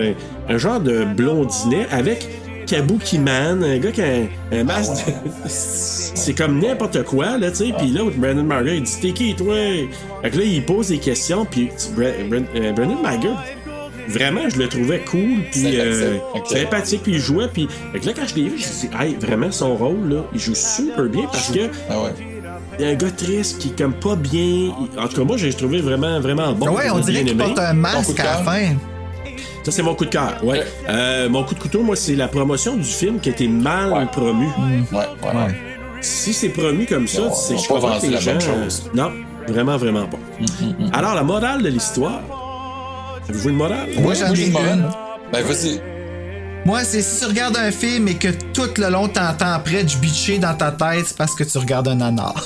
[0.50, 2.28] un, un genre de blondinet avec
[2.66, 4.28] Kabuki Man, un gars qui a un,
[4.60, 5.06] un masque.
[5.08, 5.12] De-
[5.48, 7.74] C'est comme n'importe quoi, là, tu sais.
[7.78, 9.56] Puis l'autre, Brandon Margaret, il dit T'es qui, toi?
[10.24, 13.36] Fait que là, il pose des questions, puis Bra- Bra- euh, Brandon Margaret,
[14.08, 17.48] vraiment, je le trouvais cool, puis euh, Sympathique, puis il jouait.
[17.54, 19.76] Puis fait que là, quand je l'ai vu, je me suis dit Hey, vraiment, son
[19.76, 21.70] rôle, là, il joue super bien parce que.
[21.90, 22.10] Ah ouais.
[22.80, 24.72] Il y a un gars triste qui est comme pas bien.
[24.98, 26.72] En tout cas, moi, j'ai trouvé vraiment, vraiment bon.
[26.72, 28.68] ouais, on dirait qu'il porte un masque à la fin.
[29.64, 30.64] Ça, c'est mon coup de cœur, ouais.
[30.90, 33.92] Euh, mon coup de couteau, moi, c'est la promotion du film qui a été mal
[33.94, 34.06] Ouais.
[34.12, 34.46] promu.
[34.48, 35.06] Ouais, ouais.
[35.24, 35.56] Ouais.
[36.02, 38.92] Si c'est promu comme ça, c'est je pas que les la bonne gens- chose.
[38.94, 39.12] Non,
[39.48, 40.20] vraiment, vraiment pas.
[40.94, 42.22] Alors, la morale de l'histoire.
[43.28, 43.88] Avez-vous une morale?
[44.00, 44.78] Moi, j'en ai j'ai une morale.
[44.80, 44.90] une.
[45.34, 45.82] Ben vas-y.
[46.64, 49.98] Moi, c'est si tu regardes un film et que tout le long t'entends après du
[49.98, 52.34] bitcher dans ta tête, c'est parce que tu regardes un nanar.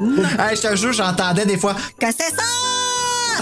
[0.00, 2.42] hey, je te jure, j'entendais des fois que c'est ça!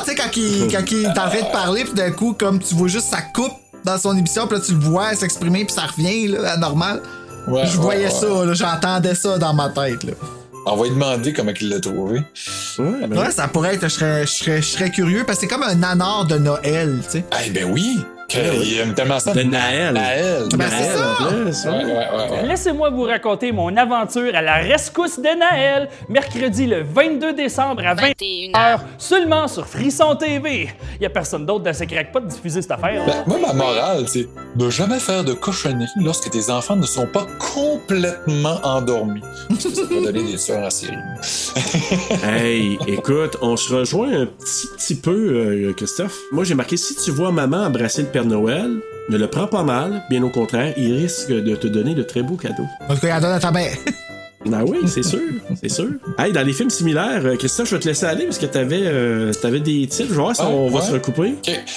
[0.07, 2.61] Tu sais, quand il, quand il est en train de parler, puis d'un coup, comme
[2.61, 5.75] tu vois juste ça coupe dans son émission, puis là, tu le vois s'exprimer, puis
[5.75, 7.03] ça revient, là, à normal.
[7.49, 8.11] Ouais, je ouais, voyais ouais.
[8.11, 10.13] ça, là, j'entendais ça dans ma tête, là.
[10.65, 12.21] On va lui demander comment il l'a trouvé.
[12.79, 15.47] Ouais, ben, Ouais, ça pourrait être, je serais, je serais, je serais curieux, parce que
[15.47, 17.25] c'est comme un nanar de Noël, tu sais.
[17.45, 18.05] Eh ben oui.
[18.35, 19.33] Il aime tellement ça.
[19.33, 19.95] De Naël.
[19.95, 20.49] Naël.
[20.51, 21.11] Ben, Naël, ça.
[21.11, 21.71] en plus, ouais.
[21.71, 22.47] Ouais, ouais, ouais, ouais.
[22.49, 27.95] Laissez-moi vous raconter mon aventure à la rescousse de Naël, mercredi le 22 décembre à
[27.95, 30.69] 21h, seulement sur Frisson TV.
[31.01, 33.05] Y a personne d'autre dans ce crackpot de diffuser cette affaire.
[33.07, 34.27] Ben, moi, ma morale, c'est
[34.57, 39.21] ne jamais faire de cochonneries lorsque tes enfants ne sont pas complètement endormis.
[39.59, 40.97] Ça peut donner des tueurs en série.
[42.25, 46.17] Hey, écoute, on se rejoint un petit, petit peu, euh, Christophe.
[46.33, 48.71] Moi, j'ai marqué si tu vois maman embrasser le Père Noël,
[49.11, 52.23] ne le prends pas mal, bien au contraire, il risque de te donner de très
[52.23, 52.67] beaux cadeaux.
[54.49, 55.21] Ben oui, c'est sûr,
[55.61, 55.89] c'est sûr.
[56.19, 58.83] Hey, dans les films similaires, euh, Christophe, je vais te laisser aller parce que t'avais
[58.85, 60.05] euh, t'avais des titres.
[60.09, 61.35] Je vais voir si Ouais, on va se recouper.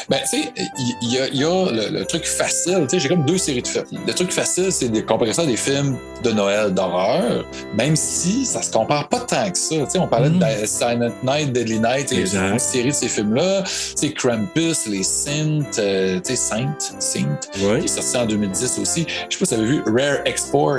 [0.09, 0.53] Ben, tu sais,
[1.01, 2.79] il y, a, y a le, le truc facile.
[2.83, 3.85] Tu sais, j'ai comme deux séries de films.
[4.07, 8.45] Le truc facile, c'est de comparer ça à des films de Noël d'horreur, même si
[8.45, 9.75] ça se compare pas tant que ça.
[9.75, 12.19] Tu sais, on parlait de Silent Night, Deadly Night, et.
[12.19, 12.51] Exact.
[12.53, 13.63] une série de ces films-là.
[13.63, 17.79] Tu sais, Krampus, Les Saints, euh, tu sais, Saint, Saint, Ouais.
[17.79, 19.05] qui est sorti en 2010 aussi.
[19.29, 20.77] Je sais pas si vous avez vu Rare Export.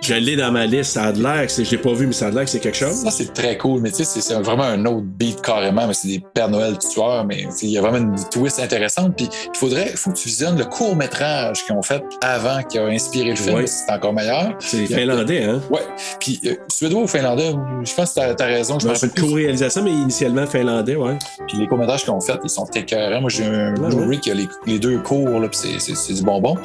[0.00, 2.06] Je l'ai dans ma liste, ça a de l'air que c'est- je l'ai pas vu,
[2.06, 2.96] mais ça a de l'air que c'est quelque chose.
[3.02, 6.08] Ça, c'est très cool, mais tu sais, c'est- vraiment un autre beat carrément, mais c'est
[6.08, 9.14] des Père Noël tueurs, mais il y a vraiment une twist intéressante.
[9.16, 12.86] Puis il faudrait, faut que tu visionnes le court-métrage qu'ils ont fait avant, qui a
[12.86, 13.66] inspiré le film, Ouais.
[13.66, 14.54] c'est encore meilleur.
[14.58, 15.60] C'est finlandais, hein?
[15.70, 15.80] Ouais.
[16.20, 17.52] Puis euh, suédois ou finlandais,
[17.84, 18.78] je pense que t'as as raison.
[18.78, 21.18] Je c'est une co-réalisation, mais initialement finlandais, ouais.
[21.48, 23.20] Puis les courts-métrages qu'ils ont fait, ils sont écœurants.
[23.20, 25.94] Moi, j'ai un Ouais, Blu-ray qui a les, les deux cours, là, puis c'est- c'est
[25.96, 26.56] c'est du bonbon.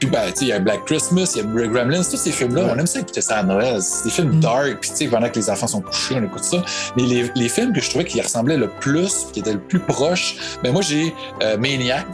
[0.00, 2.30] Puis, ben, tu sais, il y a Black Christmas, il y a Gremlins, tous ces
[2.30, 3.80] films-là, on aime ça écouter ça à Noël.
[3.86, 6.44] C'est des films dark, puis tu sais, pendant que les enfants sont couchés, on écoute
[6.44, 6.62] ça.
[6.96, 9.78] Mais les, les films que je trouvais qui ressemblaient le plus, qui étaient le plus
[9.80, 12.06] proches, ben moi, j'ai euh, Maniac.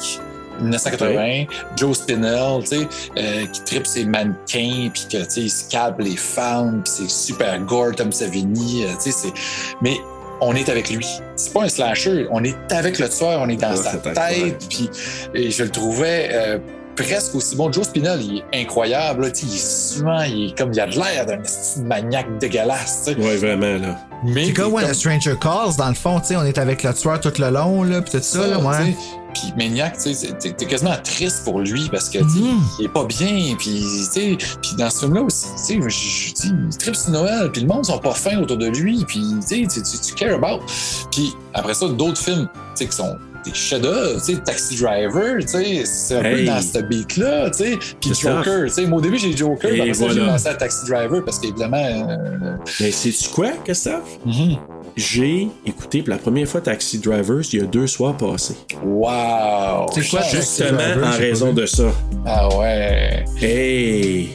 [0.60, 1.46] 1980,
[1.76, 5.98] Joe Spinell, tu sais, euh, qui tripe ses mannequins, puis que, tu sais, il scalpe
[5.98, 9.32] les femmes, puis c'est super gore, Tom Savini, euh, tu sais, c'est...
[9.80, 9.96] Mais
[10.42, 11.06] on est avec lui.
[11.36, 14.90] C'est pas un slasher, on est avec le tueur, on est dans sa tête, puis
[15.34, 16.58] je le trouvais euh,
[16.96, 17.70] presque aussi bon.
[17.72, 20.80] Joe Spinell, il est incroyable, là, tu sais, il est suant, il est comme, il
[20.80, 21.38] a de l'air d'un
[21.84, 23.18] maniaque dégueulasse, tu sais.
[23.20, 23.98] Ouais, vraiment, là.
[24.24, 26.82] Mais C'est comme When a Stranger Calls, dans le fond, tu sais, on est avec
[26.82, 28.96] le tueur tout le long, là, pis tout ça, là, ouais.
[29.34, 32.60] Puis Maniac, tu sais, t'es quasiment triste pour lui parce que Mhm.
[32.78, 33.56] il est pas bien.
[33.58, 33.82] Puis
[34.12, 37.10] tu sais, puis dans ce film-là aussi, tu sais, je- je dis, il tripe sur
[37.12, 37.50] Noël.
[37.50, 39.02] Puis le monde sont pas fins autour de lui.
[39.08, 40.62] Puis tu sais, tu, tu, tu care about.
[41.10, 45.36] Puis après ça, d'autres films, tu sais, qui sont des chefs-d'œuvre, tu sais, Taxi Driver,
[45.40, 46.34] tu sais, c'est un Hey.
[46.36, 47.78] peu dans ce beat-là, tu sais.
[48.00, 48.12] Puis.
[48.14, 50.54] Joker, tu sais, moi au début j'ai Joker, Et puis après ça j'ai pensé à
[50.54, 51.76] Taxi Driver parce qu'évidemment,
[52.10, 54.18] euh, Mais sais-tu quoi, Christophe?
[54.24, 54.56] Mhm.
[54.94, 58.56] J'ai écouté pour la première fois Taxi Drivers il y a deux soirs passés.
[58.84, 59.86] wow.
[59.94, 60.20] C'est quoi.
[60.30, 61.54] Justement Driver, en raison vu.
[61.62, 61.84] de ça?
[62.26, 63.24] Ah ouais.
[63.40, 64.28] Hey!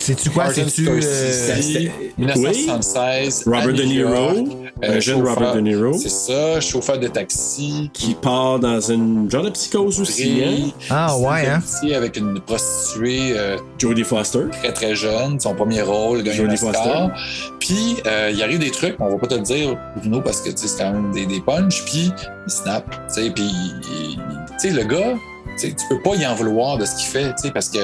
[0.00, 0.50] C'est-tu quoi?
[0.52, 0.88] C'est-tu.
[0.88, 3.44] euh, Scorsese, 1976.
[3.46, 5.92] Robert De Niro, Un jeune chauffeur- Robert De Niro.
[5.94, 7.90] C'est ça, chauffeur de taxi.
[7.92, 10.70] Qui part dans une genre de psychose aussi, hein?
[10.90, 11.60] Ah, ouais, hein?
[11.64, 14.44] Ici avec une prostituée euh, Jodie Foster.
[14.52, 17.10] très très jeune, son premier rôle, Jodie Oscar.
[17.60, 20.50] Puis euh, il arrive des trucs, on va pas te le dire, Bruno, parce que
[20.54, 21.84] c'est quand même des, des punchs.
[21.84, 22.10] Puis
[22.46, 23.50] il snap, tu sais, puis
[24.64, 25.14] le gars,
[25.60, 27.78] tu peux pas y en vouloir de ce qu'il fait, tu sais, parce que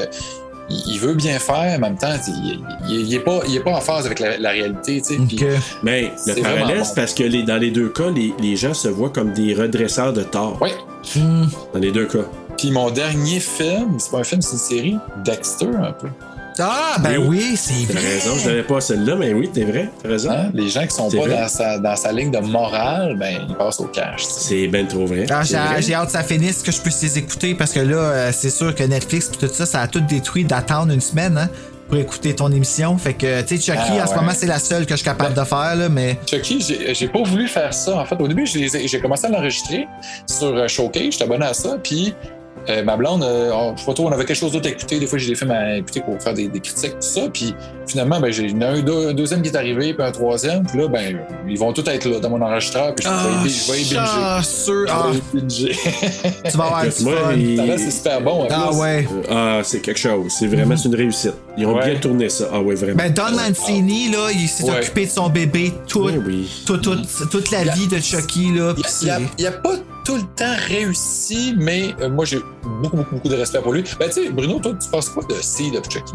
[0.70, 3.72] il, veut bien faire, en même temps, il, il, il est pas, il est pas
[3.72, 5.18] en phase avec la, la réalité, tu sais.
[5.82, 6.84] Mais le parallèle, bon.
[6.84, 9.54] c'est parce que les- dans les deux cas, les, les gens se voient comme des
[9.54, 10.58] redresseurs de tort.
[11.16, 11.46] Hmm.
[11.72, 12.24] Dans les deux cas.
[12.58, 16.08] Puis mon dernier film, c'est pas un film, c'est une série, Dexter un peu.
[16.58, 18.08] Ah, ben oui, c'est T'as vrai.
[18.14, 20.30] raison, je n'avais pas celle-là, mais oui, t'es vrai, t'as raison.
[20.30, 20.50] Hein?
[20.52, 23.80] Les gens qui sont pas dans sa, dans sa ligne de morale, ben ils passent
[23.80, 24.24] au cash.
[24.24, 25.26] C'est ben trop vrai.
[25.30, 25.80] Ah, j'ai, vrai.
[25.82, 28.50] j'ai hâte que ça finisse, que je puisse les écouter parce que là, euh, c'est
[28.50, 31.48] sûr que Netflix et tout ça, ça a tout détruit d'attendre une semaine hein,
[31.88, 32.96] pour écouter ton émission.
[32.98, 35.04] Fait que, tu sais, Chucky, Ah, en ce moment, c'est la seule que je suis
[35.04, 36.18] capable de faire, là, mais.
[36.28, 37.96] Chucky, j'ai j'ai pas voulu faire ça.
[37.96, 39.86] En fait, au début, je j'ai commencé à l'enregistrer
[40.26, 42.14] sur euh, Showcase, j'étais abonné à ça, puis
[42.68, 44.70] euh, ma blonde, euh, on, je sais pas trop, on avait quelque chose d'autre à
[44.70, 44.98] écouter.
[44.98, 47.22] Des fois, j'ai des films à écouter pour faire des, des critiques, tout ça.
[47.32, 47.54] Puis
[47.86, 50.04] finalement, ben, j'ai il y en a un, deux- un deuxième qui est arrivé, puis
[50.06, 50.64] un troisième.
[50.66, 51.18] Puis là, ben,
[51.48, 53.78] ils vont tous être là dans mon enregistreur, puis je Ah, vais y- je vais
[53.80, 54.06] y binger.
[54.06, 54.86] chanceux.
[54.86, 55.76] Je Ah, binger.
[56.50, 57.76] tu vas avoir du fun.
[57.78, 58.46] c'est super bon.
[58.50, 58.78] Ah plus.
[58.78, 59.08] ouais.
[59.30, 60.32] Ah, c'est quelque chose.
[60.38, 61.34] C'est vraiment une réussite.
[61.58, 61.90] Ils ont Ouais.
[61.90, 62.48] bien tourné ça.
[62.52, 62.96] Ah ouais, vraiment.
[62.96, 64.78] Ben, Don Mancini, là, il s'est Ouais.
[64.78, 66.48] occupé de son bébé tout, Oui, oui.
[66.64, 66.96] tout- tout-
[67.30, 68.72] toute la a- vie de Chucky, là.
[68.76, 69.74] Il pis n'y a, c'est- il y a pas
[70.04, 72.38] tout le temps réussi, mais euh, moi, j'ai
[72.80, 73.84] beaucoup, beaucoup, beaucoup de respect pour lui.
[73.98, 76.12] Ben, tu sais, Bruno, toi, tu penses quoi de Seed of Chucky?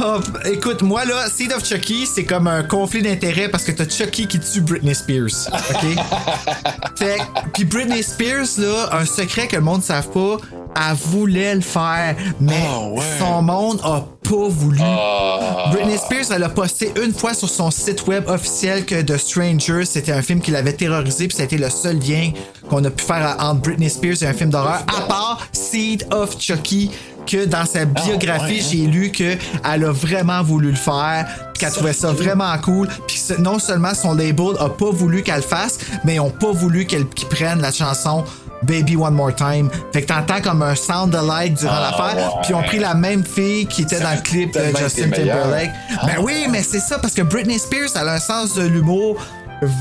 [0.00, 3.88] Ah, écoute, moi là, Seed of Chucky, c'est comme un conflit d'intérêts parce que t'as
[3.88, 5.48] Chucky qui tue Britney Spears.
[5.52, 5.96] OK?
[6.98, 7.18] fait
[7.54, 10.36] puis Britney Spears, là, un secret que le monde ne savent pas,
[10.76, 13.02] elle voulait le faire, mais Ah, ouais.
[13.18, 14.80] son monde a pas voulu.
[14.82, 15.70] Ah.
[15.72, 19.84] Britney Spears, elle a posté une fois sur son site web officiel que The Stranger,
[19.84, 22.32] c'était un film qui l'avait terrorisé, puis c'était le seul lien
[22.68, 26.36] qu'on a pu faire entre Britney Spears et un film d'horreur, à part Seed of
[26.40, 26.90] Chucky,
[27.26, 28.68] que dans sa biographie, ouais, hein?
[28.70, 31.26] j'ai lu que elle a vraiment voulu le faire,
[31.58, 35.42] qu'elle trouvait ça vraiment cool, puis non seulement son label a pas voulu qu'elle le
[35.42, 38.24] fasse, mais ils ont pas voulu qu'elle prenne la chanson
[38.62, 39.68] Baby One More Time.
[39.92, 42.32] Fait que t'entends comme un sound alike durant Ah, l'affaire, ouais.
[42.42, 45.10] puis ils ont pris la même fille qui était Ça dans le clip de Justin.
[45.10, 45.70] Timberlake.
[46.00, 48.62] Ah, ben oui, mais c'est ça, parce que Britney Spears, elle a un sens de
[48.66, 49.18] l'humour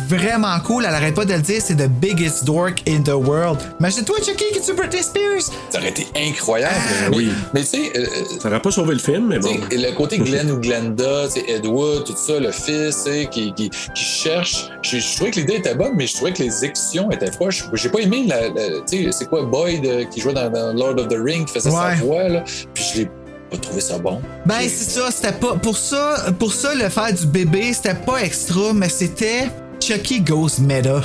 [0.08, 0.86] vraiment cool.
[0.88, 3.60] Elle arrête pas de le dire, c'est the biggest dork in the world.
[3.80, 5.44] Imagine-toi, Chucky, qui tue Britney Spears.
[5.70, 6.74] Ça aurait été incroyable.
[6.78, 7.30] Ah, mais, oui.
[7.54, 8.06] Mais tu sais, euh,
[8.42, 9.50] Ça n'aurait pas sauvé le film, mais bon.
[9.70, 13.28] tu le côté Glenn ou Glenda, tu sais, Edward, tout ça, le fils, tu sais,
[13.32, 14.70] qui, qui, qui cherche.
[14.82, 17.64] Je, je trouvais que l'idée était bonne, mais je trouvais que les exécutions étaient je-
[17.74, 18.50] J'ai pas aimé la.
[18.50, 21.46] la- tu sais, c'est quoi Boyd euh, qui jouait dans, dans Lord of the Ring,
[21.46, 21.76] qui faisait Ouais.
[21.98, 22.44] sa voix, là.
[22.74, 23.10] Puis je l'ai
[23.52, 24.22] pas trouvé ça bon.
[24.46, 28.18] Ben c'est ça, c'était pas pour ça, pour ça le faire du bébé, c'était pas
[28.24, 29.50] extra, mais c'était
[29.86, 31.02] Chucky Goes Meta.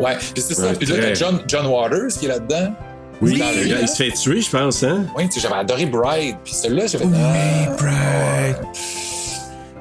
[0.00, 0.62] Ouais, puis c'est ça.
[0.68, 2.72] Ouais, puis là, t'as John, John Waters qui est là-dedans.
[3.20, 3.86] Oui, Dans le il, gars.
[3.86, 5.04] se fait tuer, je pense, hein?
[5.16, 6.36] Oui, tu sais, j'avais adoré Bride.
[6.44, 7.04] Puis celui-là, j'avais.
[7.04, 8.64] Oui, Ah, Brad.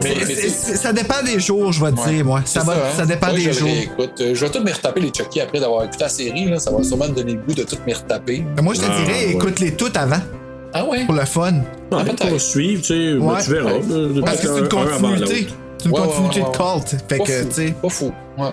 [0.04, 2.16] mais, Ça dépend des jours, je vais te Ouais.
[2.16, 2.42] dire, moi.
[2.46, 2.74] Ça, hein.
[2.96, 3.68] ça dépend des jours.
[3.70, 4.14] réécoute.
[4.22, 6.46] Euh, je vais tout me retaper les Chucky après d'avoir écouté la série.
[6.46, 6.60] Là.
[6.60, 8.44] Ça va sûrement me donner le goût de tout me retaper.
[8.56, 9.32] Mais Moi, je te Ah, dirais, ouais.
[9.34, 10.22] écoute-les toutes avant,
[10.74, 11.06] Ah ouais?
[11.06, 11.54] pour le fun.
[11.92, 12.28] Ouais, peut-être.
[12.30, 13.42] pour suivre, tu sais, Ouais.
[13.44, 13.74] tu verras.
[13.74, 14.22] Ouais.
[14.26, 15.48] Parce que c'est une continuité.
[15.80, 16.96] C'est une Ouais, continuité ouais, de culte.
[17.10, 17.76] Fait Pas que, tu sais.
[17.82, 18.12] Pas fou.
[18.38, 18.50] Ouais.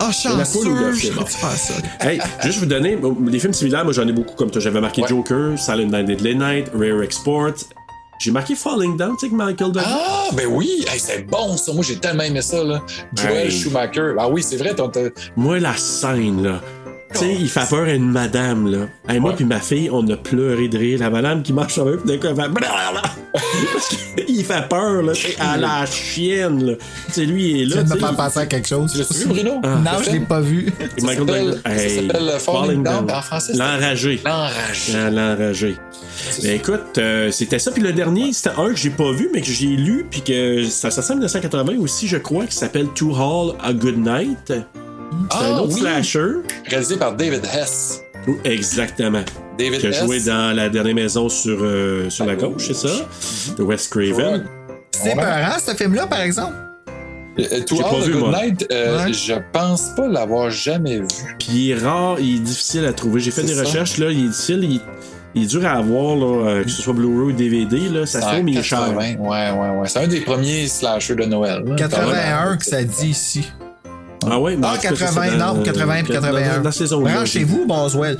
[0.00, 1.14] Ah, ou chanceux, le je film?
[1.18, 1.74] vais te faire ça.
[2.00, 4.60] Hey, juste vous donner des films similaires, moi j'en ai beaucoup comme toi.
[4.60, 5.08] J'avais marqué Ouais.
[5.08, 7.52] Joker, Silent Night, Deadly Night, Rare Export.
[8.20, 9.82] J'ai marqué Falling Down, tu sais, Michael Douglas.
[9.86, 11.72] Ah, ben oui, Hey, c'est bon ça.
[11.72, 12.62] Moi, j'ai tellement aimé ça.
[12.62, 12.80] Là.
[13.14, 13.50] Joel Hey.
[13.50, 14.14] Schumacher.
[14.18, 14.74] Ah oui, c'est vrai.
[15.36, 16.60] Moi, la scène, là.
[17.14, 18.78] Tu sais, il fait peur à une madame, là.
[19.08, 20.98] Hey, moi puis ma fille, on a pleuré de rire.
[21.00, 23.02] La madame qui marche sur eux, puis d'un coup, elle fait blablabla.
[23.72, 23.88] Parce
[24.26, 26.72] qu'il fait peur, là, tu à la chienne, là.
[27.06, 27.74] Tu sais, lui, il est Tu là.
[27.76, 28.92] viens de tu me faire penser à quelque chose.
[28.92, 29.60] Tu l'as vu, Bruno?
[29.64, 29.80] Ah.
[29.84, 30.72] Non, je l'ai pas vu.
[30.98, 34.20] S'appelle- ça Hey, s'appelle Falling Down, en français, c'est- L'enragé.
[34.24, 34.92] L'enragé.
[34.96, 35.76] Ah, L'enragé.
[36.42, 37.70] Ben, écoute, euh, c'était ça.
[37.72, 40.64] Puis le dernier, c'était un que j'ai pas vu, mais que j'ai lu, puis que
[40.68, 44.52] ça, ça sent 1980 aussi, je crois, qui s'appelle To Hall a Good Night.
[45.30, 45.80] C'est Ah, un autre oui.
[45.80, 46.28] slasher.
[46.68, 48.00] Réalisé par David Hess.
[48.44, 49.22] Exactement.
[49.58, 50.04] David Qui a Hess.
[50.04, 52.88] joué dans La dernière maison sur, euh, sur la gauche, c'est ça?
[53.56, 54.44] De Wes Craven.
[54.92, 56.54] C'est peurant, ce film-là, par exemple?
[57.38, 58.40] Euh, To J'ai pas All a vu, Good moi.
[58.44, 59.12] Night, euh, Ouais.
[59.12, 61.06] je pense pas l'avoir jamais vu.
[61.40, 63.20] Puis il est rare, il est difficile à trouver.
[63.20, 63.62] J'ai fait des ça.
[63.64, 64.80] recherches, là, il est difficile, il,
[65.34, 68.20] il est dur à avoir, là, euh, que ce soit Blu-ray ou DVD, là, ça
[68.20, 68.78] se En fait, mais il est cher.
[68.86, 69.88] 80, Ouais, ouais, ouais.
[69.88, 71.64] C'est un des premiers slashers de Noël.
[71.66, 71.74] là.
[71.74, 73.50] 81 que ça dit ici.
[74.30, 76.56] Ah ouais, Ah, tout cas, ça, 80, c'est dans- non, 80 puis dans- 81.
[76.56, 77.14] Dans, dans ces zones-là.
[77.16, 78.18] Branchez-vous, Boswell.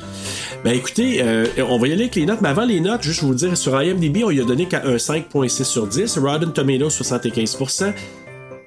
[0.63, 3.21] Ben écoutez, euh, on va y aller avec les notes, mais avant les notes, juste
[3.23, 7.93] vous dire, sur IMDb, on lui a donné un 5.6 sur 10, Rotten Tomatoes 75%,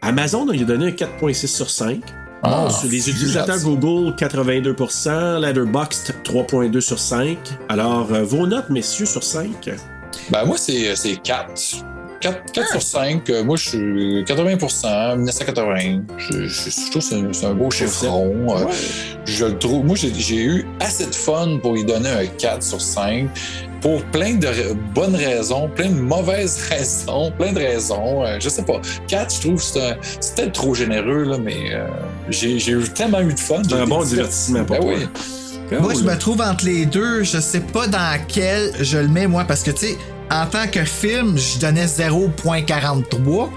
[0.02, 2.00] Amazon, on lui a donné un 4.6 sur 5.
[2.44, 3.58] Ah, sur les utilisateurs.
[3.64, 7.36] Google, 82%, Letterboxd, 3.2 sur 5.
[7.68, 9.68] Alors, euh, vos notes, messieurs, sur 5?
[10.30, 11.18] Ben, moi, c'est c'est
[12.20, 12.42] 4.
[12.44, 13.30] 4, 4 sur 5.
[13.30, 14.56] Euh, Moi, je suis 80
[15.16, 16.02] 1980.
[16.18, 18.34] Je, je, je trouve que c'est un, c'est un beau chiffron.
[18.56, 18.64] Euh,
[19.24, 19.84] Je le trouve.
[19.84, 23.28] Moi, j'ai eu assez de fun pour lui donner un 4 sur 5
[23.80, 24.48] pour plein de
[24.92, 28.24] bonnes raisons, plein de mauvaises raisons, plein de raisons.
[28.24, 28.80] Euh, je sais pas.
[29.06, 29.62] 4, je trouve que
[30.20, 31.86] c'est peut-être trop généreux, là, mais euh,
[32.30, 33.62] j'ai eu tellement eu de fun.
[33.62, 34.14] C'est J'ai un bon diverti.
[34.14, 34.94] divertissement pour Ben toi.
[34.98, 35.78] oui.
[35.80, 37.22] Moi, je me trouve entre les deux.
[37.24, 39.98] Je sais pas dans quel je le mets, moi, parce que, tu sais,
[40.30, 43.48] en tant que film, je donnais 0.43.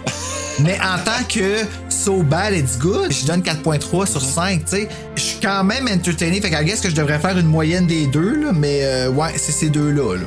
[0.60, 4.88] mais en tant que So Bad It's Good, je donne 4.3 sur 5, tu sais.
[5.16, 6.40] Je suis quand même entertainé.
[6.42, 8.52] Fait que, guess que je devrais faire une moyenne des deux, là.
[8.54, 10.26] Mais, euh, ouais, c'est ces deux-là, là.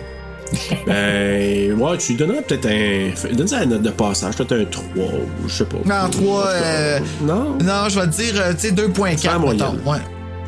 [0.86, 3.34] Ben, ouais, tu lui donnerais peut-être un.
[3.34, 5.78] Donne ça la note de passage, peut-être un 3, ou je sais pas.
[5.84, 6.46] Non, 3.
[6.46, 7.56] euh, Non?
[7.62, 9.58] Non, je vais te dire, euh, tu sais, Faire 2.4, moyenne.
[9.58, 9.90] mettons.
[9.90, 9.98] Ouais.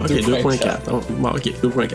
[0.01, 0.69] Ok, 2.4.
[0.93, 1.89] Oh, bon, ok, 2.4.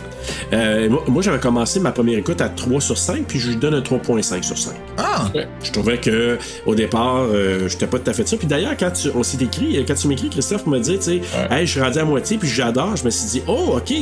[0.52, 3.56] Euh, moi, moi, j'avais commencé ma première écoute à 3 sur 5, puis je lui
[3.56, 4.74] donne un 3.5 sur 5.
[4.98, 5.26] Ah!
[5.62, 8.36] Je trouvais que au départ, euh, j'étais pas tout à fait ça.
[8.36, 11.04] Puis d'ailleurs, quand tu, on s'est écrit, euh, quand tu m'écris, Christophe me dit, tu
[11.04, 11.20] sais,
[11.50, 13.92] hey, je suis rendu à moitié, puis j'adore, je me suis dit, oh, ok,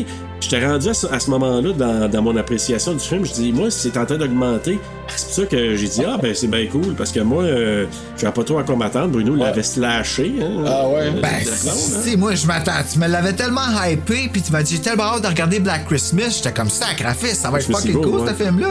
[0.40, 3.24] j'étais rendu à ce, à ce moment-là dans, dans mon appréciation du film.
[3.27, 4.78] Je dis, moi, c'est en train d'augmenter.
[5.09, 7.86] C'est pour ça que j'ai dit, ah, ben, c'est bien cool, parce que moi, euh,
[8.16, 9.09] je vais pas trop à quoi m'attendre.
[9.09, 10.32] Bruno l'avait slashé.
[10.40, 11.01] Hein, Ah ouais?
[11.09, 12.01] Euh, Ben, blonde, hein.
[12.05, 12.72] si, moi, je m'attends.
[12.93, 13.60] Tu me l'avais tellement
[13.92, 16.36] hypé, puis tu m'as dit, j'ai tellement hâte de regarder Black Christmas.
[16.36, 18.28] J'étais comme ça, Sacrifice, ça va être fucking Evil, cool, ouais.
[18.28, 18.68] ce film-là.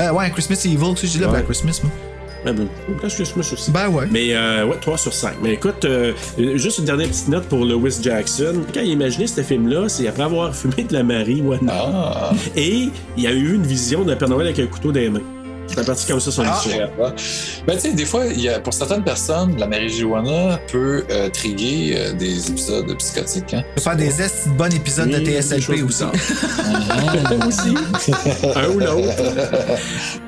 [0.00, 1.32] Euh, ouais, Christmas Evil, tu sais, j'ai là, Ouais.
[1.32, 1.92] Black Christmas, moi.
[2.44, 2.68] Ouais, ben,
[3.00, 3.70] Black Christmas aussi.
[3.72, 4.06] Ben ouais.
[4.10, 5.34] Mais euh, ouais, 3 sur 5.
[5.42, 6.12] Mais écoute, euh,
[6.54, 8.62] juste une dernière petite note pour Lewis Jackson.
[8.72, 11.72] Quand il a imaginé ce film-là, c'est après avoir fumé de la marijuana.
[11.72, 12.30] Ah.
[12.54, 15.22] Et il a eu une vision d'un Père Noël avec un couteau dans les mains.
[15.68, 16.60] C'est parti comme ça son Ah.
[17.66, 21.28] Ben, tu sais, des fois, il y a, pour certaines personnes, la marijuana peut euh,
[21.30, 23.54] triguer euh, des épisodes psychotiques.
[23.54, 23.62] Hein?
[23.78, 26.04] Faire des estis de bon épisodes de Oui, TSLP aussi.
[27.46, 28.12] aussi.
[28.56, 29.22] Un ou l'autre.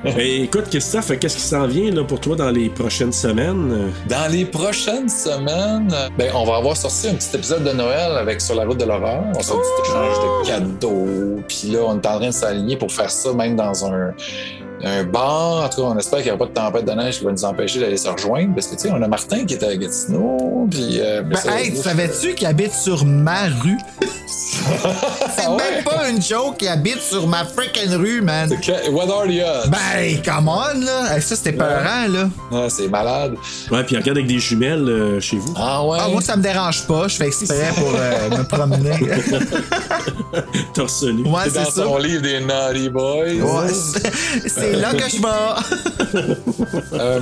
[0.05, 3.93] Mais écoute, Christophe, qu'est-ce qui s'en vient là, pour toi dans les prochaines semaines?
[4.09, 8.40] Dans les prochaines semaines, ben, on va avoir sorti un petit épisode de Noël avec
[8.40, 9.23] Sur la route de l'horreur.
[9.36, 11.43] On sort un petit échange de cadeaux.
[11.48, 14.12] Puis là, on est en train de s'aligner pour faire ça même dans un,
[14.85, 15.65] un bar.
[15.65, 17.33] En tout cas, on espère qu'il n'y aura pas de tempête de neige qui va
[17.33, 18.55] nous empêcher d'aller se rejoindre.
[18.55, 20.67] Parce que, tu sais, on a Martin qui est à Gatineau.
[20.71, 23.79] Puis, euh, Ben, ça- hey, tu savais-tu qu'il habite sur ma rue?
[24.27, 28.49] C'est Ah même pas une joke, il habite sur ma freaking rue, man.
[28.61, 29.71] Que- What are the odds?
[29.71, 31.15] Ben, come on, là.
[31.17, 32.29] Hey, ça, c'était peurant, là.
[32.53, 33.35] Ah, c'est malade.
[33.71, 35.55] Ouais, puis regarde avec des jumelles euh, chez vous.
[35.57, 35.99] Ah ouais?
[36.01, 37.09] Ah, moi, ça me dérange pas.
[37.09, 38.99] Je fais exprès pour euh, me promener.
[40.75, 41.23] Torse nu.
[41.25, 41.83] Ouais, c'est c'est dans ça.
[41.85, 43.35] son livre des Naughty Boys.
[43.41, 44.49] Ouais, c'est-
[45.19, 46.28] vais.
[46.93, 47.20] Euh,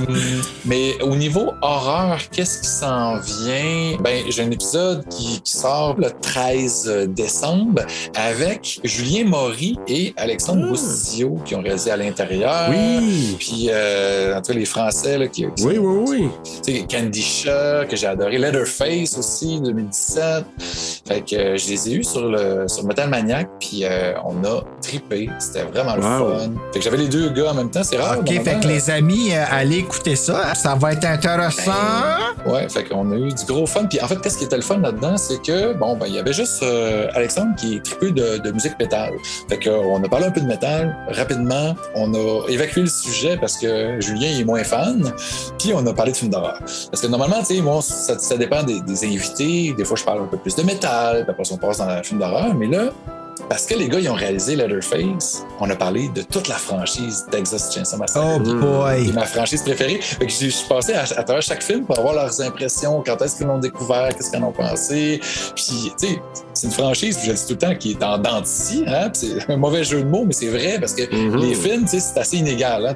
[0.65, 3.97] mais au niveau horreur, qu'est-ce qui s'en vient?
[3.99, 7.83] Ben, j'ai un épisode qui, qui sort le 13 décembre
[8.15, 12.69] avec Julien Maury et Alexandre Boustillot qui ont réalisé à l'intérieur.
[12.69, 13.35] Oui.
[13.39, 16.29] Puis, euh, en tout cas, les Français là, qui, qui Oui, oui,
[16.65, 16.85] oui.
[16.89, 18.37] Candy Shah, que j'ai adoré.
[18.37, 20.45] Leatherface aussi, 2017.
[21.07, 24.43] Fait que euh, je les ai eus sur, le, sur Metal Maniac, puis euh, on
[24.43, 25.29] a trippé.
[25.39, 26.51] C'était vraiment le fun.
[26.73, 28.19] Fait que j'avais les deux en même temps, c'est rare.
[28.19, 28.59] OK, fait normalement.
[28.61, 30.55] que les amis, euh, allez écouter ça.
[30.55, 31.71] Ça va être intéressant.
[32.45, 33.85] Ouais, fait qu'on a eu du gros fun.
[33.85, 36.19] Puis en fait, qu'est-ce qui était le fun là-dedans, c'est que, bon, ben, il y
[36.19, 39.13] avait juste euh, Alexandre qui est trippé de, de musique métal.
[39.49, 41.75] Fait qu'on a parlé un peu de métal rapidement.
[41.95, 45.11] On a évacué le sujet parce que Julien il est moins fan.
[45.59, 46.59] Puis on a parlé de films d'horreur.
[46.59, 49.73] Parce que normalement, tu sais, moi, ça, ça dépend des, des invités.
[49.77, 51.23] Des fois, je parle un peu plus de métal.
[51.23, 52.53] Puis après, on passe dans le film d'horreur.
[52.55, 52.89] Mais là,
[53.49, 57.25] parce que les gars, ils ont réalisé Leatherface, on a parlé de toute la franchise
[57.31, 58.25] Texas Chainsaw Massacre.
[58.37, 59.07] Oh boy.
[59.07, 59.99] C'est ma franchise préférée.
[60.01, 63.03] Fait que je je suis passé à, à travers chaque film pour avoir leurs impressions,
[63.05, 65.19] quand est-ce qu'ils l'ont découvert, qu'est-ce qu'ils en ont pensé?
[65.55, 66.21] Puis, tu sais,
[66.57, 68.83] c'est une franchise, je le dis tout le temps, qui est en dents de scie,
[68.87, 69.09] hein?
[69.13, 71.37] C'est un mauvais jeu de mots, mais c'est vrai parce que Mhm.
[71.41, 72.85] les films, tu sais, c'est assez inégal.
[72.85, 72.93] Hein.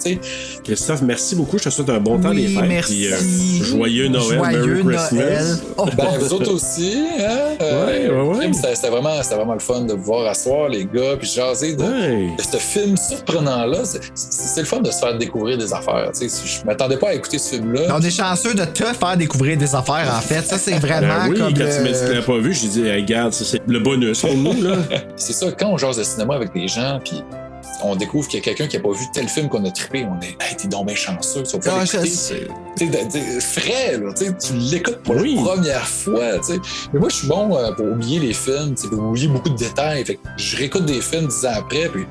[0.63, 1.57] Christophe, merci beaucoup.
[1.57, 2.67] Je te souhaite un bon temps Oui, des fêtes.
[2.67, 2.93] merci.
[2.93, 5.11] puis, euh, joyeux Noël, Joyeux Merry Christmas.
[5.23, 5.45] Noël.
[5.77, 7.55] Oh, Ben, vous autres aussi, hein?
[7.59, 11.15] Ouais, ouais, C'était c'était vraiment, c'était vraiment le fun de vous voir asseoir, les gars,
[11.17, 12.35] puis jaser de, Ouais.
[12.37, 13.79] de ce film surprenant-là.
[13.85, 16.09] C'est- C'est c'est le fun de se faire découvrir des affaires.
[16.17, 17.81] Tu sais, je m'attendais pas à écouter ce film-là.
[17.95, 20.41] On est chanceux de te faire découvrir des affaires, en fait.
[20.45, 21.53] Ça, c'est vraiment Ben oui, comme.
[21.53, 23.45] quand le- tu m'as dit que tu l'avais pas vu, j'ai dit, hey, regarde, ça,
[23.51, 24.77] c'est le bonus pour nous, là.
[25.15, 27.23] C'est ça, quand on jase de cinéma avec des gens, puis
[27.83, 30.05] on découvre qu'il y a quelqu'un qui a pas vu tel film qu'on a trippé,
[30.05, 34.33] on est, hey, t'es donc bien chanceux, tu vas pas Ah, frais, là, tu sais,
[34.39, 35.35] tu l'écoutes pour Oui.
[35.35, 36.39] la première fois.
[36.93, 40.05] Mais moi, je suis bon euh, pour oublier les films, pour oublier beaucoup de détails.
[40.05, 42.05] Fait que je réécoute des films dix ans après, puis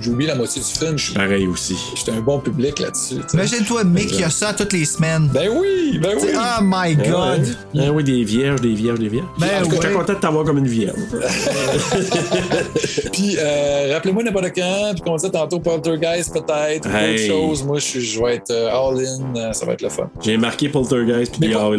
[0.00, 0.96] j'oublie la moitié du film.
[0.98, 1.76] Je Pareil aussi.
[1.96, 3.16] J'étais un bon public là-dessus.
[3.34, 5.28] Imagine-toi, Mick, il y a ça toutes les semaines.
[5.32, 6.28] Ben oui, ben oui.
[6.34, 7.14] Oh my God.
[7.14, 7.36] Ah,
[7.76, 7.84] ouais.
[7.86, 9.26] Ah oui, des vierges, des vierges, des vierges.
[9.38, 10.96] Ben cas, j'étais content de t'avoir comme une vierge.
[13.12, 17.30] Puis, euh, rappelez-moi n'importe quand, puis qu'on disait tantôt Poltergeist peut-être, ou Hey.
[17.30, 17.64] autre chose.
[17.64, 20.08] Moi, je, vais être euh, all-in, euh, ça va être le fun.
[20.22, 21.70] J'ai marqué Poltergeist puis The pas-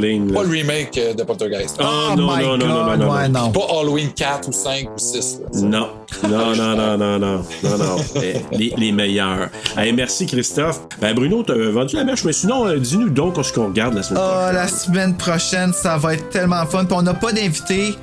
[0.43, 1.77] le remake euh, de Poltergeist.
[1.81, 3.51] Oh, Oh non, my non, non, non, God, non, non, ouais, non.
[3.51, 5.39] Pas Halloween 4 ou 5 ou 6.
[5.53, 5.59] là.
[5.61, 5.87] Non,
[6.23, 7.43] non, non, non, non, non, non,
[7.79, 7.95] non.
[8.21, 9.49] Eh, Les, les meilleurs.
[9.77, 10.81] Hey, merci, Christophe.
[11.01, 14.03] Ben, Bruno, t'as vendu la mèche, mais sinon, euh, dis-nous donc ce qu'on regarde la
[14.03, 14.55] semaine Oh, prochaine.
[14.55, 16.85] la semaine prochaine, ça va être tellement fun.
[16.85, 17.95] Puis on n'a pas d'invité.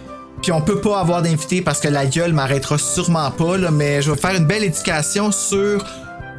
[0.42, 4.02] Puis on peut pas avoir d'invité parce que la gueule m'arrêtera sûrement pas, là, mais
[4.02, 5.84] je vais faire une belle éducation sur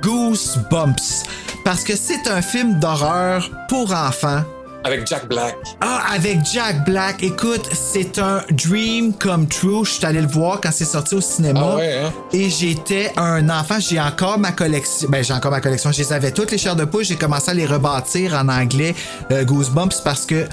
[0.03, 1.23] Goosebumps.
[1.65, 4.43] Parce que c'est un film d'horreur pour enfants.
[4.87, 5.57] Avec Jack Black.
[5.81, 7.21] Ah, avec Jack Black.
[7.21, 9.83] Écoute, c'est un dream come true.
[9.83, 11.71] Je suis allé le voir quand c'est sorti au cinéma.
[11.73, 12.13] Ah ouais, hein?
[12.31, 13.81] Et j'étais un enfant.
[13.81, 15.09] J'ai encore ma collection.
[15.09, 15.91] Ben, j'ai encore ma collection.
[15.91, 17.03] Je les avais toutes les chairs de poule.
[17.03, 18.95] J'ai commencé à les rebâtir en anglais,
[19.33, 20.47] euh, Goosebumps, parce que.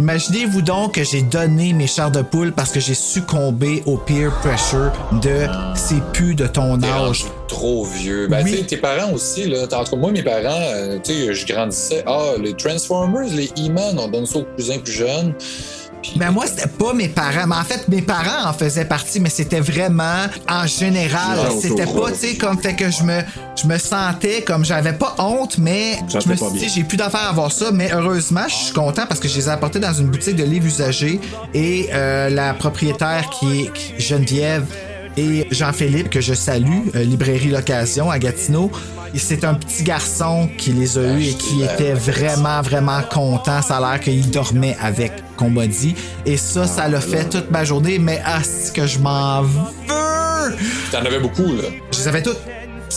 [0.00, 4.32] Imaginez-vous donc que j'ai donné mes chairs de poule parce que j'ai succombé au peer
[4.40, 4.90] pressure
[5.20, 7.26] de c'est plus de ton âge.
[7.48, 8.26] trop vieux.
[8.26, 8.64] Ben, Oui.
[8.64, 9.64] tes parents aussi, là.
[9.70, 12.02] En tout cas, moi, mes parents, euh, tu sais, je grandissais.
[12.06, 15.34] Ah, les Transformers, les E-Man, on donne ça aux cousins plus jeunes.
[16.16, 17.46] Ben moi, c'était pas mes parents.
[17.46, 21.38] Mais en fait, mes parents en faisaient partie, mais c'était vraiment en général.
[21.60, 23.20] C'était pas, tu sais, comme fait que je me,
[23.60, 27.28] je me sentais comme j'avais pas honte, mais je me suis dit, j'ai plus d'affaires
[27.28, 27.70] à voir ça.
[27.72, 30.44] Mais heureusement, je suis content parce que je les ai apportés dans une boutique de
[30.44, 31.20] livres usagés
[31.54, 34.64] et euh, la propriétaire qui est Geneviève
[35.16, 38.70] et Jean-Philippe, que je salue, euh, Librairie L'Occasion à Gatineau.
[39.14, 43.62] C'est un petit garçon qui les a eus et qui était vraiment, vraiment content.
[43.62, 45.94] Ça a l'air qu'il dormait avec, qu'on m'a dit.
[46.26, 47.98] Et ça, ça l'a fait toute ma journée.
[47.98, 48.40] Mais ah,
[48.74, 50.56] que je m'en veux!
[50.90, 51.64] T'en avais beaucoup, là.
[51.92, 52.40] Je les avais toutes.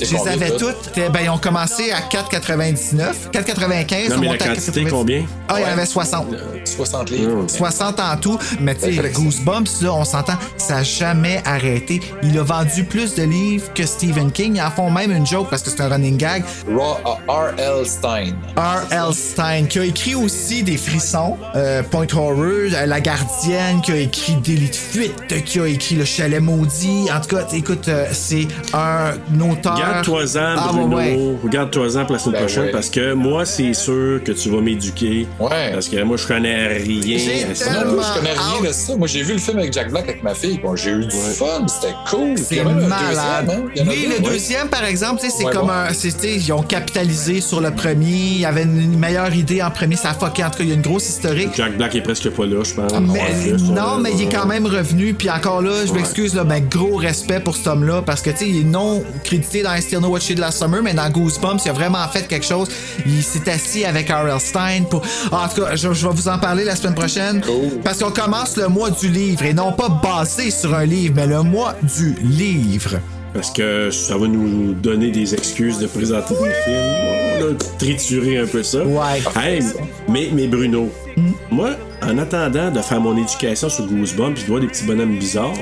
[0.02, 0.60] Je les avais toutes?
[0.94, 0.98] toutes.
[0.98, 3.30] Euh, Ben, ils ont commencé à 4,99.
[3.32, 4.10] 4,95.
[4.10, 4.90] Non, on mais la quantité, 4,90.
[4.90, 5.24] combien?
[5.48, 6.28] Ah, il y en avait 60.
[6.66, 7.46] 60 livres.
[7.48, 11.42] 60 en tout, mais tu sais, Ben, ça- Goosebumps, là, on s'entend, ça n'a jamais
[11.46, 12.02] arrêté.
[12.24, 14.56] Il a vendu plus de livres que Stephen King.
[14.56, 16.44] Ils en font même une joke parce que c'est un running gag.
[16.76, 17.00] Ra-
[17.30, 17.86] euh, R.L.
[17.86, 18.34] Stein.
[18.58, 19.14] R.L.
[19.14, 23.98] Stein, qui a écrit aussi des frissons, euh, Point Horror, euh, La Gardienne, qui a
[23.98, 27.08] écrit Délit de fuite, qui a écrit Le Chalet maudit.
[27.16, 29.78] En tout cas, écoute, euh, c'est un auteur.
[29.92, 30.98] Garde-toi-en, Ah, Bruno.
[30.98, 31.36] ouais.
[31.46, 32.72] Garde-toi-en pour la semaine Ben prochaine ouais.
[32.72, 35.28] parce que moi, c'est sûr que tu vas m'éduquer.
[35.40, 35.72] Ouais.
[35.74, 37.18] Parce que moi, je connais rien.
[37.18, 37.66] J'ai à ça.
[37.66, 38.68] tellement- Non, moi, je connais rien out.
[38.68, 38.96] de ça.
[38.96, 40.60] Moi, j'ai vu le film avec Jack Black avec ma fille.
[40.64, 41.66] Bon, j'ai eu du fun.
[41.68, 42.38] C'était cool.
[42.38, 43.46] C'est malade.
[43.48, 43.70] deuxième, hein?
[43.76, 44.32] Il y en a Oui, deux, le ouais.
[44.34, 45.72] deuxième, par exemple, c'est Ouais, comme bon.
[45.74, 45.88] un.
[46.24, 48.06] Ils ont capitalisé sur le premier.
[48.08, 49.96] Il y avait une meilleure idée en premier.
[49.96, 50.44] Ça a fucké.
[50.44, 51.50] En tout cas, il y a une grosse historique.
[51.56, 52.92] Jack Black est presque pas là, je pense.
[53.02, 55.14] Mais, Ouais, ça, non, mais il est quand même revenu.
[55.14, 58.02] Puis encore là, je m'excuse, là, mais gros respect pour cet homme-là.
[58.06, 60.36] Parce que, tu sais, il est non crédité dans dans I Still Know What You
[60.36, 62.68] Did Last Summer, mais dans Goosebumps, il a vraiment fait quelque chose.
[63.06, 64.40] Il s'est assis avec R.L.
[64.40, 65.02] Stein pour.
[65.32, 67.42] En tout cas, je, vais vous en parler la semaine prochaine.
[67.84, 71.28] Parce qu'on commence le mois du livre et non pas basé sur un livre, mais
[71.28, 73.00] le mois du livre.
[73.34, 76.94] Parce que ça va nous donner des excuses de présenter des films.
[77.40, 78.84] On a trituré un peu ça.
[78.84, 79.24] Ouais.
[79.36, 79.64] Hey,
[80.08, 81.32] mais, mais Bruno, hmm?
[81.50, 81.72] moi,
[82.04, 85.54] en attendant de faire mon éducation sur Goosebumps puis de voir des petits bonhommes bizarres,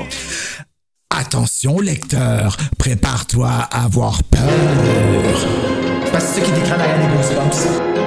[1.14, 4.42] Attention lecteur, prépare-toi à avoir peur.
[6.12, 8.01] Parce que ceux qui déclarent à des grosses